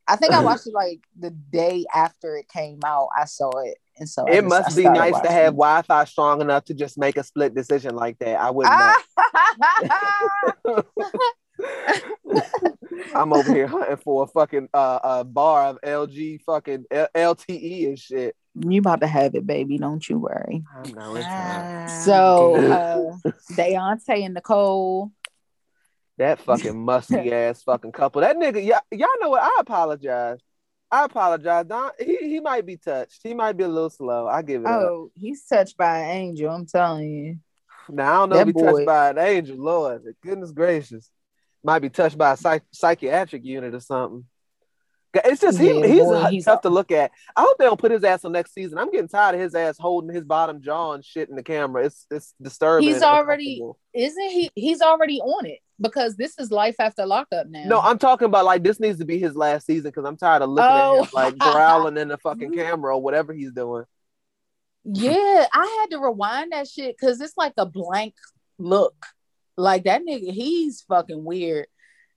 I 0.07 0.15
think 0.15 0.33
I 0.33 0.41
watched 0.43 0.65
it 0.65 0.73
like 0.73 1.01
the 1.19 1.29
day 1.29 1.85
after 1.93 2.35
it 2.35 2.47
came 2.49 2.79
out. 2.83 3.09
I 3.15 3.25
saw 3.25 3.51
it, 3.59 3.77
and 3.99 4.09
so 4.09 4.25
It 4.25 4.41
just- 4.41 4.45
must 4.47 4.75
be 4.75 4.83
nice 4.83 5.19
to 5.19 5.29
have. 5.29 5.53
Wi-Fi 5.53 6.05
strong 6.05 6.41
enough 6.41 6.65
to 6.65 6.73
just 6.73 6.97
make 6.97 7.15
a 7.17 7.23
split 7.23 7.53
decision 7.53 7.95
like 7.95 8.17
that. 8.19 8.39
I 8.39 8.49
wouldn't 8.49 8.73
know. 10.65 10.83
I'm 13.15 13.33
over 13.33 13.53
here 13.53 13.67
hunting 13.67 13.97
for 13.97 14.23
a 14.23 14.27
fucking 14.27 14.69
uh, 14.73 14.99
a 15.03 15.23
bar 15.23 15.65
of 15.67 15.79
LG 15.81 16.41
fucking 16.43 16.85
L- 16.91 17.07
LTE 17.15 17.87
and 17.87 17.99
shit. 17.99 18.35
you 18.55 18.79
about 18.79 19.01
to 19.01 19.07
have 19.07 19.35
it, 19.35 19.45
baby. 19.45 19.77
Don't 19.77 20.07
you 20.07 20.17
worry. 20.19 20.63
I 20.75 20.89
know 20.91 21.15
it's 21.15 21.25
time. 21.25 21.89
So, 22.03 22.55
uh, 22.71 23.31
Deontay 23.53 24.25
and 24.25 24.33
Nicole. 24.35 25.11
That 26.19 26.39
fucking 26.45 26.77
musty 26.77 27.31
ass 27.33 27.63
fucking 27.63 27.93
couple. 27.93 28.21
That 28.21 28.37
nigga, 28.37 28.63
y'all, 28.63 28.81
y'all 28.91 29.07
know 29.19 29.29
what? 29.29 29.41
I 29.41 29.57
apologize. 29.61 30.39
I 30.91 31.05
apologize. 31.05 31.65
Don, 31.65 31.91
he, 31.97 32.17
he 32.17 32.39
might 32.39 32.65
be 32.65 32.77
touched. 32.77 33.21
He 33.23 33.33
might 33.33 33.53
be 33.53 33.63
a 33.63 33.67
little 33.67 33.89
slow. 33.89 34.27
I 34.27 34.41
give 34.41 34.63
it 34.63 34.67
up. 34.67 34.81
Oh, 34.81 35.11
he's 35.15 35.45
touched 35.45 35.77
by 35.77 35.99
an 35.99 36.09
angel. 36.09 36.51
I'm 36.51 36.65
telling 36.65 37.09
you. 37.09 37.39
Now 37.87 38.11
I 38.11 38.17
don't 38.17 38.29
know 38.29 38.35
that 38.35 38.47
if 38.49 38.55
he 38.55 38.61
touched 38.61 38.85
by 38.85 39.09
an 39.11 39.17
angel. 39.17 39.57
Lord, 39.57 40.03
goodness 40.21 40.51
gracious, 40.51 41.09
might 41.63 41.79
be 41.79 41.89
touched 41.89 42.17
by 42.17 42.33
a 42.33 42.37
psych- 42.37 42.63
psychiatric 42.71 43.45
unit 43.45 43.73
or 43.73 43.79
something. 43.79 44.25
It's 45.13 45.41
just 45.41 45.57
he, 45.59 45.79
Yeah, 45.79 45.87
he's, 45.87 46.03
boy, 46.03 46.23
he's- 46.29 46.45
tough 46.45 46.61
to 46.61 46.69
look 46.69 46.91
at. 46.91 47.11
I 47.35 47.41
hope 47.41 47.57
they 47.57 47.65
don't 47.65 47.79
put 47.79 47.91
his 47.91 48.03
ass 48.03 48.25
on 48.25 48.31
next 48.31 48.53
season. 48.53 48.77
I'm 48.77 48.91
getting 48.91 49.07
tired 49.07 49.35
of 49.35 49.41
his 49.41 49.55
ass 49.55 49.77
holding 49.79 50.13
his 50.13 50.23
bottom 50.23 50.61
jaw 50.61 50.93
and 50.93 51.03
shit 51.03 51.29
in 51.29 51.35
the 51.35 51.43
camera. 51.43 51.85
It's 51.85 52.05
it's 52.11 52.33
disturbing. 52.41 52.87
He's 52.87 53.01
already- 53.01 53.63
Isn't 53.93 54.29
he? 54.29 54.51
He's 54.53 54.81
already 54.81 55.19
on 55.19 55.47
it 55.47 55.59
because 55.81 56.15
this 56.15 56.37
is 56.37 56.51
life 56.51 56.75
after 56.79 57.05
lockup 57.07 57.47
now. 57.47 57.63
No, 57.65 57.79
I'm 57.79 57.97
talking 57.97 58.25
about 58.25 58.45
like 58.45 58.61
this 58.63 58.79
needs 58.79 58.99
to 58.99 59.05
be 59.05 59.17
his 59.17 59.35
last 59.35 59.65
season 59.65 59.89
because 59.89 60.05
I'm 60.05 60.17
tired 60.17 60.43
of 60.43 60.49
looking 60.49 60.69
Oh. 60.71 60.99
at 60.99 61.03
him 61.05 61.09
oh. 61.11 61.15
like 61.15 61.37
growling 61.39 61.97
in 61.97 62.09
the 62.09 62.17
fucking 62.23 62.53
camera 62.53 62.95
or 62.95 63.01
whatever 63.01 63.33
he's 63.33 63.51
doing. 63.51 63.85
Yeah, 64.83 65.45
I 65.53 65.77
had 65.81 65.91
to 65.91 65.99
rewind 65.99 66.51
that 66.51 66.67
shit 66.67 66.95
because 66.99 67.19
it's 67.19 67.35
like 67.37 67.53
a 67.57 67.65
blank 67.65 68.13
look. 68.57 68.95
Like 69.57 69.83
that 69.85 70.03
nigga, 70.03 70.31
he's 70.31 70.81
fucking 70.87 71.23
weird. 71.23 71.67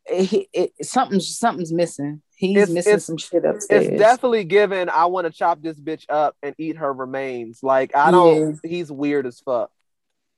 It, 0.07 0.49
it, 0.53 0.73
something's 0.83 1.39
something's 1.39 1.73
missing. 1.73 2.23
He's 2.43 2.57
It's- 2.57 2.71
missing 2.71 2.91
it's- 2.95 3.05
some 3.05 3.19
shit 3.19 3.45
upstairs. 3.45 3.87
It's 3.87 3.99
definitely 4.01 4.43
given. 4.43 4.89
I 4.89 5.07
want 5.07 5.29
to 5.29 5.33
chop 5.33 5.63
this 5.63 5.79
bitch 5.79 6.07
up 6.09 6.35
and 6.43 6.57
eat 6.59 6.77
her 6.77 6.93
remains. 6.93 7.63
Like 7.63 7.95
I 7.95 8.11
don't. 8.11 8.59
He's 8.65 8.91
weird 8.91 9.27
as 9.27 9.39
fuck. 9.39 9.71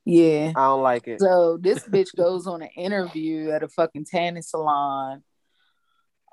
Yeah. 0.04 0.52
I 0.54 0.66
don't 0.66 0.82
like 0.82 1.08
it. 1.08 1.18
So 1.20 1.56
this 1.58 1.78
bitch 1.84 2.14
goes 2.14 2.46
on 2.46 2.60
an 2.60 2.68
interview 2.76 3.52
at 3.52 3.62
a 3.62 3.68
fucking 3.68 4.04
tanning 4.04 4.42
salon. 4.42 5.22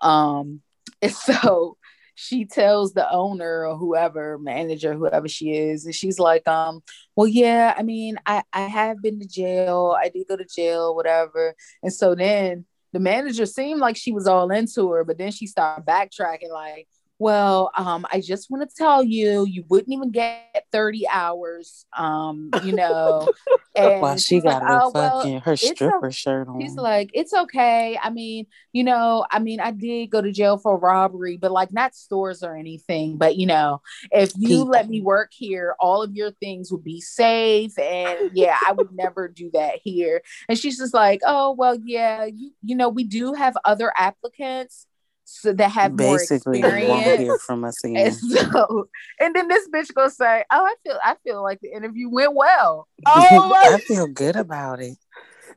Um, 0.01 0.59
and 1.01 1.13
so 1.13 1.78
she 2.15 2.43
tells 2.43 2.93
the 2.93 3.09
owner 3.09 3.65
or 3.65 3.78
whoever, 3.78 4.38
manager, 4.38 4.93
whoever 4.93 5.30
she 5.30 5.51
is, 5.51 5.86
and 5.86 5.95
she's 5.95 6.19
like, 6.19 6.45
um, 6.49 6.84
well, 7.15 7.28
yeah, 7.28 7.74
I 7.78 7.84
mean, 7.84 8.17
I, 8.26 8.43
I 8.51 8.63
have 8.63 9.01
been 9.01 9.22
to 9.22 9.26
jail. 9.26 9.95
I 9.97 10.09
did 10.09 10.28
go 10.28 10.36
to 10.36 10.43
jail, 10.45 10.93
whatever. 10.93 11.55
And 11.82 11.93
so 11.93 12.13
then 12.13 12.65
the 12.94 13.00
manager 13.00 13.46
seemed 13.46 13.80
like 13.80 13.96
she 13.96 14.12
was 14.12 14.28
all 14.28 14.52
into 14.52 14.89
her, 14.92 15.04
but 15.04 15.18
then 15.18 15.32
she 15.32 15.48
started 15.48 15.86
backtracking, 15.86 16.52
like, 16.52 16.88
well, 17.22 17.72
um, 17.78 18.05
I 18.11 18.19
just 18.19 18.49
want 18.49 18.67
to 18.67 18.76
tell 18.76 19.03
you, 19.03 19.45
you 19.45 19.63
wouldn't 19.69 19.93
even 19.93 20.09
get 20.11 20.65
30 20.72 21.07
hours, 21.07 21.86
um, 21.95 22.49
you 22.63 22.74
know. 22.74 23.30
And 23.74 24.01
While 24.01 24.17
she 24.17 24.41
got 24.41 24.61
like, 24.61 24.63
her 24.63 24.82
"Oh, 24.82 24.91
well, 24.93 25.19
fucking 25.22 25.39
her 25.41 25.55
stripper 25.55 26.07
o- 26.07 26.09
shirt 26.09 26.49
on. 26.49 26.59
He's 26.59 26.76
like, 26.76 27.09
it's 27.13 27.34
okay. 27.34 27.97
I 28.03 28.09
mean, 28.09 28.47
you 28.74 28.84
know, 28.84 29.26
I 29.32 29.39
mean, 29.39 29.61
I 29.61 29.72
did 29.72 30.09
go 30.09 30.22
to 30.22 30.30
jail 30.34 30.57
for 30.57 30.78
robbery, 30.78 31.38
but 31.38 31.53
like 31.53 31.72
not 31.72 31.95
stores 31.95 32.43
or 32.43 32.57
anything. 32.57 33.15
But 33.17 33.38
you 33.38 33.45
know, 33.45 33.82
if 34.11 34.34
you 34.36 34.49
People. 34.49 34.65
let 34.65 34.89
me 34.89 34.99
work 35.01 35.32
here, 35.32 35.74
all 35.80 36.03
of 36.03 36.13
your 36.13 36.32
things 36.32 36.69
would 36.69 36.84
be 36.84 36.99
safe. 36.99 37.80
And 37.80 38.32
yeah, 38.34 38.57
I 38.67 38.74
would 38.74 38.91
never 38.91 39.30
do 39.30 39.49
that 39.53 39.80
here. 39.84 40.22
And 40.49 40.59
she's 40.59 40.78
just 40.78 40.93
like, 40.93 41.22
oh 41.26 41.53
well, 41.53 41.78
yeah, 41.82 42.26
you 42.26 42.51
you 42.61 42.76
know, 42.76 42.89
we 42.89 43.05
do 43.05 43.34
have 43.34 43.55
other 43.63 43.93
applicants 43.95 44.86
so 45.32 45.53
that 45.53 45.71
have 45.71 45.95
Basically, 45.95 46.59
you 46.59 46.63
more 46.63 46.71
won't 46.71 46.82
experience. 47.07 47.21
hear 47.21 47.38
from 47.39 47.63
us 47.63 47.82
And 47.86 47.97
again. 47.97 48.11
so, 48.13 48.89
and 49.19 49.36
then 49.36 49.47
this 49.47 49.67
bitch 49.69 49.93
gonna 49.93 50.09
say, 50.09 50.43
"Oh, 50.51 50.63
I 50.65 50.75
feel, 50.84 50.99
I 51.03 51.15
feel 51.23 51.41
like 51.43 51.59
the 51.61 51.73
interview 51.73 52.09
went 52.09 52.34
well." 52.36 52.88
Oh 53.05 53.49
my 53.49 53.75
I 53.75 53.77
feel 53.79 54.07
good 54.07 54.36
about 54.36 54.82
it. 54.82 54.97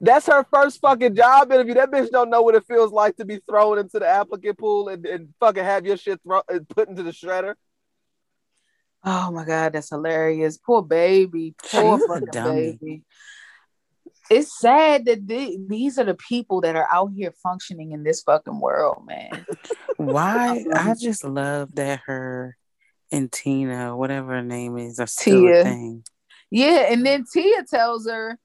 That's 0.00 0.26
her 0.26 0.44
first 0.52 0.80
fucking 0.80 1.14
job 1.14 1.52
interview. 1.52 1.74
That 1.74 1.90
bitch 1.90 2.10
don't 2.10 2.30
know 2.30 2.42
what 2.42 2.54
it 2.54 2.66
feels 2.66 2.92
like 2.92 3.16
to 3.16 3.24
be 3.24 3.40
thrown 3.48 3.78
into 3.78 3.98
the 3.98 4.08
applicant 4.08 4.58
pool 4.58 4.88
and, 4.88 5.04
and 5.06 5.28
fucking 5.40 5.62
have 5.64 5.86
your 5.86 5.96
shit 5.96 6.20
thrown 6.22 6.42
and 6.48 6.68
put 6.68 6.88
into 6.88 7.02
the 7.02 7.10
shredder. 7.12 7.54
Oh 9.04 9.30
my 9.30 9.44
god, 9.44 9.74
that's 9.74 9.90
hilarious. 9.90 10.56
Poor 10.58 10.82
baby, 10.82 11.54
poor 11.70 11.98
She's 11.98 12.06
fucking 12.06 12.28
dummy. 12.32 12.78
baby. 12.80 13.02
It's 14.30 14.58
sad 14.58 15.04
that 15.06 15.26
the- 15.26 15.58
these 15.68 15.98
are 15.98 16.04
the 16.04 16.14
people 16.14 16.60
that 16.62 16.76
are 16.76 16.88
out 16.90 17.12
here 17.14 17.32
functioning 17.42 17.92
in 17.92 18.02
this 18.04 18.22
fucking 18.22 18.58
world, 18.58 19.04
man. 19.06 19.44
Why? 19.96 20.64
I 20.74 20.94
just 20.98 21.24
love 21.24 21.74
that 21.74 22.00
her 22.06 22.56
and 23.12 23.30
Tina, 23.30 23.96
whatever 23.96 24.32
her 24.34 24.42
name 24.42 24.78
is, 24.78 24.98
are 24.98 25.06
still 25.06 25.42
Tia. 25.42 25.60
a 25.60 25.64
thing. 25.64 26.04
Yeah, 26.50 26.86
and 26.90 27.04
then 27.04 27.24
Tia 27.32 27.64
tells 27.64 28.08
her, 28.08 28.38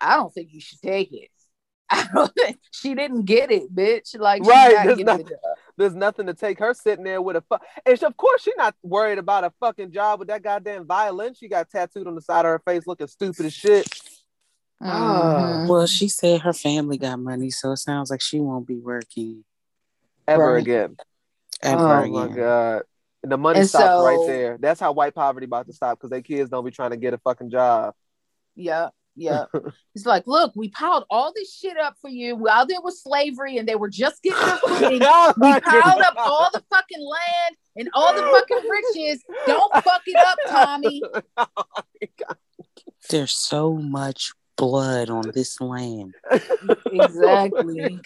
"I 0.00 0.16
don't 0.16 0.32
think 0.32 0.48
you 0.52 0.60
should 0.60 0.80
take 0.80 1.12
it." 1.12 1.30
I 1.90 2.06
don't 2.14 2.32
think 2.34 2.58
she 2.72 2.94
didn't 2.94 3.24
get 3.24 3.50
it, 3.50 3.74
bitch. 3.74 4.16
Like, 4.18 4.44
Right, 4.44 4.70
there's 4.84 4.86
getting 4.98 5.06
nothing- 5.06 5.26
There's 5.76 5.94
nothing 5.94 6.26
to 6.26 6.34
take 6.34 6.58
her 6.60 6.72
sitting 6.74 7.04
there 7.04 7.20
with 7.22 7.36
a 7.36 7.40
fuck. 7.42 7.64
And 7.84 7.98
she, 7.98 8.04
of 8.04 8.16
course, 8.16 8.42
she's 8.42 8.54
not 8.56 8.74
worried 8.82 9.18
about 9.18 9.44
a 9.44 9.52
fucking 9.60 9.90
job 9.92 10.18
with 10.20 10.28
that 10.28 10.42
goddamn 10.42 10.86
violin 10.86 11.34
she 11.34 11.48
got 11.48 11.68
tattooed 11.70 12.06
on 12.06 12.14
the 12.14 12.20
side 12.22 12.44
of 12.44 12.50
her 12.50 12.62
face, 12.64 12.86
looking 12.86 13.06
stupid 13.08 13.46
as 13.46 13.52
shit. 13.54 13.88
Mhm. 14.82 15.68
Well, 15.68 15.86
she 15.86 16.08
said 16.08 16.40
her 16.42 16.52
family 16.54 16.96
got 16.98 17.18
money, 17.18 17.50
so 17.50 17.72
it 17.72 17.76
sounds 17.78 18.10
like 18.10 18.20
she 18.20 18.40
won't 18.40 18.66
be 18.66 18.78
working 18.78 19.44
Ever 20.26 20.54
Right. 20.54 20.62
again. 20.62 20.96
ever 21.62 21.82
oh 21.88 22.00
again. 22.00 22.12
my 22.12 22.28
god. 22.28 22.82
And 23.22 23.30
the 23.32 23.36
money 23.36 23.60
And 23.60 23.68
stops 23.68 24.02
right 24.04 24.24
there. 24.26 24.56
That's 24.58 24.80
how 24.80 24.92
white 24.92 25.14
poverty 25.14 25.44
about 25.44 25.66
to 25.66 25.72
stop 25.74 25.98
because 25.98 26.08
their 26.10 26.22
kids 26.22 26.48
don't 26.50 26.64
be 26.64 26.70
trying 26.70 26.90
to 26.90 26.96
get 26.96 27.12
a 27.12 27.18
fucking 27.18 27.50
job. 27.50 27.94
Yeah, 28.54 28.88
yeah. 29.14 29.44
He's 29.94 30.06
like, 30.06 30.26
look, 30.26 30.52
we 30.56 30.70
piled 30.70 31.04
all 31.10 31.32
this 31.34 31.54
shit 31.54 31.76
up 31.76 31.96
for 32.00 32.08
you 32.08 32.34
while 32.36 32.64
there 32.64 32.80
was 32.80 33.02
slavery 33.02 33.58
and 33.58 33.68
they 33.68 33.74
were 33.76 33.90
just 33.90 34.22
getting 34.22 34.40
their 34.40 34.56
footing. 34.66 35.00
Oh 35.04 35.34
We 35.36 35.60
piled 35.60 36.00
up 36.00 36.14
all 36.16 36.48
the 36.54 36.62
fucking 36.70 37.00
land 37.04 37.56
and 37.76 37.90
all 37.92 38.14
the 38.14 38.22
fucking 38.22 38.70
riches. 38.70 39.22
Don't 39.46 39.72
fuck 39.84 40.02
it 40.06 40.16
up, 40.16 40.38
Tommy. 40.48 41.02
There's 43.10 43.32
so 43.32 43.74
much 43.74 44.32
blood 44.60 45.08
on 45.08 45.30
this 45.34 45.58
land. 45.60 46.14
Exactly. 46.92 47.98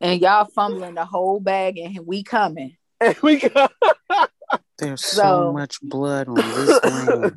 And 0.00 0.20
y'all 0.20 0.46
fumbling 0.46 0.96
the 0.96 1.04
whole 1.04 1.38
bag 1.38 1.78
and 1.78 2.00
we 2.04 2.24
coming. 2.24 2.76
And 3.00 3.16
we 3.22 3.38
got 3.38 3.72
There's 4.78 5.04
so, 5.04 5.22
So- 5.22 5.52
much 5.52 5.80
blood 5.80 6.28
on 6.28 6.34
this 6.34 6.84
land. 6.84 7.36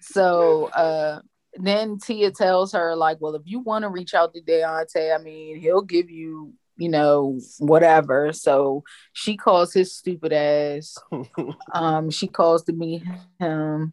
So 0.00 0.66
uh 0.66 1.20
then 1.54 1.98
Tia 1.98 2.30
tells 2.30 2.72
her, 2.72 2.94
like, 2.94 3.18
well, 3.20 3.34
if 3.34 3.42
you 3.44 3.58
want 3.58 3.82
to 3.82 3.88
reach 3.88 4.14
out 4.14 4.32
to 4.34 4.40
Deontay, 4.40 5.14
I 5.14 5.20
mean, 5.20 5.58
he'll 5.58 5.82
give 5.82 6.08
you, 6.08 6.52
you 6.76 6.88
know, 6.88 7.40
whatever. 7.58 8.32
So 8.32 8.84
she 9.12 9.36
calls 9.36 9.72
his 9.72 9.94
stupid 9.94 10.32
ass. 10.32 10.96
um, 11.74 12.10
she 12.10 12.28
calls 12.28 12.62
to 12.64 12.72
meet 12.72 13.02
him. 13.40 13.92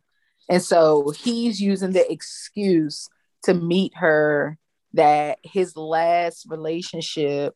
And 0.50 0.62
so 0.62 1.12
he's 1.12 1.60
using 1.60 1.92
the 1.92 2.10
excuse 2.12 3.10
to 3.44 3.54
meet 3.54 3.94
her 3.96 4.58
that 4.94 5.40
his 5.44 5.76
last 5.76 6.46
relationship, 6.50 7.56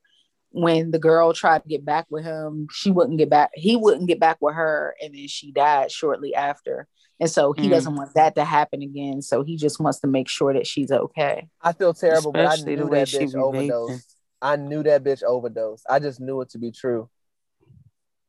when 0.51 0.91
the 0.91 0.99
girl 0.99 1.33
tried 1.33 1.63
to 1.63 1.69
get 1.69 1.85
back 1.85 2.05
with 2.09 2.23
him, 2.25 2.67
she 2.71 2.91
wouldn't 2.91 3.17
get 3.17 3.29
back, 3.29 3.51
he 3.53 3.75
wouldn't 3.75 4.07
get 4.07 4.19
back 4.19 4.37
with 4.41 4.55
her, 4.55 4.95
and 5.01 5.15
then 5.15 5.27
she 5.27 5.51
died 5.51 5.91
shortly 5.91 6.35
after. 6.35 6.87
And 7.19 7.29
so 7.29 7.53
he 7.53 7.67
Mm. 7.67 7.69
doesn't 7.69 7.95
want 7.95 8.13
that 8.15 8.35
to 8.35 8.43
happen 8.43 8.81
again. 8.81 9.21
So 9.21 9.43
he 9.43 9.55
just 9.55 9.79
wants 9.79 9.99
to 9.99 10.07
make 10.07 10.27
sure 10.27 10.53
that 10.53 10.67
she's 10.67 10.91
okay. 10.91 11.47
I 11.61 11.71
feel 11.71 11.93
terrible, 11.93 12.31
but 12.31 12.47
I 12.47 12.55
knew 12.55 12.75
the 12.75 12.87
way 12.87 13.05
that 13.05 13.07
bitch 13.09 13.35
overdosed. 13.35 13.91
vaping. 13.91 14.15
I 14.41 14.55
knew 14.55 14.83
that 14.83 15.03
bitch 15.03 15.23
overdosed. 15.23 15.85
I 15.89 15.99
just 15.99 16.19
knew 16.19 16.41
it 16.41 16.49
to 16.49 16.57
be 16.57 16.71
true. 16.71 17.09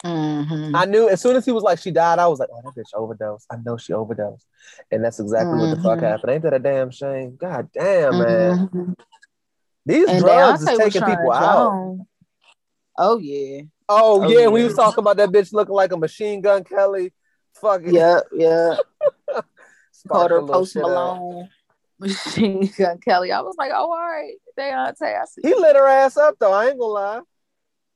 Mhm. 0.04 0.72
I 0.74 0.84
knew 0.86 1.08
as 1.08 1.20
soon 1.20 1.36
as 1.36 1.44
he 1.44 1.52
was 1.52 1.62
like 1.62 1.78
she 1.78 1.90
died, 1.90 2.18
I 2.18 2.26
was 2.26 2.38
like, 2.40 2.48
oh, 2.52 2.60
that 2.64 2.74
bitch 2.74 2.92
overdosed. 2.94 3.46
I 3.50 3.56
know 3.64 3.76
she 3.76 3.92
overdosed. 3.92 4.46
And 4.90 5.04
that's 5.04 5.20
exactly 5.20 5.58
what 5.58 5.70
the 5.70 5.76
fuck 5.76 5.98
Mhm. 5.98 6.02
happened. 6.02 6.32
Ain't 6.32 6.42
that 6.42 6.54
a 6.54 6.58
damn 6.58 6.90
shame? 6.90 7.36
God 7.36 7.70
damn, 7.72 8.18
man. 8.18 8.68
Mhm. 8.68 8.96
These 9.86 10.08
And 10.08 10.20
drugs 10.20 10.62
is 10.62 10.78
taking 10.78 11.02
people 11.02 11.32
out. 11.32 11.98
Oh 12.98 13.18
yeah. 13.18 13.62
Oh, 13.88 14.24
Oh, 14.24 14.28
yeah, 14.28 14.48
we 14.48 14.64
was 14.64 14.74
talking 14.74 15.02
about 15.02 15.16
that 15.18 15.30
bitch 15.30 15.52
looking 15.52 15.74
like 15.74 15.92
a 15.92 15.96
machine 15.96 16.40
gun 16.40 16.64
Kelly. 16.64 17.12
Fucking 17.54 17.94
Yeah, 17.94 18.20
yeah. 18.32 18.78
her 20.10 20.42
Post. 20.42 20.76
Malone, 20.76 21.48
Machine 21.98 22.70
Gun 22.78 22.98
Kelly. 22.98 23.30
I 23.32 23.40
was 23.40 23.56
like, 23.56 23.70
oh, 23.74 23.90
all 23.92 23.98
right, 23.98 24.34
Deontay, 24.58 25.20
I 25.20 25.24
see. 25.26 25.42
He 25.42 25.54
lit 25.54 25.76
her 25.76 25.86
ass 25.86 26.16
up 26.16 26.36
though. 26.38 26.52
I 26.52 26.68
ain't 26.68 26.78
gonna 26.78 26.92
lie. 26.92 27.20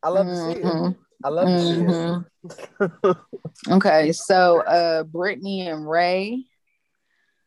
I 0.03 0.09
love 0.11 0.27
to 0.27 0.37
see 0.37 0.61
it. 0.61 0.97
I 1.27 1.29
love 1.29 1.49
to 1.49 1.59
see 1.59 1.81
it. 1.81 1.97
mhm. 2.81 3.17
okay, 3.69 4.13
so 4.13 4.61
uh, 4.61 5.03
Brittany 5.03 5.67
and 5.67 5.89
Ray, 5.91 6.45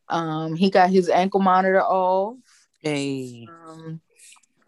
um, 0.09 0.55
he 0.55 0.69
got 0.69 0.89
his 0.89 1.07
ankle 1.07 1.39
monitor 1.39 1.81
off, 1.81 2.35
Hey, 2.81 3.47
um, 3.47 4.01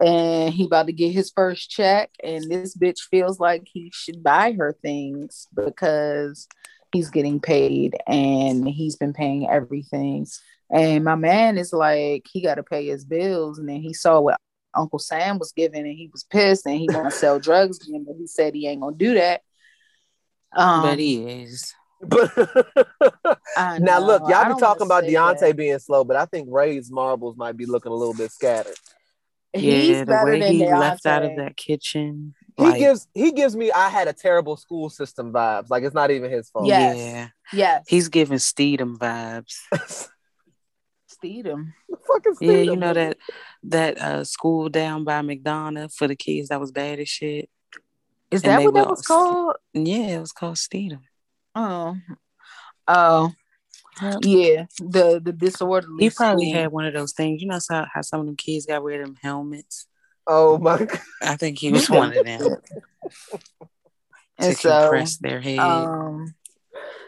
and 0.00 0.54
he 0.54 0.64
about 0.64 0.86
to 0.86 0.94
get 0.94 1.12
his 1.12 1.30
first 1.30 1.68
check, 1.68 2.10
and 2.24 2.50
this 2.50 2.74
bitch 2.74 3.00
feels 3.10 3.38
like 3.38 3.64
he 3.70 3.92
should 3.94 4.22
buy 4.22 4.52
her 4.52 4.74
things 4.80 5.46
because 5.54 6.48
he's 6.90 7.10
getting 7.10 7.38
paid 7.38 7.94
and 8.06 8.66
he's 8.66 8.96
been 8.96 9.12
paying 9.12 9.46
everything. 9.46 10.26
And 10.70 11.04
my 11.04 11.16
man 11.16 11.58
is 11.58 11.74
like, 11.74 12.26
he 12.32 12.40
got 12.40 12.54
to 12.54 12.62
pay 12.62 12.86
his 12.86 13.04
bills. 13.04 13.58
And 13.58 13.68
then 13.68 13.82
he 13.82 13.92
saw 13.92 14.20
what 14.20 14.38
Uncle 14.74 14.98
Sam 14.98 15.38
was 15.38 15.52
giving 15.52 15.86
and 15.86 15.96
he 15.96 16.08
was 16.12 16.24
pissed 16.24 16.66
and 16.66 16.76
he 16.76 16.88
want 16.90 17.10
to 17.10 17.16
sell 17.16 17.38
drugs 17.38 17.86
again, 17.86 18.04
but 18.06 18.16
he 18.18 18.26
said 18.26 18.54
he 18.54 18.66
ain't 18.66 18.80
going 18.80 18.98
to 18.98 19.04
do 19.04 19.14
that. 19.14 19.42
Um, 20.54 20.82
but 20.82 20.98
he 20.98 21.24
is. 21.24 21.74
But 22.00 22.32
now 23.78 24.00
look, 24.00 24.22
y'all 24.28 24.54
be 24.54 24.60
talking 24.60 24.86
about 24.86 25.04
say 25.04 25.12
Deontay 25.12 25.40
that. 25.40 25.56
being 25.56 25.78
slow, 25.78 26.04
but 26.04 26.16
I 26.16 26.26
think 26.26 26.48
Ray's 26.50 26.90
marbles 26.90 27.36
might 27.36 27.56
be 27.56 27.66
looking 27.66 27.92
a 27.92 27.94
little 27.94 28.14
bit 28.14 28.32
scattered. 28.32 28.74
He's 29.52 29.88
yeah, 29.88 30.00
the 30.00 30.06
better 30.06 30.24
way 30.24 30.40
than 30.40 30.52
he 30.52 30.64
left 30.64 31.04
out 31.06 31.24
of 31.24 31.36
that 31.36 31.56
kitchen. 31.56 32.34
He 32.56 32.64
like, 32.64 32.78
gives 32.78 33.06
he 33.14 33.32
gives 33.32 33.54
me 33.54 33.70
I 33.70 33.88
had 33.88 34.08
a 34.08 34.12
terrible 34.12 34.56
school 34.56 34.90
system 34.90 35.32
vibes. 35.32 35.70
Like 35.70 35.84
it's 35.84 35.94
not 35.94 36.10
even 36.10 36.30
his 36.30 36.50
fault. 36.50 36.66
Yes. 36.66 36.96
yeah, 36.96 37.28
Yes. 37.52 37.84
he's 37.86 38.08
giving 38.08 38.38
Steedham 38.38 38.96
vibes. 38.96 39.58
Steedham. 41.12 41.72
fucking 42.06 42.34
Yeah, 42.40 42.62
you 42.62 42.76
know 42.76 42.94
that 42.94 43.18
that 43.64 43.98
uh, 43.98 44.24
school 44.24 44.68
down 44.68 45.04
by 45.04 45.20
McDonough 45.22 45.94
for 45.94 46.08
the 46.08 46.16
kids 46.16 46.48
that 46.48 46.60
was 46.60 46.72
bad 46.72 46.98
as 46.98 47.08
shit. 47.08 47.48
Is 48.30 48.42
And 48.42 48.50
that 48.52 48.64
what 48.64 48.74
that 48.74 48.88
was 48.88 49.02
called? 49.02 49.56
Yeah, 49.74 50.16
it 50.16 50.20
was 50.20 50.32
called 50.32 50.56
Steedham. 50.56 51.00
Oh. 51.54 51.96
Oh. 52.88 53.32
Yeah. 54.22 54.66
The 54.78 55.20
the 55.22 55.32
disorderly. 55.32 56.04
He 56.04 56.10
probably 56.10 56.50
school. 56.50 56.60
had 56.62 56.72
one 56.72 56.86
of 56.86 56.94
those 56.94 57.12
things. 57.12 57.42
You 57.42 57.48
know 57.48 57.58
how, 57.70 57.86
how 57.92 58.00
some 58.02 58.20
of 58.20 58.26
them 58.26 58.36
kids 58.36 58.66
got 58.66 58.82
wear 58.82 59.04
them 59.04 59.16
helmets. 59.22 59.86
Oh 60.26 60.58
my 60.58 60.78
god. 60.78 61.00
I 61.20 61.36
think 61.36 61.58
he 61.58 61.70
was 61.72 61.90
one 61.90 62.16
of 62.16 62.24
them 62.24 62.40
to 62.40 62.58
And 64.38 64.56
so 64.56 64.80
compress 64.80 65.18
their 65.18 65.40
head. 65.40 65.58
um 65.58 66.34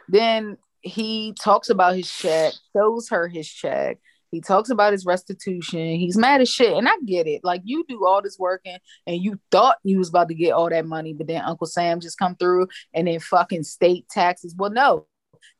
then 0.08 0.58
he 0.82 1.34
talks 1.40 1.70
about 1.70 1.96
his 1.96 2.10
check, 2.10 2.52
shows 2.76 3.08
her 3.08 3.26
his 3.28 3.48
check. 3.48 3.98
He 4.34 4.40
talks 4.40 4.68
about 4.68 4.92
his 4.92 5.06
restitution. 5.06 5.94
He's 5.94 6.16
mad 6.16 6.40
as 6.40 6.48
shit. 6.48 6.76
And 6.76 6.88
I 6.88 6.94
get 7.06 7.28
it. 7.28 7.44
Like 7.44 7.62
you 7.64 7.84
do 7.88 8.04
all 8.04 8.20
this 8.20 8.36
working 8.36 8.78
and 9.06 9.22
you 9.22 9.38
thought 9.52 9.78
you 9.84 9.96
was 9.98 10.08
about 10.08 10.26
to 10.26 10.34
get 10.34 10.50
all 10.50 10.68
that 10.68 10.86
money, 10.86 11.12
but 11.14 11.28
then 11.28 11.40
Uncle 11.40 11.68
Sam 11.68 12.00
just 12.00 12.18
come 12.18 12.34
through 12.34 12.66
and 12.92 13.06
then 13.06 13.20
fucking 13.20 13.62
state 13.62 14.08
taxes. 14.08 14.52
Well, 14.58 14.72
no. 14.72 15.06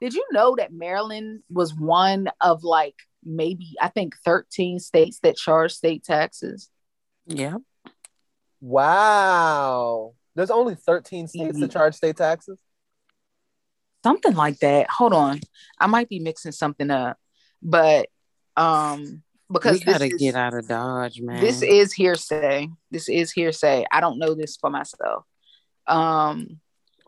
Did 0.00 0.12
you 0.14 0.26
know 0.32 0.56
that 0.56 0.72
Maryland 0.72 1.44
was 1.48 1.72
one 1.72 2.28
of 2.40 2.64
like 2.64 2.96
maybe 3.24 3.74
I 3.80 3.90
think 3.90 4.16
13 4.24 4.80
states 4.80 5.20
that 5.22 5.36
charge 5.36 5.72
state 5.72 6.02
taxes? 6.02 6.68
Yeah. 7.28 7.58
Wow. 8.60 10.14
There's 10.34 10.50
only 10.50 10.74
13 10.74 11.28
states 11.28 11.60
that 11.60 11.66
mm-hmm. 11.66 11.72
charge 11.72 11.94
state 11.94 12.16
taxes. 12.16 12.58
Something 14.02 14.34
like 14.34 14.58
that. 14.58 14.90
Hold 14.90 15.12
on. 15.12 15.38
I 15.78 15.86
might 15.86 16.08
be 16.08 16.18
mixing 16.18 16.50
something 16.50 16.90
up. 16.90 17.18
But 17.62 18.08
um 18.56 19.22
because 19.52 19.78
we 19.78 19.84
gotta 19.84 20.04
this 20.04 20.14
is, 20.14 20.20
get 20.20 20.34
out 20.34 20.54
of 20.54 20.66
Dodge, 20.66 21.20
man. 21.20 21.40
this 21.40 21.62
is 21.62 21.92
hearsay. 21.92 22.68
This 22.90 23.08
is 23.08 23.30
hearsay. 23.30 23.84
I 23.92 24.00
don't 24.00 24.18
know 24.18 24.34
this 24.34 24.56
for 24.56 24.70
myself. 24.70 25.24
Um 25.86 26.60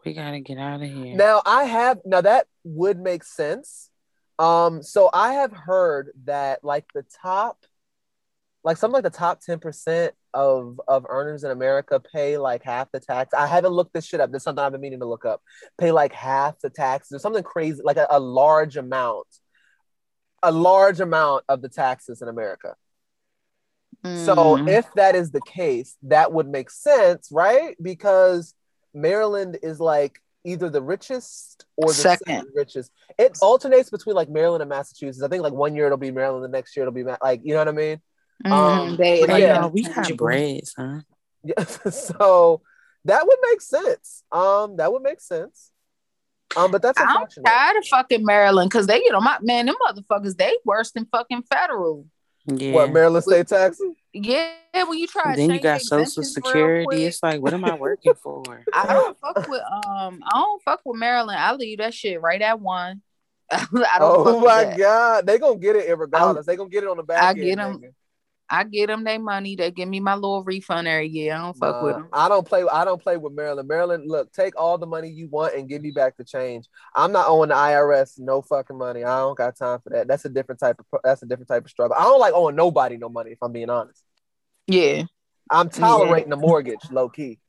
we 0.04 0.14
gotta 0.14 0.40
get 0.40 0.58
out 0.58 0.82
of 0.82 0.88
here. 0.88 1.16
Now 1.16 1.42
I 1.44 1.64
have 1.64 1.98
now 2.04 2.20
that 2.20 2.46
would 2.64 2.98
make 3.00 3.24
sense. 3.24 3.90
Um, 4.38 4.82
so 4.82 5.08
I 5.12 5.34
have 5.34 5.52
heard 5.52 6.10
that 6.24 6.62
like 6.62 6.84
the 6.94 7.04
top, 7.22 7.64
like 8.64 8.76
something 8.76 8.94
like 8.94 9.04
the 9.04 9.10
top 9.10 9.40
10% 9.42 10.10
of 10.34 10.80
of 10.86 11.06
earners 11.08 11.44
in 11.44 11.50
America 11.50 11.98
pay 12.12 12.36
like 12.36 12.62
half 12.62 12.92
the 12.92 13.00
tax. 13.00 13.32
I 13.32 13.46
haven't 13.46 13.72
looked 13.72 13.94
this 13.94 14.04
shit 14.04 14.20
up. 14.20 14.30
There's 14.30 14.42
something 14.42 14.62
I've 14.62 14.72
been 14.72 14.80
meaning 14.80 15.00
to 15.00 15.06
look 15.06 15.24
up. 15.24 15.40
Pay 15.78 15.92
like 15.92 16.12
half 16.12 16.58
the 16.60 16.68
taxes 16.68 17.12
or 17.12 17.18
something 17.18 17.42
crazy, 17.42 17.80
like 17.82 17.96
a, 17.96 18.06
a 18.10 18.20
large 18.20 18.76
amount, 18.76 19.26
a 20.42 20.52
large 20.52 21.00
amount 21.00 21.44
of 21.48 21.62
the 21.62 21.68
taxes 21.68 22.22
in 22.22 22.28
America. 22.28 22.76
So 24.14 24.34
mm, 24.34 24.68
if 24.68 24.92
that 24.94 25.14
is 25.16 25.30
the 25.32 25.40
case, 25.40 25.96
that 26.02 26.32
would 26.32 26.48
make 26.48 26.70
sense, 26.70 27.28
right? 27.32 27.76
Because 27.82 28.54
Maryland 28.94 29.58
is 29.62 29.80
like 29.80 30.20
either 30.44 30.70
the 30.70 30.82
richest 30.82 31.66
or 31.76 31.88
the 31.88 31.92
Second. 31.92 32.26
second, 32.26 32.48
richest. 32.54 32.92
It 33.18 33.36
alternates 33.42 33.90
between 33.90 34.14
like 34.14 34.28
Maryland 34.28 34.62
and 34.62 34.68
Massachusetts. 34.68 35.22
I 35.24 35.28
think 35.28 35.42
like 35.42 35.52
one 35.52 35.74
year 35.74 35.86
it'll 35.86 35.98
be 35.98 36.12
Maryland, 36.12 36.44
the 36.44 36.48
next 36.48 36.76
year 36.76 36.84
it'll 36.84 36.94
be 36.94 37.02
Ma- 37.04 37.16
like 37.22 37.40
you 37.44 37.52
know 37.54 37.58
what 37.60 37.68
I 37.68 37.72
mean. 37.72 38.00
mhm, 38.44 38.52
um, 38.52 38.96
they, 38.96 39.20
but 39.20 39.26
But 39.26 39.34
they 39.34 39.40
yeah. 39.40 39.62
yeah, 39.62 39.66
we 39.66 39.82
got 39.82 39.88
interchangeable. 39.88 40.16
braids, 40.18 40.74
huh? 40.76 41.00
Yeah, 41.44 41.64
so 41.90 42.62
that 43.04 43.26
would 43.26 43.38
make 43.42 43.60
sense. 43.60 44.24
Um, 44.32 44.76
that 44.76 44.92
would 44.92 45.02
make 45.02 45.20
sense. 45.20 45.72
Um, 46.54 46.70
but 46.70 46.80
that's 46.82 46.98
I'm 47.00 47.26
tired 47.44 47.76
of 47.76 47.86
fucking 47.86 48.24
Maryland 48.24 48.70
because 48.70 48.86
they 48.86 49.00
get 49.00 49.14
on 49.14 49.24
my 49.24 49.38
man, 49.42 49.66
them 49.66 49.74
motherfuckers, 49.86 50.36
they 50.36 50.56
worse 50.64 50.92
than 50.92 51.06
fucking 51.06 51.42
federal. 51.50 52.06
Yeah. 52.46 52.72
What 52.72 52.92
Maryland 52.92 53.24
state 53.24 53.48
taxes? 53.48 53.94
Yeah, 54.12 54.52
when 54.72 54.98
you 54.98 55.06
try 55.08 55.34
to 55.34 55.40
then 55.40 55.50
you 55.50 55.60
got 55.60 55.80
Social 55.80 56.22
Security. 56.22 57.04
It's 57.04 57.22
like, 57.22 57.40
what 57.40 57.52
am 57.52 57.64
I 57.64 57.74
working 57.74 58.14
for? 58.14 58.44
I 58.72 58.86
don't 58.86 59.18
fuck 59.18 59.48
with 59.48 59.62
um 59.62 60.22
I 60.24 60.30
don't 60.38 60.62
fuck 60.62 60.80
with 60.84 60.98
Maryland. 60.98 61.38
I 61.40 61.52
leave 61.54 61.78
that 61.78 61.92
shit 61.92 62.20
right 62.20 62.40
at 62.40 62.60
one. 62.60 63.02
I 63.50 63.66
don't 63.72 63.86
Oh 64.00 64.24
fuck 64.24 64.34
with 64.36 64.44
my 64.44 64.76
god, 64.76 65.26
they 65.26 65.38
gonna 65.38 65.58
get 65.58 65.76
it 65.76 65.98
regardless. 65.98 66.46
They 66.46 66.56
gonna 66.56 66.70
get 66.70 66.84
it 66.84 66.88
on 66.88 66.96
the 66.98 67.02
back. 67.02 67.22
I 67.22 67.28
end, 67.30 67.40
get 67.40 67.58
'em. 67.58 67.78
nigga. 67.80 67.92
I 68.48 68.64
get 68.64 68.86
them 68.86 69.02
their 69.02 69.18
money. 69.18 69.56
They 69.56 69.70
give 69.70 69.88
me 69.88 69.98
my 69.98 70.14
little 70.14 70.44
refund 70.44 70.86
every 70.86 71.08
year. 71.08 71.34
I 71.34 71.38
don't 71.38 71.56
fuck 71.56 71.82
with 71.82 71.96
them. 71.96 72.08
I 72.12 72.28
don't 72.28 72.46
play. 72.46 72.64
I 72.70 72.84
don't 72.84 73.02
play 73.02 73.16
with 73.16 73.32
Maryland. 73.32 73.66
Maryland, 73.66 74.04
look, 74.06 74.32
take 74.32 74.54
all 74.56 74.78
the 74.78 74.86
money 74.86 75.08
you 75.08 75.28
want 75.28 75.54
and 75.56 75.68
give 75.68 75.82
me 75.82 75.90
back 75.90 76.16
the 76.16 76.24
change. 76.24 76.66
I'm 76.94 77.10
not 77.10 77.28
owing 77.28 77.48
the 77.48 77.56
IRS 77.56 78.20
no 78.20 78.42
fucking 78.42 78.78
money. 78.78 79.02
I 79.02 79.18
don't 79.18 79.36
got 79.36 79.56
time 79.56 79.80
for 79.80 79.90
that. 79.90 80.06
That's 80.06 80.24
a 80.24 80.28
different 80.28 80.60
type 80.60 80.78
of. 80.78 81.00
That's 81.02 81.22
a 81.22 81.26
different 81.26 81.48
type 81.48 81.64
of 81.64 81.70
struggle. 81.70 81.96
I 81.98 82.04
don't 82.04 82.20
like 82.20 82.34
owing 82.34 82.54
nobody 82.54 82.96
no 82.96 83.08
money. 83.08 83.32
If 83.32 83.38
I'm 83.42 83.52
being 83.52 83.70
honest, 83.70 84.02
Yeah, 84.68 85.04
I'm 85.50 85.68
tolerating 85.68 86.30
the 86.30 86.36
mortgage 86.36 86.88
low 86.90 87.08
key. 87.08 87.40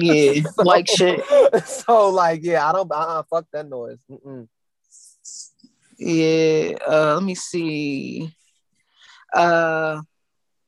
yeah, 0.00 0.40
like 0.58 0.88
shit. 0.88 1.22
So 1.66 2.08
like, 2.08 2.42
yeah, 2.42 2.66
I 2.66 2.72
don't. 2.72 2.90
Uh, 2.90 3.22
fuck 3.28 3.46
that 3.52 3.68
noise. 3.68 3.98
Mm-mm. 4.10 4.48
Yeah. 5.98 6.78
Uh, 6.88 7.14
let 7.14 7.22
me 7.22 7.34
see. 7.34 8.34
Uh, 9.34 10.00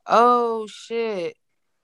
oh 0.06 0.66
shit. 0.68 1.36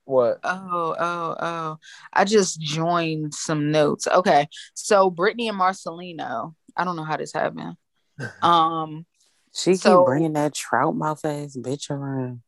What? 0.05 0.39
Oh, 0.43 0.97
oh, 0.99 1.37
oh. 1.39 1.77
I 2.13 2.25
just 2.25 2.61
joined 2.61 3.33
some 3.35 3.71
notes. 3.71 4.07
Okay. 4.09 4.49
So 4.75 5.09
Brittany 5.11 5.49
and 5.49 5.59
Marcelino. 5.59 6.55
I 6.77 6.85
don't 6.85 6.97
know 6.97 7.05
how 7.05 7.17
this 7.17 7.33
happened. 7.33 7.77
Um, 8.43 9.07
She 9.55 9.75
So- 9.77 10.01
keep 10.01 10.07
bringing 10.07 10.33
that 10.35 10.55
trout 10.55 10.95
mouth 10.97 11.25
ass 11.25 11.57
bitch 11.57 11.91
around. 11.91 12.43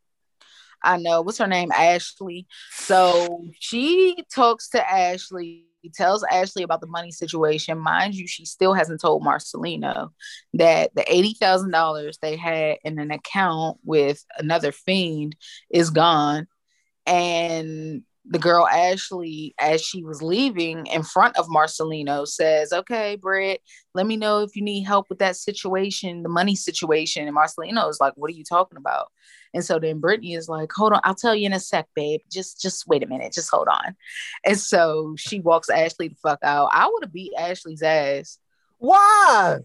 I 0.82 0.96
know 0.98 1.22
what's 1.22 1.38
her 1.38 1.46
name, 1.46 1.70
Ashley. 1.72 2.46
So 2.72 3.44
she 3.60 4.24
talks 4.34 4.70
to 4.70 4.90
Ashley, 4.90 5.66
tells 5.90 6.24
Ashley 6.24 6.62
about 6.62 6.80
the 6.80 6.86
money 6.86 7.10
situation. 7.10 7.78
Mind 7.78 8.14
you, 8.14 8.26
she 8.26 8.44
still 8.44 8.74
hasn't 8.74 9.00
told 9.00 9.24
Marcelino 9.24 10.10
that 10.54 10.94
the 10.94 11.04
eighty 11.12 11.34
thousand 11.34 11.70
dollars 11.70 12.18
they 12.20 12.36
had 12.36 12.78
in 12.84 12.98
an 12.98 13.10
account 13.10 13.78
with 13.84 14.24
another 14.38 14.72
fiend 14.72 15.36
is 15.70 15.90
gone. 15.90 16.46
And 17.06 18.02
the 18.24 18.38
girl 18.38 18.66
Ashley, 18.68 19.54
as 19.58 19.82
she 19.82 20.04
was 20.04 20.22
leaving 20.22 20.86
in 20.86 21.02
front 21.02 21.36
of 21.36 21.48
Marcelino, 21.48 22.26
says, 22.26 22.72
Okay, 22.72 23.16
Britt, 23.16 23.60
let 23.94 24.06
me 24.06 24.16
know 24.16 24.42
if 24.42 24.54
you 24.54 24.62
need 24.62 24.84
help 24.84 25.06
with 25.08 25.18
that 25.18 25.36
situation, 25.36 26.22
the 26.22 26.28
money 26.28 26.54
situation. 26.54 27.26
And 27.26 27.36
Marcelino 27.36 27.88
is 27.90 27.98
like, 28.00 28.12
What 28.16 28.30
are 28.30 28.34
you 28.34 28.44
talking 28.44 28.78
about? 28.78 29.08
And 29.54 29.64
so 29.64 29.78
then 29.78 30.00
Brittany 30.00 30.34
is 30.34 30.48
like, 30.48 30.70
hold 30.72 30.92
on, 30.92 31.00
I'll 31.04 31.14
tell 31.14 31.34
you 31.34 31.46
in 31.46 31.52
a 31.52 31.60
sec, 31.60 31.86
babe. 31.94 32.20
Just 32.30 32.60
just 32.60 32.86
wait 32.86 33.02
a 33.02 33.06
minute, 33.06 33.32
just 33.32 33.50
hold 33.50 33.68
on. 33.68 33.94
And 34.44 34.58
so 34.58 35.14
she 35.18 35.40
walks 35.40 35.68
Ashley 35.68 36.08
the 36.08 36.14
fuck 36.16 36.38
out. 36.42 36.70
I 36.72 36.86
would 36.90 37.04
have 37.04 37.12
beat 37.12 37.32
Ashley's 37.36 37.82
ass. 37.82 38.38
Why? 38.78 39.58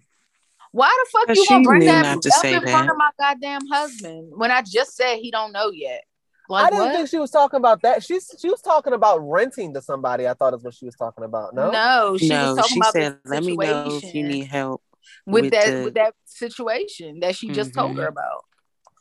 Why 0.72 1.04
the 1.06 1.10
fuck 1.12 1.28
'Cause 1.28 1.38
you 1.38 1.46
she 1.46 1.54
gonna 1.54 1.64
bring 1.64 1.80
knew 1.80 1.86
that 1.88 2.02
not 2.04 2.16
up 2.18 2.22
to 2.22 2.32
say 2.32 2.54
in 2.54 2.62
front 2.62 2.90
of 2.90 2.98
my 2.98 3.12
goddamn 3.18 3.66
husband 3.68 4.34
when 4.36 4.52
I 4.52 4.62
just 4.62 4.96
said 4.96 5.18
he 5.18 5.32
don't 5.32 5.52
know 5.54 5.72
yet? 5.72 6.04
I 6.50 6.54
Like 6.54 6.72
didn't 6.72 6.86
what? 6.86 6.96
think 6.96 7.10
she 7.10 7.18
was 7.20 7.32
talking 7.32 7.58
about 7.58 7.82
that. 7.82 8.04
She's 8.04 8.34
she 8.40 8.50
was 8.50 8.62
talking 8.62 8.94
about 8.94 9.18
renting 9.20 9.74
to 9.74 9.82
somebody. 9.82 10.28
I 10.28 10.34
thought 10.34 10.54
is 10.54 10.64
what 10.64 10.74
she 10.74 10.86
was 10.86 10.96
talking 10.96 11.24
about. 11.24 11.54
No. 11.56 11.72
No, 11.72 12.18
she 12.18 12.30
no, 12.30 12.50
was 12.54 12.58
talking 12.58 12.74
she 12.74 12.80
about 12.80 12.94
said, 12.94 13.18
the 13.24 13.30
"Let 13.30 13.44
me 13.44 13.56
know 13.58 14.00
if 14.02 14.14
you 14.14 14.24
need 14.24 14.46
help." 14.48 14.82
with, 15.26 15.44
with 15.46 15.52
that 15.54 15.72
the- 15.78 15.84
with 15.86 15.94
that 15.96 16.14
situation 16.26 17.20
that 17.22 17.36
she 17.36 17.50
just 17.50 17.74
told 17.74 17.96
Mhm. 17.96 18.02
her 18.02 18.08
about. 18.08 18.46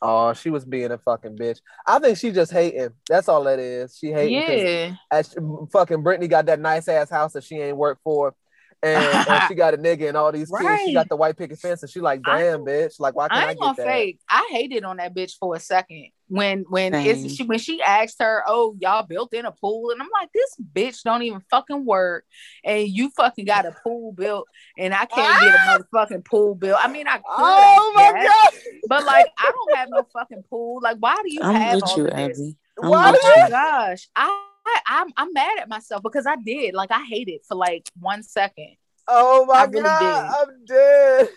Oh, 0.02 0.32
she 0.34 0.50
was 0.50 0.64
being 0.64 0.90
a 0.92 0.98
fucking 0.98 1.36
bitch. 1.36 1.60
I 1.86 1.98
think 1.98 2.18
she 2.18 2.30
just 2.30 2.52
hating. 2.52 2.90
That's 3.08 3.28
all 3.28 3.44
that 3.44 3.58
is. 3.58 3.96
She 3.96 4.12
hating. 4.12 4.34
Yeah. 4.34 4.94
as 5.10 5.30
she- 5.30 5.66
fucking 5.72 6.02
Brittany 6.02 6.28
got 6.28 6.46
that 6.46 6.60
nice 6.60 6.86
ass 6.88 7.10
house 7.10 7.32
that 7.32 7.44
she 7.44 7.56
ain't 7.56 7.76
worked 7.76 8.02
for. 8.02 8.34
And, 8.82 9.02
and 9.28 9.42
she 9.48 9.54
got 9.54 9.72
a 9.74 9.78
nigga 9.78 10.08
and 10.08 10.16
all 10.16 10.30
these 10.30 10.50
kids. 10.50 10.82
She 10.84 10.92
got 10.92 11.08
the 11.08 11.16
white 11.16 11.36
picket 11.36 11.58
fence, 11.58 11.82
and 11.82 11.90
she 11.90 12.00
like, 12.00 12.20
I 12.26 12.42
damn, 12.42 12.60
bitch. 12.60 13.00
Like, 13.00 13.14
why 13.14 13.28
can't 13.28 13.40
I 13.40 13.46
I, 13.48 13.54
get 13.54 13.60
gonna 13.60 13.74
that? 13.78 13.86
fake. 13.86 14.20
I 14.28 14.46
hated 14.50 14.84
on 14.84 14.98
that 14.98 15.14
bitch 15.14 15.32
for 15.40 15.56
a 15.56 15.60
second 15.60 16.10
when 16.28 16.64
when 16.68 16.92
Same. 16.92 17.28
she 17.28 17.44
when 17.44 17.58
she 17.58 17.82
asked 17.82 18.16
her, 18.20 18.42
"Oh, 18.46 18.76
y'all 18.80 19.04
built 19.06 19.32
in 19.32 19.44
a 19.44 19.52
pool," 19.52 19.90
and 19.90 20.00
I'm 20.02 20.08
like, 20.12 20.30
"This 20.32 20.56
bitch 20.72 21.02
don't 21.02 21.22
even 21.22 21.40
fucking 21.50 21.84
work, 21.84 22.24
and 22.64 22.88
you 22.88 23.10
fucking 23.16 23.44
got 23.44 23.66
a 23.66 23.72
pool 23.82 24.12
built, 24.12 24.48
and 24.78 24.92
I 24.92 25.06
can't 25.06 25.40
get 25.40 25.54
a 25.54 25.58
ah! 25.58 25.78
motherfucking 25.92 26.24
pool 26.24 26.54
built. 26.54 26.78
I 26.82 26.88
mean, 26.88 27.06
I 27.06 27.16
could, 27.18 27.24
Oh 27.28 27.92
I 27.96 28.12
my 28.12 28.24
god! 28.24 28.80
but 28.88 29.04
like, 29.04 29.26
I 29.38 29.50
don't 29.52 29.76
have 29.76 29.88
no 29.90 30.06
fucking 30.12 30.44
pool. 30.50 30.80
Like, 30.82 30.96
why 30.98 31.16
do 31.24 31.32
you 31.32 31.42
I'm 31.42 31.54
have 31.54 31.74
with 31.76 31.84
all 31.84 31.98
you, 31.98 32.04
this? 32.04 32.14
Abby. 32.14 32.56
I'm 32.82 32.90
with 32.90 33.00
Oh 33.00 33.34
you. 33.36 33.42
my 33.42 33.50
gosh, 33.50 34.08
I. 34.16 34.42
I, 34.68 34.80
I'm 34.88 35.12
I'm 35.16 35.32
mad 35.32 35.60
at 35.60 35.68
myself 35.68 36.02
because 36.02 36.26
I 36.26 36.34
did 36.34 36.74
like 36.74 36.90
I 36.90 37.04
hated 37.04 37.42
for 37.46 37.54
like 37.54 37.88
one 38.00 38.24
second. 38.24 38.74
Oh 39.06 39.46
my 39.46 39.58
I 39.58 39.64
really 39.66 39.82
god! 39.84 40.00
did. 40.00 40.48
I'm 40.50 40.64
dead. 40.64 41.28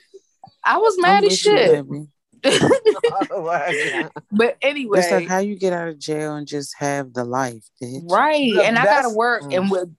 I 0.64 0.78
was 0.78 0.96
I'm 0.98 1.02
mad 1.04 1.24
as 1.26 1.38
shit. 1.38 1.86
you, 1.88 2.08
shit. 2.44 2.62
Abby. 2.64 3.30
My 3.32 4.02
god! 4.04 4.12
but 4.32 4.58
anyway, 4.62 5.00
It's 5.00 5.12
like 5.12 5.28
how 5.28 5.40
you 5.40 5.56
get 5.58 5.74
out 5.74 5.88
of 5.88 6.00
jail 6.00 6.36
and 6.36 6.48
just 6.48 6.76
have 6.78 7.14
the 7.14 7.24
life, 7.26 7.64
bitch. 7.82 8.10
Right. 8.12 8.52
Look, 8.54 8.66
and 8.66 8.78
I 8.78 8.84
gotta 8.86 9.10
work 9.14 9.44
Mm. 9.44 9.58
and 9.58 9.72
with 9.72 9.90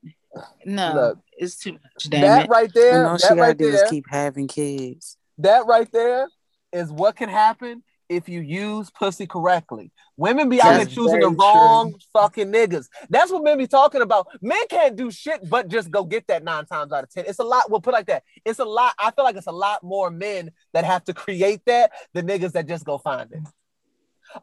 no, 0.64 0.92
Look, 0.94 1.18
it's 1.36 1.56
too 1.58 1.72
much. 1.72 2.08
Damn 2.08 2.20
that 2.22 2.44
it. 2.44 2.48
right 2.48 2.70
there, 2.72 2.98
And 3.00 3.06
all 3.08 3.18
she 3.18 3.22
that 3.28 3.36
gotta 3.36 3.40
right 3.40 3.58
do 3.58 3.70
there, 3.72 3.84
is 3.84 3.90
keep 3.90 4.04
having 4.08 4.46
kids. 4.48 5.16
that 5.38 5.66
right 5.66 5.90
there 5.92 6.28
is 6.72 6.90
what 6.92 7.16
can 7.16 7.28
happen 7.28 7.82
if 8.10 8.28
you 8.28 8.40
use 8.40 8.90
pussy 8.90 9.26
correctly. 9.26 9.92
Women 10.16 10.48
be 10.48 10.60
out 10.60 10.76
here 10.76 10.84
choosing 10.84 11.20
the 11.20 11.30
wrong 11.30 11.94
fucking 12.12 12.52
niggas. 12.52 12.88
That's 13.08 13.30
what 13.30 13.44
men 13.44 13.56
be 13.56 13.68
talking 13.68 14.02
about. 14.02 14.26
Men 14.42 14.60
can't 14.68 14.96
do 14.96 15.10
shit 15.12 15.48
but 15.48 15.68
just 15.68 15.90
go 15.90 16.04
get 16.04 16.26
that 16.26 16.42
nine 16.42 16.66
times 16.66 16.92
out 16.92 17.04
of 17.04 17.10
ten. 17.10 17.24
It's 17.26 17.38
a 17.38 17.44
lot. 17.44 17.70
We'll 17.70 17.80
put 17.80 17.94
it 17.94 17.98
like 17.98 18.06
that. 18.06 18.24
It's 18.44 18.58
a 18.58 18.64
lot. 18.64 18.92
I 18.98 19.12
feel 19.12 19.24
like 19.24 19.36
it's 19.36 19.46
a 19.46 19.52
lot 19.52 19.84
more 19.84 20.10
men 20.10 20.50
that 20.74 20.84
have 20.84 21.04
to 21.04 21.14
create 21.14 21.62
that 21.66 21.92
than 22.12 22.26
niggas 22.26 22.52
that 22.52 22.66
just 22.66 22.84
go 22.84 22.98
find 22.98 23.30
it. 23.32 23.40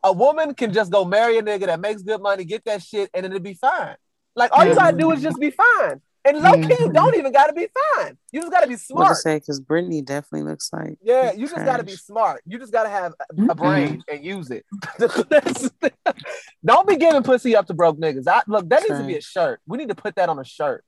A 0.03 0.13
woman 0.13 0.53
can 0.53 0.73
just 0.73 0.91
go 0.91 1.03
marry 1.03 1.37
a 1.37 1.43
nigga 1.43 1.65
that 1.65 1.79
makes 1.79 2.01
good 2.01 2.21
money, 2.21 2.45
get 2.45 2.63
that 2.65 2.81
shit, 2.81 3.09
and 3.13 3.25
it'll 3.25 3.39
be 3.39 3.53
fine. 3.53 3.95
Like 4.35 4.51
all 4.53 4.65
you 4.65 4.75
gotta 4.75 4.95
do 4.95 5.11
is 5.11 5.21
just 5.21 5.39
be 5.39 5.51
fine. 5.51 6.01
And 6.25 6.39
low 6.41 6.53
key, 6.53 6.75
you 6.79 6.91
don't 6.91 7.15
even 7.15 7.31
gotta 7.31 7.53
be 7.53 7.67
fine. 7.95 8.17
You 8.31 8.41
just 8.41 8.51
gotta 8.51 8.67
be 8.67 8.73
What 8.73 8.79
to 8.79 8.85
smart. 8.85 9.17
say? 9.17 9.35
Because 9.37 9.59
Brittany 9.61 10.01
definitely 10.01 10.49
looks 10.49 10.69
like 10.73 10.97
Yeah, 11.01 11.31
you 11.31 11.47
just 11.47 11.63
gotta 11.63 11.83
be 11.83 11.93
smart. 11.95 12.41
You 12.45 12.59
just 12.59 12.73
gotta 12.73 12.89
have 12.89 13.13
a, 13.29 13.33
Mm-mm. 13.33 13.55
brain 13.55 14.03
and 14.11 14.25
use 14.25 14.51
it. 14.51 14.65
Don't 16.65 16.87
be 16.87 16.97
giving 16.97 17.23
pussy 17.23 17.55
up 17.55 17.67
to 17.67 17.73
broke 17.73 17.97
niggas. 17.97 18.27
I, 18.27 18.41
look, 18.47 18.67
that 18.69 18.83
needs 18.83 18.99
to 18.99 19.05
be 19.07 19.15
a 19.17 19.21
shirt. 19.21 19.61
We 19.67 19.77
need 19.77 19.89
to 19.89 19.95
put 19.95 20.15
that 20.15 20.27
on 20.29 20.39
a 20.39 20.43
shirt. 20.43 20.83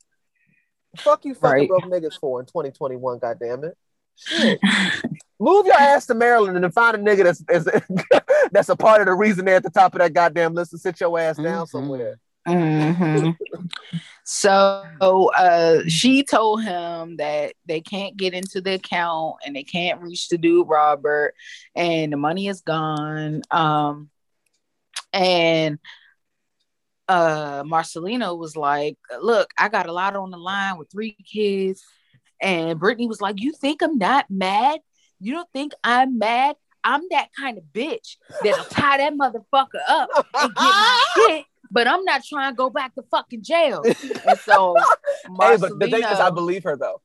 Fuck 0.97 1.25
you, 1.25 1.33
fucking 1.35 1.49
Right. 1.51 1.69
broke 1.69 1.83
niggas 1.85 2.19
for 2.19 2.39
in 2.39 2.45
2021. 2.47 3.19
Goddamn 3.19 3.63
it. 3.65 3.77
Shit. 4.15 4.59
Move 5.39 5.67
your 5.67 5.75
ass 5.75 6.05
to 6.07 6.15
Maryland 6.15 6.57
and 6.63 6.73
find 6.73 6.97
a 6.97 6.99
nigga 6.99 7.23
that's 7.23 7.39
that's, 7.63 7.87
that's 8.51 8.69
a 8.69 8.75
part 8.75 8.99
of 8.99 9.07
the 9.07 9.13
reason 9.13 9.45
they're 9.45 9.55
at 9.55 9.63
the 9.63 9.69
top 9.69 9.93
of 9.95 9.99
that 9.99 10.11
goddamn 10.13 10.53
list 10.53 10.73
and 10.73 10.81
sit 10.81 10.99
your 10.99 11.17
ass 11.17 11.37
down 11.37 11.65
Mhm. 11.65 11.69
somewhere. 11.69 12.19
Mhm. 12.49 13.69
So 14.23 15.31
uh, 15.35 15.81
she 15.87 16.23
told 16.23 16.63
him 16.63 17.17
that 17.17 17.53
they 17.65 17.81
can't 17.81 18.15
get 18.15 18.33
into 18.33 18.61
the 18.61 18.75
account 18.75 19.37
and 19.43 19.55
they 19.55 19.63
can't 19.63 20.01
reach 20.01 20.29
the 20.29 20.37
dude 20.37 20.67
Robert, 20.67 21.33
and 21.75 22.13
the 22.13 22.17
money 22.17 22.47
is 22.47 22.61
gone. 22.61 23.41
Um, 23.49 24.11
and 25.11 25.79
uh, 27.07 27.63
Marcelino 27.63 28.37
was 28.37 28.55
like, 28.55 28.97
"Look, 29.19 29.49
I 29.57 29.67
got 29.67 29.87
a 29.87 29.91
lot 29.91 30.15
on 30.15 30.29
the 30.29 30.37
line 30.37 30.77
with 30.77 30.91
three 30.91 31.17
kids," 31.25 31.83
and 32.39 32.79
Brittany 32.79 33.07
was 33.07 33.21
like, 33.21 33.41
"You 33.41 33.51
think 33.51 33.81
I'm 33.81 33.97
not 33.97 34.29
mad? 34.29 34.79
You 35.19 35.33
don't 35.33 35.51
think 35.51 35.73
I'm 35.83 36.19
mad? 36.19 36.55
I'm 36.83 37.01
that 37.09 37.29
kind 37.37 37.57
of 37.57 37.63
bitch 37.73 38.17
that'll 38.43 38.63
tie 38.65 38.97
that 38.99 39.13
motherfucker 39.13 39.81
up 39.87 40.09
and 40.35 40.53
get 40.53 40.55
my 40.55 41.03
shit." 41.15 41.45
But 41.71 41.87
I'm 41.87 42.03
not 42.03 42.23
trying 42.23 42.51
to 42.51 42.55
go 42.55 42.69
back 42.69 42.95
to 42.95 43.03
fucking 43.11 43.43
jail. 43.43 43.83
And 44.27 44.39
so, 44.39 44.75
Hey, 45.39 45.57
but 45.57 45.79
the 45.79 45.87
thing 45.89 46.03
is, 46.03 46.19
I 46.19 46.29
believe 46.29 46.63
her 46.63 46.75
though. 46.77 47.01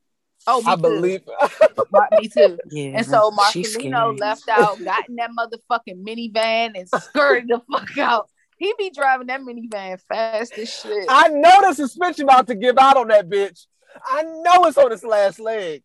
oh, 0.47 0.61
me 0.61 0.67
I 0.67 0.75
too. 0.75 0.81
believe. 0.81 1.21
Mar- 1.91 2.09
me 2.19 2.27
too. 2.27 2.57
Yeah. 2.69 2.97
And 2.97 3.05
so 3.05 3.31
she's 3.51 3.75
Marcelino 3.77 4.19
left 4.19 4.47
out, 4.49 4.83
got 4.83 5.07
in 5.09 5.15
that 5.15 5.29
motherfucking 5.37 6.03
minivan 6.03 6.77
and 6.77 6.87
skirted 6.89 7.47
the 7.49 7.61
fuck 7.71 7.97
out. 7.97 8.29
He 8.57 8.73
be 8.77 8.89
driving 8.89 9.27
that 9.27 9.41
minivan 9.41 9.99
fast 10.07 10.57
as 10.57 10.73
shit. 10.73 11.05
I 11.09 11.27
know 11.29 11.61
the 11.61 11.73
suspension 11.73 12.23
about 12.23 12.47
to 12.47 12.55
give 12.55 12.77
out 12.77 12.97
on 12.97 13.09
that 13.09 13.29
bitch. 13.29 13.65
I 14.05 14.23
know 14.23 14.65
it's 14.65 14.77
on 14.77 14.91
its 14.91 15.03
last 15.03 15.39
leg. 15.39 15.83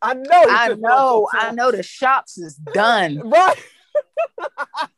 I 0.00 0.14
know. 0.14 0.44
I 0.48 0.74
know, 0.74 1.28
I 1.32 1.52
know 1.52 1.70
the 1.70 1.82
shops 1.82 2.36
is 2.38 2.56
done. 2.56 3.20
Right. 3.28 3.56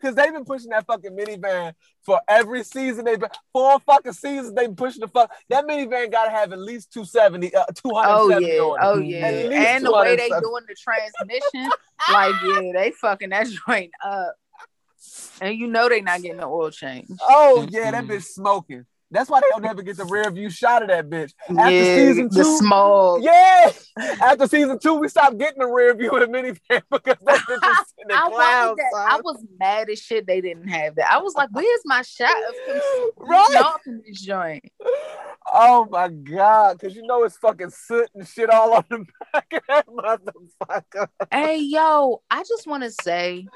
Because 0.00 0.14
they've 0.16 0.32
been 0.32 0.44
pushing 0.44 0.70
that 0.70 0.86
fucking 0.86 1.12
minivan 1.16 1.74
for 2.02 2.20
every 2.28 2.64
season. 2.64 3.04
They've 3.04 3.20
been 3.20 3.30
four 3.52 3.78
fucking 3.80 4.14
seasons. 4.14 4.52
They've 4.54 4.66
been 4.66 4.74
pushing 4.76 5.00
the 5.00 5.08
fuck. 5.08 5.30
That 5.48 5.64
minivan 5.66 6.10
got 6.10 6.24
to 6.24 6.30
have 6.30 6.52
at 6.52 6.58
least 6.58 6.92
270, 6.92 7.54
uh, 7.54 7.64
270 7.74 7.78
Oh 8.10 8.28
yeah, 8.28 8.62
on 8.62 8.78
it. 8.78 8.82
oh 8.82 8.98
At 8.98 9.06
yeah. 9.06 9.48
least 9.48 9.52
And 9.68 9.86
the 9.86 9.92
way 9.92 10.16
they 10.16 10.28
doing 10.28 10.64
the 10.66 10.74
transmission, 10.74 11.70
like 12.12 12.34
yeah, 12.44 12.72
they 12.72 12.90
fucking 12.92 13.30
that 13.30 13.46
joint 13.66 13.90
up. 14.04 14.34
And 15.40 15.56
you 15.56 15.66
know 15.68 15.88
they 15.88 16.00
not 16.00 16.22
getting 16.22 16.38
the 16.38 16.46
oil 16.46 16.70
change. 16.70 17.08
Oh 17.20 17.66
yeah, 17.70 17.90
that 17.92 18.04
Mhm. 18.04 18.10
bitch 18.10 18.24
smoking. 18.24 18.86
That's 19.12 19.28
why 19.28 19.40
they 19.40 19.46
don't 19.50 19.64
ever 19.64 19.82
get 19.82 19.96
the 19.96 20.04
rear 20.04 20.30
view 20.30 20.50
shot 20.50 20.82
of 20.82 20.88
that 20.88 21.10
bitch. 21.10 21.32
After 21.48 21.70
yeah, 21.72 21.96
season 21.96 22.28
the 22.30 22.42
two, 22.44 22.56
small. 22.58 23.20
Yeah. 23.20 23.72
After 24.22 24.46
season 24.46 24.78
two, 24.78 24.94
we 24.94 25.08
stopped 25.08 25.36
getting 25.38 25.58
the 25.58 25.66
rear 25.66 25.94
view 25.94 26.10
of 26.12 26.20
the 26.20 26.26
minivan 26.26 26.82
because 26.90 27.16
that 27.24 27.38
bitch 27.40 27.72
is 27.72 27.94
in 27.98 28.08
the 28.08 28.14
I 28.14 28.28
clouds. 28.28 28.76
that. 28.76 29.06
I 29.10 29.20
was 29.24 29.44
mad 29.58 29.90
as 29.90 29.98
shit 30.00 30.28
they 30.28 30.40
didn't 30.40 30.68
have 30.68 30.94
that. 30.94 31.10
I 31.12 31.18
was 31.18 31.34
like, 31.34 31.48
where's 31.50 31.80
my 31.84 32.02
shot 32.02 32.30
of 32.30 32.54
him 32.74 32.82
Right. 33.18 33.48
right. 33.52 33.74
in 33.86 34.02
this 34.06 34.20
joint? 34.22 34.64
Oh 35.52 35.88
my 35.90 36.08
god, 36.08 36.78
because 36.78 36.94
you 36.94 37.02
know 37.02 37.24
it's 37.24 37.36
fucking 37.38 37.70
soot 37.70 38.08
and 38.14 38.28
shit 38.28 38.48
all 38.48 38.74
on 38.74 38.84
the 38.90 39.06
back 39.32 39.52
of 39.52 39.62
that 39.68 39.86
motherfucker. 39.88 41.08
Hey 41.32 41.58
yo, 41.58 42.22
I 42.30 42.44
just 42.44 42.68
want 42.68 42.84
to 42.84 42.92
say 43.02 43.48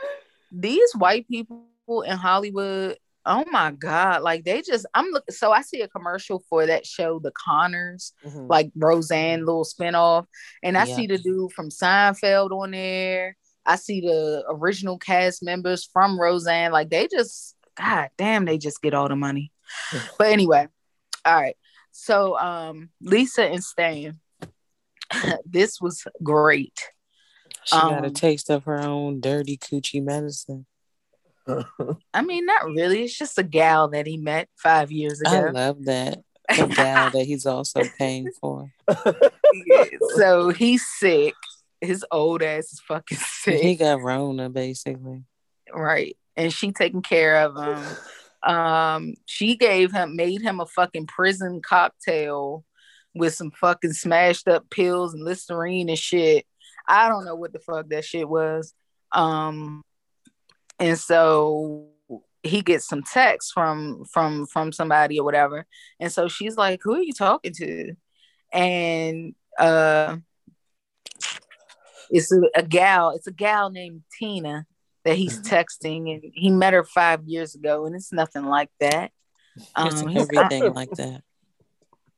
these 0.51 0.93
white 0.97 1.29
people 1.29 2.03
in 2.05 2.17
Hollywood, 2.17 2.97
oh 3.27 3.45
my 3.51 3.71
god, 3.73 4.23
like 4.23 4.45
they 4.45 4.63
just 4.63 4.87
I'm 4.95 5.07
looking 5.07 5.35
so 5.35 5.53
I 5.53 5.63
see 5.63 5.81
a 5.81 5.89
commercial 5.89 6.43
for 6.49 6.67
that 6.67 6.87
show 6.87 7.19
The 7.19 7.33
Conners, 7.33 8.13
like 8.49 8.71
Roseanne 8.77 9.45
little 9.45 9.65
spinoff, 9.65 10.27
and 10.63 10.77
I 10.77 10.85
Yeah. 10.85 10.97
see 10.97 11.07
the 11.07 11.19
dude 11.19 11.53
from 11.53 11.71
Seinfeld 11.71 12.51
on 12.51 12.73
there. 12.73 13.37
I 13.67 13.77
see 13.77 14.01
the 14.01 14.45
original 14.49 14.99
cast 14.99 15.43
members 15.43 15.89
from 15.91 16.21
Roseanne, 16.21 16.73
like 16.73 16.91
they 16.91 17.09
just 17.09 17.57
god 17.77 18.11
damn, 18.17 18.45
they 18.45 18.59
just 18.59 18.83
get 18.83 18.95
all 18.95 19.09
the 19.09 19.17
money. 19.17 19.53
but 20.19 20.29
anyway, 20.29 20.69
all 21.25 21.41
right. 21.41 21.57
So 21.93 22.39
um 22.39 22.91
Lisa 23.01 23.45
and 23.45 23.65
Stan, 23.65 24.21
this 25.47 25.81
was 25.81 26.07
great. 26.23 26.79
She 27.65 27.77
got 27.77 28.05
a 28.05 28.09
um, 28.09 28.13
taste 28.13 28.51
of 28.51 28.65
her 28.65 28.81
own 28.81 29.21
dirty 29.21 29.57
coochie 29.57 30.05
medicine. 30.05 30.67
I 32.15 32.23
mean, 32.23 32.47
not 32.47 32.65
really. 32.65 33.05
It's 33.05 33.17
just 33.17 33.39
a 33.39 33.43
gal 33.43 33.89
that 33.89 34.07
he 34.07 34.17
met 34.17 34.49
five 34.57 34.91
years 34.91 35.21
ago. 35.21 35.31
I 35.31 35.51
love 35.51 35.85
that. 35.85 36.21
A 36.51 36.67
gal 36.67 37.11
that 37.11 37.25
he's 37.25 37.47
also 37.47 37.81
paying 37.99 38.31
for. 38.39 38.71
so 40.17 40.51
he's 40.51 40.87
sick. 40.99 41.33
His 41.81 42.05
old 42.11 42.43
ass 42.43 42.71
is 42.71 42.81
fucking 42.87 43.17
sick. 43.19 43.63
He 43.63 43.77
got 43.77 44.03
Rona, 44.03 44.51
basically. 44.51 45.25
right. 45.73 46.17
And 46.37 46.53
she 46.53 46.73
taking 46.73 47.01
care 47.01 47.47
of 47.47 47.57
him. 47.57 47.85
Um, 48.43 49.15
she 49.25 49.57
gave 49.57 49.91
him 49.91 50.17
made 50.17 50.43
him 50.43 50.61
a 50.61 50.67
fucking 50.67 51.07
prison 51.07 51.63
cocktail 51.63 52.63
with 53.15 53.35
some 53.35 53.51
fucking 53.51 53.95
smashed 53.95 54.47
up 54.47 54.69
pills 54.69 55.15
and 55.15 55.25
Listerine 55.25 55.89
and 55.89 55.99
shit. 55.99 56.45
I 56.87 57.09
don't 57.09 57.25
know 57.25 57.37
what 57.37 57.53
the 57.53 57.59
fuck 57.59 57.89
that 57.89 58.05
shit 58.05 58.29
was. 58.29 58.75
Um, 59.13 59.83
and 60.79 60.99
so 60.99 61.89
he 62.43 62.61
gets 62.61 62.87
some 62.87 63.03
text 63.03 63.53
from 63.53 64.05
from 64.05 64.47
from 64.47 64.73
somebody 64.73 65.19
or 65.19 65.25
whatever, 65.25 65.67
and 65.99 66.13
so 66.13 66.29
she's 66.29 66.57
like, 66.57 66.81
"Who 66.83 66.95
are 66.95 67.03
you 67.03 67.13
talking 67.13 67.53
to?" 67.55 67.95
And 68.53 69.35
uh, 69.59 70.17
it's 72.11 72.31
a, 72.33 72.43
a 72.55 72.63
gal. 72.63 73.11
It's 73.11 73.27
a 73.27 73.33
gal 73.33 73.71
named 73.71 74.03
Tina 74.19 74.67
that 75.05 75.17
he's 75.17 75.41
texting, 75.41 76.13
and 76.13 76.23
he 76.35 76.51
met 76.51 76.75
her 76.75 76.85
five 76.85 77.25
years 77.25 77.55
ago, 77.55 77.87
and 77.87 77.95
it's 77.95 78.13
nothing 78.13 78.45
like 78.45 78.71
that. 78.81 79.11
Um, 79.77 80.09
everything 80.17 80.75
like 80.75 80.91
that. 80.97 81.23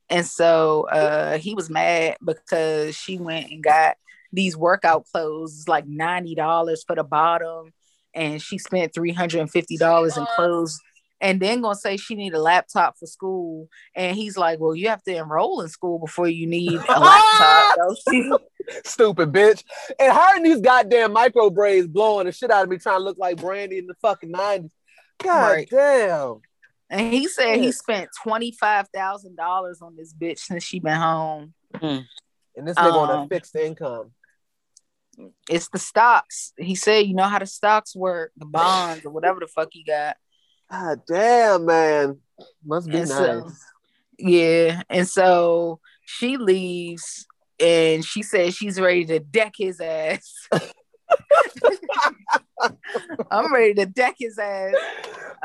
and 0.09 0.24
so 0.24 0.88
uh, 0.88 1.36
he 1.36 1.54
was 1.54 1.68
mad 1.68 2.16
because 2.24 2.96
she 2.96 3.18
went 3.18 3.50
and 3.50 3.62
got 3.62 3.96
these 4.32 4.57
workout 4.57 5.04
clothes, 5.12 5.68
like 5.68 5.86
ninety 5.86 6.34
dollars 6.34 6.82
for 6.86 6.96
the 6.96 7.04
bottom, 7.04 7.74
and 8.16 8.42
she 8.42 8.58
spent 8.58 8.92
three 8.92 9.12
hundred 9.12 9.40
and 9.40 9.50
fifty 9.50 9.76
dollars 9.76 10.16
in 10.16 10.26
clothes. 10.34 10.80
And 11.20 11.40
then 11.40 11.62
gonna 11.62 11.74
say 11.76 11.96
she 11.96 12.14
need 12.14 12.34
a 12.34 12.38
laptop 12.40 12.98
for 12.98 13.06
school, 13.06 13.68
and 13.94 14.14
he's 14.16 14.36
like, 14.36 14.58
"Well, 14.60 14.74
you 14.74 14.88
have 14.88 15.02
to 15.04 15.16
enroll 15.16 15.60
in 15.62 15.68
school 15.68 15.98
before 15.98 16.28
you 16.28 16.46
need 16.46 16.80
a 16.94 17.00
laptop." 17.00 17.68
Stupid 18.84 19.32
bitch. 19.32 19.62
And 19.98 20.12
her 20.12 20.36
and 20.36 20.44
these 20.44 20.60
goddamn 20.60 21.12
micro 21.12 21.48
braids 21.50 21.86
blowing 21.86 22.26
the 22.26 22.32
shit 22.32 22.50
out 22.50 22.64
of 22.64 22.68
me 22.68 22.78
trying 22.78 22.98
to 22.98 23.04
look 23.04 23.16
like 23.18 23.40
Brandy 23.40 23.78
in 23.78 23.86
the 23.86 23.94
fucking 24.02 24.32
90s. 24.32 24.70
God 25.22 25.40
Right. 25.40 25.68
damn. 25.70 26.40
And 26.90 27.12
he 27.12 27.28
said 27.28 27.58
he 27.58 27.72
spent 27.72 28.10
twenty 28.22 28.52
five 28.52 28.88
thousand 28.94 29.36
dollars 29.36 29.80
on 29.82 29.96
this 29.96 30.12
bitch 30.12 30.40
since 30.40 30.62
she 30.64 30.80
been 30.80 30.96
home. 30.96 31.54
And 31.80 32.66
this 32.66 32.76
nigga 32.76 32.94
on 32.96 33.10
a 33.10 33.22
Um, 33.22 33.28
fixed 33.28 33.56
income. 33.56 34.12
It's 35.48 35.68
the 35.68 35.78
stocks. 35.78 36.52
He 36.58 36.74
said, 36.74 37.06
"You 37.06 37.14
know 37.14 37.24
how 37.24 37.38
the 37.38 37.46
stocks 37.46 37.94
work, 37.96 38.32
the 38.36 38.46
bonds 38.46 39.04
or 39.04 39.10
whatever 39.10 39.40
the 39.40 39.46
fuck 39.46 39.68
he 39.72 39.82
got." 39.84 40.16
God 40.70 41.00
damn, 41.06 41.64
man. 41.64 42.18
Must 42.64 42.88
be 42.88 42.98
And 42.98 43.08
nice. 43.08 43.18
so- 43.18 43.50
Yeah, 44.18 44.82
and 44.90 45.06
so 45.08 45.80
she 46.04 46.36
leaves, 46.36 47.26
and 47.60 48.04
she 48.04 48.22
says 48.22 48.54
she's 48.54 48.80
ready 48.80 49.04
to 49.06 49.18
deck 49.20 49.54
his 49.56 49.80
ass. 49.80 50.32
I'm 53.30 53.52
ready 53.52 53.74
to 53.74 53.86
deck 53.86 54.16
his 54.18 54.38
ass. 54.38 54.74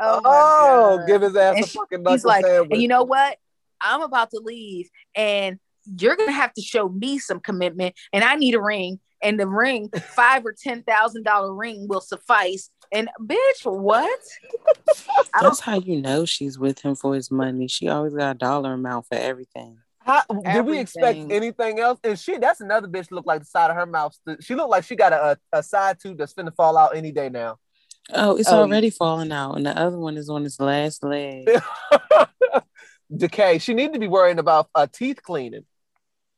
Oh, 0.00 0.20
Oh, 0.24 1.04
give 1.06 1.22
his 1.22 1.36
ass 1.36 1.56
And 1.56 1.64
a 1.64 1.68
she- 1.68 1.78
fucking 1.78 2.04
He's 2.08 2.24
like, 2.24 2.44
sandwich. 2.44 2.70
and 2.72 2.82
you 2.82 2.88
know 2.88 3.04
what? 3.04 3.36
I'm 3.80 4.02
about 4.02 4.30
to 4.30 4.40
leave, 4.42 4.88
and 5.14 5.58
you're 5.98 6.16
gonna 6.16 6.32
have 6.32 6.52
to 6.54 6.62
show 6.62 6.88
me 6.88 7.18
some 7.18 7.40
commitment, 7.40 7.94
and 8.12 8.22
I 8.24 8.36
need 8.36 8.54
a 8.54 8.60
ring, 8.62 9.00
and 9.22 9.38
the 9.38 9.46
ring, 9.46 9.90
five 10.14 10.44
or 10.44 10.52
ten 10.52 10.82
thousand 10.82 11.24
dollar 11.24 11.54
ring, 11.54 11.86
will 11.88 12.00
suffice. 12.00 12.70
And 12.92 13.08
bitch, 13.20 13.64
what? 13.64 14.20
That's 15.40 15.60
how 15.60 15.78
you 15.78 16.00
know 16.00 16.24
she's 16.24 16.58
with 16.58 16.80
him 16.80 16.94
for 16.94 17.14
his 17.14 17.30
money. 17.30 17.68
She 17.68 17.88
always 17.88 18.14
got 18.14 18.36
a 18.36 18.38
dollar 18.38 18.74
amount 18.74 19.06
for 19.06 19.14
everything. 19.14 19.78
How, 20.00 20.22
did 20.52 20.66
we 20.66 20.80
expect 20.80 21.18
anything 21.30 21.78
else? 21.78 22.00
And 22.02 22.18
she, 22.18 22.36
that's 22.36 22.60
another 22.60 22.88
bitch 22.88 23.10
look 23.12 23.24
like 23.24 23.40
the 23.40 23.46
side 23.46 23.70
of 23.70 23.76
her 23.76 23.86
mouth. 23.86 24.16
She 24.40 24.54
looked 24.54 24.70
like 24.70 24.84
she 24.84 24.96
got 24.96 25.12
a, 25.12 25.38
a, 25.52 25.58
a 25.58 25.62
side 25.62 25.98
tooth 26.02 26.18
that's 26.18 26.34
finna 26.34 26.54
fall 26.54 26.76
out 26.76 26.96
any 26.96 27.12
day 27.12 27.28
now. 27.28 27.58
Oh, 28.12 28.36
it's 28.36 28.48
Oh, 28.48 28.62
already 28.62 28.90
falling 28.90 29.30
out, 29.30 29.54
and 29.54 29.64
the 29.64 29.78
other 29.78 29.96
one 29.96 30.16
is 30.16 30.28
on 30.28 30.44
its 30.44 30.58
last 30.58 31.04
leg. 31.04 31.48
decay. 33.16 33.58
She 33.58 33.74
need 33.74 33.92
to 33.92 33.98
be 33.98 34.08
worrying 34.08 34.38
about 34.38 34.68
uh, 34.74 34.86
teeth 34.92 35.22
cleaning. 35.22 35.64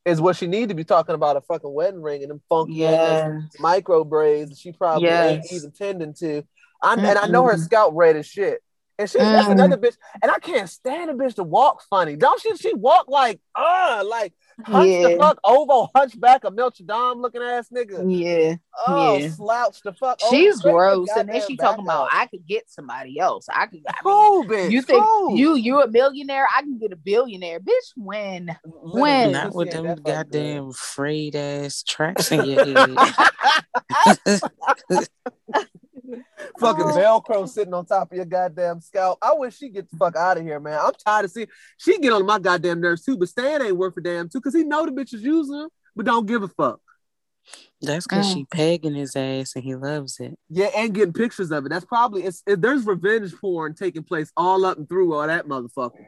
Is 0.05 0.21
what 0.21 0.35
she 0.35 0.45
need 0.45 0.69
to 0.69 0.75
be 0.75 0.83
talking 0.83 1.15
about 1.15 1.35
a 1.35 1.41
fucking 1.41 1.73
wedding 1.73 2.01
ring 2.01 2.21
and 2.21 2.29
them 2.29 2.41
funky 2.47 2.73
Yeah. 2.73 2.91
ass 2.91 3.43
micro 3.59 4.03
braids 4.03 4.59
she 4.59 4.71
probably 4.71 5.09
ain't 5.09 5.43
Yes. 5.43 5.51
even 5.51 5.71
tending 5.71 6.13
to. 6.15 6.43
I'm, 6.83 6.99
and 6.99 7.17
I 7.17 7.25
know 7.25 7.43
her 7.45 7.57
scalp 7.57 7.93
red 7.95 8.15
as 8.15 8.27
shit. 8.27 8.61
And 8.99 9.09
she 9.09 9.17
that's 9.17 9.47
Mm. 9.47 9.53
another 9.53 9.77
bitch. 9.77 9.95
And 10.21 10.31
I 10.31 10.37
can't 10.37 10.69
stand 10.69 11.09
a 11.09 11.13
bitch 11.15 11.35
to 11.35 11.43
walk 11.43 11.81
funny. 11.89 12.15
Don't 12.15 12.39
she? 12.39 12.55
She 12.57 12.73
walk 12.75 13.05
like 13.07 13.39
uh 13.55 14.03
like 14.05 14.33
hunch 14.63 14.89
the 14.89 15.11
Yeah. 15.11 15.17
fuck 15.17 15.39
over, 15.43 15.87
hunchback 15.95 16.43
a 16.43 16.49
Notre 16.49 16.83
Dame 16.83 17.21
looking 17.21 17.41
ass 17.41 17.69
nigga. 17.69 18.03
Yeah. 18.07 18.55
Oh, 18.87 19.17
yeah. 19.17 19.29
slouch 19.31 19.81
the 19.81 19.93
fuck. 19.93 20.19
She's 20.29 20.57
straight 20.59 20.71
gross. 20.73 21.09
And 21.15 21.29
then 21.29 21.41
she 21.47 21.55
back 21.55 21.69
talking 21.71 21.85
about. 21.85 22.09
I 22.11 22.25
could 22.27 22.45
get 22.45 22.69
somebody 22.69 23.19
else. 23.19 23.47
I 23.53 23.67
could 23.67 23.81
I 23.87 23.93
mean, 24.03 24.03
Who, 24.03 24.43
bitch? 24.47 24.71
you 24.71 24.81
think 24.81 25.03
Who? 25.03 25.37
you 25.37 25.55
you 25.55 25.81
a 25.81 25.87
millionaire? 25.87 26.47
I 26.55 26.61
can 26.61 26.77
get 26.77 26.91
a 26.91 26.95
billionaire. 26.97 27.59
Bitch, 27.59 27.91
when? 27.95 28.55
Literally, 28.65 29.01
when? 29.01 29.31
Not 29.31 29.53
with 29.55 29.67
ain't 29.67 29.73
them 29.75 29.85
that 29.85 29.95
good. 30.03 30.03
goddamn 30.31 30.71
frayed 30.73 31.35
ass 31.35 31.83
tracks 31.83 32.31
in 32.31 32.45
your 32.45 32.65
head. 32.65 33.11
fucking 36.59 36.85
Oh. 36.85 37.21
Velcro 37.27 37.47
sitting 37.47 37.73
on 37.73 37.85
top 37.85 38.11
of 38.11 38.15
your 38.15 38.25
goddamn 38.25 38.81
scalp. 38.81 39.17
I 39.21 39.33
wish 39.33 39.57
she 39.57 39.69
get 39.69 39.89
the 39.89 39.97
fuck 39.97 40.15
out 40.15 40.37
of 40.37 40.43
here, 40.43 40.59
man. 40.59 40.79
I'm 40.81 40.93
tired 41.05 41.25
of 41.25 41.31
seeing 41.31 41.47
she 41.77 41.97
get 41.99 42.13
on 42.13 42.25
my 42.25 42.39
goddamn 42.39 42.81
nerves 42.81 43.03
too, 43.03 43.17
but 43.17 43.29
Stan 43.29 43.61
ain't 43.61 43.77
worth 43.77 43.97
a 43.97 44.01
damn 44.01 44.29
too 44.29 44.39
because 44.39 44.53
he 44.55 44.63
know 44.63 44.85
the 44.85 44.91
bitch 44.91 45.13
is 45.13 45.21
using 45.23 45.55
him, 45.61 45.69
but 45.95 46.05
don't 46.05 46.25
give 46.25 46.43
a 46.43 46.47
fuck. 46.47 46.79
That's 47.81 48.07
because 48.07 48.25
Mm. 48.27 48.33
she 48.33 48.45
pegging 48.45 48.95
his 48.95 49.15
ass 49.15 49.53
and 49.55 49.63
he 49.63 49.75
loves 49.75 50.19
it. 50.19 50.35
Yeah, 50.49 50.67
and 50.75 50.93
getting 50.93 51.13
pictures 51.13 51.51
of 51.51 51.65
it. 51.65 51.69
That's 51.69 51.85
probably 51.85 52.23
it's 52.23 52.41
it, 52.47 52.61
there's 52.61 52.85
revenge 52.85 53.35
porn 53.39 53.75
taking 53.75 54.03
place 54.03 54.31
all 54.35 54.65
up 54.65 54.77
and 54.77 54.89
through 54.89 55.13
all 55.13 55.27
that 55.27 55.45
motherfucker. 55.47 56.03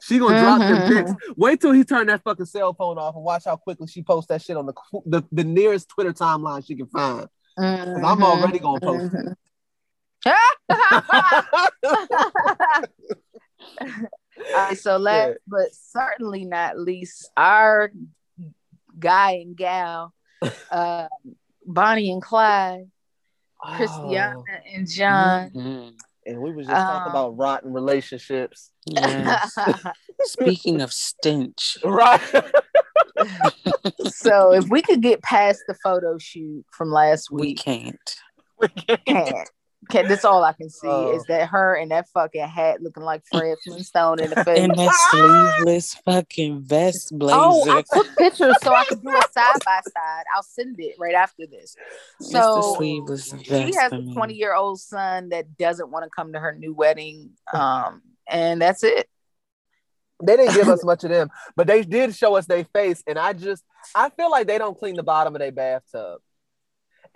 She 0.00 0.18
gonna 0.18 0.40
drop 0.40 0.58
them 0.58 0.76
Mhm. 0.76 0.88
pics. 1.06 1.12
Wait 1.36 1.60
till 1.60 1.70
he 1.70 1.84
turn 1.84 2.08
that 2.08 2.22
fucking 2.24 2.46
cell 2.46 2.74
phone 2.74 2.98
off 2.98 3.14
and 3.14 3.22
watch 3.24 3.44
how 3.44 3.54
quickly 3.56 3.86
she 3.86 4.02
posts 4.02 4.26
that 4.28 4.42
shit 4.42 4.56
on 4.56 4.66
the 4.66 4.74
the, 5.06 5.22
the 5.30 5.44
nearest 5.44 5.88
Twitter 5.88 6.12
timeline 6.12 6.66
she 6.66 6.74
can 6.74 6.88
find. 6.88 7.28
Because 7.56 8.02
I'm 8.04 8.22
already 8.22 8.58
gonna 8.58 8.80
post 8.80 9.14
Mm-hmm. 9.14 9.32
All 13.80 13.86
right, 14.54 14.78
so 14.78 14.96
last 14.98 15.28
Yeah. 15.28 15.34
but 15.46 15.74
certainly 15.74 16.44
not 16.44 16.78
least, 16.78 17.30
our 17.36 17.90
guy 18.98 19.32
and 19.32 19.56
gal, 19.56 20.12
uh, 20.70 21.08
Bonnie 21.66 22.10
and 22.10 22.22
Clyde, 22.22 22.90
Christiana 23.76 24.36
Oh, 24.38 24.44
and 24.72 24.88
John. 24.88 25.50
Mm, 25.50 25.92
and 26.26 26.40
we 26.40 26.52
was 26.52 26.66
just 26.66 26.76
talking 26.80 27.02
Um, 27.06 27.10
about 27.10 27.36
rotten 27.36 27.72
relationships. 27.72 28.70
yes. 28.86 29.54
Speaking 30.22 30.80
of 30.80 30.92
stench, 30.92 31.76
Right. 31.84 32.20
so 34.10 34.52
if 34.52 34.68
we 34.68 34.82
could 34.82 35.00
get 35.02 35.22
past 35.22 35.60
the 35.68 35.74
photo 35.82 36.18
shoot 36.18 36.64
from 36.70 36.90
last 36.90 37.30
week, 37.30 37.40
we 37.40 37.54
can't. 37.54 38.16
We 38.60 38.68
can't. 39.06 39.50
Can, 39.90 40.08
that's 40.08 40.24
all 40.24 40.42
I 40.44 40.52
can 40.52 40.68
see 40.70 40.86
Oh. 40.88 41.14
is 41.16 41.24
that 41.24 41.48
her 41.48 41.74
and 41.74 41.90
that 41.90 42.08
fucking 42.10 42.46
hat 42.48 42.82
looking 42.82 43.02
like 43.02 43.22
Fred 43.30 43.56
Flintstone 43.64 44.20
in 44.20 44.30
the 44.30 44.36
face. 44.44 44.58
And 44.58 44.72
that 44.74 44.94
sleeveless 45.10 45.94
fucking 46.04 46.62
vest 46.62 47.16
blazer. 47.18 47.36
Oh, 47.38 47.70
I 47.70 47.82
took 47.92 48.16
pictures 48.16 48.56
so 48.62 48.72
I 48.74 48.84
could 48.84 49.02
do 49.02 49.08
a 49.10 49.22
side 49.32 49.56
by 49.64 49.80
side. 49.84 50.24
I'll 50.34 50.42
send 50.42 50.76
it 50.78 50.96
right 50.98 51.14
after 51.14 51.46
this. 51.46 51.76
So 52.20 52.74
sleeveless 52.76 53.32
she 53.42 53.74
has 53.74 53.92
a 53.92 54.02
20 54.02 54.34
year 54.34 54.54
old 54.54 54.80
son 54.80 55.28
that 55.30 55.56
doesn't 55.56 55.90
want 55.90 56.04
to 56.04 56.10
come 56.10 56.32
to 56.32 56.38
her 56.40 56.54
new 56.54 56.74
wedding. 56.74 57.30
Um, 57.52 58.02
and 58.28 58.60
that's 58.60 58.82
it. 58.82 59.08
They 60.24 60.36
didn't 60.36 60.54
give 60.54 60.68
us 60.68 60.84
much 60.84 61.04
of 61.04 61.10
them, 61.10 61.28
but 61.56 61.66
they 61.66 61.82
did 61.82 62.14
show 62.14 62.36
us 62.36 62.46
their 62.46 62.64
face, 62.64 63.02
and 63.06 63.18
I 63.18 63.32
just 63.32 63.62
I 63.94 64.08
feel 64.10 64.30
like 64.30 64.46
they 64.46 64.58
don't 64.58 64.78
clean 64.78 64.94
the 64.94 65.02
bottom 65.02 65.34
of 65.34 65.40
their 65.40 65.52
bathtub. 65.52 66.20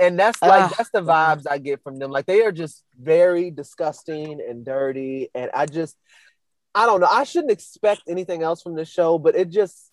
And 0.01 0.19
that's 0.19 0.41
like 0.41 0.65
Ugh. 0.65 0.75
that's 0.77 0.91
the 0.91 1.03
vibes 1.03 1.45
I 1.51 1.59
get 1.59 1.83
from 1.83 1.99
them. 1.99 2.11
Like 2.11 2.27
they 2.27 2.45
are 2.45 2.53
just 2.53 2.85
very 2.99 3.51
disgusting 3.51 4.41
and 4.47 4.65
dirty. 4.65 5.29
And 5.35 5.51
I 5.53 5.67
just 5.67 5.97
I 6.75 6.87
don't 6.87 7.01
know. 7.01 7.09
I 7.11 7.25
shouldn't 7.25 7.51
expect 7.51 8.03
anything 8.07 8.43
else 8.43 8.63
from 8.63 8.77
this 8.77 8.89
show, 8.89 9.19
but 9.19 9.35
it 9.35 9.49
just 9.49 9.91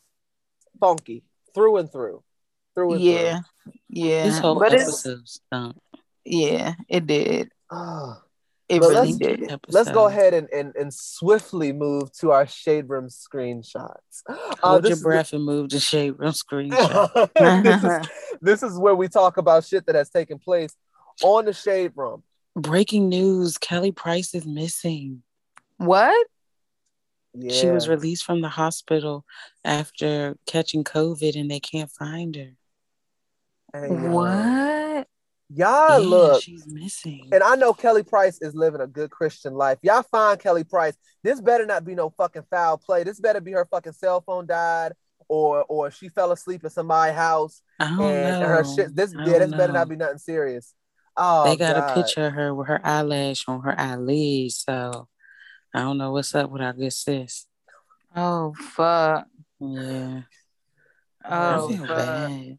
funky 0.80 1.24
through 1.54 1.78
and 1.78 1.92
through. 1.92 2.24
Through 2.76 2.94
and 2.94 3.02
Yeah. 3.02 3.40
Yeah. 3.90 4.24
This 4.26 4.38
whole 4.40 4.60
but 4.60 4.74
it's, 4.74 4.84
episode 4.84 5.28
stunk. 5.28 5.78
yeah, 6.24 6.74
it 6.88 7.08
did. 7.08 7.52
through. 7.72 8.25
It 8.68 8.80
But 8.80 8.90
really 8.90 9.14
let's- 9.14 9.18
did. 9.18 9.60
Let's 9.70 9.92
go 9.92 10.08
ahead 10.08 10.34
and, 10.34 10.50
and, 10.52 10.76
and 10.76 10.92
swiftly 10.92 11.72
move 11.72 12.12
to 12.20 12.32
our 12.32 12.48
shade 12.48 12.90
room 12.90 13.10
screenshots. 13.10 14.24
Uh, 14.30 14.56
Hold 14.70 14.84
this 14.84 14.90
your 14.90 14.98
is- 14.98 15.04
breath 15.04 15.34
and 15.34 15.44
move 15.46 15.70
to 15.70 15.80
shade 15.80 16.16
room 16.18 16.32
screenshot. 16.32 17.30
this, 17.64 17.84
is, 17.84 18.10
this 18.42 18.64
is 18.64 18.80
where 18.80 18.96
we 18.96 19.08
talk 19.08 19.38
about 19.38 19.64
shit 19.66 19.86
that 19.86 19.94
has 19.96 20.10
taken 20.10 20.40
place 20.40 20.74
on 21.24 21.46
the 21.46 21.54
shade 21.54 21.92
room. 21.96 22.24
Breaking 22.56 23.10
news: 23.10 23.58
Kelly 23.60 23.92
Price 23.92 24.34
is 24.34 24.46
missing. 24.48 25.22
What? 25.78 26.26
Yeah. 27.34 27.52
She 27.52 27.68
was 27.68 27.88
released 27.90 28.24
from 28.24 28.42
the 28.42 28.50
hospital 28.50 29.26
after 29.64 30.38
catching 30.48 30.84
COVID, 30.86 31.40
and 31.40 31.52
they 31.52 31.60
can't 31.60 31.92
find 31.92 32.36
her. 32.38 32.52
Hey. 33.74 33.90
What? 33.90 34.75
Y'all 35.56 36.02
Yeah, 36.02 36.08
look. 36.08 36.44
she's 36.44 36.68
missing. 36.68 37.30
And 37.32 37.42
I 37.42 37.56
know 37.56 37.74
Kelly 37.74 38.04
Price 38.04 38.40
is 38.42 38.54
living 38.54 38.82
a 38.82 38.88
good 38.88 39.10
Christian 39.10 39.54
life. 39.54 39.78
Y'all 39.82 40.04
find 40.04 40.40
Kelly 40.40 40.64
Price. 40.64 40.96
This 41.24 41.40
better 41.40 41.66
not 41.66 41.86
be 41.86 41.96
no 41.96 42.10
fucking 42.10 42.44
foul 42.50 42.78
play. 42.78 43.04
This 43.04 43.20
better 43.20 43.40
be 43.42 43.54
her 43.54 43.66
fucking 43.66 43.94
cell 43.94 44.22
phone 44.22 44.46
died 44.46 44.94
or 45.28 45.64
or 45.64 45.90
she 45.92 46.10
fell 46.10 46.32
asleep 46.32 46.64
in 46.64 46.70
somebody's 46.70 47.16
house 47.16 47.62
I 47.80 47.88
don't 47.90 48.02
and 48.02 48.42
know. 48.42 48.48
her 48.48 48.64
shit. 48.64 48.96
This 48.96 49.14
yeah, 49.18 49.40
this 49.40 49.50
don't 49.50 49.58
better 49.58 49.74
not 49.74 49.90
be 49.90 49.96
nothing 49.96 50.18
serious. 50.20 50.74
Oh, 51.18 51.46
they 51.46 51.56
got 51.56 51.76
God. 51.76 51.90
a 51.92 51.94
picture 52.04 52.28
of 52.28 52.34
her 52.34 52.54
with 52.54 52.68
her 52.68 52.82
eyelash 52.86 53.46
on 53.48 53.62
her 53.62 53.80
eyelid, 53.80 54.52
so 54.52 55.08
I 55.74 55.80
don't 55.80 55.98
know 55.98 56.12
what's 56.12 56.36
up 56.36 56.52
with 56.52 56.62
our 56.62 56.74
good 56.74 56.92
sis. 56.94 57.48
Oh 58.16 58.54
fuck. 58.60 59.26
Yeah, 59.60 60.22
Oh 61.28 61.66
I 61.70 61.72
feel 61.76 61.86
fuck. 61.88 61.98
bad. 61.98 62.58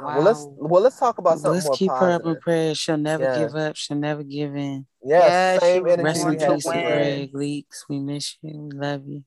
Well, 0.00 0.22
let's 0.22 0.46
well 0.56 0.82
let's 0.82 0.98
talk 0.98 1.18
about 1.18 1.38
something 1.40 1.54
Let's 1.54 1.66
more 1.66 1.76
keep 1.76 1.90
her 1.90 2.10
up 2.10 2.24
in 2.24 2.36
prayer. 2.36 2.74
She'll 2.74 2.96
never 2.96 3.24
Yeah. 3.24 3.38
give 3.38 3.54
up. 3.56 3.76
She'll 3.76 3.96
never 3.96 4.22
give 4.22 4.54
in. 4.54 4.86
Yes, 5.04 5.32
Yeah, 5.32 5.58
same 5.60 5.76
she 5.76 5.80
was 5.82 5.92
energy 5.92 6.04
Rest 6.04 6.24
we 6.24 6.32
in 6.32 6.38
peace 6.38 6.64
to 6.64 6.70
to 6.70 6.78
today. 6.78 7.18
win. 7.20 7.30
Greg 7.30 7.32
Leakes. 7.34 7.84
We 7.88 7.98
miss 8.00 8.36
you. 8.42 8.58
We 8.60 8.70
love 8.78 9.06
you. 9.06 9.24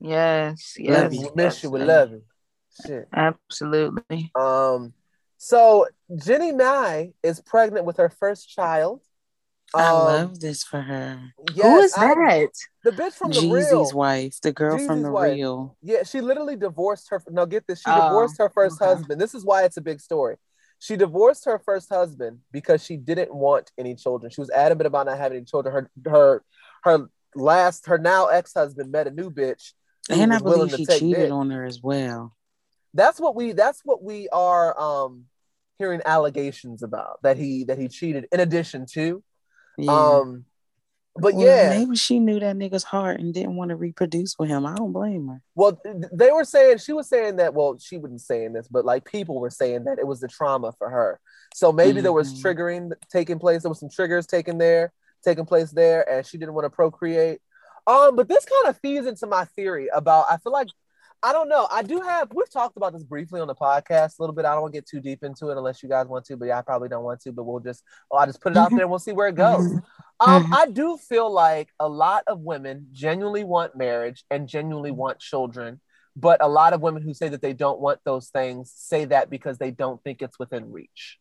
Yes. 0.00 0.76
Love 0.80 1.12
Yes. 1.12 1.22
you. 1.22 1.30
We 1.34 1.42
miss 1.44 1.62
you. 1.62 1.70
We 1.70 1.80
love 1.80 2.10
you. 2.10 2.22
Shit. 2.86 3.08
Absolutely. 3.12 4.30
Um, 4.34 4.92
so 5.36 5.86
Jeannie 6.16 6.52
Mai 6.52 7.12
is 7.22 7.40
pregnant 7.40 7.84
with 7.86 7.96
her 7.98 8.08
first 8.10 8.48
child. 8.48 9.02
I 9.74 9.88
Um, 9.88 10.04
love 10.04 10.40
this 10.40 10.64
for 10.64 10.80
her. 10.80 11.20
Yes, 11.54 11.64
Who 11.66 11.78
is 11.80 11.94
I- 11.94 12.14
that? 12.14 12.50
the 12.84 12.90
bitch 12.90 13.12
from 13.12 13.30
the 13.30 13.38
Jeezy's 13.40 13.70
real. 13.70 13.90
wife, 13.92 14.40
the 14.40 14.52
girl 14.52 14.78
from 14.78 15.02
the 15.02 15.12
wife. 15.12 15.32
real. 15.34 15.76
Yeah, 15.82 16.02
she 16.02 16.20
literally 16.20 16.56
divorced 16.56 17.08
her. 17.10 17.22
No, 17.28 17.46
get 17.46 17.66
this. 17.66 17.80
She 17.80 17.90
Oh, 17.90 18.08
divorced 18.08 18.38
her 18.38 18.48
first 18.50 18.80
okay. 18.82 18.92
husband. 18.94 19.20
This 19.20 19.34
is 19.34 19.44
why 19.44 19.62
it's 19.64 19.76
a 19.76 19.80
big 19.80 20.00
story. 20.00 20.36
She 20.80 20.96
divorced 20.96 21.44
her 21.44 21.58
first 21.58 21.88
husband 21.90 22.40
because 22.50 22.82
she 22.82 22.96
didn't 22.96 23.32
want 23.34 23.70
any 23.78 23.94
children. 23.94 24.30
She 24.30 24.40
was 24.40 24.50
adamant 24.50 24.86
about 24.86 25.06
not 25.06 25.18
having 25.18 25.36
any 25.36 25.44
children. 25.44 25.72
Her 25.74 25.90
her 26.10 26.42
her 26.84 27.08
last 27.36 27.86
her 27.86 27.98
now 27.98 28.26
ex 28.26 28.54
husband 28.54 28.90
met 28.90 29.06
a 29.06 29.10
new 29.10 29.30
bitch. 29.30 29.72
And 30.08 30.32
I 30.32 30.38
believe 30.38 30.72
he 30.74 30.86
cheated 30.86 31.16
dick. 31.16 31.30
on 31.32 31.50
her 31.50 31.64
as 31.64 31.80
well. 31.82 32.34
That's 32.94 33.20
what 33.20 33.36
we. 33.36 33.52
That's 33.52 33.82
what 33.84 34.02
we 34.02 34.28
are 34.30 34.76
um 34.80 35.26
hearing 35.78 36.00
allegations 36.04 36.82
about 36.82 37.22
that 37.22 37.36
he 37.36 37.64
that 37.64 37.78
he 37.78 37.86
cheated. 37.88 38.26
In 38.32 38.40
addition 38.40 38.86
to 38.94 39.22
Yeah. 39.84 39.92
um, 40.18 40.44
but 41.16 41.34
Well, 41.34 41.44
yeah. 41.44 41.70
maybe 41.70 41.96
she 41.96 42.18
knew 42.20 42.38
that 42.38 42.56
nigga's 42.56 42.84
heart 42.84 43.18
and 43.20 43.34
didn't 43.34 43.56
want 43.56 43.70
to 43.70 43.76
reproduce 43.76 44.38
with 44.38 44.48
him. 44.48 44.64
I 44.64 44.74
don't 44.76 44.92
blame 44.92 45.26
her. 45.28 45.42
Well, 45.54 45.80
they 46.12 46.30
were 46.30 46.44
saying 46.44 46.78
she 46.78 46.92
was 46.92 47.08
saying 47.08 47.36
that. 47.36 47.52
Well, 47.52 47.78
she 47.78 47.98
wasn't 47.98 48.20
saying 48.20 48.52
this, 48.52 48.68
but 48.68 48.84
like 48.84 49.04
people 49.04 49.40
were 49.40 49.50
saying 49.50 49.84
that 49.84 49.98
it 49.98 50.06
was 50.06 50.20
the 50.20 50.28
trauma 50.28 50.72
for 50.78 50.88
her. 50.88 51.20
So 51.52 51.72
maybe 51.72 52.00
there 52.00 52.12
was 52.12 52.32
Mhm. 52.32 52.42
triggering 52.42 52.92
taking 53.10 53.38
place. 53.40 53.62
There 53.62 53.68
was 53.70 53.80
some 53.80 53.90
triggers 53.90 54.26
taking 54.26 54.58
there, 54.58 54.92
taking 55.24 55.46
place 55.46 55.72
there, 55.72 56.08
and 56.08 56.24
she 56.24 56.38
didn't 56.38 56.54
want 56.54 56.66
to 56.66 56.70
procreate. 56.70 57.40
Um, 57.88 58.14
but 58.14 58.28
this 58.28 58.44
kind 58.44 58.68
of 58.68 58.78
feeds 58.80 59.06
into 59.06 59.26
my 59.26 59.46
theory 59.46 59.88
about. 59.92 60.26
I 60.30 60.36
feel 60.36 60.52
like 60.52 60.68
I 61.22 61.32
don't 61.34 61.48
know. 61.50 61.68
I 61.70 61.82
do 61.82 62.00
have. 62.00 62.28
We've 62.34 62.50
talked 62.50 62.78
about 62.78 62.94
this 62.94 63.02
briefly 63.02 63.40
on 63.40 63.46
the 63.46 63.54
podcast 63.54 64.18
a 64.18 64.22
little 64.22 64.34
bit. 64.34 64.46
I 64.46 64.52
don't 64.52 64.62
want 64.62 64.72
to 64.72 64.78
get 64.78 64.88
too 64.88 65.00
deep 65.00 65.22
into 65.22 65.50
it 65.50 65.56
unless 65.58 65.82
you 65.82 65.88
guys 65.88 66.06
want 66.06 66.24
to, 66.26 66.36
but 66.36 66.46
yeah, 66.46 66.58
I 66.58 66.62
probably 66.62 66.88
don't 66.88 67.04
want 67.04 67.20
to. 67.22 67.32
But 67.32 67.44
we'll 67.44 67.60
just. 67.60 67.82
Well, 68.10 68.20
I'll 68.20 68.26
just 68.26 68.40
put 68.40 68.52
it 68.52 68.58
out 68.58 68.70
there 68.70 68.80
and 68.80 68.90
we'll 68.90 68.98
see 68.98 69.12
where 69.12 69.28
it 69.28 69.34
goes. 69.34 69.66
Um, 70.20 70.44
Mhm. 70.44 70.54
I 70.56 70.66
do 70.66 70.96
feel 70.96 71.30
like 71.30 71.68
a 71.78 71.88
lot 71.88 72.24
of 72.26 72.40
women 72.40 72.88
genuinely 72.92 73.44
want 73.44 73.76
marriage 73.76 74.24
and 74.30 74.48
genuinely 74.48 74.90
want 74.90 75.18
children, 75.18 75.80
but 76.16 76.42
a 76.42 76.48
lot 76.48 76.72
of 76.72 76.80
women 76.82 77.02
who 77.02 77.14
say 77.14 77.28
that 77.28 77.40
they 77.42 77.52
don't 77.54 77.80
want 77.80 78.00
those 78.04 78.28
things 78.28 78.70
say 78.74 79.06
that 79.06 79.30
because 79.30 79.58
they 79.58 79.70
don't 79.70 80.02
think 80.02 80.20
it's 80.22 80.38
within 80.38 80.72
reach. 80.72 81.18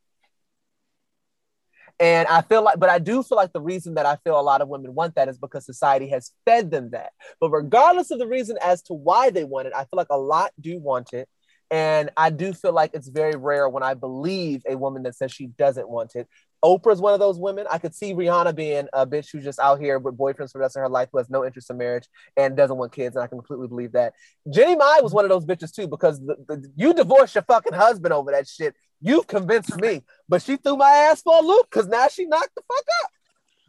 And 1.99 2.27
I 2.29 2.41
feel 2.41 2.63
like, 2.63 2.79
but 2.79 2.89
I 2.89 2.99
do 2.99 3.23
feel 3.23 3.35
like 3.35 3.51
the 3.51 3.61
reason 3.61 3.95
that 3.95 4.05
I 4.05 4.17
feel 4.23 4.39
a 4.39 4.41
lot 4.41 4.61
of 4.61 4.69
women 4.69 4.95
want 4.95 5.15
that 5.15 5.27
is 5.27 5.37
because 5.37 5.65
society 5.65 6.07
has 6.09 6.31
fed 6.45 6.71
them 6.71 6.91
that. 6.91 7.11
But 7.41 7.49
regardless 7.49 8.09
of 8.11 8.19
the 8.19 8.27
reason 8.27 8.57
as 8.63 8.81
to 8.83 8.93
why 8.93 9.31
they 9.31 9.43
want 9.43 9.67
it, 9.67 9.73
I 9.75 9.81
feel 9.81 9.97
like 9.97 10.07
a 10.09 10.17
lot 10.17 10.51
do 10.59 10.77
want 10.79 11.11
it. 11.13 11.27
And 11.71 12.09
I 12.17 12.29
do 12.31 12.53
feel 12.53 12.73
like 12.73 12.91
it's 12.93 13.09
very 13.09 13.35
rare 13.35 13.69
when 13.69 13.83
I 13.83 13.93
believe 13.93 14.63
a 14.67 14.75
woman 14.75 15.03
that 15.03 15.15
says 15.15 15.31
she 15.31 15.47
doesn't 15.47 15.87
want 15.87 16.15
it. 16.15 16.27
Oprah's 16.63 16.99
one 16.99 17.13
of 17.13 17.19
those 17.19 17.39
women. 17.39 17.67
I 17.69 17.77
could 17.77 17.95
see 17.95 18.13
Rihanna 18.13 18.55
being 18.55 18.87
a 18.91 19.05
bitch 19.05 19.31
who's 19.31 19.43
just 19.43 19.59
out 19.59 19.79
here 19.79 19.99
with 19.99 20.17
boyfriends 20.17 20.51
for 20.51 20.57
the 20.57 20.63
rest 20.63 20.75
of 20.75 20.81
her 20.81 20.89
life 20.89 21.09
who 21.11 21.19
has 21.19 21.29
no 21.29 21.45
interest 21.45 21.69
in 21.69 21.77
marriage 21.77 22.07
and 22.35 22.57
doesn't 22.57 22.75
want 22.75 22.91
kids. 22.91 23.15
And 23.15 23.23
I 23.23 23.27
can 23.27 23.37
completely 23.37 23.67
believe 23.67 23.93
that. 23.93 24.13
Jeannie 24.51 24.75
Mai 24.75 24.99
was 25.01 25.13
one 25.13 25.25
of 25.25 25.29
those 25.29 25.45
bitches 25.45 25.73
too, 25.73 25.87
because 25.87 26.19
the, 26.19 26.35
the, 26.47 26.71
you 26.75 26.93
divorced 26.93 27.35
your 27.35 27.43
fucking 27.43 27.73
husband 27.73 28.13
over 28.13 28.31
that 28.31 28.47
shit. 28.47 28.75
You've 29.01 29.27
convinced 29.27 29.75
me, 29.77 30.03
but 30.27 30.41
she 30.41 30.57
threw 30.57 30.75
my 30.75 30.89
ass 30.89 31.21
for 31.21 31.37
a 31.37 31.41
loop 31.41 31.67
because 31.69 31.87
now 31.87 32.07
she 32.07 32.25
knocked 32.25 32.53
the 32.55 32.61
fuck 32.67 32.85
up. 33.03 33.11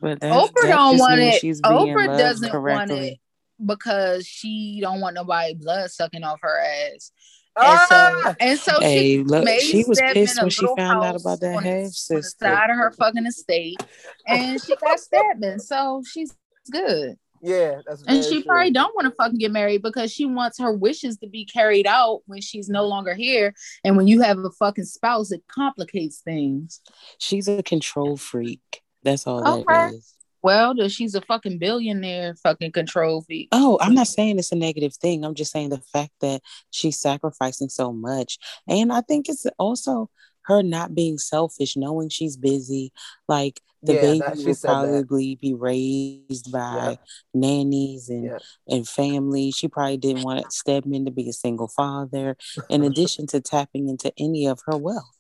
But 0.00 0.20
Oprah 0.20 0.68
don't 0.68 0.98
want 0.98 1.20
it. 1.20 1.42
Oprah 1.62 2.18
doesn't 2.18 2.50
correctly. 2.50 2.94
want 2.96 3.06
it 3.06 3.18
because 3.64 4.26
she 4.26 4.78
don't 4.80 5.00
want 5.00 5.14
nobody 5.14 5.54
blood 5.54 5.90
sucking 5.90 6.24
off 6.24 6.40
her 6.42 6.60
ass. 6.60 7.12
And 7.56 7.78
so, 7.80 7.94
ah! 7.96 8.34
and 8.40 8.58
so 8.58 8.80
hey, 8.80 9.16
she, 9.16 9.22
look, 9.24 9.48
she 9.60 9.84
was 9.84 10.00
pissed 10.00 10.40
when 10.40 10.50
she 10.50 10.66
found 10.76 11.04
out 11.04 11.20
about 11.20 11.40
that 11.40 11.62
half 11.62 11.90
sister. 11.90 12.46
side 12.46 12.70
of 12.70 12.76
her 12.76 12.92
fucking 12.92 13.26
estate, 13.26 13.82
and 14.26 14.60
she 14.62 14.74
got 14.76 14.98
stabbing. 14.98 15.58
So 15.58 16.02
she's 16.10 16.34
good. 16.70 17.18
Yeah, 17.42 17.80
and 18.06 18.22
she 18.22 18.42
true. 18.42 18.44
probably 18.44 18.70
don't 18.70 18.94
want 18.94 19.06
to 19.06 19.14
fucking 19.14 19.38
get 19.38 19.50
married 19.50 19.82
because 19.82 20.12
she 20.12 20.26
wants 20.26 20.58
her 20.58 20.72
wishes 20.72 21.16
to 21.18 21.26
be 21.26 21.46
carried 21.46 21.86
out 21.86 22.20
when 22.26 22.42
she's 22.42 22.68
no 22.68 22.86
longer 22.86 23.14
here. 23.14 23.54
And 23.82 23.96
when 23.96 24.06
you 24.06 24.20
have 24.20 24.38
a 24.38 24.50
fucking 24.50 24.84
spouse, 24.84 25.32
it 25.32 25.42
complicates 25.48 26.20
things. 26.20 26.80
She's 27.18 27.48
a 27.48 27.62
control 27.62 28.18
freak. 28.18 28.82
That's 29.02 29.26
all 29.26 29.60
okay. 29.60 29.64
that 29.68 29.94
is. 29.94 30.14
Well, 30.42 30.74
she's 30.88 31.14
a 31.14 31.20
fucking 31.20 31.58
billionaire 31.58 32.34
fucking 32.42 32.72
control 32.72 33.22
freak. 33.22 33.48
Oh, 33.52 33.78
I'm 33.80 33.94
not 33.94 34.08
saying 34.08 34.38
it's 34.38 34.52
a 34.52 34.56
negative 34.56 34.94
thing. 34.96 35.24
I'm 35.24 35.34
just 35.34 35.52
saying 35.52 35.70
the 35.70 35.82
fact 35.92 36.12
that 36.20 36.40
she's 36.70 36.98
sacrificing 36.98 37.68
so 37.68 37.92
much. 37.92 38.38
And 38.66 38.92
I 38.92 39.02
think 39.02 39.28
it's 39.28 39.46
also 39.58 40.08
her 40.50 40.62
not 40.62 40.94
being 40.94 41.18
selfish, 41.18 41.76
knowing 41.76 42.08
she's 42.08 42.36
busy. 42.36 42.92
Like 43.28 43.60
the 43.82 43.94
yeah, 43.94 44.00
baby 44.00 44.44
will 44.44 44.56
probably 44.56 45.34
that. 45.34 45.40
be 45.40 45.54
raised 45.54 46.52
by 46.52 46.90
yeah. 46.90 46.94
nannies 47.32 48.08
and 48.08 48.24
yeah. 48.24 48.38
and 48.68 48.86
family. 48.86 49.50
She 49.52 49.68
probably 49.68 49.96
didn't 49.96 50.24
want 50.24 50.52
Stedman 50.52 51.06
to 51.06 51.10
be 51.10 51.28
a 51.28 51.32
single 51.32 51.68
father, 51.68 52.36
in 52.68 52.84
addition 52.84 53.26
to 53.28 53.40
tapping 53.40 53.88
into 53.88 54.12
any 54.18 54.46
of 54.46 54.60
her 54.66 54.76
wealth 54.76 55.16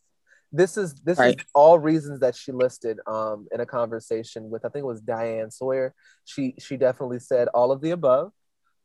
this 0.52 0.76
is 0.76 0.94
this 1.04 1.18
right. 1.18 1.38
is 1.38 1.44
all 1.54 1.78
reasons 1.78 2.20
that 2.20 2.34
she 2.34 2.52
listed 2.52 2.98
um 3.06 3.46
in 3.52 3.60
a 3.60 3.66
conversation 3.66 4.50
with 4.50 4.64
I 4.64 4.68
think 4.68 4.82
it 4.82 4.86
was 4.86 5.00
Diane 5.00 5.50
Sawyer. 5.50 5.94
She 6.24 6.54
she 6.58 6.76
definitely 6.76 7.20
said 7.20 7.48
all 7.48 7.70
of 7.72 7.80
the 7.80 7.92
above. 7.92 8.32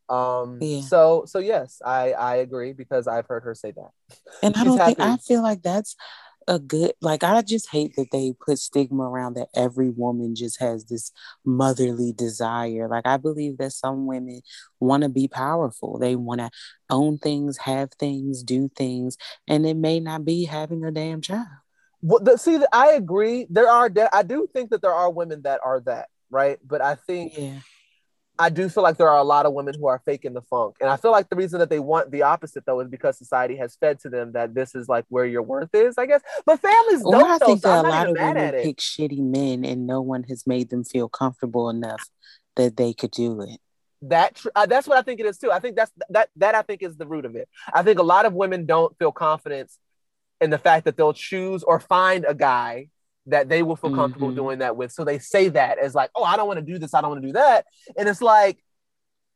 Um 0.08 0.60
yeah. 0.62 0.82
so 0.82 1.24
so 1.26 1.40
yes, 1.40 1.82
I 1.84 2.12
I 2.14 2.36
agree 2.38 2.74
because 2.74 3.08
I've 3.08 3.26
heard 3.26 3.44
her 3.44 3.56
say 3.56 3.72
that. 3.72 4.20
And 4.44 4.56
I 4.56 4.64
don't 4.64 4.78
happy. 4.78 4.96
think 4.96 5.00
I 5.00 5.18
feel 5.18 5.42
like 5.42 5.64
that's 5.64 5.96
a 6.48 6.60
good 6.60 6.94
like 7.02 7.24
I 7.24 7.42
just 7.42 7.70
hate 7.72 7.96
that 7.96 8.12
they 8.12 8.34
put 8.34 8.60
stigma 8.60 9.04
around 9.04 9.34
that 9.36 9.48
every 9.56 9.90
woman 9.90 10.36
just 10.36 10.60
has 10.60 10.86
this 10.86 11.12
motherly 11.44 12.14
desire. 12.14 12.88
Like 12.88 13.08
I 13.08 13.18
believe 13.18 13.58
that 13.58 13.72
some 13.72 14.06
women 14.06 14.42
want 14.80 15.04
to 15.04 15.10
be 15.10 15.28
powerful. 15.28 15.98
They 15.98 16.16
want 16.16 16.42
to 16.42 16.52
own 16.90 17.18
things, 17.18 17.58
have 17.58 17.92
things, 17.94 18.44
do 18.44 18.70
things, 18.76 19.18
and 19.48 19.66
it 19.66 19.76
may 19.76 20.00
not 20.00 20.24
be 20.26 20.46
having 20.46 20.84
a 20.86 20.92
damn 20.92 21.22
child. 21.22 21.48
Well, 22.02 22.20
the, 22.20 22.38
see, 22.38 22.60
I 22.72 22.92
agree. 22.92 23.48
There 23.50 23.68
are, 23.68 23.90
I 24.14 24.22
do 24.22 24.48
think 24.54 24.70
that 24.70 24.84
there 24.84 24.94
are 24.94 25.10
women 25.10 25.42
that 25.42 25.62
are 25.64 25.80
that, 25.82 26.10
right? 26.30 26.60
But 26.64 26.82
I 26.82 26.96
think 26.96 27.36
yeah. 27.36 27.60
I 28.38 28.50
do 28.50 28.68
feel 28.68 28.84
like 28.84 28.98
there 28.98 29.10
are 29.10 29.18
a 29.18 29.24
lot 29.24 29.46
of 29.46 29.54
women 29.54 29.76
who 29.80 29.88
are 29.88 30.02
faking 30.06 30.34
the 30.34 30.42
funk. 30.42 30.76
And 30.82 30.90
I 30.90 30.98
feel 30.98 31.12
like 31.12 31.30
the 31.30 31.36
reason 31.36 31.60
that 31.60 31.70
they 31.70 31.80
want 31.80 32.12
the 32.12 32.24
opposite 32.24 32.66
though 32.66 32.80
is 32.82 32.90
because 32.90 33.18
society 33.18 33.56
has 33.58 33.76
fed 33.76 34.00
to 34.02 34.10
them 34.10 34.34
that 34.34 34.54
this 34.54 34.76
is 34.76 34.90
like 34.90 35.06
where 35.10 35.26
your 35.26 35.42
worth 35.42 35.74
is, 35.74 35.98
I 35.98 36.06
guess. 36.06 36.22
But 36.46 36.60
families 36.60 37.02
don't 37.02 37.14
well, 37.14 37.26
I 37.26 37.38
think 37.38 37.62
that 37.62 37.86
a 37.86 37.88
lot 37.88 38.08
of 38.08 38.18
women 38.20 38.52
pick 38.62 38.78
shitty 38.78 39.20
men 39.20 39.64
and 39.64 39.88
no 39.88 40.02
one 40.02 40.24
has 40.24 40.46
made 40.46 40.70
them 40.70 40.84
feel 40.84 41.08
comfortable 41.08 41.70
enough 41.70 42.10
that 42.56 42.78
they 42.78 42.94
could 42.94 43.12
do 43.12 43.42
it. 43.42 43.60
That 44.02 44.36
tr- 44.36 44.50
uh, 44.56 44.66
that's 44.66 44.88
what 44.88 44.98
I 44.98 45.02
think 45.02 45.20
it 45.20 45.26
is 45.26 45.38
too. 45.38 45.52
I 45.52 45.60
think 45.60 45.76
that's 45.76 45.92
that 46.10 46.30
that 46.36 46.56
I 46.56 46.62
think 46.62 46.84
is 46.84 46.98
the 46.98 47.08
root 47.08 47.26
of 47.26 47.36
it. 47.36 47.48
I 47.74 47.84
think 47.84 48.00
a 48.00 48.04
lot 48.04 48.26
of 48.26 48.34
women 48.34 48.66
don't 48.66 48.96
feel 48.98 49.12
confidence 49.12 49.80
in 50.42 50.50
the 50.50 50.58
fact 50.58 50.86
that 50.86 50.98
they'll 50.98 51.14
choose 51.14 51.64
or 51.64 51.80
find 51.80 52.26
a 52.28 52.36
guy 52.36 52.90
that 53.28 53.50
they 53.50 53.64
will 53.64 53.76
feel 53.76 53.94
comfortable 53.96 54.30
mm-hmm. 54.30 54.38
doing 54.38 54.60
that 54.60 54.76
with. 54.76 54.92
So 54.92 55.04
they 55.04 55.20
say 55.20 55.50
that 55.50 55.80
as 55.80 55.96
like, 55.96 56.12
oh, 56.16 56.24
I 56.24 56.38
don't 56.38 56.48
want 56.48 56.60
to 56.60 56.66
do 56.66 56.78
this, 56.78 56.94
I 56.94 57.02
don't 57.02 57.12
want 57.12 57.22
to 57.22 57.28
do 57.28 57.34
that. 57.34 57.66
And 57.98 58.08
it's 58.08 58.22
like, 58.22 58.60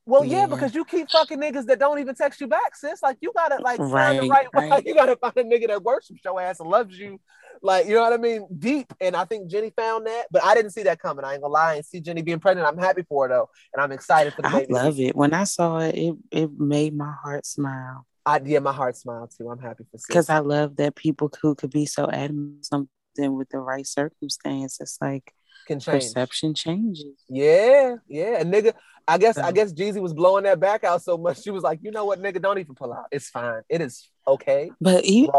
well, 0.06 0.26
yeah. 0.26 0.40
yeah. 0.40 0.46
because 0.48 0.74
you 0.74 0.86
keep 0.86 1.10
fucking 1.12 1.40
niggas 1.40 1.66
that 1.68 1.80
don't 1.80 2.00
even 2.00 2.16
text 2.16 2.42
you 2.42 2.48
back, 2.48 2.76
sis. 2.76 3.04
Like 3.04 3.18
you 3.22 3.32
gotta 3.36 3.62
like 3.62 3.80
right, 3.80 4.20
find 4.20 4.24
the 4.24 4.30
right, 4.30 4.48
right. 4.54 4.86
You 4.86 4.96
gotta 4.96 5.16
find 5.16 5.38
a 5.38 5.44
nigga 5.44 5.68
that 5.68 5.84
worships 5.84 6.22
your 6.26 6.42
ass 6.42 6.60
and 6.60 6.70
loves 6.70 6.98
you, 6.98 7.20
like 7.62 7.86
you 7.86 7.94
know 7.94 8.02
what 8.02 8.14
I 8.14 8.18
mean, 8.18 8.48
deep. 8.58 8.92
And 9.00 9.16
I 9.16 9.26
think 9.26 9.52
Jenny 9.52 9.72
found 9.76 10.08
that, 10.08 10.26
but 10.32 10.44
I 10.44 10.56
didn't 10.56 10.72
see 10.72 10.84
that 10.84 11.00
coming. 11.00 11.26
I 11.26 11.34
ain't 11.34 11.42
gonna 11.42 11.54
lie. 11.54 11.76
And 11.76 11.86
see 11.86 12.00
Jenny 12.00 12.24
being 12.24 12.40
pregnant, 12.40 12.68
I'm 12.68 12.78
happy 12.78 13.04
for 13.08 13.28
her 13.28 13.34
though, 13.34 13.50
and 13.74 13.84
I'm 13.84 13.92
excited 13.92 14.34
for 14.34 14.42
the 14.42 14.48
I 14.48 14.66
love 14.70 15.00
it. 15.00 15.16
When 15.16 15.34
I 15.34 15.44
saw 15.44 15.78
it, 15.80 15.96
it 15.96 16.16
it 16.32 16.60
made 16.60 16.96
my 16.96 17.14
heart 17.24 17.46
smile. 17.46 18.08
I 18.26 18.42
yeah, 18.44 18.60
my 18.60 18.74
heart 18.74 18.98
smiled 18.98 19.32
too. 19.38 19.50
I'm 19.50 19.60
happy 19.60 19.84
for 19.92 20.00
because 20.08 20.30
I 20.30 20.40
love 20.40 20.78
that 20.78 20.96
people 20.96 21.32
who 21.42 21.54
could 21.54 21.72
be 21.72 21.86
so 21.86 22.10
adamant 22.10 22.66
something 22.66 22.90
with 23.28 23.50
the 23.50 23.60
right 23.60 23.86
circumstance. 23.86 24.80
It's 24.80 24.98
like 25.02 25.34
can 25.70 25.80
change. 25.80 26.04
Perception 26.04 26.54
changes. 26.54 27.24
Yeah, 27.30 27.96
yeah. 28.08 28.40
And 28.40 28.52
nigga, 28.54 28.74
I 29.08 29.18
guess 29.18 29.38
I 29.38 29.52
guess 29.52 29.72
Jeezy 29.72 30.02
was 30.02 30.14
blowing 30.14 30.44
that 30.44 30.60
back 30.60 30.84
out 30.84 31.02
so 31.02 31.18
much. 31.18 31.44
She 31.44 31.52
was 31.52 31.64
like, 31.64 31.80
you 31.82 31.92
know 31.92 32.06
what, 32.06 32.22
nigga, 32.22 32.42
don't 32.42 32.58
even 32.60 32.76
pull 32.76 32.92
out. 32.92 33.06
It's 33.12 33.30
fine. 33.30 33.62
It 33.70 33.82
is 33.82 34.10
okay. 34.28 34.72
But 34.82 35.06
he, 35.06 35.30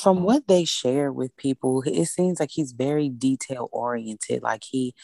from 0.00 0.22
what 0.22 0.46
they 0.48 0.64
share 0.64 1.12
with 1.12 1.36
people, 1.36 1.82
it 1.86 2.06
seems 2.06 2.40
like 2.40 2.50
he's 2.52 2.72
very 2.72 3.08
detail 3.08 3.68
oriented. 3.72 4.42
Like 4.42 4.62
he 4.64 4.94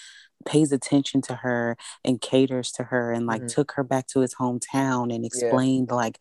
pays 0.45 0.73
attention 0.73 1.23
to 1.23 1.37
her 1.37 1.77
and 2.05 2.21
caters 2.21 2.73
to 2.73 2.85
her 2.85 3.13
and 3.13 3.27
like 3.27 3.43
mm-hmm. 3.43 3.49
took 3.49 3.73
her 3.73 3.85
back 3.85 4.09
to 4.09 4.21
his 4.21 4.35
hometown 4.35 5.15
and 5.15 5.25
explained 5.25 5.89
yeah. 5.91 5.97
like 5.97 6.19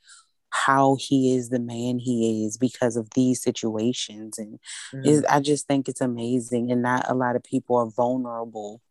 how 0.52 0.98
he 0.99 1.36
is 1.36 1.49
the 1.49 1.60
man 1.60 1.98
he 1.98 2.45
is 2.45 2.57
because 2.57 2.95
of 2.95 3.10
these 3.15 3.41
situations 3.41 4.38
and 4.38 4.60
mm-hmm. 4.94 5.26
i 5.30 5.40
just 5.40 5.65
think 5.68 5.88
it's 5.88 6.02
amazing 6.02 6.72
and 6.72 6.82
not 6.82 7.10
a 7.10 7.15
lot 7.15 7.36
of 7.36 7.44
people 7.44 7.78
are 7.78 7.90
vulnerable 7.90 8.82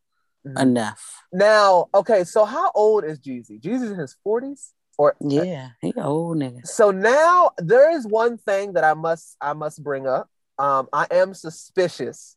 mm-hmm. 0.47 0.59
enough. 0.59 1.23
Now 1.33 1.89
okay 1.95 2.25
so 2.25 2.45
how 2.45 2.71
old 2.75 3.05
is 3.05 3.19
jeezy? 3.19 3.61
Jeezy 3.61 3.93
in 3.93 3.99
his 3.99 4.17
40s 4.27 4.73
or 4.99 5.17
yeah 5.21 5.71
he 5.81 5.93
old 5.97 6.39
nigga. 6.39 6.67
So 6.67 6.91
now 6.91 7.51
there 7.59 7.91
is 7.91 8.07
one 8.07 8.39
thing 8.39 8.75
that 8.75 8.85
i 8.85 8.95
must 8.95 9.37
i 9.41 9.53
must 9.53 9.83
bring 9.83 10.07
up. 10.07 10.29
Um 10.59 10.89
i 10.93 11.07
am 11.11 11.35
suspicious 11.35 12.37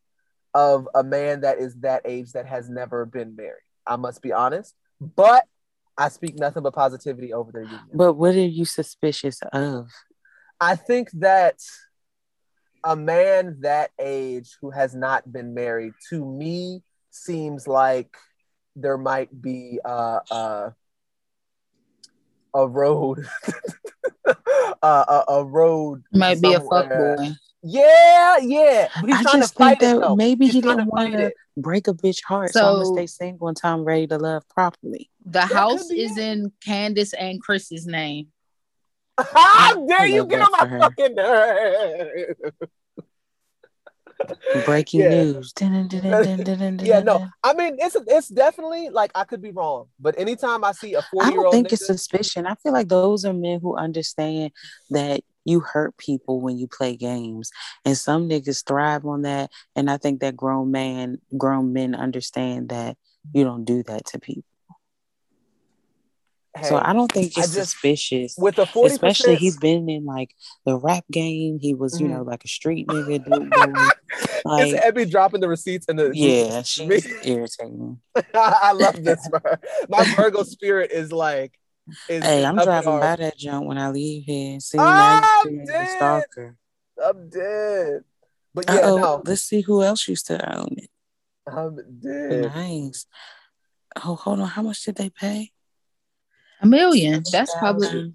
of 0.53 0.87
a 0.93 1.03
man 1.03 1.41
that 1.41 1.59
is 1.59 1.75
that 1.77 2.03
age 2.05 2.33
that 2.33 2.45
has 2.45 2.69
never 2.69 3.05
been 3.05 3.35
married. 3.35 3.63
I 3.85 3.95
must 3.95 4.21
be 4.21 4.31
honest. 4.31 4.75
But 5.01 5.45
I 5.97 6.09
speak 6.09 6.39
nothing 6.39 6.63
but 6.63 6.73
positivity 6.73 7.33
over 7.33 7.51
their 7.51 7.63
union. 7.63 7.89
But 7.93 8.13
what 8.13 8.35
are 8.35 8.39
you 8.39 8.65
suspicious 8.65 9.39
of? 9.51 9.89
I 10.59 10.75
think 10.75 11.11
that 11.13 11.59
a 12.83 12.95
man 12.95 13.57
that 13.61 13.91
age 13.99 14.57
who 14.61 14.71
has 14.71 14.95
not 14.95 15.31
been 15.31 15.53
married 15.53 15.93
to 16.09 16.25
me 16.25 16.83
seems 17.11 17.67
like 17.67 18.15
there 18.75 18.97
might 18.97 19.41
be 19.41 19.79
uh, 19.85 20.19
uh, 20.31 20.69
a 22.53 22.67
road, 22.67 23.25
uh, 24.27 24.33
a, 24.81 25.23
a, 25.27 25.43
road 25.43 26.03
might 26.11 26.39
somewhere. 26.39 26.59
be 26.59 26.65
a 26.65 26.69
fuck 26.69 26.89
boy. 26.89 27.35
Yeah, 27.61 28.37
yeah. 28.39 28.89
I 28.95 29.23
just 29.23 29.55
think 29.55 29.79
that 29.79 30.15
maybe 30.17 30.45
He's 30.45 30.55
he 30.55 30.61
didn't 30.61 30.87
want 30.87 31.13
to 31.13 31.31
break 31.55 31.87
a 31.87 31.93
bitch 31.93 32.23
heart, 32.23 32.51
so, 32.51 32.59
so 32.59 32.67
I'm 32.67 32.73
gonna 32.73 32.85
stay 32.85 33.07
single 33.07 33.47
until 33.47 33.69
I'm 33.69 33.85
ready 33.85 34.07
to 34.07 34.17
love 34.17 34.43
properly. 34.49 35.09
The 35.25 35.31
that 35.31 35.51
house 35.51 35.89
is 35.89 36.17
it. 36.17 36.23
in 36.23 36.51
Candiace 36.65 37.13
and 37.13 37.41
Chris's 37.41 37.85
name. 37.85 38.27
How 39.17 39.85
dare 39.85 40.07
you 40.07 40.25
get 40.25 40.41
on 40.41 40.51
my 40.51 40.79
fucking 40.79 41.15
nerve? 41.15 42.35
Breaking 44.65 45.01
yeah. 45.01 45.09
news. 45.09 45.53
yeah, 45.59 46.99
no. 47.01 47.27
I 47.43 47.53
mean, 47.53 47.75
it's 47.79 47.97
it's 48.07 48.29
definitely 48.29 48.89
like 48.89 49.11
I 49.15 49.23
could 49.25 49.41
be 49.41 49.51
wrong, 49.51 49.87
but 49.99 50.17
anytime 50.17 50.63
I 50.63 50.71
see 50.71 50.93
a 50.93 51.01
four 51.01 51.23
year 51.23 51.31
old, 51.31 51.39
I 51.39 51.43
don't 51.43 51.51
think 51.51 51.67
nigga, 51.67 51.73
it's 51.73 51.87
suspicion. 51.87 52.45
I 52.47 52.55
feel 52.55 52.71
like 52.73 52.87
those 52.87 53.25
are 53.25 53.33
men 53.33 53.59
who 53.59 53.75
understand 53.75 54.51
that 54.91 55.21
you 55.45 55.59
hurt 55.59 55.97
people 55.97 56.39
when 56.41 56.57
you 56.57 56.67
play 56.67 56.95
games 56.95 57.51
and 57.85 57.97
some 57.97 58.29
niggas 58.29 58.65
thrive 58.65 59.05
on 59.05 59.23
that 59.23 59.51
and 59.75 59.89
i 59.89 59.97
think 59.97 60.21
that 60.21 60.37
grown 60.37 60.71
man 60.71 61.17
grown 61.37 61.73
men 61.73 61.93
understand 61.95 62.69
that 62.69 62.97
you 63.33 63.43
don't 63.43 63.65
do 63.65 63.83
that 63.83 64.05
to 64.05 64.19
people 64.19 64.52
so 66.61 66.77
I 66.81 66.93
don't 66.93 67.11
think 67.11 67.27
it's 67.27 67.35
just- 67.35 67.53
suspicious. 67.53 68.35
with 68.37 68.55
the 68.55 68.65
forty 68.65 68.93
Especially 68.93 69.35
he's 69.35 69.57
been 69.57 69.89
in 69.89 70.05
like 70.05 70.35
the 70.65 70.77
rap 70.77 71.03
game. 71.11 71.57
He 71.59 71.73
was, 71.73 71.99
you 71.99 72.07
Mhm. 72.07 72.11
know, 72.11 72.21
like 72.23 72.43
a 72.45 72.47
street 72.47 72.87
nigga. 72.87 73.23
Dude. 73.25 73.53
Like, 74.45 74.67
Is 74.67 74.73
Ebby 74.79 75.09
dropping 75.09 75.41
the 75.41 75.47
receipts 75.49 75.87
and 75.89 75.97
the 75.97 76.11
yeah, 76.13 76.61
she's 76.63 77.05
irritating. 77.25 77.99
I 78.35 78.73
love 78.73 79.03
this 79.03 79.27
her. 79.31 79.59
My 79.89 80.03
Virgo 80.15 80.43
spirit 80.43 80.91
is 80.91 81.11
like 81.11 81.57
is 82.07 82.23
Hey, 82.23 82.45
I'm 82.45 82.55
driving 82.55 82.99
by 82.99 83.15
that 83.15 83.37
junk 83.37 83.67
when 83.67 83.77
I 83.77 83.89
leave 83.89 84.23
here. 84.25 84.59
See 84.59 84.77
Oh, 84.79 85.43
a 85.47 85.65
dead. 85.65 85.87
stalker. 85.89 86.55
I'm 87.03 87.29
dead. 87.29 88.03
But 88.53 88.65
yeah, 88.69 88.81
no, 88.81 89.23
let's 89.25 89.41
see 89.41 89.61
who 89.61 89.81
else 89.81 90.07
used 90.07 90.27
to 90.27 90.55
own 90.57 90.75
it. 90.77 90.89
I'm 91.47 91.75
dead. 91.99 92.43
Nice. 92.53 93.07
Oh, 94.05 94.15
hold 94.15 94.39
on. 94.39 94.47
How 94.47 94.61
much 94.61 94.83
did 94.85 94.95
they 94.95 95.09
pay? 95.09 95.51
A 96.63 96.65
million. 96.65 97.23
That's 97.31 97.53
probably 97.59 98.13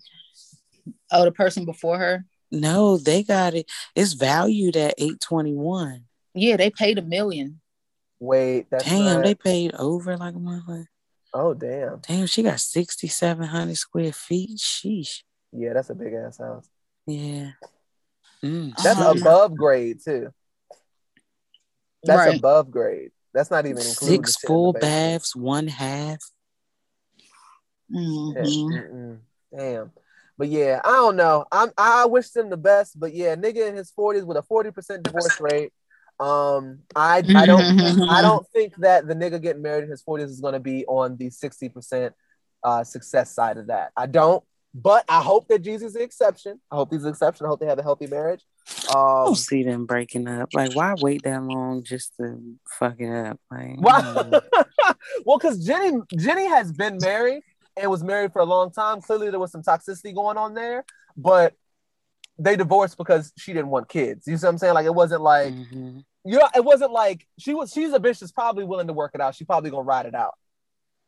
oh 1.12 1.24
the 1.24 1.32
person 1.32 1.64
before 1.64 1.98
her. 1.98 2.24
No, 2.50 2.96
they 2.96 3.22
got 3.22 3.54
it. 3.54 3.70
It's 3.94 4.14
valued 4.14 4.76
at 4.76 4.94
eight 4.98 5.20
twenty 5.20 5.54
one. 5.54 6.04
Yeah, 6.34 6.56
they 6.56 6.70
paid 6.70 6.98
a 6.98 7.02
million. 7.02 7.60
Wait, 8.20 8.66
that's 8.70 8.84
Damn, 8.84 9.04
not- 9.16 9.24
they 9.24 9.34
paid 9.34 9.74
over 9.74 10.16
like 10.16 10.34
a 10.34 10.38
motherfucker. 10.38 10.86
Oh 11.34 11.52
damn. 11.52 12.00
Damn, 12.00 12.26
she 12.26 12.42
got 12.42 12.58
sixty 12.60 13.06
seven 13.06 13.44
hundred 13.46 13.76
square 13.76 14.12
feet. 14.12 14.58
Sheesh. 14.58 15.22
Yeah, 15.52 15.74
that's 15.74 15.90
a 15.90 15.94
big 15.94 16.14
ass 16.14 16.38
house. 16.38 16.68
Yeah. 17.06 17.50
Mm, 18.42 18.72
That's 18.82 18.98
Um, 18.98 19.18
above 19.18 19.56
grade 19.56 19.98
too. 20.04 20.32
That's 22.04 22.18
Right. 22.18 22.38
above 22.38 22.70
grade. 22.70 23.10
That's 23.34 23.50
not 23.50 23.66
even 23.66 23.78
including 23.78 24.24
Six 24.24 24.34
the 24.36 24.40
shit 24.40 24.50
in 24.50 24.54
the 24.54 24.56
full 24.56 24.72
baths, 24.74 25.36
one 25.36 25.66
half. 25.68 26.18
Mhm. 27.92 28.34
Mm-mm. 28.36 29.18
Damn. 29.56 29.92
But 30.36 30.48
yeah, 30.48 30.80
I 30.84 30.92
don't 30.92 31.16
know. 31.16 31.44
I'm 31.50 31.70
I 31.76 32.06
wish 32.06 32.30
them 32.30 32.48
the 32.48 32.56
best, 32.56 32.98
but 32.98 33.12
yeah, 33.12 33.34
nigga 33.34 33.68
in 33.68 33.74
his 33.74 33.90
40s 33.90 34.24
with 34.24 34.36
a 34.36 34.42
40% 34.42 35.02
divorce 35.02 35.40
rate. 35.40 35.72
Um, 36.20 36.80
I 36.94 37.24
I 37.34 37.46
don't 37.46 38.08
I 38.08 38.22
don't 38.22 38.46
think 38.52 38.76
that 38.76 39.06
the 39.06 39.14
nigga 39.14 39.42
getting 39.42 39.62
married 39.62 39.84
in 39.84 39.90
his 39.90 40.02
40s 40.02 40.24
is 40.24 40.40
gonna 40.40 40.60
be 40.60 40.84
on 40.86 41.16
the 41.16 41.26
60% 41.30 42.12
uh 42.62 42.84
success 42.84 43.34
side 43.34 43.56
of 43.56 43.66
that. 43.68 43.90
I 43.96 44.06
don't, 44.06 44.44
but 44.74 45.04
I 45.08 45.20
hope 45.20 45.48
that 45.48 45.62
Jeezy 45.62 45.82
is 45.84 45.94
the 45.94 46.02
exception. 46.02 46.60
I 46.70 46.76
hope 46.76 46.92
he's 46.92 47.02
the 47.02 47.08
exception. 47.08 47.46
I 47.46 47.48
hope 47.48 47.60
they 47.60 47.66
have 47.66 47.78
a 47.78 47.84
healthy 47.84 48.06
marriage. 48.06 48.44
I 48.88 48.92
Um 48.92 49.24
don't 49.26 49.36
see 49.36 49.64
them 49.64 49.86
breaking 49.86 50.28
up. 50.28 50.50
Like, 50.52 50.70
why 50.70 50.94
wait 50.94 51.22
that 51.24 51.42
long 51.42 51.82
just 51.82 52.16
to 52.18 52.40
fuck 52.78 53.00
it 53.00 53.12
up? 53.12 53.40
Like, 53.50 53.76
Why? 53.78 54.40
well, 55.24 55.38
because 55.38 55.64
Jenny 55.64 56.00
Jenny 56.16 56.46
has 56.46 56.72
been 56.72 56.98
married 57.00 57.42
and 57.80 57.90
was 57.90 58.02
married 58.04 58.32
for 58.32 58.40
a 58.40 58.44
long 58.44 58.70
time. 58.70 59.00
Clearly, 59.00 59.30
there 59.30 59.40
was 59.40 59.52
some 59.52 59.62
toxicity 59.62 60.14
going 60.14 60.36
on 60.36 60.54
there, 60.54 60.84
but 61.16 61.54
they 62.38 62.56
divorced 62.56 62.96
because 62.96 63.32
she 63.36 63.52
didn't 63.52 63.68
want 63.70 63.88
kids. 63.88 64.26
You 64.26 64.36
see 64.36 64.46
what 64.46 64.52
I'm 64.52 64.58
saying? 64.58 64.74
Like 64.74 64.86
it 64.86 64.94
wasn't 64.94 65.22
like 65.22 65.52
Mhm. 65.52 66.04
you 66.24 66.38
know, 66.38 66.48
it 66.54 66.64
wasn't 66.64 66.92
like 66.92 67.26
she 67.38 67.54
was. 67.54 67.72
She's 67.72 67.92
a 67.92 67.98
bitch 67.98 68.20
that's 68.20 68.32
probably 68.32 68.64
willing 68.64 68.86
to 68.88 68.92
work 68.92 69.12
it 69.14 69.20
out. 69.20 69.34
She 69.34 69.44
probably 69.44 69.70
gonna 69.70 69.82
ride 69.82 70.06
it 70.06 70.14
out. 70.14 70.34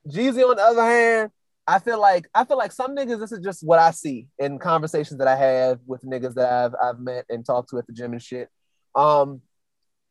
Jeezy, 0.08 0.48
on 0.48 0.56
the 0.56 0.62
other 0.62 0.82
hand, 0.82 1.30
I 1.66 1.78
feel 1.78 2.00
like 2.00 2.28
I 2.34 2.44
feel 2.44 2.56
like 2.56 2.72
some 2.72 2.96
niggas. 2.96 3.20
This 3.20 3.32
is 3.32 3.40
just 3.40 3.62
what 3.62 3.78
I 3.78 3.90
see 3.90 4.26
in 4.38 4.58
conversations 4.58 5.18
that 5.18 5.28
I 5.28 5.36
have 5.36 5.80
with 5.86 6.02
niggas 6.02 6.34
that 6.34 6.50
I've 6.50 6.74
I've 6.82 6.98
met 7.00 7.26
and 7.28 7.44
talked 7.44 7.70
to 7.70 7.78
at 7.78 7.86
the 7.86 7.92
gym 7.92 8.12
and 8.12 8.22
shit. 8.22 8.48
Um, 8.94 9.42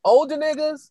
older 0.06 0.38
niggas 0.38 0.90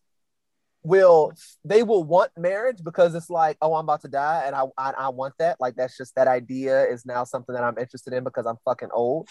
will 0.83 1.33
they 1.65 1.83
will 1.83 2.03
want 2.03 2.31
marriage 2.37 2.83
because 2.83 3.13
it's 3.13 3.29
like 3.29 3.57
oh 3.61 3.75
I'm 3.75 3.85
about 3.85 4.01
to 4.01 4.07
die 4.07 4.43
and 4.45 4.55
I, 4.55 4.63
I 4.77 4.91
I 4.91 5.09
want 5.09 5.33
that. 5.39 5.57
Like 5.59 5.75
that's 5.75 5.97
just 5.97 6.15
that 6.15 6.27
idea 6.27 6.85
is 6.85 7.05
now 7.05 7.23
something 7.23 7.53
that 7.53 7.63
I'm 7.63 7.77
interested 7.77 8.13
in 8.13 8.23
because 8.23 8.45
I'm 8.45 8.57
fucking 8.65 8.89
old. 8.91 9.27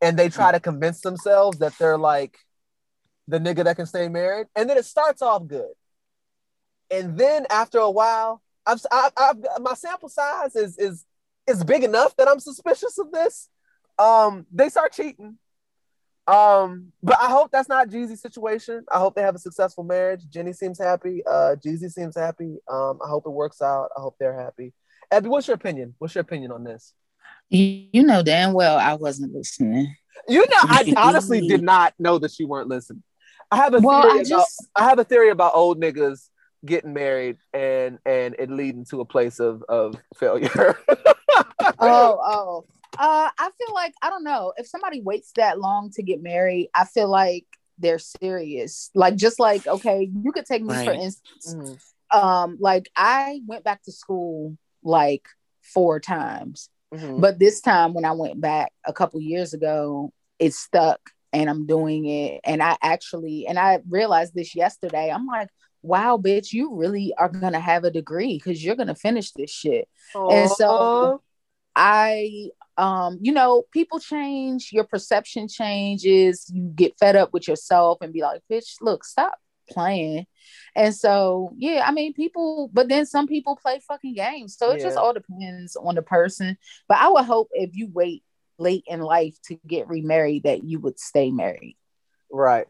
And 0.00 0.18
they 0.18 0.28
try 0.28 0.52
to 0.52 0.60
convince 0.60 1.00
themselves 1.00 1.58
that 1.58 1.76
they're 1.78 1.98
like 1.98 2.38
the 3.26 3.38
nigga 3.38 3.64
that 3.64 3.76
can 3.76 3.86
stay 3.86 4.08
married. 4.08 4.46
And 4.56 4.70
then 4.70 4.76
it 4.76 4.84
starts 4.84 5.22
off 5.22 5.46
good. 5.46 5.72
And 6.90 7.18
then 7.18 7.46
after 7.50 7.78
a 7.78 7.90
while 7.90 8.42
I've, 8.66 8.80
I've, 8.90 9.12
I've 9.16 9.36
my 9.60 9.74
sample 9.74 10.08
size 10.08 10.56
is 10.56 10.76
is 10.78 11.04
is 11.46 11.64
big 11.64 11.84
enough 11.84 12.16
that 12.16 12.28
I'm 12.28 12.40
suspicious 12.40 12.98
of 12.98 13.12
this. 13.12 13.48
Um 13.98 14.46
they 14.52 14.68
start 14.68 14.92
cheating 14.92 15.38
um, 16.28 16.92
but 17.02 17.16
I 17.20 17.28
hope 17.30 17.50
that's 17.50 17.68
not 17.68 17.88
Jeezy's 17.88 18.20
situation. 18.20 18.84
I 18.92 18.98
hope 18.98 19.14
they 19.14 19.22
have 19.22 19.34
a 19.34 19.38
successful 19.38 19.82
marriage. 19.82 20.28
Jenny 20.28 20.52
seems 20.52 20.78
happy. 20.78 21.22
Uh, 21.26 21.56
Jeezy 21.64 21.90
seems 21.90 22.16
happy. 22.16 22.58
Um, 22.70 22.98
I 23.04 23.08
hope 23.08 23.24
it 23.26 23.30
works 23.30 23.62
out. 23.62 23.88
I 23.96 24.00
hope 24.00 24.16
they're 24.20 24.38
happy. 24.38 24.74
Abby, 25.10 25.28
what's 25.30 25.48
your 25.48 25.54
opinion? 25.54 25.94
What's 25.98 26.14
your 26.14 26.22
opinion 26.22 26.52
on 26.52 26.64
this? 26.64 26.92
You, 27.48 28.02
know 28.02 28.22
damn 28.22 28.52
well 28.52 28.76
I 28.76 28.94
wasn't 28.94 29.32
listening. 29.32 29.94
You 30.28 30.40
know, 30.40 30.56
I 30.62 30.92
honestly 30.98 31.46
did 31.48 31.62
not 31.62 31.94
know 31.98 32.18
that 32.18 32.38
you 32.38 32.46
weren't 32.46 32.68
listening. 32.68 33.02
I 33.50 33.56
have 33.56 33.72
a 33.72 33.80
Well, 33.80 34.02
theory 34.02 34.12
I 34.12 34.16
about 34.16 34.26
just 34.28 34.66
I 34.76 34.84
have 34.84 34.98
a 34.98 35.04
theory 35.04 35.30
about 35.30 35.54
old 35.54 35.80
niggas 35.80 36.28
getting 36.66 36.92
married 36.92 37.38
and 37.54 37.98
and 38.04 38.36
it 38.38 38.50
leading 38.50 38.84
to 38.90 39.00
a 39.00 39.06
place 39.06 39.40
of 39.40 39.62
of 39.68 39.94
failure. 40.16 40.76
oh 41.78 42.18
oh 42.20 42.64
uh 42.98 43.30
I 43.38 43.50
feel 43.58 43.74
like 43.74 43.94
I 44.02 44.10
don't 44.10 44.24
know 44.24 44.52
if 44.56 44.66
somebody 44.66 45.00
waits 45.00 45.32
that 45.36 45.58
long 45.60 45.90
to 45.92 46.02
get 46.02 46.22
married. 46.22 46.68
I 46.74 46.84
feel 46.84 47.08
like 47.08 47.44
they're 47.78 47.98
serious. 47.98 48.90
Like 48.94 49.16
just 49.16 49.38
like 49.38 49.66
okay, 49.66 50.10
you 50.12 50.32
could 50.32 50.46
take 50.46 50.62
me 50.62 50.74
for 50.74 50.92
Right. 50.92 51.00
instance. 51.00 51.54
Mhm, 51.54 51.78
Um, 52.10 52.56
like 52.60 52.90
I 52.96 53.40
went 53.46 53.64
back 53.64 53.82
to 53.84 53.92
school 53.92 54.56
like 54.82 55.26
four 55.62 56.00
times. 56.00 56.70
mhm. 56.92 57.20
But 57.20 57.38
this 57.38 57.60
time 57.60 57.94
when 57.94 58.04
I 58.04 58.12
went 58.12 58.40
back 58.40 58.72
a 58.84 58.92
couple 58.92 59.20
years 59.20 59.52
ago, 59.54 60.12
it 60.38 60.54
stuck 60.54 61.00
and 61.32 61.50
I'm 61.50 61.66
doing 61.66 62.06
it. 62.06 62.40
And 62.44 62.62
I 62.62 62.76
actually, 62.82 63.46
and 63.46 63.58
I 63.58 63.80
realized 63.88 64.34
this 64.34 64.54
yesterday. 64.54 65.10
I'm 65.10 65.26
like, 65.26 65.48
wow, 65.82 66.16
bitch, 66.16 66.52
you 66.52 66.74
really 66.74 67.12
are 67.18 67.28
going 67.28 67.52
to 67.52 67.60
have 67.60 67.84
a 67.84 67.90
degree 67.90 68.34
because 68.42 68.64
you're 68.64 68.76
going 68.76 68.88
to 68.88 68.94
finish 68.94 69.32
this 69.32 69.50
shit. 69.50 69.88
And 70.26 70.50
so 70.50 71.16
I, 71.76 72.50
um, 72.78 73.18
you 73.20 73.32
know, 73.32 73.64
people 73.72 73.98
change, 73.98 74.70
your 74.72 74.84
perception 74.84 75.48
changes, 75.48 76.48
you 76.48 76.70
get 76.74 76.96
fed 76.98 77.16
up 77.16 77.32
with 77.32 77.48
yourself 77.48 77.98
and 78.00 78.12
be 78.12 78.22
like, 78.22 78.40
bitch, 78.50 78.76
look, 78.80 79.04
stop 79.04 79.36
playing. 79.68 80.26
And 80.76 80.94
so, 80.94 81.52
yeah, 81.56 81.82
I 81.84 81.90
mean, 81.90 82.14
people, 82.14 82.70
but 82.72 82.88
then 82.88 83.04
some 83.04 83.26
people 83.26 83.56
play 83.56 83.80
fucking 83.86 84.14
games. 84.14 84.56
So 84.56 84.70
it 84.70 84.80
just 84.80 84.96
all 84.96 85.12
depends 85.12 85.74
on 85.74 85.96
the 85.96 86.02
person. 86.02 86.56
But 86.88 86.98
I 86.98 87.08
would 87.08 87.24
hope 87.24 87.48
if 87.52 87.70
you 87.74 87.90
wait 87.92 88.22
late 88.58 88.84
in 88.86 89.00
life 89.00 89.36
to 89.46 89.58
get 89.66 89.88
remarried, 89.88 90.44
that 90.44 90.62
you 90.62 90.78
would 90.78 91.00
stay 91.00 91.32
married. 91.32 91.76
right, 92.30 92.66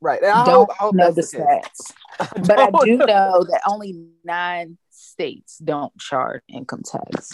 right. 0.00 0.22
And 0.22 0.30
I 0.30 0.44
Don't 0.44 0.54
hope, 0.54 0.70
I 0.70 0.74
hope 0.74 0.94
know 0.94 1.10
the 1.10 1.22
stats, 1.22 1.92
but 2.46 2.58
I 2.58 2.70
do 2.84 2.98
know 2.98 3.44
that 3.50 3.62
only 3.66 4.10
nine 4.22 4.78
states 4.90 5.58
don't 5.58 5.96
charge 5.98 6.42
income 6.48 6.82
tax. 6.84 7.30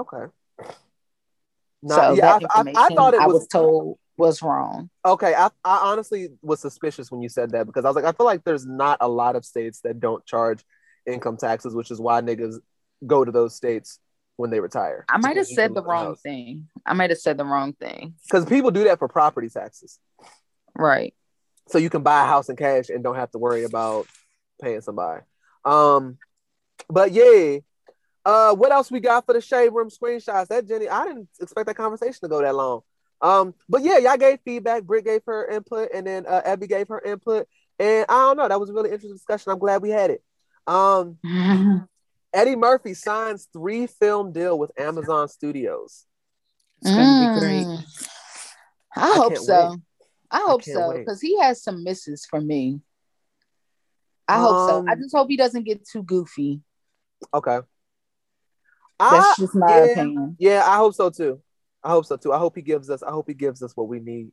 Okay. 0.00 0.32
so 1.86 2.14
yeah, 2.14 2.38
that 2.38 2.42
I, 2.54 2.60
I, 2.60 2.86
I 2.86 2.88
thought 2.94 3.14
it 3.14 3.20
I 3.20 3.26
was, 3.26 3.40
was 3.40 3.46
told 3.48 3.98
was 4.16 4.42
wrong. 4.42 4.90
okay. 5.04 5.34
I, 5.34 5.46
I 5.64 5.78
honestly 5.92 6.28
was 6.42 6.60
suspicious 6.60 7.10
when 7.10 7.22
you 7.22 7.28
said 7.28 7.50
that 7.52 7.66
because 7.66 7.84
I 7.84 7.88
was 7.88 7.96
like, 7.96 8.04
I 8.04 8.12
feel 8.12 8.26
like 8.26 8.44
there's 8.44 8.66
not 8.66 8.98
a 9.00 9.08
lot 9.08 9.36
of 9.36 9.44
states 9.44 9.80
that 9.82 9.98
don't 10.00 10.24
charge 10.26 10.62
income 11.06 11.36
taxes, 11.36 11.74
which 11.74 11.90
is 11.90 12.00
why 12.00 12.20
niggas 12.20 12.56
go 13.06 13.24
to 13.24 13.32
those 13.32 13.54
states 13.56 13.98
when 14.36 14.50
they 14.50 14.60
retire. 14.60 15.04
I 15.08 15.18
might 15.18 15.36
have 15.36 15.46
said 15.46 15.74
the 15.74 15.82
wrong 15.82 16.16
thing. 16.16 16.68
I 16.86 16.92
might 16.94 17.10
have 17.10 17.18
said 17.18 17.36
the 17.38 17.44
wrong 17.44 17.72
thing. 17.74 18.14
because 18.26 18.44
people 18.46 18.70
do 18.70 18.84
that 18.84 18.98
for 18.98 19.08
property 19.08 19.48
taxes, 19.48 19.98
Right. 20.74 21.14
so 21.68 21.78
you 21.78 21.90
can 21.90 22.02
buy 22.02 22.22
a 22.22 22.26
house 22.26 22.48
in 22.48 22.56
cash 22.56 22.88
and 22.90 23.02
don't 23.02 23.16
have 23.16 23.30
to 23.32 23.38
worry 23.38 23.64
about 23.64 24.06
paying 24.62 24.80
somebody. 24.82 25.22
Um, 25.64 26.18
but 26.88 27.12
yeah. 27.12 27.58
Uh, 28.24 28.54
what 28.54 28.72
else 28.72 28.90
we 28.90 29.00
got 29.00 29.24
for 29.24 29.32
the 29.32 29.40
shade 29.40 29.70
room 29.72 29.88
screenshots? 29.88 30.48
That 30.48 30.68
Jenny, 30.68 30.88
I 30.88 31.06
didn't 31.06 31.28
expect 31.40 31.66
that 31.66 31.76
conversation 31.76 32.20
to 32.22 32.28
go 32.28 32.42
that 32.42 32.54
long. 32.54 32.82
Um, 33.22 33.54
but 33.68 33.82
yeah, 33.82 33.98
y'all 33.98 34.16
gave 34.16 34.40
feedback. 34.44 34.84
Britt 34.84 35.04
gave 35.04 35.22
her 35.26 35.48
input, 35.48 35.90
and 35.94 36.06
then 36.06 36.26
uh, 36.26 36.42
Abby 36.44 36.66
gave 36.66 36.88
her 36.88 37.00
input, 37.00 37.46
and 37.78 38.06
I 38.08 38.14
don't 38.14 38.36
know. 38.36 38.48
That 38.48 38.60
was 38.60 38.70
a 38.70 38.72
really 38.72 38.90
interesting 38.90 39.14
discussion. 39.14 39.52
I'm 39.52 39.58
glad 39.58 39.82
we 39.82 39.90
had 39.90 40.10
it. 40.10 40.22
Um, 40.66 41.18
Eddie 42.32 42.56
Murphy 42.56 42.94
signs 42.94 43.48
three 43.52 43.86
film 43.86 44.32
deal 44.32 44.58
with 44.58 44.70
Amazon 44.78 45.28
Studios. 45.28 46.06
It's 46.82 46.90
gonna 46.90 47.34
be 47.34 47.40
great. 47.40 47.66
Mm. 47.66 47.84
I 48.96 49.16
hope 49.16 49.36
so. 49.36 49.70
wait. 49.70 49.78
I 50.30 50.40
hope 50.46 50.62
can't 50.62 50.76
so 50.76 50.92
because 50.96 51.20
he 51.20 51.38
has 51.40 51.62
some 51.62 51.82
misses 51.82 52.24
for 52.24 52.40
me. 52.40 52.80
I 54.28 54.38
hope 54.38 54.56
so. 54.68 54.84
I 54.86 54.92
Um, 54.92 55.00
just 55.00 55.14
hope 55.14 55.28
he 55.28 55.36
doesn't 55.36 55.64
get 55.64 55.84
too 55.86 56.04
goofy. 56.04 56.60
Okay. 57.34 57.58
That's 59.00 59.26
I- 59.26 59.34
just 59.38 59.54
my 59.54 59.68
yeah, 59.68 59.84
opinion. 59.84 60.36
Yeah, 60.38 60.64
I 60.66 60.76
hope 60.76 60.94
so 60.94 61.10
too. 61.10 61.40
I 61.82 61.90
hope 61.90 62.04
so 62.06 62.16
too. 62.16 62.32
I 62.32 62.38
hope 62.38 62.54
he 62.56 62.62
gives 62.62 62.90
us. 62.90 63.02
I 63.02 63.10
hope 63.10 63.26
he 63.28 63.34
gives 63.34 63.62
us 63.62 63.72
what 63.76 63.88
we 63.88 64.00
need. 64.00 64.30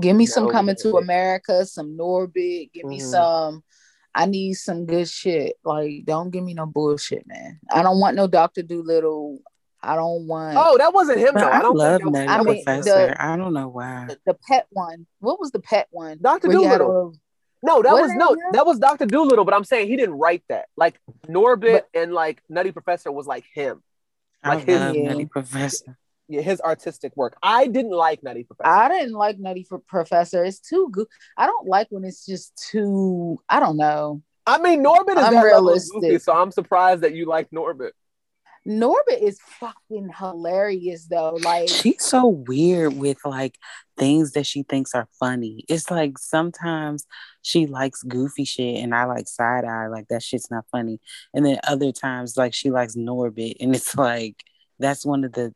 Give 0.00 0.16
me 0.16 0.24
Yeah, 0.24 0.30
some 0.30 0.44
over 0.44 0.52
coming 0.52 0.76
to. 0.80 0.96
America, 0.96 1.66
some 1.66 1.96
Norbit. 1.98 2.72
Give 2.72 2.86
me 2.86 3.00
Mhm. 3.00 3.10
some 3.10 3.64
I 4.12 4.26
need 4.26 4.54
some 4.54 4.86
good 4.86 5.08
shit. 5.08 5.54
Like, 5.64 6.04
don't 6.04 6.30
give 6.30 6.42
me 6.42 6.52
no 6.52 6.66
bullshit, 6.66 7.28
man. 7.28 7.60
I 7.72 7.82
don't 7.84 8.00
want 8.00 8.16
no 8.16 8.26
Doctor 8.26 8.60
Dolittle. 8.62 9.38
I 9.82 9.94
don't 9.94 10.26
want. 10.26 10.56
Oh, 10.58 10.76
that 10.78 10.92
wasn't 10.92 11.18
him 11.20 11.34
though. 11.34 11.46
I, 11.46 11.58
I 11.58 11.62
don't 11.62 11.76
love 11.76 12.00
that, 12.02 12.10
Nutty 12.10 12.26
I 12.28 12.42
mean, 12.42 12.64
Professor. 12.64 13.06
the- 13.06 13.24
I 13.24 13.36
don't 13.36 13.54
know 13.54 13.68
why. 13.68 14.06
the, 14.08 14.18
the 14.26 14.34
pet 14.48 14.66
one. 14.70 15.06
What 15.20 15.38
was 15.38 15.52
the 15.52 15.60
pet 15.60 15.86
one? 15.92 16.18
Dr. 16.20 16.48
Where 16.48 16.58
he 16.58 16.64
had 16.64 16.78
Dolittle. 16.78 17.14
No, 17.62 17.82
that 17.82 17.92
Was 17.92 18.02
was 18.08 18.12
no, 18.14 18.30
him? 18.32 18.38
that 18.52 18.66
was 18.66 18.78
Doctor 18.80 19.06
Dolittle. 19.06 19.44
But 19.44 19.54
I'm 19.54 19.64
saying 19.64 19.86
he 19.86 19.96
didn't 19.96 20.16
write 20.18 20.42
that. 20.48 20.66
Like 20.76 20.98
Norbit 21.28 21.72
But- 21.72 21.88
and 21.94 22.12
like 22.12 22.42
Nutty 22.48 22.72
Professor 22.72 23.12
was 23.12 23.26
like 23.28 23.44
him. 23.54 23.80
I 24.42 24.54
Like 24.56 24.66
his- 24.66 24.80
love 24.80 24.96
Yeah. 24.96 25.08
Nutty 25.12 25.26
Professor. 25.26 25.98
Yeah, 26.28 26.42
his 26.42 26.60
artistic 26.60 27.16
work. 27.16 27.36
I 27.42 27.66
didn't 27.66 27.90
like 27.90 28.22
Nutty 28.22 28.44
Professor. 28.44 28.68
I 28.70 28.88
didn't 28.88 29.14
like 29.14 29.38
Nutty 29.40 29.64
for 29.64 29.78
Professor. 29.80 30.44
It's 30.44 30.60
too 30.60 30.88
good. 30.92 31.08
I 31.36 31.46
don't 31.46 31.66
like 31.66 31.88
when 31.90 32.04
it's 32.04 32.24
just 32.24 32.56
too. 32.70 33.38
I 33.48 33.58
don't 33.58 33.76
know. 33.76 34.22
I 34.46 34.58
mean, 34.58 34.82
Norbit 34.84 35.08
is 35.10 35.14
that 35.16 35.32
level 35.32 35.38
Unrealistic. 35.38 36.00
goofy, 36.00 36.18
so 36.20 36.32
I'm 36.32 36.50
surprised 36.52 37.02
that 37.02 37.14
you 37.14 37.26
like 37.26 37.50
Norbit. 37.50 37.90
Norbit 38.66 39.22
is 39.22 39.40
fucking 39.40 40.10
hilarious 40.18 41.06
though. 41.06 41.38
Like 41.42 41.68
She's 41.68 42.04
so 42.04 42.26
weird 42.26 42.94
with 42.94 43.18
like 43.24 43.56
things 43.96 44.32
that 44.32 44.46
she 44.46 44.64
thinks 44.64 44.94
are 44.94 45.08
funny. 45.18 45.64
It's 45.68 45.90
like 45.90 46.18
sometimes 46.18 47.06
she 47.42 47.66
likes 47.66 48.02
goofy 48.02 48.44
shit 48.44 48.82
and 48.82 48.94
I 48.94 49.04
like 49.04 49.28
side 49.28 49.64
eye, 49.64 49.86
like 49.86 50.08
that 50.08 50.22
shit's 50.22 50.50
not 50.50 50.66
funny. 50.70 51.00
And 51.32 51.44
then 51.44 51.58
other 51.66 51.90
times, 51.90 52.36
like 52.36 52.52
she 52.52 52.70
likes 52.70 52.96
Norbit, 52.96 53.56
and 53.60 53.74
it's 53.74 53.96
like 53.96 54.44
that's 54.78 55.06
one 55.06 55.24
of 55.24 55.32
the 55.32 55.54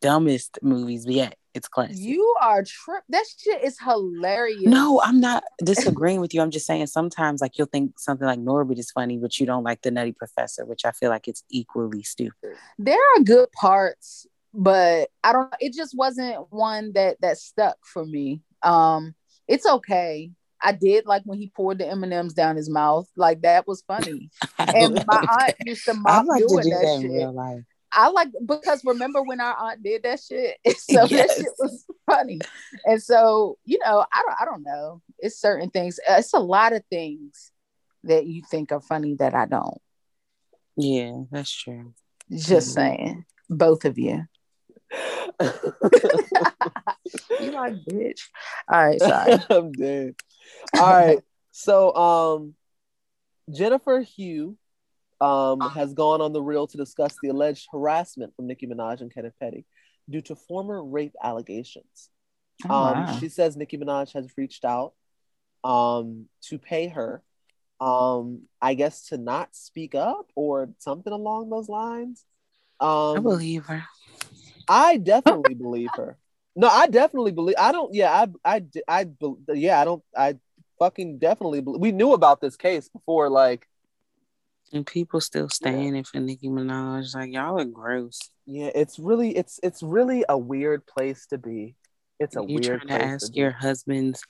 dumbest 0.00 0.58
movies 0.62 1.04
yet. 1.06 1.36
It's 1.56 1.68
classic. 1.68 1.96
you 1.96 2.34
are 2.42 2.62
trip. 2.62 3.02
That 3.08 3.24
shit 3.38 3.64
is 3.64 3.78
hilarious. 3.80 4.66
No, 4.66 5.00
I'm 5.02 5.20
not 5.20 5.42
disagreeing 5.64 6.20
with 6.20 6.34
you. 6.34 6.42
I'm 6.42 6.50
just 6.50 6.66
saying 6.66 6.86
sometimes 6.88 7.40
like 7.40 7.56
you'll 7.56 7.66
think 7.66 7.98
something 7.98 8.26
like 8.26 8.38
Norbit 8.38 8.78
is 8.78 8.90
funny, 8.90 9.16
but 9.16 9.40
you 9.40 9.46
don't 9.46 9.64
like 9.64 9.80
the 9.80 9.90
Nutty 9.90 10.12
Professor, 10.12 10.66
which 10.66 10.84
I 10.84 10.92
feel 10.92 11.08
like 11.08 11.26
it's 11.28 11.42
equally 11.48 12.02
stupid. 12.02 12.56
there 12.78 12.98
are 13.16 13.22
good 13.22 13.50
parts, 13.52 14.26
but 14.52 15.08
I 15.24 15.32
don't. 15.32 15.52
It 15.60 15.72
just 15.72 15.96
wasn't 15.96 16.46
one 16.50 16.92
that 16.92 17.20
that 17.22 17.38
stuck 17.38 17.78
for 17.82 18.04
me. 18.04 18.42
Um, 18.62 19.14
it's 19.48 19.66
okay. 19.66 20.30
I 20.62 20.72
did 20.72 21.06
like 21.06 21.22
when 21.24 21.38
he 21.38 21.48
poured 21.48 21.78
the 21.78 21.86
M 21.88 22.02
and 22.02 22.12
M's 22.12 22.34
down 22.34 22.56
his 22.56 22.68
mouth. 22.68 23.08
Like 23.16 23.42
that 23.42 23.66
was 23.66 23.82
funny. 23.86 24.30
And 24.58 25.02
my 25.06 25.24
aunt 25.40 25.54
used 25.64 25.84
to 25.84 25.94
mock 25.94 26.26
like 26.26 26.40
doing 26.46 26.64
do 26.64 26.70
that, 26.70 26.82
that 26.82 26.98
shit. 27.00 27.75
I 27.98 28.08
like 28.10 28.28
because 28.44 28.84
remember 28.84 29.22
when 29.22 29.40
our 29.40 29.56
aunt 29.56 29.82
did 29.82 30.02
that 30.02 30.20
shit? 30.20 30.58
so 30.78 31.06
that 31.06 31.30
shit 31.30 31.48
was 31.58 31.84
funny. 32.04 32.40
And 32.84 33.02
so, 33.02 33.56
you 33.64 33.78
know, 33.84 34.04
I 34.12 34.22
don't 34.22 34.36
I 34.40 34.44
don't 34.44 34.62
know. 34.62 35.00
It's 35.18 35.40
certain 35.40 35.70
things. 35.70 35.98
uh, 36.08 36.16
It's 36.18 36.34
a 36.34 36.38
lot 36.38 36.74
of 36.74 36.84
things 36.90 37.50
that 38.04 38.26
you 38.26 38.42
think 38.50 38.70
are 38.70 38.82
funny 38.82 39.14
that 39.14 39.34
I 39.34 39.46
don't. 39.46 39.80
Yeah, 40.76 41.22
that's 41.30 41.50
true. 41.50 41.94
Just 42.30 42.68
Mhm. 42.70 42.74
saying. 42.74 43.24
Both 43.48 43.84
of 43.86 43.98
you. 43.98 44.24
You 47.38 47.52
like 47.52 47.74
bitch. 47.84 48.20
All 48.70 48.84
right, 48.84 49.00
sorry. 49.00 49.32
I'm 49.50 49.72
dead. 49.72 50.14
All 50.78 50.92
right. 50.92 51.20
So 51.52 51.94
um 51.94 52.54
Jennifer 53.50 54.00
Hugh 54.00 54.56
um 55.20 55.60
has 55.60 55.94
gone 55.94 56.20
on 56.20 56.32
the 56.32 56.42
reel 56.42 56.66
to 56.66 56.76
discuss 56.76 57.16
the 57.22 57.28
alleged 57.28 57.68
harassment 57.72 58.34
from 58.36 58.46
Nicki 58.46 58.66
Minaj 58.66 59.00
and 59.00 59.12
Kenneth 59.12 59.34
Petty 59.40 59.64
due 60.08 60.20
to 60.22 60.36
former 60.36 60.82
rape 60.84 61.14
allegations. 61.22 62.10
Oh, 62.68 62.74
Um, 62.74 63.04
wow. 63.04 63.16
She 63.18 63.28
says 63.28 63.56
Nicki 63.56 63.78
Minaj 63.78 64.12
has 64.12 64.28
reached 64.36 64.64
out 64.64 64.92
um, 65.64 66.26
to 66.42 66.58
pay 66.58 66.88
her, 66.88 67.22
um, 67.80 68.42
I 68.62 68.74
guess, 68.74 69.08
to 69.08 69.18
not 69.18 69.54
speak 69.56 69.94
up 69.94 70.30
or 70.34 70.70
something 70.78 71.12
along 71.12 71.50
those 71.50 71.68
lines. 71.68 72.24
Um, 72.78 73.16
I 73.16 73.20
believe 73.20 73.66
her. 73.66 73.84
I 74.68 74.96
definitely 74.98 75.54
believe 75.54 75.90
her. 75.96 76.18
No, 76.54 76.68
I 76.68 76.86
definitely 76.86 77.32
believe. 77.32 77.56
I 77.58 77.72
don't. 77.72 77.92
Yeah, 77.94 78.26
I, 78.44 78.56
I, 78.56 78.64
I, 78.88 79.06
yeah, 79.52 79.80
I 79.80 79.84
don't. 79.84 80.02
I 80.16 80.36
fucking 80.78 81.18
definitely. 81.18 81.60
Believe, 81.60 81.80
we 81.80 81.92
knew 81.92 82.12
about 82.12 82.40
this 82.40 82.56
case 82.56 82.88
before. 82.88 83.28
Like, 83.28 83.66
And 84.76 84.86
people 84.86 85.20
still 85.20 85.48
standing 85.48 86.04
for 86.04 86.20
Nicki 86.20 86.48
Minaj. 86.48 87.14
Like 87.14 87.32
y'all 87.32 87.58
are 87.60 87.64
gross. 87.64 88.18
yeah, 88.46 88.70
it's 88.74 88.98
really, 88.98 89.36
it's, 89.36 89.58
it's 89.62 89.82
really 89.82 90.24
a 90.28 90.36
weird 90.38 90.86
place 90.86 91.26
to 91.28 91.38
be. 91.38 91.76
It's 92.20 92.36
a 92.36 92.40
you 92.46 92.58
weird 92.60 92.82
trying 92.82 93.00
to 93.00 93.04
ask 93.06 93.32
be. 93.32 93.40
your 93.40 93.50
husband's 93.50 94.22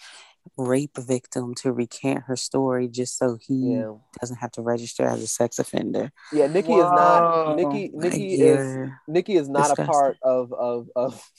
rape 0.56 0.96
victim 0.96 1.54
to 1.56 1.72
recant 1.72 2.22
her 2.26 2.36
story 2.36 2.86
just 2.88 3.18
so 3.18 3.36
he 3.40 3.72
Yeah, 3.72 3.94
doesn't 4.20 4.36
have 4.36 4.52
to 4.52 4.62
register 4.62 5.04
as 5.04 5.20
a 5.22 5.26
sex 5.26 5.58
offender. 5.58 6.10
yeah. 6.32 6.46
Nicki 6.46 6.72
is 6.72 6.84
not. 6.84 7.20
Whoa. 7.46 7.54
Nicki, 7.56 7.90
Like, 7.92 8.14
is. 8.14 8.38
you're 8.38 9.00
Nicki 9.08 9.34
is 9.36 9.48
not 9.48 9.68
Disgusting. 9.76 9.84
a 9.84 9.88
part 9.88 10.16
of 10.22 10.52
of 10.52 10.88
of 10.94 11.30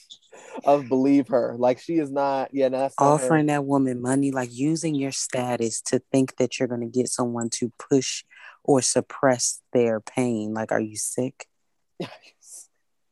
of 0.64 0.88
believe 0.88 1.28
her. 1.28 1.56
Like 1.58 1.78
she 1.80 1.94
is 1.94 2.10
not. 2.12 2.50
Yeah, 2.52 2.68
no, 2.68 2.78
that's 2.80 2.94
not 3.00 3.06
her. 3.06 3.12
offering 3.24 3.46
that 3.46 3.64
woman 3.64 4.00
money, 4.02 4.30
like 4.30 4.50
using 4.52 4.94
your 4.94 5.12
status 5.12 5.80
to 5.82 6.00
think 6.12 6.36
that 6.36 6.58
you're 6.58 6.68
going 6.68 6.82
to 6.82 6.86
get 6.98 7.08
someone 7.08 7.48
to 7.54 7.72
push 7.78 8.24
or 8.64 8.82
suppress 8.82 9.60
their 9.72 10.00
pain. 10.00 10.54
Like, 10.54 10.72
are 10.72 10.80
you 10.80 10.96
sick? 10.96 11.46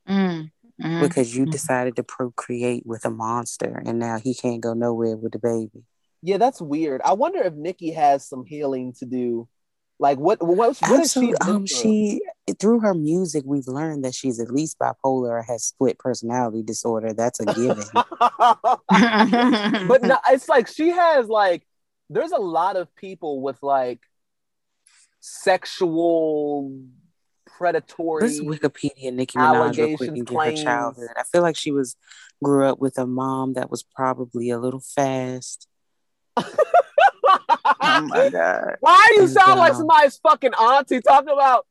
Mm, 0.09 0.51
mm, 0.81 1.01
Because 1.01 1.36
you 1.36 1.47
mm. 1.47 1.51
decided 1.51 1.97
to 1.97 2.02
procreate 2.05 2.85
with 2.86 3.05
a 3.05 3.10
monster 3.10 3.82
and 3.85 3.98
now 3.98 4.18
he 4.18 4.35
can't 4.35 4.60
go 4.60 4.73
nowhere 4.73 5.16
with 5.16 5.32
the 5.32 5.39
baby. 5.39 5.85
yeah, 6.23 6.39
that's 6.39 6.60
weird. 6.60 7.01
I 7.05 7.12
wonder 7.14 7.40
if 7.43 7.55
Nicki 7.55 7.93
has 7.93 8.27
some 8.28 8.44
healing 8.44 8.93
to 8.98 9.05
do. 9.06 9.48
Like 9.98 10.18
what? 10.18 10.43
What? 10.43 10.77
What 10.78 10.98
has 11.01 11.12
she? 11.12 11.35
Um, 11.40 11.66
through? 11.66 11.66
she 11.66 12.20
through 12.60 12.81
her 12.81 12.94
music, 12.94 13.44
we've 13.47 13.66
learned 13.66 14.05
that 14.05 14.14
she's 14.14 14.39
at 14.40 14.51
least 14.51 14.78
bipolar 14.78 15.31
or 15.31 15.43
has 15.43 15.64
split 15.64 15.98
personality 15.98 16.62
disorder. 16.62 17.14
That's 17.14 17.40
a 17.40 17.47
given. 17.47 17.85
but 19.89 20.02
no, 20.02 20.18
it's 20.31 20.48
like 20.48 20.68
she 20.68 20.90
has 20.90 21.28
like. 21.28 21.66
There's 22.10 22.32
a 22.32 22.39
lot 22.39 22.77
of 22.77 22.94
people 22.94 23.40
with 23.40 23.60
like 23.62 24.01
sexual 25.27 26.73
predatory. 27.47 28.23
Let's 28.23 28.40
Wikipedia 28.40 29.12
Nicki 29.12 29.39
Minaj 29.39 29.77
real 29.77 29.97
quick 29.97 30.11
and 30.11 30.27
claims. 30.27 30.61
her 30.61 30.65
childhood. 30.65 31.09
I 31.16 31.24
feel 31.24 31.43
like 31.43 31.57
she 31.57 31.73
was 31.73 31.97
grew 32.43 32.65
up 32.66 32.78
with 32.78 32.97
a 32.98 33.07
mom 33.07 33.55
that 33.55 33.70
was 33.70 33.82
probably 33.82 34.51
a 34.51 34.59
little 34.59 34.81
fast. 34.81 35.66
Oh 36.36 36.47
my 38.07 38.28
god. 38.32 38.77
Why 38.81 39.05
do 39.09 39.23
you 39.23 39.28
sound 39.28 39.59
like 39.59 39.74
somebody's 39.74 40.16
fucking 40.19 40.55
auntie 40.55 41.01
talking 41.01 41.32
about 41.32 41.66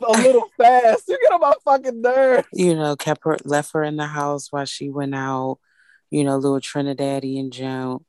a 0.00 0.12
little 0.12 0.48
fast? 0.56 1.04
You 1.08 1.18
get 1.20 1.32
on 1.32 1.40
my 1.40 1.54
fucking 1.64 2.00
nerves. 2.00 2.48
You 2.54 2.76
know, 2.76 2.96
kept 2.96 3.24
her 3.24 3.36
left 3.44 3.72
her 3.74 3.84
in 3.84 3.96
the 3.96 4.06
house 4.06 4.50
while 4.50 4.64
she 4.64 4.88
went 4.88 5.14
out, 5.14 5.58
you 6.10 6.24
know, 6.24 6.38
little 6.38 6.60
Trinidadian 6.60 7.50
Joan. 7.50 8.06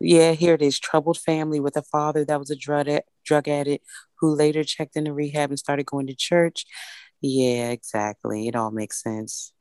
Yeah, 0.00 0.32
here 0.32 0.54
it 0.54 0.62
is. 0.62 0.78
Troubled 0.78 1.18
family 1.18 1.58
with 1.58 1.76
a 1.76 1.82
father 1.82 2.24
that 2.26 2.38
was 2.38 2.50
a 2.50 2.56
drug 2.56 2.88
drug 3.24 3.48
addict 3.48 3.84
who 4.20 4.34
later 4.34 4.62
checked 4.64 4.96
into 4.96 5.12
rehab 5.12 5.50
and 5.50 5.58
started 5.58 5.86
going 5.86 6.06
to 6.06 6.14
church. 6.14 6.64
Yeah, 7.20 7.70
exactly. 7.70 8.48
It 8.48 8.54
all 8.56 8.70
makes 8.70 9.02
sense. 9.02 9.52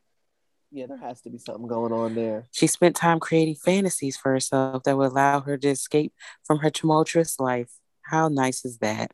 Yeah, 0.72 0.88
there 0.88 0.98
has 0.98 1.22
to 1.22 1.30
be 1.30 1.38
something 1.38 1.68
going 1.68 1.94
on 1.94 2.16
there. 2.16 2.48
She 2.52 2.66
spent 2.68 2.96
time 2.96 3.20
creating 3.20 3.56
fantasies 3.56 4.18
for 4.18 4.32
herself 4.32 4.84
that 4.84 4.98
would 4.98 5.12
allow 5.12 5.42
her 5.42 5.58
to 5.58 5.68
escape 5.70 6.14
from 6.46 6.60
her 6.60 6.70
tumultuous 6.72 7.40
life. 7.40 7.70
How 8.02 8.28
nice 8.28 8.66
is 8.66 8.80
that? 8.80 9.12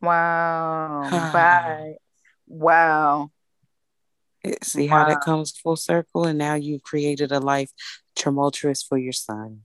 Wow. 0.00 1.08
Bye. 1.32 1.94
Wow. 2.46 3.30
See 4.62 4.86
how 4.88 5.04
Wow. 5.04 5.08
that 5.08 5.20
comes 5.22 5.52
full 5.56 5.76
circle? 5.76 6.26
And 6.26 6.38
now 6.38 6.54
you've 6.54 6.82
created 6.82 7.32
a 7.32 7.40
life 7.40 7.70
tumultuous 8.16 8.82
for 8.82 8.98
your 8.98 9.12
son. 9.12 9.62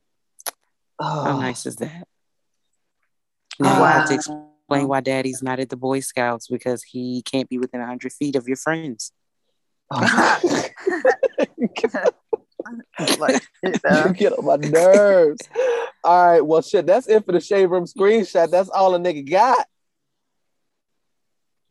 Oh. 1.00 1.24
How 1.26 1.32
Oh, 1.34 1.40
nice 1.40 1.66
is 1.66 1.76
that? 1.78 2.08
Now 3.60 3.84
I 3.84 3.92
have 3.92 4.08
to 4.10 4.16
explain 4.16 4.88
why 4.88 5.02
daddy's 5.02 5.42
not 5.42 5.60
at 5.60 5.70
the 5.70 5.78
Boy 5.78 6.00
Scouts 6.02 6.48
because 6.48 6.84
he 6.84 7.24
can't 7.24 7.50
be 7.50 7.58
within 7.58 7.80
100 7.80 8.14
feet 8.14 8.36
of 8.36 8.48
your 8.48 8.58
friends. 8.58 9.12
Oh. 9.92 10.42
like, 13.20 13.42
you 13.64 14.14
get 14.14 14.34
on 14.38 14.46
my 14.46 14.56
nerves. 14.58 15.48
All 16.04 16.32
right, 16.32 16.46
well, 16.46 16.62
shit, 16.62 16.86
that's 16.86 17.08
it 17.08 17.26
for 17.26 17.32
the 17.32 17.40
shade 17.40 17.68
room 17.68 17.86
screenshot. 17.86 18.50
That's 18.50 18.70
all 18.70 18.96
a 18.96 19.00
nigga 19.00 19.30
got. 19.30 19.66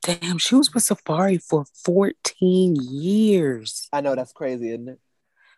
Damn, 0.02 0.38
she 0.38 0.54
was 0.54 0.72
with 0.72 0.84
Safaree 0.84 1.42
for 1.42 1.64
14 1.84 2.76
years. 2.80 3.88
I 3.92 4.00
know 4.00 4.14
that's 4.14 4.32
crazy, 4.32 4.70
isn't 4.70 4.88
it? 4.88 5.00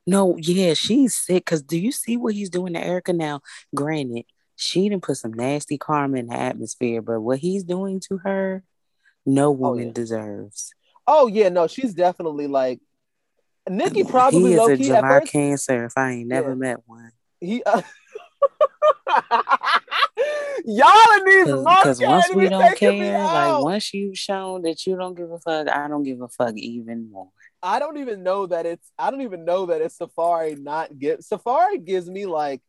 No, 0.07 0.37
yeah, 0.39 0.73
she's 0.73 1.15
sick. 1.15 1.45
Cause 1.45 1.61
do 1.61 1.79
you 1.79 1.93
see 1.93 2.17
what 2.17 2.33
he's 2.33 2.49
doing 2.49 2.73
to 2.73 2.81
Erica 2.83 3.13
now? 3.13 3.43
Granted, 3.75 4.25
she 4.61 4.89
didn't 4.89 5.05
put 5.05 5.17
some 5.17 5.33
nasty 5.33 5.79
karma 5.79 6.19
in 6.19 6.27
the 6.27 6.35
atmosphere, 6.35 7.01
but 7.01 7.21
what 7.21 7.39
he's 7.39 7.63
doing 7.63 8.01
to 8.09 8.19
her, 8.19 8.65
no 9.25 9.53
woman 9.53 9.87
yeah. 9.87 9.93
deserves. 9.93 10.75
Oh 11.07 11.29
yeah, 11.29 11.49
no, 11.49 11.69
she's 11.69 11.95
definitely 11.95 12.49
like 12.49 12.81
Nicki. 13.69 14.03
Probably 14.03 14.41
he 14.41 14.55
is 14.55 14.69
a 14.69 14.77
July 14.77 15.21
first. 15.21 15.33
cancer 15.33 15.85
if 15.85 15.93
I 15.97 16.11
ain't 16.11 16.29
never 16.29 16.51
Yeah. 16.51 16.55
met 16.57 16.81
one. 16.87 17.13
He, 17.41 17.63
uh... 17.63 17.83
Y'all 20.65 21.19
in 21.19 21.25
these 21.25 21.47
Because 21.47 22.01
once 22.01 22.35
we 22.35 22.49
don't 22.49 22.77
care, 22.77 23.23
like 23.23 23.63
once 23.63 23.95
you've 23.95 24.19
shown 24.19 24.63
that 24.63 24.85
you 24.87 24.97
don't 24.97 25.15
give 25.15 25.31
a 25.31 25.39
fuck, 25.39 25.69
I 25.69 25.87
don't 25.87 26.03
give 26.03 26.21
a 26.21 26.29
fuck 26.29 26.57
even 26.57 27.13
more. 27.13 27.31
I 27.63 27.79
don't 27.79 27.99
even 27.99 28.25
know 28.25 28.47
that 28.47 28.67
it's 28.67 28.91
I 28.99 29.13
don't 29.13 29.23
even 29.23 29.45
know 29.45 29.67
that 29.67 29.81
it's 29.81 29.99
Safaree 29.99 30.61
not 30.61 30.99
get 30.99 31.21
Safaree 31.21 31.85
gives 31.85 32.11
me 32.11 32.27
like 32.27 32.61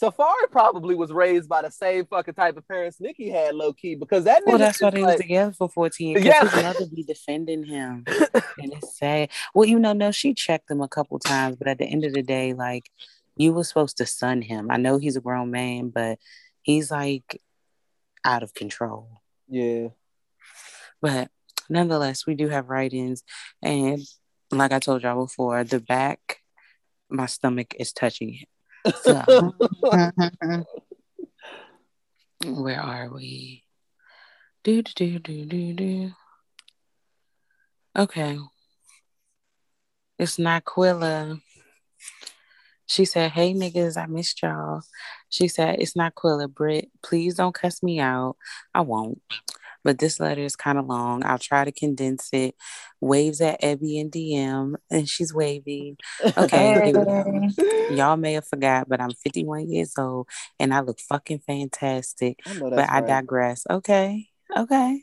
Safaree 0.00 0.50
probably 0.50 0.94
was 0.94 1.12
raised 1.12 1.48
by 1.48 1.62
the 1.62 1.70
same 1.70 2.06
fucking 2.06 2.34
type 2.34 2.56
of 2.56 2.66
parents 2.66 3.00
Nicki 3.00 3.28
had 3.28 3.54
low 3.54 3.72
key 3.72 3.96
because 3.96 4.24
that 4.24 4.42
Well, 4.46 4.56
that's 4.56 4.80
why 4.80 4.90
they 4.90 5.02
was 5.02 5.16
together 5.16 5.52
for 5.52 5.68
14 5.68 6.08
years. 6.08 6.24
Yeah. 6.24 6.48
His 6.48 6.62
mother 6.62 6.86
be 6.86 7.02
defending 7.02 7.64
him. 7.64 8.04
and 8.08 8.72
it's 8.72 8.96
sad. 8.98 9.28
Well, 9.54 9.68
you 9.68 9.78
know, 9.78 9.92
no, 9.92 10.10
she 10.10 10.32
checked 10.32 10.70
him 10.70 10.80
a 10.80 10.88
couple 10.88 11.18
times, 11.18 11.56
but 11.56 11.68
at 11.68 11.78
the 11.78 11.84
end 11.84 12.04
of 12.04 12.14
the 12.14 12.22
day, 12.22 12.54
like, 12.54 12.90
you 13.36 13.52
were 13.52 13.64
supposed 13.64 13.98
to 13.98 14.06
son 14.06 14.42
him. 14.42 14.70
I 14.70 14.76
know 14.76 14.98
he's 14.98 15.16
a 15.16 15.20
grown 15.20 15.50
man, 15.50 15.90
but 15.90 16.18
he's 16.62 16.90
like 16.90 17.40
out 18.24 18.42
of 18.42 18.54
control. 18.54 19.20
yeah. 19.48 19.88
But 21.02 21.30
nonetheless, 21.70 22.26
we 22.26 22.34
do 22.34 22.48
have 22.48 22.68
write-ins, 22.68 23.22
and 23.62 24.00
like 24.50 24.72
I 24.72 24.78
told 24.78 25.02
y'all 25.02 25.24
before, 25.24 25.64
the 25.64 25.80
back, 25.80 26.38
my 27.08 27.26
stomach 27.26 27.74
is 27.78 27.92
touching 27.92 28.34
it. 28.34 28.48
Where 32.44 32.80
are 32.80 33.10
we? 33.12 33.64
Do 34.64 34.82
do 34.82 35.18
do 35.18 35.44
do 35.44 35.72
do. 35.72 36.12
Okay. 37.98 38.38
It's 40.18 40.38
not 40.38 40.64
Quilla. 40.64 41.40
She 42.86 43.04
said, 43.04 43.30
Hey 43.30 43.54
niggas, 43.54 43.96
I 43.96 44.06
missed 44.06 44.42
y'all. 44.42 44.82
She 45.28 45.48
said, 45.48 45.78
It's 45.78 45.96
not 45.96 46.14
Quilla, 46.14 46.52
Britt. 46.52 46.90
Please 47.02 47.36
don't 47.36 47.54
cuss 47.54 47.82
me 47.82 48.00
out. 48.00 48.36
I 48.74 48.80
won't. 48.80 49.20
But 49.82 49.98
this 49.98 50.20
letter 50.20 50.42
is 50.42 50.56
kind 50.56 50.78
of 50.78 50.86
long. 50.86 51.24
I'll 51.24 51.38
try 51.38 51.64
to 51.64 51.72
condense 51.72 52.28
it. 52.32 52.54
Waves 53.00 53.40
at 53.40 53.62
Ebby 53.62 54.00
and 54.00 54.12
DM, 54.12 54.74
and 54.90 55.08
she's 55.08 55.32
waving. 55.32 55.96
Okay, 56.36 56.92
go. 56.92 57.50
Y'all 57.90 58.16
may 58.16 58.34
have 58.34 58.46
forgot, 58.46 58.88
but 58.88 59.00
I'm 59.00 59.10
51 59.10 59.70
years 59.70 59.94
old 59.98 60.28
and 60.58 60.72
I 60.72 60.80
look 60.80 61.00
fucking 61.00 61.40
fantastic. 61.40 62.38
I 62.46 62.52
But 62.58 62.76
that's 62.76 62.92
I 62.92 63.00
digress. 63.00 63.64
Okay. 63.68 64.28
Okay. 64.56 65.02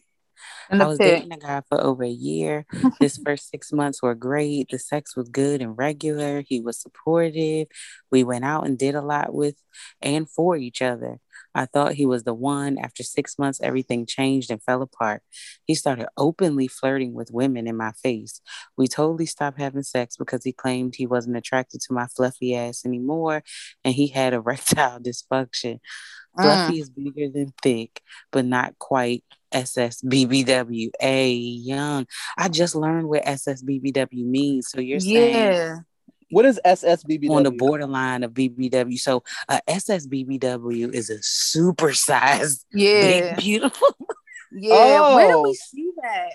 I 0.70 0.86
was 0.86 0.98
pit. 0.98 1.16
dating 1.16 1.34
a 1.34 1.38
guy 1.38 1.62
for 1.68 1.82
over 1.82 2.04
a 2.04 2.10
year. 2.10 2.66
His 3.00 3.18
first 3.18 3.50
six 3.50 3.72
months 3.72 4.02
were 4.02 4.16
great. 4.16 4.70
The 4.70 4.80
sex 4.80 5.16
was 5.16 5.30
good 5.30 5.62
and 5.62 5.78
regular. 5.78 6.44
He 6.46 6.60
was 6.62 6.80
supportive. 6.80 7.68
We 8.12 8.24
went 8.24 8.46
out 8.46 8.66
and 8.66 8.78
did 8.78 8.96
a 8.96 9.02
lot 9.02 9.34
with 9.34 9.56
and 10.02 10.30
for 10.30 10.56
each 10.56 10.82
other. 10.82 11.20
I 11.58 11.66
thought 11.66 11.94
he 11.94 12.06
was 12.06 12.24
the 12.24 12.36
one. 12.36 12.78
After 12.78 13.02
six 13.02 13.40
months, 13.40 13.60
everything 13.62 14.06
changed 14.06 14.52
and 14.52 14.62
fell 14.62 14.84
apart. 14.84 15.24
He 15.66 15.74
started 15.74 16.08
openly 16.16 16.68
flirting 16.68 17.14
with 17.14 17.32
women 17.32 17.68
in 17.68 17.76
my 17.76 17.94
face. 18.04 18.42
We 18.78 18.88
totally 18.88 19.26
stopped 19.26 19.60
having 19.60 19.82
sex 19.82 20.18
because 20.18 20.44
he 20.44 20.54
claimed 20.54 20.96
he 20.96 21.08
wasn't 21.08 21.36
attracted 21.36 21.82
to 21.82 21.94
my 21.94 22.06
fluffy 22.16 22.56
ass 22.56 22.86
anymore 22.86 23.44
and 23.84 23.96
he 23.96 24.08
had 24.08 24.34
erectile 24.34 25.00
dysfunction. 25.02 25.80
Fluffy 26.40 26.78
mm. 26.78 26.82
is 26.82 26.90
bigger 26.92 27.32
than 27.34 27.52
thick, 27.64 28.02
but 28.32 28.46
not 28.46 28.78
quite 28.78 29.24
SSBBW. 29.52 30.92
A 31.02 31.34
young. 31.34 32.06
I 32.38 32.50
just 32.50 32.76
learned 32.76 33.10
what 33.10 33.26
SSBBW 33.26 34.26
means. 34.26 34.70
So 34.70 34.80
you're 34.80 35.00
saying 35.00 35.34
yeah. 35.34 35.76
What 36.30 36.46
is 36.46 36.60
SSBBW? 36.66 37.30
on 37.32 37.44
the 37.44 37.52
borderline 37.52 38.24
of 38.24 38.32
BBW. 38.34 38.98
So 39.00 39.24
uh, 39.48 39.60
SSBBW 39.68 40.94
is 40.94 41.10
a 41.10 41.18
supersized, 41.20 42.66
Yeah. 42.74 43.02
big, 43.36 43.38
beautiful. 43.38 43.88
Yeah. 44.52 45.14
Where 45.16 45.28
did 45.28 45.36
Oh. 45.36 45.42
we 45.44 45.54
see 45.56 45.92
that? 46.02 46.30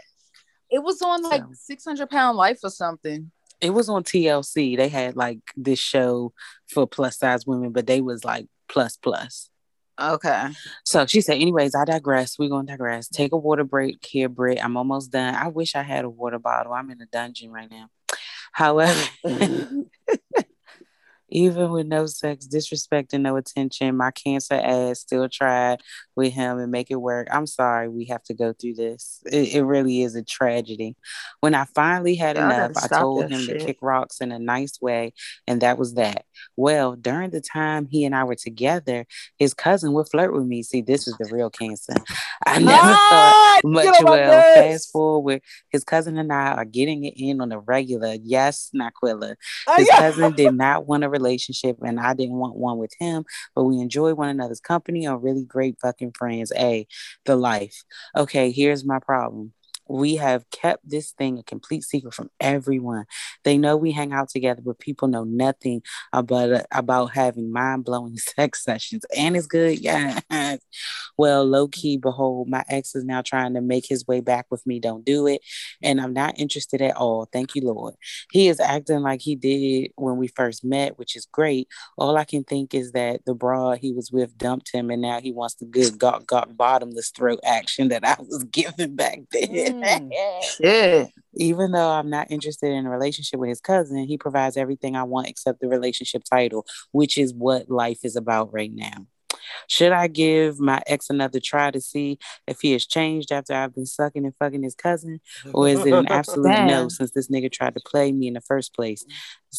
It 0.70 0.82
was 0.82 1.00
on 1.00 1.22
like 1.22 1.40
So- 1.40 1.48
600 1.54 2.10
pound 2.10 2.36
life 2.36 2.58
or 2.62 2.68
something. 2.70 3.30
It 3.62 3.70
was 3.70 3.88
on 3.88 4.04
TLC. 4.04 4.76
They 4.76 4.88
had 4.88 5.16
like 5.16 5.38
this 5.56 5.78
show 5.78 6.32
for 6.68 6.86
plus 6.86 7.16
size 7.18 7.46
women, 7.46 7.70
but 7.72 7.86
they 7.86 8.00
was 8.02 8.22
like 8.22 8.48
plus 8.68 8.96
plus. 8.98 9.48
Okay. 10.00 10.48
So 10.84 11.06
she 11.06 11.20
said, 11.22 11.34
anyways, 11.36 11.74
I 11.74 11.84
digress. 11.86 12.38
We're 12.38 12.50
gonna 12.50 12.66
digress. 12.66 13.08
Take 13.08 13.32
a 13.32 13.36
water 13.38 13.64
break 13.64 14.04
here, 14.04 14.28
Britt. 14.28 14.62
I'm 14.62 14.76
almost 14.76 15.10
done. 15.10 15.34
I 15.34 15.48
wish 15.48 15.74
I 15.74 15.82
had 15.82 16.04
a 16.04 16.10
water 16.10 16.38
bottle. 16.38 16.72
I'm 16.74 16.90
in 16.90 17.00
a 17.00 17.06
dungeon 17.06 17.50
right 17.50 17.70
now. 17.70 17.86
However, 18.52 19.08
mm-hmm. 19.24 19.82
Even 21.32 21.70
with 21.70 21.86
no 21.86 22.06
sex, 22.06 22.46
disrespect, 22.46 23.12
and 23.12 23.22
no 23.22 23.36
attention, 23.36 23.96
my 23.96 24.10
cancer 24.10 24.54
ass 24.54 25.00
still 25.00 25.28
tried 25.28 25.80
with 26.14 26.32
him 26.32 26.58
and 26.58 26.70
make 26.70 26.90
it 26.90 26.96
work. 27.00 27.28
I'm 27.32 27.46
sorry 27.46 27.88
we 27.88 28.04
have 28.06 28.22
to 28.24 28.34
go 28.34 28.52
through 28.52 28.74
this. 28.74 29.20
It, 29.26 29.54
it 29.54 29.62
really 29.64 30.02
is 30.02 30.14
a 30.14 30.22
tragedy. 30.22 30.96
When 31.40 31.54
I 31.54 31.64
finally 31.74 32.14
had 32.14 32.36
Y'all 32.36 32.46
enough, 32.50 32.72
I 32.82 32.86
told 32.88 33.30
him 33.30 33.40
shit. 33.40 33.60
to 33.60 33.66
kick 33.66 33.78
rocks 33.80 34.20
in 34.20 34.30
a 34.32 34.38
nice 34.38 34.80
way, 34.80 35.14
and 35.46 35.60
that 35.62 35.78
was 35.78 35.94
that. 35.94 36.24
Well, 36.56 36.96
during 36.96 37.30
the 37.30 37.40
time 37.40 37.86
he 37.90 38.04
and 38.04 38.14
I 38.14 38.24
were 38.24 38.34
together, 38.34 39.06
his 39.38 39.54
cousin 39.54 39.92
would 39.94 40.08
flirt 40.08 40.32
with 40.32 40.44
me. 40.44 40.62
See, 40.62 40.82
this 40.82 41.08
is 41.08 41.16
the 41.18 41.28
real 41.32 41.50
cancer. 41.50 41.94
I 42.46 42.58
never 42.58 42.72
thought 42.72 43.08
Ah, 43.10 43.60
much 43.64 43.84
get 43.84 44.04
on 44.04 44.10
well. 44.10 44.54
Fast 44.54 44.90
forward, 44.92 45.42
his 45.70 45.84
cousin 45.84 46.18
and 46.18 46.32
I 46.32 46.52
are 46.52 46.64
getting 46.64 47.04
it 47.04 47.14
in 47.16 47.40
on 47.40 47.48
the 47.48 47.58
regular. 47.58 48.16
Yes, 48.22 48.70
Naquilla. 48.74 49.36
Ah, 49.68 49.76
His 49.76 49.88
yeah. 49.88 49.98
cousin 49.98 50.32
did 50.32 50.54
not 50.54 50.86
want 50.86 51.04
a 51.04 51.08
relationship, 51.22 51.76
and 51.84 52.00
I 52.00 52.14
didn't 52.14 52.36
want 52.36 52.56
one 52.56 52.78
with 52.78 52.92
him, 52.98 53.24
but 53.54 53.64
we 53.64 53.78
enjoy 53.78 54.14
one 54.14 54.28
another's 54.28 54.60
company. 54.60 55.06
Are 55.06 55.18
really 55.18 55.44
great 55.44 55.76
fucking 55.80 56.12
friends. 56.18 56.52
A, 56.56 56.86
the 57.24 57.36
life. 57.36 57.84
Okay, 58.16 58.50
here's 58.50 58.84
my 58.84 58.98
problem. 58.98 59.52
We 59.92 60.16
have 60.16 60.48
kept 60.50 60.88
this 60.88 61.12
thing 61.12 61.38
a 61.38 61.42
complete 61.42 61.84
secret 61.84 62.14
from 62.14 62.30
everyone. 62.40 63.04
They 63.44 63.58
know 63.58 63.76
we 63.76 63.92
hang 63.92 64.12
out 64.12 64.30
together, 64.30 64.62
but 64.64 64.78
people 64.78 65.08
know 65.08 65.24
nothing 65.24 65.82
about 66.12 66.64
about 66.70 67.12
having 67.12 67.52
mind 67.52 67.84
blowing 67.84 68.16
sex 68.18 68.64
sessions. 68.64 69.04
And 69.16 69.36
it's 69.36 69.46
good, 69.46 69.78
yeah. 69.78 70.20
Well, 71.18 71.44
low 71.44 71.68
key, 71.68 71.98
behold, 71.98 72.48
my 72.48 72.64
ex 72.68 72.94
is 72.94 73.04
now 73.04 73.22
trying 73.22 73.54
to 73.54 73.60
make 73.60 73.86
his 73.86 74.06
way 74.06 74.20
back 74.20 74.46
with 74.50 74.66
me. 74.66 74.80
Don't 74.80 75.04
do 75.04 75.26
it, 75.26 75.42
and 75.82 76.00
I'm 76.00 76.12
not 76.12 76.38
interested 76.38 76.80
at 76.80 76.96
all. 76.96 77.28
Thank 77.32 77.54
you, 77.54 77.62
Lord. 77.62 77.94
He 78.30 78.48
is 78.48 78.60
acting 78.60 79.00
like 79.00 79.20
he 79.20 79.36
did 79.36 79.90
when 79.96 80.16
we 80.16 80.28
first 80.28 80.64
met, 80.64 80.98
which 80.98 81.16
is 81.16 81.26
great. 81.30 81.68
All 81.98 82.16
I 82.16 82.24
can 82.24 82.44
think 82.44 82.74
is 82.74 82.92
that 82.92 83.24
the 83.26 83.34
broad 83.34 83.78
he 83.78 83.92
was 83.92 84.10
with 84.10 84.38
dumped 84.38 84.72
him, 84.72 84.90
and 84.90 85.02
now 85.02 85.20
he 85.20 85.32
wants 85.32 85.56
the 85.56 85.66
good 85.66 85.98
got 85.98 86.26
got 86.26 86.56
bottomless 86.56 87.10
throat 87.10 87.40
action 87.44 87.88
that 87.88 88.06
I 88.06 88.16
was 88.18 88.44
giving 88.50 88.96
back 88.96 89.20
then. 89.30 89.81
Mm. 89.82 90.10
Shit. 90.42 91.10
Even 91.34 91.72
though 91.72 91.90
I'm 91.90 92.10
not 92.10 92.30
interested 92.30 92.70
in 92.70 92.86
a 92.86 92.90
relationship 92.90 93.40
with 93.40 93.48
his 93.48 93.60
cousin, 93.60 94.04
he 94.04 94.18
provides 94.18 94.56
everything 94.56 94.96
I 94.96 95.04
want 95.04 95.28
except 95.28 95.60
the 95.60 95.68
relationship 95.68 96.24
title, 96.24 96.66
which 96.92 97.16
is 97.16 97.32
what 97.32 97.70
life 97.70 98.00
is 98.04 98.16
about 98.16 98.52
right 98.52 98.72
now. 98.72 99.06
Should 99.68 99.92
I 99.92 100.08
give 100.08 100.60
my 100.60 100.82
ex 100.86 101.10
another 101.10 101.40
try 101.40 101.70
to 101.70 101.80
see 101.80 102.18
if 102.46 102.60
he 102.60 102.72
has 102.72 102.86
changed 102.86 103.32
after 103.32 103.54
I've 103.54 103.74
been 103.74 103.86
sucking 103.86 104.24
and 104.24 104.34
fucking 104.38 104.62
his 104.62 104.74
cousin? 104.74 105.20
Or 105.52 105.68
is 105.68 105.84
it 105.84 105.92
an 105.92 106.06
absolute 106.10 106.66
no 106.66 106.88
since 106.88 107.10
this 107.12 107.28
nigga 107.28 107.50
tried 107.50 107.74
to 107.74 107.80
play 107.84 108.12
me 108.12 108.28
in 108.28 108.34
the 108.34 108.40
first 108.40 108.74
place? 108.74 109.04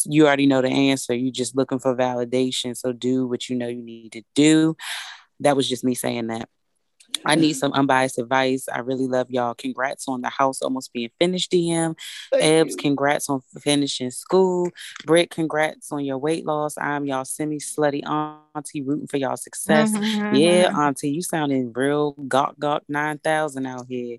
You 0.05 0.25
already 0.27 0.47
know 0.47 0.61
the 0.61 0.69
answer. 0.69 1.13
You're 1.13 1.31
just 1.31 1.55
looking 1.55 1.79
for 1.79 1.95
validation. 1.95 2.77
So 2.77 2.93
do 2.93 3.27
what 3.27 3.49
you 3.49 3.55
know 3.55 3.67
you 3.67 3.83
need 3.83 4.13
to 4.13 4.23
do. 4.35 4.75
That 5.39 5.55
was 5.55 5.67
just 5.67 5.83
me 5.83 5.95
saying 5.95 6.27
that. 6.27 6.49
I 7.25 7.35
need 7.35 7.53
some 7.53 7.73
unbiased 7.73 8.19
advice. 8.19 8.67
I 8.71 8.79
really 8.79 9.07
love 9.07 9.29
y'all. 9.29 9.53
Congrats 9.53 10.07
on 10.07 10.21
the 10.21 10.29
house 10.29 10.61
almost 10.61 10.93
being 10.93 11.09
finished, 11.19 11.51
DM. 11.51 11.95
Thank 12.31 12.43
Ebbs, 12.43 12.71
you. 12.71 12.77
congrats 12.77 13.29
on 13.29 13.41
finishing 13.61 14.11
school. 14.11 14.69
Britt, 15.05 15.29
congrats 15.29 15.91
on 15.91 16.03
your 16.03 16.17
weight 16.17 16.45
loss. 16.45 16.75
I'm 16.77 17.05
y'all 17.05 17.25
semi 17.25 17.57
slutty 17.57 18.03
auntie 18.55 18.81
rooting 18.81 19.07
for 19.07 19.17
y'all 19.17 19.37
success. 19.37 19.91
Mm-hmm. 19.91 20.35
Yeah, 20.35 20.73
auntie, 20.77 21.11
you 21.11 21.21
sounding 21.21 21.71
real 21.73 22.11
gawk 22.27 22.55
gawk 22.59 22.83
9000 22.87 23.65
out 23.65 23.85
here. 23.87 24.17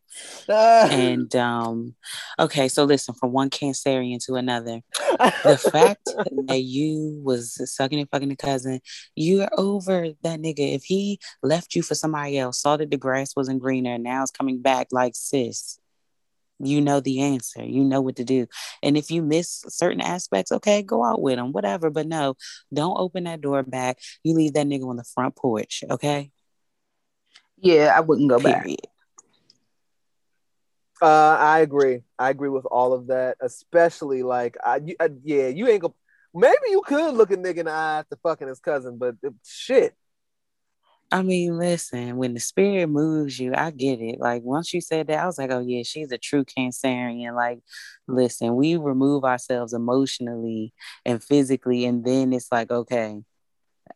And 0.94 1.34
um, 1.36 1.94
okay, 2.38 2.68
so 2.68 2.84
listen, 2.84 3.14
from 3.14 3.32
one 3.32 3.50
cancerian 3.50 4.24
to 4.26 4.34
another, 4.34 4.80
the 5.44 5.58
fact 5.72 6.08
that 6.46 6.62
you 6.62 7.20
was 7.24 7.60
sucking 7.74 8.00
and 8.00 8.08
fucking 8.10 8.30
a 8.30 8.36
cousin, 8.36 8.80
you're 9.14 9.48
over 9.56 10.08
that 10.22 10.40
nigga. 10.40 10.74
If 10.74 10.84
he 10.84 11.18
left 11.42 11.74
you 11.74 11.82
for 11.82 11.94
somebody 11.94 12.38
else, 12.38 12.60
saw 12.60 12.76
the 12.90 12.96
grass 12.96 13.34
wasn't 13.36 13.60
greener, 13.60 13.94
and 13.94 14.04
now 14.04 14.22
it's 14.22 14.30
coming 14.30 14.60
back 14.60 14.88
like 14.90 15.14
sis. 15.14 15.78
You 16.60 16.80
know 16.80 17.00
the 17.00 17.20
answer. 17.20 17.64
You 17.64 17.84
know 17.84 18.00
what 18.00 18.16
to 18.16 18.24
do. 18.24 18.46
And 18.82 18.96
if 18.96 19.10
you 19.10 19.22
miss 19.22 19.64
certain 19.68 20.00
aspects, 20.00 20.52
okay, 20.52 20.82
go 20.82 21.04
out 21.04 21.20
with 21.20 21.36
them, 21.36 21.52
whatever. 21.52 21.90
But 21.90 22.06
no, 22.06 22.36
don't 22.72 22.98
open 22.98 23.24
that 23.24 23.40
door 23.40 23.62
back. 23.62 23.98
You 24.22 24.34
leave 24.34 24.54
that 24.54 24.66
nigga 24.66 24.88
on 24.88 24.96
the 24.96 25.04
front 25.04 25.34
porch, 25.36 25.82
okay? 25.90 26.30
Yeah, 27.58 27.92
I 27.96 28.00
wouldn't 28.00 28.28
go 28.28 28.38
back. 28.38 28.66
Uh, 31.02 31.36
I 31.38 31.60
agree. 31.60 32.02
I 32.18 32.30
agree 32.30 32.48
with 32.48 32.66
all 32.66 32.92
of 32.92 33.08
that, 33.08 33.36
especially 33.40 34.22
like, 34.22 34.56
I, 34.64 34.80
uh, 35.00 35.08
yeah, 35.22 35.48
you 35.48 35.68
ain't 35.68 35.82
gonna. 35.82 35.94
Maybe 36.32 36.70
you 36.70 36.82
could 36.82 37.14
look 37.14 37.30
a 37.30 37.36
nigga 37.36 37.58
in 37.58 37.66
the 37.66 37.72
eye 37.72 37.98
after 37.98 38.16
fucking 38.22 38.48
his 38.48 38.58
cousin, 38.58 38.98
but 38.98 39.16
uh, 39.24 39.30
shit, 39.44 39.94
I 41.12 41.22
mean, 41.22 41.58
listen, 41.58 42.16
when 42.16 42.34
the 42.34 42.40
spirit 42.40 42.88
moves 42.88 43.38
you, 43.38 43.52
I 43.54 43.70
get 43.70 44.00
it. 44.00 44.18
Like 44.20 44.42
once 44.42 44.74
you 44.74 44.80
said 44.80 45.06
that, 45.06 45.18
I 45.20 45.26
was 45.26 45.38
like, 45.38 45.50
oh 45.50 45.60
yeah, 45.60 45.82
she's 45.84 46.10
a 46.10 46.18
true 46.18 46.44
Cancerian. 46.44 47.34
Like, 47.36 47.60
listen, 48.08 48.56
we 48.56 48.76
remove 48.76 49.24
ourselves 49.24 49.72
emotionally 49.72 50.72
and 51.04 51.22
physically, 51.22 51.84
and 51.84 52.04
then 52.04 52.32
it's 52.32 52.50
like, 52.50 52.70
okay, 52.70 53.20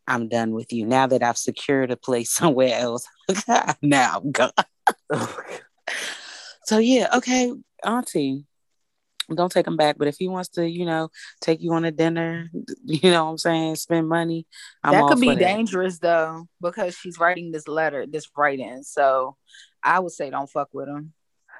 I'm 0.06 0.28
done 0.28 0.52
with 0.52 0.72
you. 0.72 0.86
Now 0.86 1.06
that 1.08 1.22
I've 1.22 1.38
secured 1.38 1.90
a 1.90 1.96
place 1.96 2.30
somewhere 2.34 2.78
else, 2.78 3.06
now 3.82 4.20
I'm 4.22 4.30
gone. 4.30 4.52
so 6.64 6.78
yeah, 6.78 7.08
okay, 7.16 7.52
Auntie, 7.84 8.44
don't 9.34 9.52
take 9.52 9.66
him 9.66 9.76
back. 9.76 9.96
But 9.98 10.08
if 10.08 10.16
he 10.18 10.28
wants 10.28 10.50
to, 10.50 10.68
you 10.68 10.86
know, 10.86 11.10
take 11.40 11.60
you 11.60 11.72
on 11.72 11.84
a 11.84 11.90
dinner, 11.90 12.50
you 12.84 13.10
know 13.10 13.24
what 13.24 13.30
I'm 13.32 13.38
saying, 13.38 13.76
spend 13.76 14.08
money. 14.08 14.46
I'm 14.82 14.92
that 14.92 15.08
could 15.08 15.20
be 15.20 15.36
dangerous 15.36 15.98
though, 15.98 16.46
because 16.60 16.96
she's 16.96 17.18
writing 17.18 17.52
this 17.52 17.68
letter, 17.68 18.06
this 18.06 18.28
writing. 18.36 18.82
So 18.82 19.36
I 19.82 19.98
would 20.00 20.12
say 20.12 20.30
don't 20.30 20.50
fuck 20.50 20.68
with 20.72 20.88
him. 20.88 21.12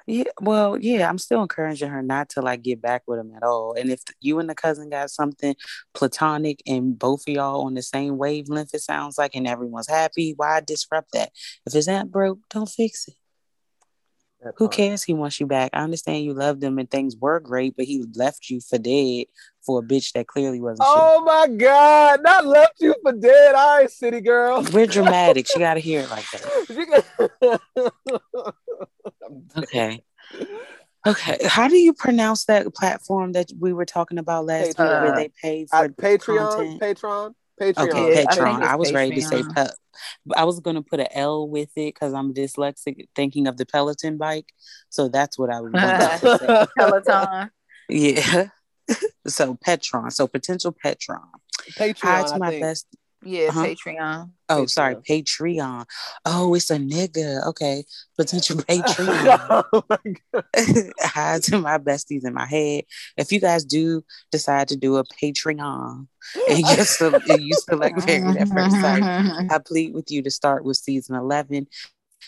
Yeah, 0.07 0.23
well, 0.41 0.75
yeah, 0.75 1.07
I'm 1.07 1.19
still 1.19 1.43
encouraging 1.43 1.91
her 1.91 2.01
not 2.01 2.29
to 2.29 2.41
like 2.41 2.63
get 2.63 2.81
back 2.81 3.03
with 3.05 3.19
him 3.19 3.31
at 3.35 3.43
all. 3.43 3.73
And 3.73 3.91
if 3.91 4.01
you 4.19 4.39
and 4.39 4.49
the 4.49 4.55
cousin 4.55 4.89
got 4.89 5.11
something 5.11 5.55
platonic 5.93 6.63
and 6.65 6.97
both 6.97 7.27
of 7.27 7.33
y'all 7.33 7.65
on 7.67 7.75
the 7.75 7.83
same 7.83 8.17
wavelength, 8.17 8.73
it 8.73 8.81
sounds 8.81 9.19
like, 9.19 9.35
and 9.35 9.47
everyone's 9.47 9.87
happy, 9.87 10.33
why 10.35 10.61
disrupt 10.61 11.11
that? 11.13 11.31
If 11.67 11.75
it's 11.75 11.87
not 11.87 12.09
broke, 12.09 12.39
don't 12.49 12.67
fix 12.67 13.07
it. 13.07 13.13
Who 14.55 14.69
cares? 14.69 15.03
He 15.03 15.13
wants 15.13 15.39
you 15.39 15.45
back. 15.47 15.71
I 15.73 15.81
understand 15.81 16.23
you 16.23 16.33
loved 16.33 16.63
him 16.63 16.79
and 16.79 16.89
things 16.89 17.15
were 17.17 17.39
great, 17.39 17.75
but 17.75 17.85
he 17.85 18.05
left 18.15 18.49
you 18.49 18.61
for 18.61 18.77
dead 18.77 19.25
for 19.65 19.79
a 19.79 19.81
bitch 19.81 20.13
that 20.13 20.27
clearly 20.27 20.61
wasn't. 20.61 20.87
Oh 20.89 21.17
shit. 21.17 21.25
my 21.25 21.57
god! 21.57 22.21
Not 22.23 22.45
left 22.45 22.79
you 22.79 22.95
for 23.03 23.11
dead. 23.11 23.55
All 23.55 23.77
right, 23.77 23.91
city 23.91 24.21
girl. 24.21 24.63
We're 24.71 24.87
dramatic. 24.87 25.47
she 25.47 25.59
got 25.59 25.73
to 25.73 25.79
hear 25.81 26.01
it 26.01 26.09
like 26.09 26.25
that. 26.31 27.61
okay. 29.57 30.03
Okay. 31.07 31.37
How 31.45 31.67
do 31.67 31.77
you 31.77 31.93
pronounce 31.93 32.45
that 32.45 32.73
platform 32.73 33.31
that 33.33 33.51
we 33.57 33.73
were 33.73 33.85
talking 33.85 34.17
about 34.17 34.45
last 34.45 34.77
week 34.77 34.77
where 34.77 35.15
they 35.15 35.31
paid 35.41 35.69
for 35.69 35.87
Patreon? 35.89 36.55
Content? 36.55 36.81
Patreon. 36.81 37.33
Patreon. 37.59 37.89
Okay, 37.89 38.25
Patreon. 38.25 38.61
I, 38.63 38.73
I 38.73 38.75
was 38.75 38.91
Patreon. 38.91 38.95
ready 38.95 39.15
to 39.15 39.21
say 39.21 39.43
pep. 39.53 39.71
I 40.35 40.45
was 40.45 40.59
gonna 40.59 40.81
put 40.81 40.99
an 40.99 41.07
L 41.11 41.47
with 41.47 41.69
it 41.75 41.93
because 41.93 42.13
I'm 42.13 42.33
dyslexic, 42.33 43.07
thinking 43.15 43.47
of 43.47 43.57
the 43.57 43.65
Peloton 43.65 44.17
bike. 44.17 44.47
So 44.89 45.09
that's 45.09 45.37
what 45.37 45.49
I 45.49 45.61
was 45.61 45.71
say. 45.73 46.67
Peloton. 46.77 47.51
Yeah. 47.89 48.47
so 49.27 49.55
Petron. 49.55 50.11
So 50.11 50.27
potential 50.27 50.73
Petron. 50.73 51.19
Patreon. 51.71 51.99
Hi 52.01 52.23
to 52.23 52.39
my 52.39 52.49
think. 52.49 52.63
best 52.63 52.87
yeah, 53.23 53.47
uh-huh. 53.47 53.65
Patreon. 53.65 54.31
Oh, 54.47 54.63
Patreon. 54.63 54.69
sorry, 54.69 54.95
Patreon. 54.95 55.85
Oh, 56.25 56.53
it's 56.55 56.69
a 56.69 56.77
nigga. 56.77 57.45
Okay, 57.47 57.83
potential 58.17 58.57
Patreon. 58.57 59.65
oh 59.73 59.83
Hi 61.01 61.39
to 61.39 61.59
my 61.59 61.77
besties 61.77 62.25
in 62.25 62.33
my 62.33 62.45
head. 62.45 62.85
If 63.17 63.31
you 63.31 63.39
guys 63.39 63.65
do 63.65 64.03
decide 64.31 64.69
to 64.69 64.75
do 64.75 64.97
a 64.97 65.03
Patreon 65.03 66.07
and 66.49 66.59
you 66.59 66.83
select, 66.83 67.27
you 67.27 67.53
select 67.53 68.05
Married 68.05 68.37
at 68.37 68.47
First 68.49 68.79
Sight, 68.79 69.03
I 69.51 69.59
plead 69.65 69.93
with 69.93 70.11
you 70.11 70.21
to 70.23 70.31
start 70.31 70.63
with 70.63 70.77
season 70.77 71.15
eleven 71.15 71.67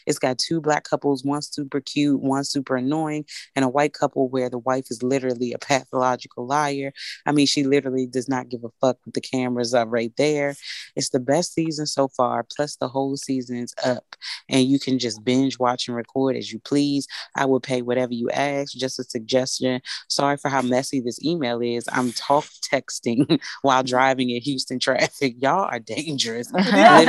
it's 0.06 0.20
got 0.20 0.38
two 0.38 0.62
black 0.62 0.84
couples, 0.84 1.24
one 1.24 1.42
super 1.42 1.80
cute, 1.80 2.22
one 2.22 2.44
super 2.44 2.76
annoying, 2.76 3.26
and 3.56 3.66
a 3.66 3.70
white 3.70 3.94
couple 3.94 4.30
where 4.30 4.50
the 4.50 4.60
wife 4.60 4.86
is 4.90 5.04
literally 5.04 5.54
a 5.54 5.58
pathological 5.60 6.46
liar. 6.46 6.94
I 7.26 7.32
mean, 7.32 7.48
she 7.48 7.64
literally 7.64 8.08
does 8.08 8.28
not 8.28 8.50
give 8.50 8.64
a 8.64 8.70
fuck 8.80 8.98
with 9.06 9.14
the 9.14 9.22
cameras 9.22 9.74
up 9.74 9.88
right 9.92 10.14
there. 10.18 10.56
It's 10.96 11.10
the 11.10 11.20
best 11.20 11.54
season 11.54 11.86
so 11.86 12.08
far, 12.08 12.46
plus 12.56 12.76
the 12.76 12.88
whole 12.88 13.18
season's 13.18 13.74
up, 13.84 14.16
and 14.50 14.66
you 14.66 14.80
can 14.80 15.00
just 15.00 15.24
binge 15.24 15.60
watch 15.60 15.88
and 15.88 15.96
record 15.96 16.36
as 16.36 16.52
you 16.52 16.60
please. 16.60 17.08
I 17.36 17.46
would 17.46 17.64
pay 17.64 17.82
whatever 17.82 18.14
you 18.14 18.30
ask. 18.30 18.74
Just 18.74 19.00
a 19.00 19.04
suggestion. 19.04 19.82
Sorry 20.10 20.38
for 20.38 20.50
how 20.50 20.62
messy 20.62 21.00
this 21.02 21.24
email 21.24 21.62
is. 21.62 21.88
I'm 21.92 22.12
talk 22.12 22.46
texting 22.72 23.40
while 23.62 23.84
driving 23.84 24.30
in 24.30 24.42
Houston 24.42 24.80
traffic. 24.80 25.36
Y'all 25.40 25.70
are 25.70 25.80
dangerous. 25.80 26.52
I 26.56 27.04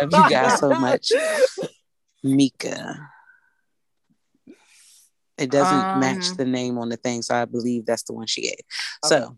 love 0.00 0.12
you 0.12 0.30
guys 0.30 0.58
so 0.58 0.70
much. 0.70 1.12
Mika. 2.24 3.10
It 5.36 5.50
doesn't 5.50 5.84
um, 5.84 6.00
match 6.00 6.30
the 6.36 6.44
name 6.44 6.78
on 6.78 6.88
the 6.88 6.96
thing, 6.96 7.22
so 7.22 7.34
I 7.34 7.44
believe 7.44 7.86
that's 7.86 8.04
the 8.04 8.12
one 8.12 8.26
she 8.26 8.42
gave. 8.42 8.54
Okay. 9.04 9.16
So, 9.16 9.36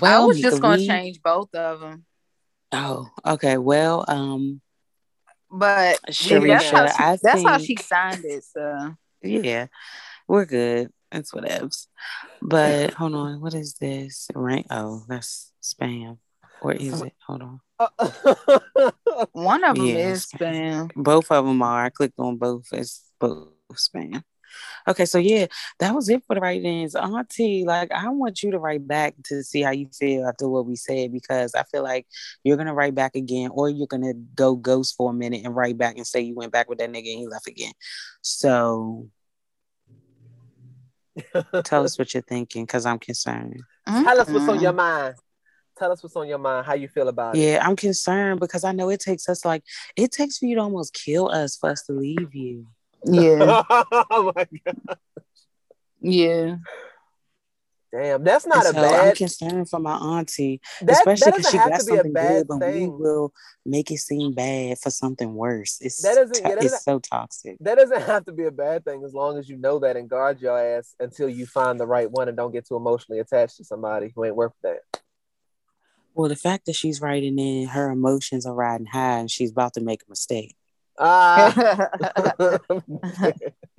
well, 0.00 0.22
I 0.22 0.24
was 0.24 0.36
Mika, 0.36 0.50
just 0.50 0.62
gonna 0.62 0.78
we... 0.78 0.86
change 0.86 1.20
both 1.22 1.54
of 1.54 1.80
them. 1.80 2.06
Oh, 2.72 3.08
okay. 3.26 3.58
Well, 3.58 4.04
um, 4.08 4.60
but 5.50 6.00
Sharisha, 6.10 6.46
that's, 6.46 6.70
how 6.70 6.86
she, 6.86 7.02
I 7.02 7.18
that's 7.22 7.34
think, 7.34 7.48
how 7.48 7.58
she 7.58 7.76
signed 7.76 8.24
it. 8.24 8.44
So 8.44 8.94
yeah, 9.22 9.66
we're 10.26 10.46
good. 10.46 10.90
It's 11.12 11.32
whatevs. 11.32 11.86
But 12.42 12.94
hold 12.94 13.14
on, 13.14 13.40
what 13.40 13.54
is 13.54 13.74
this? 13.74 14.28
Right? 14.34 14.66
Oh, 14.70 15.02
that's 15.08 15.52
spam. 15.62 16.18
Or 16.60 16.72
is 16.72 17.02
it? 17.02 17.12
Hold 17.26 17.42
on. 17.42 17.60
One 19.32 19.64
of 19.64 19.76
them 19.76 19.86
yeah, 19.86 20.10
is 20.10 20.26
spam. 20.26 20.90
Both 20.94 21.30
of 21.30 21.44
them 21.44 21.62
are. 21.62 21.84
I 21.84 21.90
clicked 21.90 22.18
on 22.18 22.36
both 22.36 22.66
It's 22.72 23.10
both 23.18 23.48
spam. 23.72 24.22
Okay, 24.86 25.04
so 25.04 25.18
yeah, 25.18 25.46
that 25.80 25.94
was 25.94 26.08
it 26.08 26.22
for 26.26 26.34
the 26.34 26.40
write-ins. 26.40 26.94
Auntie, 26.94 27.64
like 27.64 27.90
I 27.90 28.08
want 28.10 28.42
you 28.42 28.52
to 28.52 28.58
write 28.58 28.86
back 28.86 29.14
to 29.24 29.42
see 29.42 29.62
how 29.62 29.72
you 29.72 29.88
feel 29.88 30.26
after 30.26 30.48
what 30.48 30.66
we 30.66 30.76
said 30.76 31.12
because 31.12 31.54
I 31.54 31.64
feel 31.64 31.82
like 31.82 32.06
you're 32.44 32.56
gonna 32.56 32.74
write 32.74 32.94
back 32.94 33.16
again, 33.16 33.50
or 33.52 33.68
you're 33.68 33.88
gonna 33.88 34.14
go 34.14 34.54
ghost 34.54 34.94
for 34.96 35.10
a 35.10 35.14
minute 35.14 35.42
and 35.44 35.56
write 35.56 35.76
back 35.76 35.96
and 35.96 36.06
say 36.06 36.20
you 36.20 36.34
went 36.34 36.52
back 36.52 36.68
with 36.68 36.78
that 36.78 36.90
nigga 36.90 37.10
and 37.10 37.20
he 37.20 37.26
left 37.26 37.48
again. 37.48 37.72
So 38.22 39.08
tell 41.64 41.84
us 41.84 41.98
what 41.98 42.14
you're 42.14 42.22
thinking 42.22 42.64
because 42.64 42.86
I'm 42.86 42.98
concerned. 42.98 43.60
Mm-hmm. 43.88 44.04
Tell 44.04 44.20
us 44.20 44.30
what's 44.30 44.48
on 44.48 44.60
your 44.60 44.72
mind 44.72 45.16
tell 45.76 45.92
us 45.92 46.02
what's 46.02 46.16
on 46.16 46.28
your 46.28 46.38
mind, 46.38 46.66
how 46.66 46.74
you 46.74 46.88
feel 46.88 47.08
about 47.08 47.36
yeah, 47.36 47.42
it. 47.42 47.52
Yeah, 47.52 47.66
I'm 47.66 47.76
concerned 47.76 48.40
because 48.40 48.64
I 48.64 48.72
know 48.72 48.90
it 48.90 49.00
takes 49.00 49.28
us 49.28 49.44
like 49.44 49.62
it 49.96 50.12
takes 50.12 50.38
for 50.38 50.46
you 50.46 50.56
to 50.56 50.62
almost 50.62 50.94
kill 50.94 51.28
us 51.28 51.56
for 51.56 51.70
us 51.70 51.82
to 51.82 51.92
leave 51.92 52.34
you. 52.34 52.66
Yeah. 53.04 53.62
oh 53.70 54.32
my 54.34 54.46
god. 54.64 54.98
Yeah. 56.00 56.56
Damn, 57.94 58.24
that's 58.24 58.44
not 58.44 58.64
so 58.64 58.70
a 58.70 58.72
bad. 58.72 59.08
I'm 59.08 59.14
concerned 59.14 59.70
for 59.70 59.78
my 59.78 59.94
auntie, 59.94 60.60
that, 60.80 60.96
especially 60.96 61.30
because 61.30 61.48
she 61.48 61.58
got 61.58 61.80
something 61.80 62.12
good, 62.12 62.48
but 62.48 62.58
thing. 62.58 62.80
we 62.80 62.88
will 62.88 63.32
make 63.64 63.88
it 63.92 63.98
seem 63.98 64.32
bad 64.32 64.78
for 64.80 64.90
something 64.90 65.32
worse. 65.32 65.78
It's 65.80 66.02
that 66.02 66.16
doesn't, 66.16 66.34
to- 66.34 66.48
yeah, 66.48 66.56
that 66.56 66.64
it's 66.64 66.82
so 66.82 66.98
toxic. 66.98 67.56
That 67.60 67.76
doesn't 67.76 68.02
have 68.02 68.24
to 68.24 68.32
be 68.32 68.46
a 68.46 68.50
bad 68.50 68.84
thing 68.84 69.04
as 69.04 69.14
long 69.14 69.38
as 69.38 69.48
you 69.48 69.56
know 69.58 69.78
that 69.78 69.96
and 69.96 70.10
guard 70.10 70.40
your 70.40 70.58
ass 70.58 70.96
until 70.98 71.28
you 71.28 71.46
find 71.46 71.78
the 71.78 71.86
right 71.86 72.10
one 72.10 72.26
and 72.26 72.36
don't 72.36 72.50
get 72.50 72.66
too 72.66 72.74
emotionally 72.74 73.20
attached 73.20 73.58
to 73.58 73.64
somebody 73.64 74.10
who 74.12 74.24
ain't 74.24 74.34
worth 74.34 74.54
that. 74.64 74.80
Well, 76.14 76.28
the 76.28 76.36
fact 76.36 76.66
that 76.66 76.76
she's 76.76 77.00
writing 77.00 77.38
in 77.38 77.68
her 77.68 77.90
emotions 77.90 78.46
are 78.46 78.54
riding 78.54 78.86
high 78.86 79.18
and 79.18 79.30
she's 79.30 79.50
about 79.50 79.74
to 79.74 79.80
make 79.80 80.02
a 80.02 80.10
mistake. 80.10 80.54
Uh, 80.96 81.50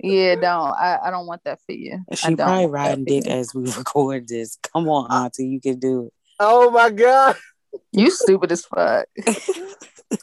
yeah, 0.02 0.34
don't. 0.34 0.74
I, 0.74 0.98
I 1.04 1.10
don't 1.10 1.26
want 1.26 1.42
that 1.44 1.60
for 1.64 1.72
you. 1.72 2.00
She 2.12 2.36
probably 2.36 2.66
riding 2.66 3.04
dick 3.04 3.26
as 3.26 3.54
we 3.54 3.70
record 3.78 4.28
this. 4.28 4.58
Come 4.72 4.88
on, 4.88 5.10
Auntie, 5.10 5.46
you 5.46 5.60
can 5.60 5.78
do 5.78 6.06
it. 6.06 6.12
Oh 6.38 6.70
my 6.70 6.90
god. 6.90 7.36
You 7.92 8.10
stupid 8.10 8.52
as 8.52 8.64
fuck. 8.66 9.06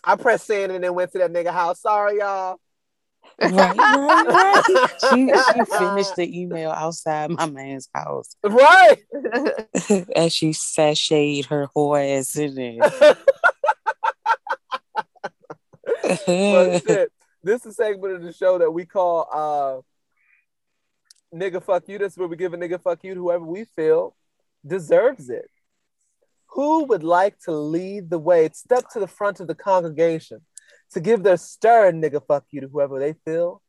I 0.03 0.15
pressed 0.15 0.48
send 0.48 0.72
and 0.72 0.84
then 0.84 0.94
went 0.94 1.11
to 1.14 1.18
that 1.19 1.34
nigga 1.34 1.52
house. 1.52 1.81
Sorry, 1.81 2.19
y'all. 2.19 2.60
Right, 3.41 3.77
right, 3.77 4.27
right. 4.27 4.63
she, 5.09 5.27
she 5.27 5.77
finished 5.77 6.15
the 6.15 6.41
email 6.41 6.71
outside 6.71 7.31
my 7.31 7.45
man's 7.45 7.89
house. 7.93 8.35
Right. 8.43 8.97
As 10.15 10.33
she 10.33 10.51
sashayed 10.51 11.47
her 11.47 11.67
whore 11.75 12.19
ass 12.19 12.35
in 12.35 12.55
there. 12.55 12.77
well, 16.27 16.79
this 17.43 17.61
is 17.61 17.65
a 17.65 17.73
segment 17.73 18.15
of 18.15 18.23
the 18.23 18.33
show 18.33 18.57
that 18.59 18.71
we 18.71 18.85
call 18.85 19.27
uh 19.33 19.81
nigga 21.35 21.63
fuck 21.63 21.87
you. 21.87 21.97
This 21.97 22.13
is 22.13 22.17
where 22.17 22.27
we 22.27 22.35
give 22.35 22.53
a 22.53 22.57
nigga 22.57 22.81
fuck 22.81 23.03
you 23.03 23.15
to 23.15 23.19
whoever 23.19 23.45
we 23.45 23.65
feel 23.75 24.15
deserves 24.65 25.29
it. 25.29 25.49
Who 26.51 26.85
would 26.85 27.03
like 27.03 27.39
to 27.45 27.51
lead 27.51 28.11
the 28.11 28.19
way? 28.19 28.49
Step 28.53 28.85
to 28.93 28.99
the 28.99 29.07
front 29.07 29.39
of 29.39 29.47
the 29.47 29.55
congregation 29.55 30.41
to 30.94 30.99
give 30.99 31.24
their 31.24 31.38
stern 31.38 32.02
nigga 32.02 32.26
fuck 32.26 32.45
you 32.52 32.61
to 32.61 32.68
whoever 32.68 32.99
they 32.99 33.14
feel 33.26 33.61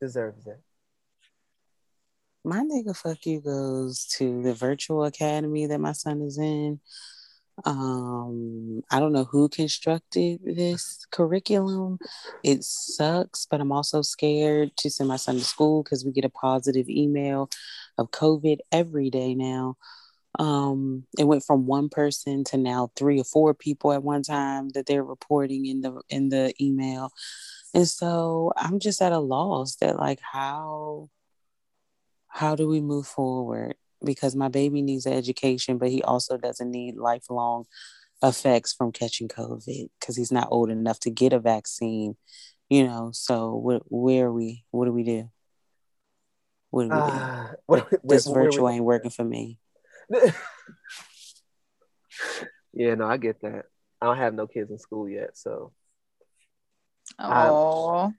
deserves 0.00 0.46
it. 0.46 0.60
My 2.44 2.60
nigga 2.60 2.96
fuck 2.96 3.26
you 3.26 3.40
goes 3.40 4.06
to 4.16 4.42
the 4.42 4.54
virtual 4.54 5.04
academy 5.04 5.66
that 5.66 5.80
my 5.80 5.92
son 5.92 6.22
is 6.22 6.38
in. 6.38 6.80
Um, 7.64 8.82
I 8.90 8.98
don't 8.98 9.12
know 9.12 9.24
who 9.24 9.48
constructed 9.48 10.40
this 10.42 11.06
curriculum. 11.10 11.98
It 12.42 12.64
sucks, 12.64 13.46
but 13.50 13.60
I'm 13.60 13.72
also 13.72 14.00
scared 14.00 14.76
to 14.78 14.90
send 14.90 15.08
my 15.08 15.16
son 15.16 15.36
to 15.36 15.44
school 15.44 15.82
because 15.82 16.04
we 16.04 16.12
get 16.12 16.24
a 16.24 16.30
positive 16.30 16.88
email 16.88 17.50
of 17.98 18.10
COVID 18.10 18.58
every 18.72 19.10
day 19.10 19.34
now. 19.34 19.76
Um, 20.38 21.04
it 21.18 21.24
went 21.24 21.44
from 21.44 21.66
one 21.66 21.88
person 21.88 22.44
to 22.44 22.56
now 22.56 22.90
three 22.96 23.20
or 23.20 23.24
four 23.24 23.52
people 23.52 23.92
at 23.92 24.02
one 24.02 24.22
time 24.22 24.68
that 24.70 24.86
they're 24.86 25.04
reporting 25.04 25.66
in 25.66 25.80
the 25.80 26.00
in 26.08 26.28
the 26.28 26.54
email. 26.60 27.10
And 27.74 27.86
so 27.88 28.52
I'm 28.56 28.78
just 28.78 29.02
at 29.02 29.12
a 29.12 29.18
loss 29.18 29.76
that 29.76 29.96
like 29.98 30.20
how 30.20 31.08
how 32.28 32.54
do 32.54 32.68
we 32.68 32.80
move 32.80 33.06
forward? 33.06 33.74
Because 34.04 34.36
my 34.36 34.48
baby 34.48 34.82
needs 34.82 35.04
an 35.04 35.12
education, 35.12 35.78
but 35.78 35.90
he 35.90 36.02
also 36.02 36.36
doesn't 36.38 36.70
need 36.70 36.96
lifelong 36.96 37.66
effects 38.22 38.72
from 38.72 38.92
catching 38.92 39.28
COVID 39.28 39.88
because 39.98 40.16
he's 40.16 40.32
not 40.32 40.48
old 40.50 40.70
enough 40.70 41.00
to 41.00 41.10
get 41.10 41.32
a 41.32 41.40
vaccine. 41.40 42.16
You 42.68 42.86
know, 42.86 43.10
so 43.12 43.56
what, 43.56 43.82
where 43.88 44.26
are 44.26 44.32
we? 44.32 44.64
What 44.70 44.84
do 44.84 44.92
we 44.92 45.02
do? 45.02 45.28
What 46.70 46.84
do 46.84 46.88
we 46.90 46.94
do? 46.94 47.00
Uh, 47.00 47.48
what, 47.66 47.90
this 48.04 48.26
what- 48.26 48.36
we- 48.38 48.44
virtual 48.44 48.68
ain't 48.68 48.84
working 48.84 49.10
for 49.10 49.24
me. 49.24 49.58
yeah, 52.72 52.94
no, 52.94 53.06
I 53.06 53.16
get 53.16 53.40
that. 53.42 53.66
I 54.00 54.06
don't 54.06 54.16
have 54.16 54.34
no 54.34 54.46
kids 54.46 54.70
in 54.70 54.78
school 54.78 55.08
yet, 55.08 55.36
so 55.36 55.72
Oh, 57.18 58.12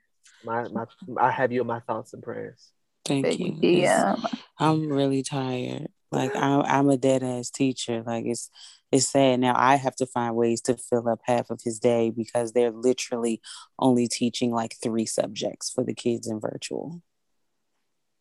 my 0.44 0.68
my 0.70 0.86
I 1.18 1.32
have 1.32 1.52
you 1.52 1.62
in 1.62 1.68
my 1.68 1.80
thoughts 1.82 2.14
and 2.14 2.22
prayers. 2.22 2.72
Thank 3.06 3.24
baby 3.26 3.58
you. 3.62 3.84
It's- 3.84 4.04
DM. 4.04 4.40
I'm 4.60 4.90
really 4.90 5.24
tired. 5.24 5.88
Like 6.12 6.36
I'm, 6.36 6.62
I'm 6.62 6.90
a 6.90 6.98
dead 6.98 7.24
ass 7.24 7.50
teacher. 7.50 8.04
Like 8.06 8.26
it's, 8.26 8.50
it's 8.92 9.08
sad. 9.08 9.40
Now 9.40 9.54
I 9.58 9.78
have 9.78 9.96
to 9.98 10.06
find 10.06 10.36
ways 10.36 10.62
to 10.64 10.76
fill 10.76 11.08
up 11.08 11.22
half 11.24 11.50
of 11.50 11.62
his 11.64 11.80
day 11.80 12.10
because 12.10 12.52
they're 12.52 12.72
literally 12.72 13.42
only 13.80 14.08
teaching 14.10 14.52
like 14.52 14.76
three 14.84 15.06
subjects 15.06 15.70
for 15.72 15.84
the 15.86 15.94
kids 15.94 16.28
in 16.28 16.40
virtual. 16.42 17.02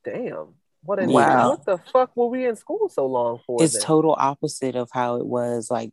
Damn. 0.05 0.55
What 0.83 0.99
in 0.99 1.11
Wow. 1.11 1.51
what 1.51 1.65
the 1.67 1.79
fuck 1.93 2.17
were 2.17 2.29
we 2.29 2.47
in 2.47 2.57
school 2.57 2.89
so 2.89 3.07
long 3.07 3.41
for? 3.47 3.63
It's 3.63 3.75
then? 3.75 3.83
total 3.83 4.15
opposite 4.19 4.77
of 4.77 4.91
how 4.93 5.17
it 5.17 5.27
was 5.27 5.71
like 5.71 5.93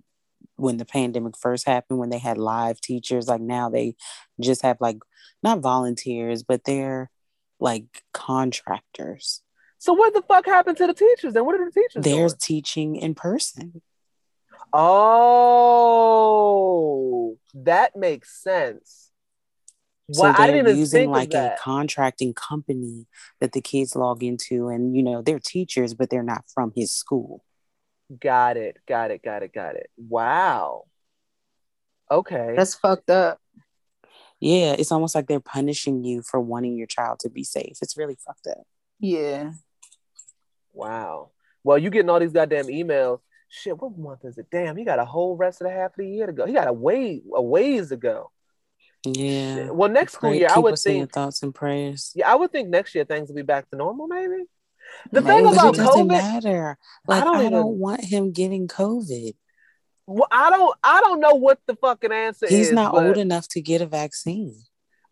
when 0.56 0.78
the 0.78 0.86
pandemic 0.86 1.38
first 1.38 1.68
happened 1.68 2.00
when 2.00 2.10
they 2.10 2.18
had 2.20 2.38
live 2.38 2.80
teachers. 2.80 3.28
Like 3.28 3.42
now 3.42 3.70
they 3.70 3.96
just 4.40 4.62
have 4.62 4.78
like 4.80 4.98
not 5.44 5.60
volunteers, 5.60 6.44
but 6.44 6.64
they're 6.64 7.10
like 7.60 8.04
contractors. 8.14 9.42
So 9.78 9.94
what 9.94 10.14
the 10.14 10.22
fuck 10.24 10.46
happened 10.46 10.78
to 10.78 10.88
the 10.88 10.94
teachers? 10.94 11.34
Then 11.34 11.46
what 11.46 11.60
are 11.60 11.66
the 11.66 11.72
teachers 11.72 12.04
They're 12.04 12.28
doing? 12.28 12.38
teaching 12.40 12.96
in 12.96 13.14
person. 13.14 13.82
Oh, 16.00 17.38
that 17.54 17.96
makes 17.96 18.42
sense. 18.42 19.07
So 20.12 20.24
Well, 20.24 20.34
I 20.38 20.48
they're 20.48 20.48
didn't 20.48 20.68
even 20.68 20.78
using 20.80 21.10
like 21.10 21.34
a 21.34 21.56
contracting 21.60 22.34
company 22.34 23.08
that 23.42 23.52
the 23.52 23.62
kids 23.62 23.96
log 23.96 24.24
into, 24.24 24.70
and 24.70 24.96
you 24.96 25.04
know 25.04 25.22
they're 25.22 25.40
teachers, 25.40 25.94
but 25.94 26.10
they're 26.10 26.24
not 26.24 26.46
from 26.54 26.72
his 26.76 26.94
school. 26.94 27.44
Got 28.20 28.58
it. 28.58 28.78
Got 28.88 29.12
it. 29.12 29.22
Got 29.22 29.44
it. 29.44 29.54
Got 29.54 29.76
it. 29.76 29.90
Wow. 29.98 30.86
Okay. 32.10 32.54
That's 32.56 32.76
fucked 32.76 33.10
up. 33.10 33.40
Yeah, 34.40 34.74
it's 34.78 34.92
almost 34.92 35.16
like 35.16 35.28
they're 35.28 35.40
punishing 35.40 36.04
you 36.04 36.22
for 36.22 36.40
wanting 36.40 36.78
your 36.78 36.88
child 36.88 37.20
to 37.22 37.30
be 37.30 37.44
safe. 37.44 37.78
It's 37.82 37.98
really 37.98 38.18
fucked 38.26 38.48
up. 38.48 38.66
Yeah. 39.00 39.52
wow. 40.74 41.32
Well, 41.64 41.78
you 41.78 41.90
getting 41.90 42.10
all 42.10 42.20
these 42.20 42.32
goddamn 42.32 42.68
emails. 42.68 43.20
Shit, 43.50 43.82
what 43.82 43.98
month 43.98 44.26
is 44.26 44.38
it? 44.38 44.48
Damn, 44.52 44.78
he 44.78 44.84
got 44.84 45.00
a 45.00 45.06
whole 45.06 45.36
rest 45.36 45.62
of 45.62 45.68
the 45.68 45.74
half 45.74 45.92
of 45.92 45.98
the 45.98 46.08
year 46.08 46.28
to 46.28 46.34
go. 46.34 46.46
He 46.46 46.54
got 46.54 46.68
a 46.68 46.74
way 46.74 47.22
a 47.34 47.42
ways 47.42 47.90
to 47.90 47.98
go. 47.98 48.32
Yeah. 49.16 49.70
Well, 49.72 49.90
next 49.90 50.14
school 50.14 50.34
year, 50.34 50.48
I 50.52 50.60
would 50.60 50.74
us 50.74 50.86
in 50.86 50.96
your 50.96 51.06
think. 51.06 51.14
thoughts 51.14 51.44
and 51.44 51.54
prayers. 51.54 52.12
Yeah, 52.16 52.32
I 52.32 52.36
would 52.36 52.52
think 52.52 52.70
next 52.70 52.96
year 52.96 53.06
things 53.06 53.30
will 53.30 53.36
be 53.36 53.42
back 53.44 53.70
to 53.70 53.76
normal. 53.78 54.08
Maybe. 54.08 54.44
The 55.12 55.22
Maybe. 55.22 55.44
thing 55.44 55.54
about 55.54 55.76
it 55.76 55.78
doesn't 55.78 56.08
COVID, 56.08 56.08
matter. 56.08 56.78
Like 57.08 57.22
I 57.22 57.26
don't 57.26 57.52
don't, 57.52 57.78
want 57.80 58.04
him 58.04 58.32
getting 58.32 58.68
COVID. 58.68 59.36
well, 60.08 60.28
I 60.32 60.50
don't, 60.50 60.78
I 60.84 61.02
don't 61.02 61.20
know 61.20 61.36
what 61.36 61.60
the 61.68 61.76
fucking 61.76 62.12
answer 62.12 62.48
He's 62.48 62.60
is. 62.60 62.68
He's 62.68 62.76
not 62.76 62.94
old 62.96 63.18
enough 63.18 63.48
to 63.50 63.62
get 63.62 63.82
a 63.82 63.86
vaccine. 63.86 64.56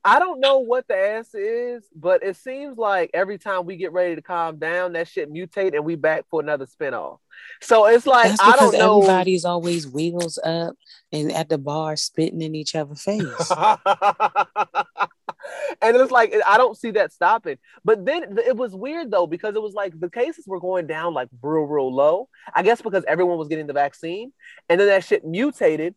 I 0.06 0.20
don't 0.20 0.40
know 0.40 0.60
what 0.60 0.88
the 0.88 0.96
answer 0.96 1.40
is, 1.40 1.84
but 1.96 2.22
it 2.22 2.38
seems 2.38 2.78
like 2.78 3.10
every 3.16 3.40
time 3.40 3.66
we 3.66 3.76
get 3.76 3.92
ready 3.92 4.14
to 4.14 4.22
calm 4.22 4.60
down, 4.60 4.94
that 4.94 5.08
shit 5.08 5.34
mutate 5.34 5.74
and 5.74 5.84
we 5.84 5.96
back 5.96 6.26
for 6.30 6.40
another 6.40 6.68
spinoff. 6.68 7.18
So 7.60 7.88
it's 7.88 8.06
like 8.06 8.30
That's 8.30 8.40
I 8.40 8.56
don't 8.56 8.74
know. 8.74 9.02
everybody's 9.02 9.46
always 9.46 9.88
wheels 9.88 10.38
up 10.44 10.76
and 11.12 11.32
at 11.32 11.50
the 11.50 11.58
bar 11.58 11.96
spitting 11.96 12.44
in 12.44 12.54
each 12.54 12.76
other's 12.76 13.02
face. 13.02 13.24
and 15.82 15.98
it's 15.98 16.12
like 16.12 16.36
I 16.46 16.58
don't 16.58 16.78
see 16.78 16.92
that 16.92 17.12
stopping. 17.12 17.58
But 17.84 18.06
then 18.06 18.38
it 18.46 18.56
was 18.56 18.76
weird 18.76 19.10
though 19.10 19.26
because 19.26 19.56
it 19.56 19.62
was 19.62 19.74
like 19.74 20.00
the 20.00 20.12
cases 20.12 20.46
were 20.46 20.60
going 20.60 20.86
down 20.86 21.16
like 21.16 21.30
real, 21.42 21.64
real 21.64 21.94
low. 21.94 22.30
I 22.54 22.62
guess 22.62 22.80
because 22.80 23.04
everyone 23.08 23.40
was 23.40 23.48
getting 23.48 23.66
the 23.66 23.74
vaccine, 23.74 24.34
and 24.70 24.80
then 24.80 24.88
that 24.88 25.04
shit 25.04 25.26
mutated. 25.26 25.96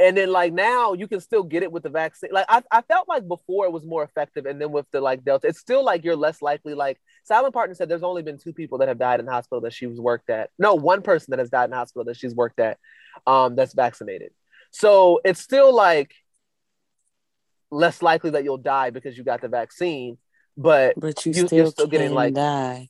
And 0.00 0.16
then 0.16 0.32
like 0.32 0.52
now 0.54 0.94
you 0.94 1.06
can 1.06 1.20
still 1.20 1.42
get 1.42 1.62
it 1.62 1.70
with 1.70 1.82
the 1.82 1.90
vaccine. 1.90 2.30
Like 2.32 2.46
I, 2.48 2.62
I 2.72 2.80
felt 2.80 3.06
like 3.06 3.28
before 3.28 3.66
it 3.66 3.70
was 3.72 3.84
more 3.84 4.02
effective, 4.02 4.46
and 4.46 4.58
then 4.60 4.72
with 4.72 4.86
the 4.92 5.00
like 5.00 5.22
Delta, 5.24 5.46
it's 5.48 5.60
still 5.60 5.84
like 5.84 6.04
you're 6.04 6.16
less 6.16 6.40
likely. 6.40 6.72
Like 6.74 6.98
Silent 7.24 7.52
Partner 7.52 7.74
said, 7.74 7.88
there's 7.90 8.02
only 8.02 8.22
been 8.22 8.38
two 8.38 8.54
people 8.54 8.78
that 8.78 8.88
have 8.88 8.98
died 8.98 9.20
in 9.20 9.26
the 9.26 9.32
hospital 9.32 9.60
that 9.60 9.74
she 9.74 9.86
was 9.86 10.00
worked 10.00 10.30
at. 10.30 10.48
No, 10.58 10.74
one 10.74 11.02
person 11.02 11.32
that 11.32 11.38
has 11.38 11.50
died 11.50 11.64
in 11.64 11.70
the 11.70 11.76
hospital 11.76 12.04
that 12.06 12.16
she's 12.16 12.34
worked 12.34 12.60
at, 12.60 12.78
um, 13.26 13.56
that's 13.56 13.74
vaccinated. 13.74 14.30
So 14.70 15.20
it's 15.22 15.40
still 15.40 15.74
like 15.74 16.14
less 17.70 18.00
likely 18.02 18.30
that 18.30 18.42
you'll 18.44 18.56
die 18.56 18.90
because 18.90 19.18
you 19.18 19.22
got 19.24 19.42
the 19.42 19.48
vaccine, 19.48 20.16
but 20.56 20.94
but 20.96 21.24
you 21.26 21.32
You- 21.32 21.46
still, 21.46 21.58
you're 21.58 21.66
still 21.66 21.86
getting, 21.86 22.14
like- 22.14 22.34
die. 22.34 22.88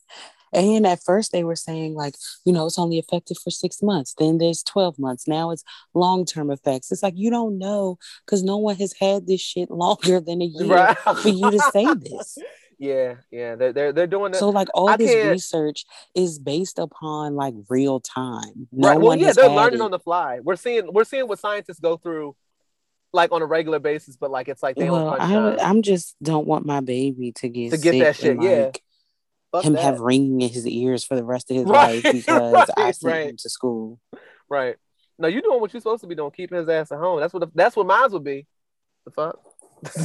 And 0.52 0.86
at 0.86 1.02
first 1.05 1.32
they 1.32 1.44
were 1.44 1.56
saying 1.56 1.94
like, 1.94 2.14
you 2.44 2.52
know, 2.52 2.66
it's 2.66 2.78
only 2.78 2.98
effective 2.98 3.36
for 3.43 3.51
six 3.51 3.82
months. 3.82 4.14
Then 4.18 4.39
there's 4.39 4.62
12 4.64 4.98
months. 4.98 5.28
Now 5.28 5.51
it's 5.51 5.64
long-term 5.94 6.51
effects. 6.51 6.90
It's 6.90 7.02
like 7.02 7.14
you 7.16 7.31
don't 7.31 7.59
know 7.59 7.98
because 8.27 8.43
no 8.43 8.56
one 8.56 8.77
has 8.77 8.94
had 9.01 9.27
this 9.27 9.40
shit 9.40 9.70
longer 9.85 10.20
than 10.20 10.43
a 10.43 10.47
year 10.47 10.94
for 11.22 11.28
you 11.28 11.51
to 11.51 11.59
say 11.72 11.86
this. 11.94 12.39
Yeah, 12.82 13.16
yeah, 13.31 13.56
they're 13.56 13.74
they're, 13.74 13.93
they're 13.93 14.06
doing 14.06 14.32
that. 14.32 14.39
So 14.39 14.48
like 14.48 14.68
all 14.72 14.89
I 14.89 14.97
this 14.97 15.10
can't- 15.10 15.28
research 15.32 15.85
is 16.14 16.39
based 16.39 16.78
upon 16.78 17.35
like 17.35 17.52
real 17.68 18.01
time. 18.01 18.68
No 18.72 18.89
right. 18.89 18.97
Well, 18.97 19.09
one 19.09 19.18
yeah, 19.18 19.32
they're 19.32 19.51
learning 19.51 19.81
it. 19.81 19.82
on 19.82 19.90
the 19.90 19.98
fly. 19.98 20.40
We're 20.43 20.56
seeing 20.56 20.90
we're 20.90 21.05
seeing 21.05 21.28
what 21.28 21.39
scientists 21.39 21.78
go 21.78 21.98
through, 21.98 22.36
like 23.12 23.32
on 23.32 23.43
a 23.43 23.44
regular 23.44 23.81
basis, 23.81 24.16
but 24.16 24.31
like 24.31 24.48
it's 24.48 24.62
like 24.62 24.77
they 24.77 24.89
well, 24.89 25.14
I, 25.20 25.56
I'm 25.56 25.82
just 25.82 26.16
don't 26.22 26.47
want 26.47 26.64
my 26.64 26.81
baby 26.81 27.32
to 27.32 27.51
get 27.51 27.72
To 27.72 27.77
get 27.77 27.98
that 27.98 28.16
shit, 28.16 28.39
and, 28.39 28.43
yeah. 28.43 28.70
Like, 29.52 29.62
Fuck 29.62 29.64
him 29.64 29.72
that. 29.74 29.82
have 29.82 30.01
ringing 30.01 30.40
in 30.40 30.48
his 30.48 30.66
ears 30.66 31.05
for 31.05 31.16
the 31.16 31.24
rest 31.24 31.51
of 31.51 31.56
his 31.56 31.66
Right, 31.66 32.02
life 32.02 32.12
because 32.12 32.70
I 32.77 32.82
right, 32.82 32.94
sent 32.97 33.14
right. 33.14 33.31
him 33.31 33.36
to 33.39 33.48
school. 33.48 34.01
right. 34.48 34.77
No, 35.18 35.28
you're 35.28 35.43
doing 35.43 35.60
what 35.60 35.72
you're 35.72 35.81
supposed 35.81 36.01
to 36.01 36.06
be 36.06 36.14
doing, 36.14 36.31
keeping 36.31 36.56
his 36.59 36.68
ass 36.68 36.93
at 36.93 36.98
home. 36.98 37.20
That's 37.20 37.35
what 37.35 37.40
the, 37.40 37.48
that's 37.55 37.77
what 37.77 37.86
mine 37.86 38.10
would 38.12 38.24
be. 38.24 38.47
The 39.05 39.10
fuck. 39.10 39.39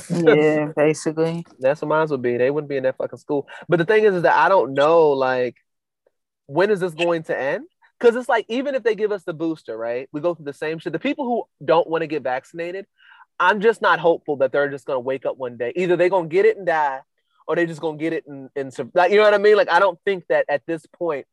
Yeah, 0.10 0.72
basically. 0.76 1.46
That's 1.60 1.82
what 1.82 1.88
mine 1.88 2.08
would 2.10 2.22
be. 2.22 2.38
They 2.38 2.52
wouldn't 2.52 2.70
be 2.70 2.76
in 2.78 2.84
that 2.84 2.98
fucking 2.98 3.20
school. 3.20 3.48
But 3.70 3.78
the 3.78 3.86
thing 3.86 4.04
is, 4.04 4.14
is 4.16 4.22
that 4.24 4.36
I 4.36 4.50
don't 4.50 4.74
know, 4.74 5.12
like, 5.12 5.56
when 6.48 6.70
is 6.70 6.80
this 6.82 6.94
going 6.94 7.24
to 7.24 7.38
end? 7.40 7.66
Because 8.00 8.16
it's 8.18 8.28
like, 8.28 8.46
even 8.50 8.76
if 8.76 8.84
they 8.84 8.94
give 8.94 9.12
us 9.14 9.24
the 9.24 9.34
booster, 9.34 9.78
right? 9.78 10.10
We 10.12 10.20
go 10.20 10.36
through 10.36 10.46
the 10.46 10.54
same 10.54 10.80
shit. 10.80 10.92
The 10.92 11.00
people 11.00 11.26
who 11.26 11.66
don't 11.66 11.90
want 11.90 12.02
to 12.02 12.08
get 12.08 12.24
vaccinated, 12.24 12.86
I'm 13.40 13.62
just 13.62 13.82
not 13.82 14.00
hopeful 14.00 14.36
that 14.38 14.52
they're 14.52 14.70
just 14.70 14.86
going 14.86 14.98
to 14.98 15.02
wake 15.02 15.26
up 15.26 15.38
one 15.38 15.56
day. 15.56 15.72
Either 15.78 15.96
they're 15.96 16.10
going 16.10 16.30
to 16.30 16.34
get 16.34 16.46
it 16.46 16.58
and 16.58 16.66
die, 16.68 17.00
or 17.48 17.56
they're 17.56 17.66
just 17.66 17.82
to 17.98 18.04
get 18.04 18.14
it 18.14 18.26
and, 18.28 18.50
and 18.56 18.74
like, 18.94 19.12
you 19.12 19.18
know 19.18 19.24
what 19.24 19.34
I 19.34 19.38
mean? 19.38 19.56
Like, 19.56 19.70
I 19.70 19.80
don't 19.80 20.00
think 20.06 20.26
that 20.30 20.46
at 20.50 20.66
this 20.66 20.86
point 20.88 21.26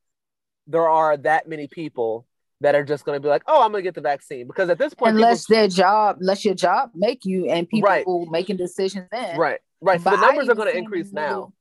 there 0.66 0.89
are 0.89 1.16
that 1.18 1.48
many 1.48 1.66
people 1.68 2.26
that 2.60 2.74
are 2.74 2.84
just 2.84 3.05
to 3.16 3.22
be 3.22 3.28
like, 3.28 3.43
oh, 3.48 3.62
I'm 3.62 3.72
to 3.82 3.82
get 3.82 3.94
the 3.94 4.01
vaccine. 4.01 4.47
Because 4.47 4.70
at 4.70 4.78
this 4.78 4.94
point, 4.94 5.16
Unless 5.16 5.47
people- 5.47 5.60
their 5.60 5.68
job, 5.68 6.18
unless 6.20 6.44
your 6.44 6.55
job 6.55 6.90
make 6.94 7.24
you 7.24 7.47
and 7.51 7.68
people 7.68 7.89
Right. 7.89 8.30
making 8.30 8.56
decisions 8.56 9.09
then. 9.10 9.36
right, 9.36 9.59
right. 9.80 10.01
So 10.01 10.10
But 10.10 10.16
the 10.16 10.26
numbers 10.26 10.48
are 10.48 10.55
to 10.72 10.76
increase 10.78 11.10
nigga- 11.10 11.14
now. 11.14 11.52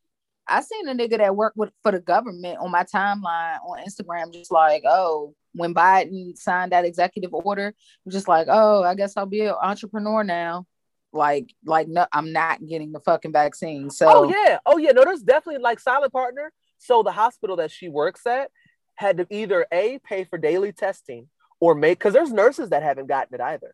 I 0.48 0.62
seen 0.62 0.88
a 0.90 0.94
nigga 0.94 1.18
that 1.20 1.36
worked 1.36 1.56
with 1.56 1.72
for 1.82 1.92
the 1.92 2.00
government 2.00 2.60
on 2.60 2.72
my 2.72 2.84
timeline 2.84 3.58
on 3.66 3.80
Instagram, 3.86 4.34
just 4.34 4.52
like, 4.52 4.84
oh, 4.86 5.34
when 5.54 5.74
Biden 5.74 6.38
signed 6.38 6.72
that 6.72 6.84
executive 6.84 7.34
order, 7.34 7.74
just 8.10 8.28
like, 8.28 8.48
oh, 8.50 8.84
I 8.84 8.96
guess 8.96 9.16
I'll 9.16 9.26
be 9.26 9.42
an 9.46 9.56
entrepreneur 9.62 10.24
now. 10.24 10.66
Like, 11.14 11.54
like, 11.66 11.88
no, 11.88 12.06
I'm 12.14 12.32
not 12.32 12.66
getting 12.66 12.92
the 12.92 13.00
fucking 13.00 13.34
vaccine. 13.34 13.90
So 13.90 14.08
Oh 14.10 14.30
yeah, 14.30 14.60
oh 14.66 14.78
yeah. 14.78 14.92
No, 14.92 15.04
there's 15.04 15.22
definitely 15.22 15.62
like 15.62 15.80
silent 15.80 16.14
partner. 16.14 16.52
So 16.78 17.04
the 17.04 17.12
hospital 17.12 17.58
that 17.58 17.72
she 17.72 17.90
works 17.90 18.26
at 18.26 18.50
had 18.96 19.18
to 19.18 19.28
either 19.30 19.66
a 19.72 20.00
pay 20.00 20.24
for 20.24 20.38
daily 20.38 20.72
testing 20.72 21.28
or 21.60 21.76
make 21.76 22.00
because 22.00 22.14
there's 22.14 22.32
nurses 22.32 22.70
that 22.70 22.84
haven't 22.84 23.08
gotten 23.08 23.36
it 23.36 23.42
either. 23.42 23.74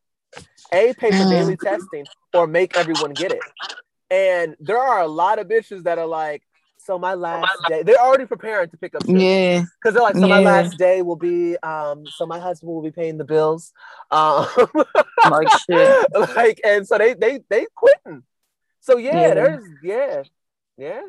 A 0.74 0.94
pay 0.94 1.10
for 1.12 1.26
Mm. 1.26 1.30
daily 1.30 1.58
testing 1.58 2.06
or 2.34 2.48
make 2.48 2.76
everyone 2.76 3.14
get 3.16 3.32
it. 3.32 3.44
And 4.10 4.56
there 4.60 4.78
are 4.78 5.02
a 5.02 5.08
lot 5.08 5.40
of 5.40 5.48
bitches 5.48 5.84
that 5.84 5.98
are 5.98 6.06
like, 6.06 6.44
so 6.88 6.98
my 6.98 7.16
last 7.16 7.52
day, 7.68 7.84
they're 7.84 8.00
already 8.00 8.26
preparing 8.26 8.70
to 8.70 8.78
pick 8.78 8.96
up 8.96 9.04
shifts 9.04 9.20
yeah, 9.22 9.66
because 9.82 9.94
they're 9.94 10.02
like, 10.02 10.16
so 10.16 10.26
my 10.26 10.40
last 10.40 10.78
day 10.78 11.02
will 11.02 11.18
be, 11.18 11.58
um, 11.58 12.06
so 12.16 12.26
my 12.26 12.40
husband 12.40 12.72
will 12.72 12.82
be 12.82 12.92
paying 12.92 13.18
the 13.18 13.26
bills, 13.26 13.74
um, 14.10 14.48
like 15.30 15.50
shit. 15.52 16.08
like, 16.38 16.62
and 16.64 16.88
so 16.88 16.98
they 16.98 17.14
they 17.14 17.42
they 17.50 17.68
quitting. 17.76 18.24
So 18.80 18.96
yeah, 18.96 19.28
Yeah. 19.28 19.34
there's 19.34 19.66
yeah, 19.84 20.24
yeah. 20.78 21.02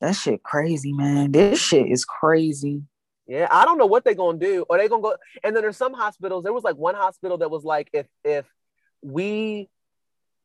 That 0.00 0.12
shit 0.12 0.44
crazy, 0.44 0.92
man. 0.92 1.32
This 1.32 1.60
shit 1.60 1.90
is 1.90 2.04
crazy. 2.04 2.82
Yeah, 3.26 3.48
I 3.50 3.64
don't 3.64 3.78
know 3.78 3.86
what 3.86 4.04
they're 4.04 4.14
gonna 4.14 4.38
do. 4.38 4.64
Or 4.68 4.78
they 4.78 4.88
gonna 4.88 5.02
go 5.02 5.16
and 5.42 5.56
then 5.56 5.62
there's 5.62 5.76
some 5.76 5.92
hospitals. 5.92 6.44
There 6.44 6.52
was 6.52 6.62
like 6.62 6.76
one 6.76 6.94
hospital 6.94 7.38
that 7.38 7.50
was 7.50 7.64
like, 7.64 7.90
if 7.92 8.06
if 8.22 8.46
we 9.02 9.68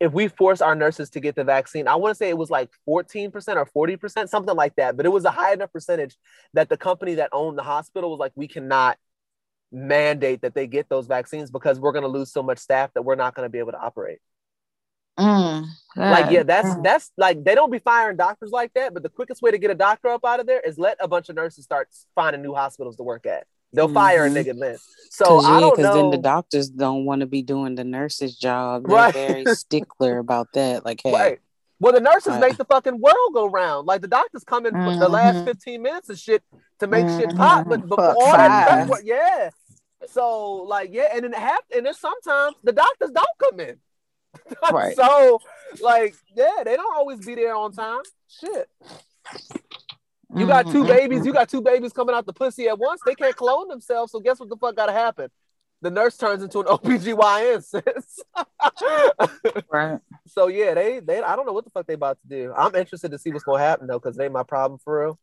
if 0.02 0.12
we 0.12 0.28
force 0.28 0.62
our 0.62 0.74
nurses 0.74 1.12
to 1.12 1.20
get 1.20 1.36
the 1.36 1.44
vaccine, 1.44 1.88
I 1.88 1.96
want 1.96 2.10
to 2.10 2.16
say 2.16 2.28
it 2.30 2.38
was 2.38 2.50
like 2.50 2.72
14% 2.90 3.32
or 3.76 3.88
40%, 3.88 4.30
something 4.30 4.56
like 4.56 4.76
that. 4.78 4.98
But 4.98 5.06
it 5.06 5.10
was 5.10 5.26
a 5.26 5.30
high 5.32 5.54
enough 5.54 5.72
percentage 5.72 6.18
that 6.56 6.70
the 6.70 6.76
company 6.76 7.16
that 7.16 7.30
owned 7.32 7.56
the 7.56 7.62
hospital 7.64 8.10
was 8.10 8.20
like, 8.20 8.32
we 8.36 8.48
cannot 8.48 8.98
mandate 9.72 10.42
that 10.42 10.56
they 10.56 10.66
get 10.66 10.90
those 10.90 11.06
vaccines 11.06 11.52
because 11.52 11.80
we're 11.80 11.92
going 11.92 12.02
to 12.02 12.08
lose 12.10 12.32
so 12.34 12.42
much 12.42 12.58
staff 12.58 12.92
that 12.96 13.04
we're 13.04 13.14
not 13.14 13.36
going 13.36 13.46
to 13.46 13.50
be 13.52 13.60
able 13.60 13.74
to 13.74 13.80
operate. 13.80 14.18
Mm, 15.20 15.66
Like, 15.96 16.32
yeah, 16.32 16.42
that's 16.42 16.74
God. 16.74 16.84
that's 16.84 17.12
like 17.18 17.44
they 17.44 17.54
don't 17.54 17.72
be 17.72 17.78
firing 17.78 18.18
doctors 18.18 18.50
like 18.50 18.74
that, 18.74 18.96
but 18.96 19.04
the 19.04 19.10
quickest 19.10 19.44
way 19.44 19.52
to 19.52 19.60
get 19.60 19.70
a 19.70 19.76
doctor 19.76 20.08
up 20.08 20.26
out 20.26 20.40
of 20.40 20.48
there 20.48 20.62
is 20.62 20.80
let 20.80 20.98
a 21.00 21.08
bunch 21.08 21.30
of 21.30 21.36
nurses 21.36 21.64
start 21.64 21.90
finding 22.16 22.42
new 22.42 22.56
hospitals 22.56 22.96
to 22.96 23.04
work 23.04 23.28
at. 23.28 23.46
They'll 23.74 23.88
fire 23.94 24.26
a 24.26 24.30
nigga 24.30 24.58
then. 24.60 24.78
So 25.10 25.26
Cause, 25.26 25.46
I 25.46 25.54
yeah, 25.56 25.60
don't 25.60 25.76
'cause 25.76 25.84
know. 25.84 25.94
then 25.96 26.10
the 26.12 26.18
doctors 26.18 26.70
don't 26.70 27.06
want 27.06 27.22
to 27.22 27.28
be 27.28 27.42
doing 27.42 27.76
the 27.76 27.84
nurse's 27.84 28.38
job. 28.38 28.86
They're 28.88 28.96
Right. 28.96 29.14
very 29.14 29.46
stickler 29.56 30.18
about 30.20 30.48
that. 30.54 30.86
Like, 30.86 31.02
hey, 31.04 31.12
Right. 31.14 31.40
Well, 31.80 31.94
the 31.94 32.00
nurses 32.00 32.34
I- 32.34 32.40
make 32.40 32.58
the 32.58 32.66
fucking 32.66 33.00
world 33.00 33.34
go 33.34 33.48
round. 33.50 33.88
Like 33.88 34.02
the 34.02 34.08
doctors 34.08 34.44
come 34.44 34.66
in 34.66 34.74
for 34.74 34.96
the 34.96 35.10
last 35.10 35.38
Mhm. 35.38 35.46
15 35.46 35.82
minutes 35.82 36.10
of 36.10 36.18
shit 36.20 36.44
to 36.80 36.88
make 36.88 37.08
shit 37.08 37.36
pop, 37.36 37.68
but 37.68 37.82
before 37.88 38.14
Fuck 38.16 38.38
that 38.38 38.68
five. 38.70 38.78
prep 38.78 38.88
work, 38.90 39.02
yeah. 39.04 39.50
So 40.08 40.54
like 40.64 40.90
yeah, 40.92 41.10
and 41.14 41.24
then 41.24 41.34
half 41.34 41.62
and 41.76 41.86
then 41.86 41.94
sometimes 41.94 42.56
the 42.64 42.72
doctors 42.72 43.12
don't 43.12 43.28
come 43.40 43.60
in. 43.60 43.78
Right. 44.72 44.96
so 44.96 45.40
like 45.82 46.16
yeah, 46.36 46.64
they 46.64 46.76
don't 46.76 46.96
always 46.96 47.20
be 47.26 47.36
there 47.36 47.56
on 47.56 47.72
time. 47.74 48.02
Shit. 48.28 48.70
You 50.36 50.48
got 50.48 50.68
two 50.72 50.84
Mhm, 50.84 50.88
babies, 50.88 51.26
you 51.26 51.34
got 51.34 51.50
two 51.50 51.62
babies 51.62 51.92
coming 51.94 52.16
out 52.16 52.26
the 52.26 52.34
pussy 52.34 52.68
at 52.68 52.78
once. 52.80 53.02
They 53.06 53.16
can't 53.16 53.36
clone 53.36 53.68
themselves. 53.68 54.12
So 54.12 54.20
guess 54.20 54.40
what 54.40 54.50
the 54.50 54.56
fuck 54.56 54.76
gotta 54.76 54.94
happen? 54.94 55.30
The 55.82 55.92
nurse 55.92 56.16
turns 56.18 56.44
into 56.44 56.60
an 56.60 56.66
OBGYN 56.68 57.64
sis. 57.64 58.20
Right. 59.72 60.00
So 60.28 60.48
yeah, 60.48 60.74
they 60.74 61.00
they 61.00 61.22
I 61.22 61.36
don't 61.36 61.46
know 61.46 61.54
what 61.54 61.64
the 61.66 61.72
fuck 61.72 61.88
they 61.88 61.94
about 61.94 62.18
to 62.22 62.28
do. 62.28 62.54
I'm 62.56 62.76
interested 62.76 63.12
to 63.12 63.18
see 63.18 63.32
what's 63.32 63.44
gonna 63.44 63.64
happen 63.64 63.88
though, 63.88 64.00
because 64.00 64.16
they 64.16 64.26
ain't 64.26 64.34
my 64.34 64.44
problem 64.44 64.80
for 64.84 65.02
real. 65.02 65.20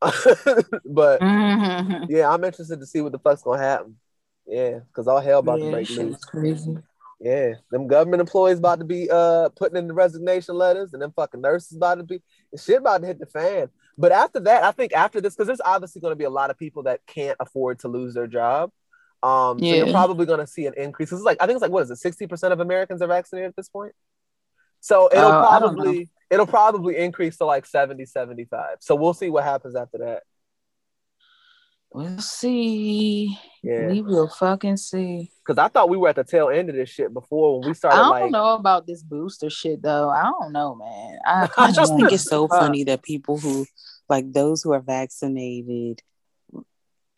but 0.84 1.20
Mhm. 1.22 2.06
yeah, 2.08 2.28
I'm 2.28 2.44
interested 2.44 2.80
to 2.80 2.86
see 2.86 3.00
what 3.00 3.12
the 3.12 3.18
fuck's 3.18 3.42
gonna 3.42 3.62
happen. 3.62 3.96
Yeah, 4.46 4.80
because 4.80 5.08
all 5.08 5.20
hell 5.20 5.38
about 5.40 5.56
to 5.60 5.70
break 5.70 5.88
loose. 5.90 6.24
crazy. 6.24 6.78
Yeah, 7.20 7.54
them 7.70 7.86
government 7.86 8.20
employees 8.20 8.58
about 8.58 8.78
to 8.80 8.84
be 8.84 9.08
uh 9.10 9.48
putting 9.50 9.78
in 9.78 9.86
the 9.88 9.94
resignation 9.94 10.54
letters, 10.54 10.92
and 10.92 11.00
them 11.00 11.12
fucking 11.16 11.40
nurses 11.40 11.76
about 11.76 11.96
to 11.96 12.04
be 12.04 12.20
shit 12.58 12.78
about 12.78 13.00
to 13.00 13.06
hit 13.06 13.18
the 13.18 13.26
fan. 13.26 13.68
But 13.98 14.12
after 14.12 14.40
that, 14.40 14.62
I 14.62 14.72
think 14.72 14.92
after 14.92 15.20
this, 15.20 15.34
because 15.34 15.46
there's 15.46 15.60
obviously 15.64 16.00
going 16.00 16.12
to 16.12 16.16
be 16.16 16.24
a 16.24 16.30
lot 16.30 16.50
of 16.50 16.58
people 16.58 16.82
that 16.84 17.00
can't 17.06 17.36
afford 17.40 17.78
to 17.80 17.88
lose 17.88 18.14
their 18.14 18.26
job. 18.26 18.70
Um, 19.22 19.58
so 19.58 19.64
you're 19.64 19.90
probably 19.90 20.26
going 20.26 20.40
to 20.40 20.46
see 20.46 20.66
an 20.66 20.74
increase. 20.76 21.10
It's 21.12 21.22
like 21.22 21.38
I 21.40 21.46
think 21.46 21.56
it's 21.56 21.62
like 21.62 21.70
what 21.70 21.82
is 21.84 21.90
it, 21.90 21.96
sixty 21.96 22.26
percent 22.26 22.52
of 22.52 22.60
Americans 22.60 23.00
are 23.02 23.06
vaccinated 23.08 23.48
at 23.48 23.56
this 23.56 23.68
point. 23.70 23.92
So 24.80 25.08
it'll 25.10 25.24
Uh, 25.32 25.48
I 25.48 25.58
don't 25.58 25.76
know. 25.76 25.82
probably 25.82 26.08
it'll 26.30 26.46
probably 26.46 26.96
increase 26.96 27.36
to 27.38 27.44
like 27.44 27.64
70, 27.66 28.04
75. 28.04 28.76
So 28.80 28.94
we'll 28.96 29.14
see 29.14 29.30
what 29.30 29.44
happens 29.44 29.74
after 29.76 29.98
that. 29.98 30.22
We'll 31.92 32.18
see. 32.18 33.38
Yeah, 33.62 33.86
We 33.86 34.02
will 34.02 34.28
fucking 34.28 34.76
see. 34.76 35.30
because 35.44 35.56
I 35.56 35.68
thought 35.68 35.88
we 35.88 35.96
were 35.96 36.08
at 36.08 36.16
the 36.16 36.24
tail 36.24 36.48
end 36.50 36.68
of 36.68 36.74
this 36.74 36.90
shit 36.90 37.14
before 37.14 37.58
when 37.60 37.68
we 37.68 37.74
started. 37.74 37.96
I 37.96 38.00
don't 38.00 38.10
like 38.10 38.30
know 38.32 38.54
about 38.54 38.86
this 38.86 39.02
booster 39.02 39.48
shit 39.48 39.82
though. 39.82 40.10
I 40.10 40.24
don't 40.24 40.52
know, 40.52 40.74
man. 40.74 41.18
I, 41.24 41.48
I 41.56 41.72
just 41.72 41.94
think 41.96 42.12
it's 42.12 42.24
so 42.28 42.48
funny 42.48 42.84
that 42.84 43.02
people 43.02 43.38
who, 43.38 43.64
like 44.08 44.32
those 44.32 44.62
who 44.62 44.72
are 44.72 44.80
vaccinated, 44.80 46.02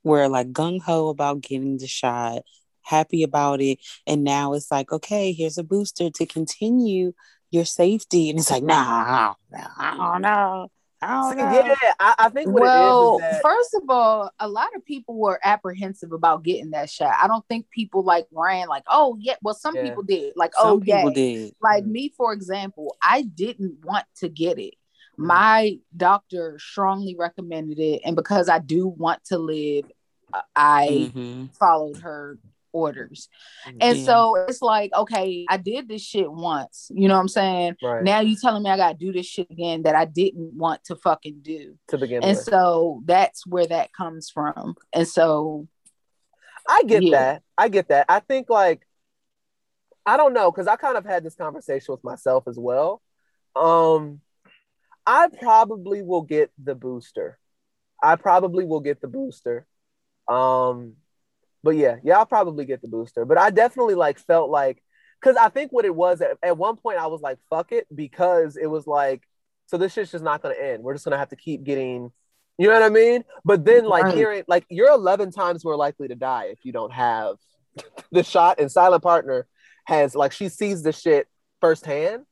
were 0.05 0.29
like 0.29 0.53
gung 0.53 0.81
ho 0.81 1.09
about 1.09 1.41
getting 1.41 1.79
the 1.79 1.87
shot, 1.87 2.43
happy 2.83 3.23
about 3.23 3.61
it, 3.61 3.79
and 4.07 4.25
now 4.25 4.55
it's 4.55 4.71
like, 4.71 4.93
okay, 4.93 5.33
here's 5.33 5.59
a 5.59 5.65
booster 5.65 6.11
to 6.11 6.27
continue 6.27 7.13
your 7.51 7.65
safety, 7.65 8.31
and 8.31 8.39
it's 8.39 8.51
like, 8.51 8.63
nah, 8.63 9.35
I 9.79 9.97
don't 9.97 10.23
know, 10.23 10.69
I 11.01 11.15
don't 11.15 11.31
See, 11.31 11.37
know. 11.37 11.53
yeah, 11.53 11.93
I, 12.01 12.15
I 12.19 12.29
think 12.29 12.49
what 12.49 12.63
well, 12.63 13.19
it 13.19 13.25
is, 13.25 13.31
is 13.31 13.31
that, 13.33 13.43
first 13.43 13.75
of 13.75 13.89
all, 13.89 14.31
a 14.41 14.49
lot 14.49 14.75
of 14.75 14.85
people 14.85 15.17
were 15.17 15.39
apprehensive 15.45 16.13
about 16.13 16.43
getting 16.43 16.71
that 16.73 16.91
shot. 16.91 17.15
I 17.21 17.27
don't 17.29 17.47
think 17.49 17.71
people 17.71 18.03
like 18.03 18.27
ran 18.33 18.69
like, 18.69 18.83
oh 18.89 19.17
yeah. 19.21 19.37
Well, 19.43 19.55
some 19.55 19.77
Yeah. 19.77 19.83
people 19.83 20.03
did. 20.03 20.33
Like, 20.37 20.55
Some 20.55 20.81
oh 20.81 20.83
yeah. 20.85 21.09
did. 21.11 21.55
Like 21.63 21.85
Mhm. 21.85 21.91
me, 21.91 22.15
for 22.17 22.33
example, 22.33 22.97
I 23.01 23.23
didn't 23.23 23.85
want 23.85 24.07
to 24.17 24.29
get 24.29 24.59
it. 24.59 24.75
My 25.19 25.79
doctor 25.97 26.59
strongly 26.59 27.17
recommended 27.19 27.79
it, 27.79 28.03
and 28.05 28.15
because 28.17 28.49
I 28.49 28.59
do 28.61 28.87
want 28.87 29.25
to 29.27 29.39
live, 29.39 29.85
I 30.55 31.13
Mhm. 31.15 31.55
followed 31.57 31.99
her 32.01 32.39
orders. 32.73 33.29
And 33.81 33.97
Yeah. 33.99 34.05
so 34.05 34.37
it's 34.47 34.63
like, 34.63 34.93
okay, 34.95 35.47
I 35.49 35.57
did 35.57 35.89
this 35.89 36.03
shit 36.03 36.31
once. 36.31 36.91
You 36.95 37.09
know 37.09 37.15
what 37.15 37.21
I'm 37.21 37.29
saying? 37.29 37.77
right 37.83 38.05
Now 38.05 38.21
you 38.21 38.37
telling 38.37 38.63
me 38.63 38.71
I 38.71 38.77
gotta 38.77 38.97
do 38.97 39.13
this 39.13 39.27
shit 39.27 39.51
again 39.51 39.83
that 39.83 39.95
I 39.97 40.05
didn't 40.05 40.55
want 40.55 40.85
to 40.85 40.97
fucking 40.97 41.41
do. 41.43 41.79
to 41.89 41.99
begin 41.99 42.21
with. 42.21 42.29
And 42.29 42.37
with. 42.37 42.45
so 42.45 43.03
that's 43.07 43.47
where 43.47 43.67
that 43.67 43.93
comes 43.93 44.31
from. 44.31 44.77
And 44.93 45.09
so 45.09 45.67
I 46.69 46.83
get 46.85 47.03
Yeah. 47.03 47.19
that. 47.19 47.43
I 47.57 47.69
get 47.69 47.89
that. 47.89 48.07
I 48.09 48.21
think 48.21 48.51
like 48.51 48.87
I 50.07 50.17
don't 50.17 50.33
know 50.33 50.51
because 50.51 50.67
I 50.67 50.77
kind 50.77 50.97
of 50.97 51.05
had 51.05 51.23
this 51.25 51.35
conversation 51.35 51.93
with 51.93 52.05
myself 52.05 52.47
as 52.47 52.59
well. 52.59 53.03
Um, 53.57 54.21
I 55.09 55.29
probably 55.41 56.03
will 56.03 56.21
get 56.23 56.51
the 56.63 56.75
booster. 56.75 57.39
I 58.03 58.17
probably 58.17 58.67
will 58.67 58.81
get 58.81 59.01
the 59.01 59.09
booster. 59.09 59.67
Um, 60.29 60.97
but 61.63 61.77
yeah, 61.77 61.97
yeah, 62.05 62.19
I'll 62.19 62.27
probably 62.27 62.67
get 62.67 62.83
the 62.83 62.89
booster. 62.89 63.25
But 63.25 63.39
I 63.39 63.49
definitely 63.49 63.95
like 63.95 64.19
felt 64.19 64.51
like 64.51 64.83
because 65.21 65.37
I 65.37 65.49
think 65.49 65.73
what 65.73 65.87
it 65.87 65.95
was 65.95 66.21
at, 66.21 66.37
at 66.43 66.59
one 66.59 66.77
point 66.77 66.99
I 66.99 67.07
was 67.07 67.23
like, 67.23 67.39
fuck 67.49 67.73
it, 67.73 67.87
because 67.93 68.57
it 68.57 68.67
was 68.67 68.87
like, 68.87 69.23
so 69.67 69.79
this 69.79 69.95
shit's 69.95 70.13
just 70.13 70.23
not 70.23 70.43
gonna 70.43 70.55
end. 70.61 70.83
We're 70.83 70.93
just 70.93 71.07
gonna 71.07 71.17
have 71.17 71.31
to 71.31 71.37
keep 71.37 71.65
getting 71.65 72.13
you 72.59 72.67
know 72.67 72.75
what 72.75 72.83
I 72.83 72.89
mean? 72.89 73.25
But 73.45 73.65
then, 73.65 73.85
like 73.85 74.05
Right. 74.05 74.17
hearing, 74.17 74.43
like 74.49 74.67
you're 74.69 74.91
11 74.91 75.31
times 75.31 75.65
more 75.65 75.77
likely 75.77 76.09
to 76.09 76.17
die 76.17 76.47
if 76.51 76.59
you 76.65 76.73
don't 76.73 76.93
have 76.93 77.37
the 78.13 78.25
shot. 78.25 78.59
And 78.59 78.71
Silent 78.71 79.03
Partner 79.03 79.47
has, 79.87 80.17
like, 80.17 80.33
she 80.33 80.49
sees 80.49 80.83
the 80.83 80.93
shit 80.93 81.29
firsthand. 81.61 82.25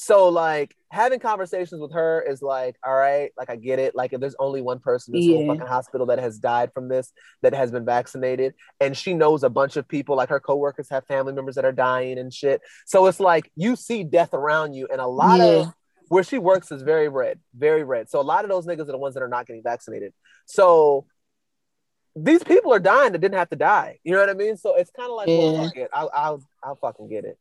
So, 0.00 0.28
like, 0.28 0.76
having 0.92 1.18
conversations 1.18 1.80
with 1.80 1.92
her 1.92 2.22
is 2.22 2.40
like, 2.40 2.76
all 2.86 2.94
right, 2.94 3.32
like 3.36 3.50
I 3.50 3.56
get 3.56 3.80
it. 3.80 3.96
Like, 3.96 4.12
if 4.12 4.20
there's 4.20 4.36
only 4.38 4.62
one 4.62 4.78
person 4.78 5.12
in 5.12 5.20
this 5.20 5.28
whole 5.28 5.48
fucking 5.48 5.66
hospital 5.66 6.06
that 6.06 6.20
has 6.20 6.38
died 6.38 6.72
from 6.72 6.86
this, 6.86 7.12
that 7.42 7.52
has 7.52 7.72
been 7.72 7.84
vaccinated, 7.84 8.54
and 8.78 8.96
she 8.96 9.12
knows 9.12 9.42
a 9.42 9.50
bunch 9.50 9.76
of 9.76 9.88
people, 9.88 10.14
like 10.14 10.28
her 10.28 10.38
coworkers 10.38 10.88
have 10.90 11.04
family 11.06 11.32
members 11.32 11.56
that 11.56 11.64
are 11.64 11.72
dying 11.72 12.16
and 12.16 12.32
shit. 12.32 12.60
So 12.86 13.06
it's 13.06 13.18
like 13.18 13.50
you 13.56 13.74
see 13.74 14.04
death 14.04 14.34
around 14.34 14.74
you, 14.74 14.86
and 14.88 15.00
a 15.00 15.06
lot 15.08 15.40
of 15.40 15.74
where 16.10 16.22
she 16.22 16.38
works 16.38 16.70
is 16.70 16.82
very 16.82 17.08
red, 17.08 17.40
very 17.56 17.82
red. 17.82 18.08
So 18.08 18.20
a 18.20 18.22
lot 18.22 18.44
of 18.44 18.50
those 18.50 18.66
niggas 18.66 18.82
are 18.82 18.92
the 18.92 18.98
ones 18.98 19.14
that 19.14 19.24
are 19.24 19.28
not 19.28 19.48
getting 19.48 19.64
vaccinated. 19.64 20.12
So 20.46 21.06
these 22.14 22.44
people 22.44 22.72
are 22.72 22.78
dying 22.78 23.10
that 23.10 23.20
didn't 23.20 23.38
have 23.38 23.50
to 23.50 23.56
die. 23.56 23.98
You 24.04 24.12
know 24.12 24.20
what 24.20 24.30
I 24.30 24.34
mean? 24.34 24.56
So 24.56 24.76
it's 24.76 24.92
kind 24.92 25.10
of 25.10 25.16
like, 25.16 25.26
well, 25.26 25.64
fuck 25.64 25.76
it. 25.76 25.90
I'll, 25.92 26.10
I'll, 26.14 26.48
I'll 26.62 26.76
fucking 26.76 27.08
get 27.08 27.24
it. 27.24 27.36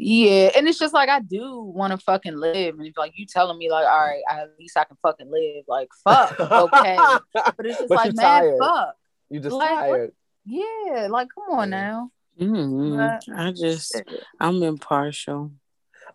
Yeah, 0.00 0.50
and 0.56 0.68
it's 0.68 0.78
just 0.78 0.94
like 0.94 1.08
I 1.08 1.18
do 1.20 1.60
want 1.60 1.90
to 1.90 1.98
fucking 1.98 2.36
live, 2.36 2.76
and 2.78 2.86
if 2.86 2.96
like 2.96 3.12
you 3.16 3.26
telling 3.26 3.58
me 3.58 3.68
like, 3.68 3.84
all 3.84 3.98
right, 4.00 4.22
at 4.30 4.50
least 4.58 4.76
I 4.76 4.84
can 4.84 4.96
fucking 5.02 5.28
live, 5.28 5.64
like 5.66 5.88
fuck, 6.04 6.38
okay. 6.38 6.96
But 7.34 7.66
it's 7.66 7.78
just 7.78 7.88
But 7.88 7.96
like, 7.96 8.04
you're 8.06 8.14
man, 8.14 8.42
tired. 8.42 8.58
fuck. 8.60 8.94
You 9.28 9.40
just 9.40 9.56
Like, 9.56 9.70
what- 9.70 9.78
tired. 9.96 10.12
Yeah, 10.44 11.08
like 11.10 11.28
come 11.34 11.58
on 11.58 11.70
Yeah. 11.72 11.80
now. 11.80 12.10
Mhm. 12.40 12.96
But- 12.96 13.34
I 13.36 13.50
just, 13.50 14.00
I'm 14.38 14.62
impartial. 14.62 15.50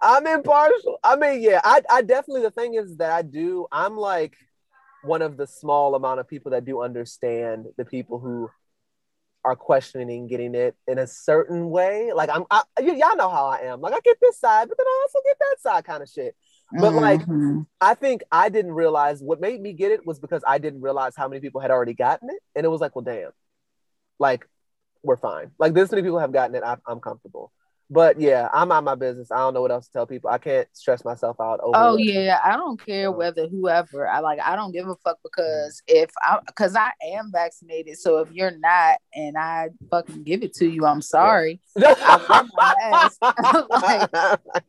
I'm 0.02 0.26
impartial. 0.28 0.98
I 1.04 1.18
mean, 1.18 1.42
yeah, 1.42 1.60
I, 1.64 1.82
I 1.90 2.02
definitely, 2.04 2.44
the 2.44 2.52
thing 2.52 2.76
is 2.76 2.96
that 2.98 3.12
I 3.12 3.22
do, 3.22 3.68
I'm 3.72 3.98
like 3.98 4.38
one 5.04 5.22
of 5.22 5.36
the 5.36 5.46
small 5.46 5.96
amount 5.96 6.22
of 6.22 6.28
people 6.30 6.52
that 6.52 6.64
do 6.64 6.82
understand 6.82 7.66
the 7.78 7.84
people 7.86 8.18
who 8.20 8.50
are 9.46 9.56
questioning 9.56 10.28
getting 10.28 10.56
it 10.56 10.76
in 10.88 10.98
a 10.98 11.08
certain 11.08 11.70
way. 11.70 12.12
Like 12.14 12.30
I'm, 12.30 12.46
I, 12.50 12.64
y- 12.80 12.94
y'all 12.96 13.16
know 13.18 13.30
how 13.30 13.46
I 13.48 13.60
am. 13.64 13.82
Like 13.82 13.94
I 13.94 14.00
get 14.04 14.18
this 14.22 14.40
side, 14.40 14.70
but 14.70 14.78
then 14.78 14.88
I 14.88 15.00
also 15.04 15.20
get 15.26 15.38
that 15.40 15.56
side 15.62 15.86
kind 15.86 16.02
of 16.04 16.10
shit. 16.10 16.36
But, 16.72 16.94
like, 16.96 17.22
Mhm. 17.22 17.68
I 17.82 17.94
think 17.94 18.24
I 18.32 18.50
didn't 18.50 18.72
realize 18.72 19.22
what 19.22 19.42
made 19.42 19.62
me 19.62 19.74
get 19.74 19.92
it 19.92 20.06
was 20.08 20.20
because 20.20 20.42
I 20.48 20.58
didn't 20.58 20.82
realize 20.82 21.16
how 21.16 21.28
many 21.28 21.42
people 21.42 21.60
had 21.62 21.70
already 21.70 21.94
gotten 21.94 22.30
it, 22.30 22.40
and 22.56 22.66
it 22.66 22.70
was 22.70 22.82
like, 22.82 22.96
well, 22.96 23.04
damn, 23.04 23.32
like 24.20 24.48
we're 25.04 25.18
fine. 25.18 25.52
Like 25.60 25.74
this 25.74 25.92
many 25.92 26.02
people 26.02 26.20
have 26.20 26.32
gotten 26.32 26.56
it, 26.56 26.64
I, 26.64 26.78
I'm 26.88 27.00
comfortable. 27.02 27.52
But 27.94 28.20
yeah, 28.20 28.50
I'm 28.52 28.72
out 28.72 28.84
my 28.84 28.96
business. 28.96 29.32
I 29.32 29.38
don't 29.38 29.54
know 29.54 29.62
what 29.62 29.70
else 29.72 29.86
to 29.88 29.94
tell 29.94 30.08
people. 30.08 30.32
I 30.32 30.40
can't 30.40 30.68
stress 30.74 31.06
myself 31.06 31.38
out 31.40 31.60
over. 31.62 31.78
Oh 31.78 31.96
it. 31.96 32.06
yeah, 32.06 32.40
I 32.44 32.58
don't 32.58 32.84
care 32.84 33.12
whether 33.12 33.48
whoever. 33.48 34.08
I 34.08 34.20
like. 34.20 34.40
I 34.44 34.56
don't 34.56 34.72
give 34.72 34.88
a 34.88 34.96
fuck 35.04 35.20
because 35.24 35.80
if 35.88 36.10
I 36.24 36.40
because 36.48 36.76
I 36.76 36.90
am 37.14 37.30
vaccinated. 37.32 38.00
So 38.00 38.18
if 38.18 38.32
you're 38.32 38.58
not 38.58 38.98
and 39.14 39.38
I 39.38 39.70
fucking 39.92 40.24
give 40.24 40.42
it 40.42 40.54
to 40.56 40.68
you, 40.68 40.86
I'm 40.88 41.02
sorry. 41.18 41.62
I 41.78 42.20
wear 42.28 42.44
my 42.56 42.74
mask. 42.92 43.18
like 43.70 44.10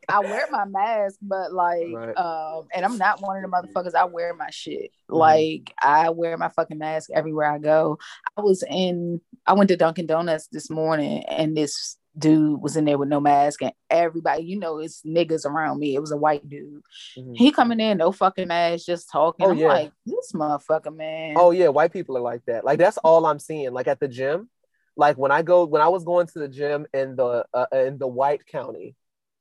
I 0.08 0.20
wear 0.20 0.46
my 0.50 0.66
mask, 0.66 1.16
but 1.22 1.52
like, 1.52 1.94
Right. 1.94 2.16
um, 2.18 2.66
and 2.74 2.84
I'm 2.84 2.98
not 2.98 3.22
one 3.22 3.42
of 3.42 3.50
the 3.50 3.56
motherfuckers. 3.56 3.94
I 3.94 4.04
wear 4.04 4.34
my 4.34 4.50
shit. 4.50 4.90
Mhm. 5.10 5.16
Like 5.16 5.72
I 5.82 6.10
wear 6.10 6.36
my 6.36 6.50
fucking 6.50 6.78
mask 6.78 7.08
everywhere 7.14 7.50
I 7.50 7.58
go. 7.58 7.98
I 8.36 8.42
was 8.42 8.62
in. 8.68 9.22
I 9.46 9.54
went 9.54 9.68
to 9.68 9.76
Dunkin' 9.76 10.06
Donuts 10.06 10.48
this 10.52 10.68
morning, 10.68 11.24
and 11.24 11.56
this 11.56 11.96
dude 12.16 12.60
was 12.60 12.76
in 12.76 12.84
there 12.84 12.98
with 12.98 13.08
no 13.08 13.20
mask, 13.20 13.62
and 13.62 13.72
everybody, 13.90 14.44
you 14.44 14.58
know, 14.58 14.78
it's 14.78 15.02
niggas 15.02 15.44
around 15.44 15.78
me. 15.78 15.94
It 15.94 16.00
was 16.00 16.12
a 16.12 16.16
white 16.16 16.48
dude. 16.48 16.82
Mhm. 17.16 17.36
He 17.36 17.50
coming 17.50 17.80
in, 17.80 17.98
no 17.98 18.12
fucking 18.12 18.48
mask, 18.48 18.86
just 18.86 19.10
talking. 19.10 19.46
Oh, 19.46 19.50
I'm 19.50 19.58
yeah. 19.58 19.68
like, 19.68 19.92
this 20.06 20.32
motherfucker, 20.32 20.94
man. 20.94 21.34
Oh 21.36 21.50
yeah, 21.50 21.68
white 21.68 21.92
people 21.92 22.16
are 22.16 22.22
like 22.22 22.44
that. 22.46 22.64
Like 22.64 22.78
that's 22.78 22.98
all 22.98 23.26
I'm 23.26 23.38
seeing. 23.38 23.72
Like 23.72 23.88
at 23.88 24.00
the 24.00 24.08
gym, 24.08 24.48
like 24.96 25.16
when 25.16 25.32
I 25.32 25.42
go 25.42 25.64
when 25.64 25.82
I 25.82 25.88
was 25.88 26.04
going 26.04 26.26
to 26.28 26.38
the 26.38 26.48
gym 26.48 26.86
in 26.92 27.16
the 27.16 27.44
uh, 27.52 27.66
in 27.72 27.98
the 27.98 28.08
white 28.08 28.46
county, 28.46 28.94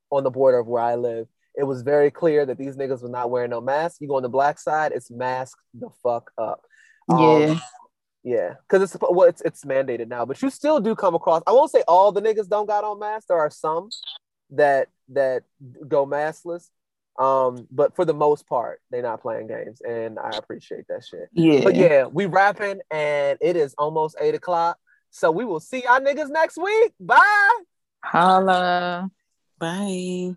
on 0.09 0.23
the 0.23 0.31
border 0.31 0.59
of 0.59 0.67
where 0.67 0.83
I 0.83 0.95
live, 0.95 1.27
it 1.55 1.63
was 1.63 1.81
very 1.81 2.11
clear 2.11 2.45
that 2.45 2.57
these 2.57 2.75
niggas 2.75 3.03
were 3.03 3.09
not 3.09 3.29
wearing 3.29 3.51
no 3.51 3.61
mask. 3.61 4.01
You 4.01 4.07
go 4.07 4.15
on 4.15 4.23
the 4.23 4.29
black 4.29 4.59
side, 4.59 4.91
it's 4.93 5.11
masked 5.11 5.61
the 5.73 5.89
fuck 6.01 6.31
up. 6.37 6.61
Um, 7.09 7.19
yeah. 7.19 7.59
Yeah, 8.23 8.53
because 8.67 8.83
it's 8.83 8.97
well, 9.01 9.27
it's 9.27 9.41
it's 9.41 9.65
mandated 9.65 10.07
now, 10.07 10.25
but 10.25 10.41
you 10.41 10.49
still 10.49 10.79
do 10.79 10.95
come 10.95 11.13
across. 11.13 11.43
I 11.45 11.51
won't 11.51 11.71
say 11.71 11.83
all 11.87 12.11
the 12.11 12.21
niggas 12.21 12.47
don't 12.47 12.67
got 12.67 12.85
on 12.85 12.99
masks. 12.99 13.25
There 13.27 13.37
are 13.37 13.49
some 13.49 13.89
that 14.51 14.87
that 15.09 15.43
go 15.87 16.05
maskless, 16.05 16.69
um, 17.19 17.67
but 17.69 17.95
for 17.95 18.05
the 18.05 18.13
most 18.13 18.47
part, 18.47 18.81
they're 18.89 19.01
not 19.01 19.21
playing 19.21 19.47
games, 19.47 19.81
and 19.81 20.17
I 20.19 20.37
appreciate 20.37 20.87
that 20.87 21.03
shit. 21.03 21.29
Yeah. 21.33 21.63
But 21.63 21.75
yeah, 21.75 22.05
we 22.05 22.25
rapping, 22.25 22.79
and 22.89 23.37
it 23.41 23.57
is 23.57 23.75
almost 23.77 24.15
eight 24.21 24.35
o'clock, 24.35 24.77
so 25.11 25.29
we 25.29 25.43
will 25.43 25.59
see 25.59 25.83
y'all 25.83 25.99
niggas 25.99 26.29
next 26.29 26.57
week. 26.57 26.93
Bye. 27.01 27.61
Holla. 28.03 29.09
Bye. 29.59 30.35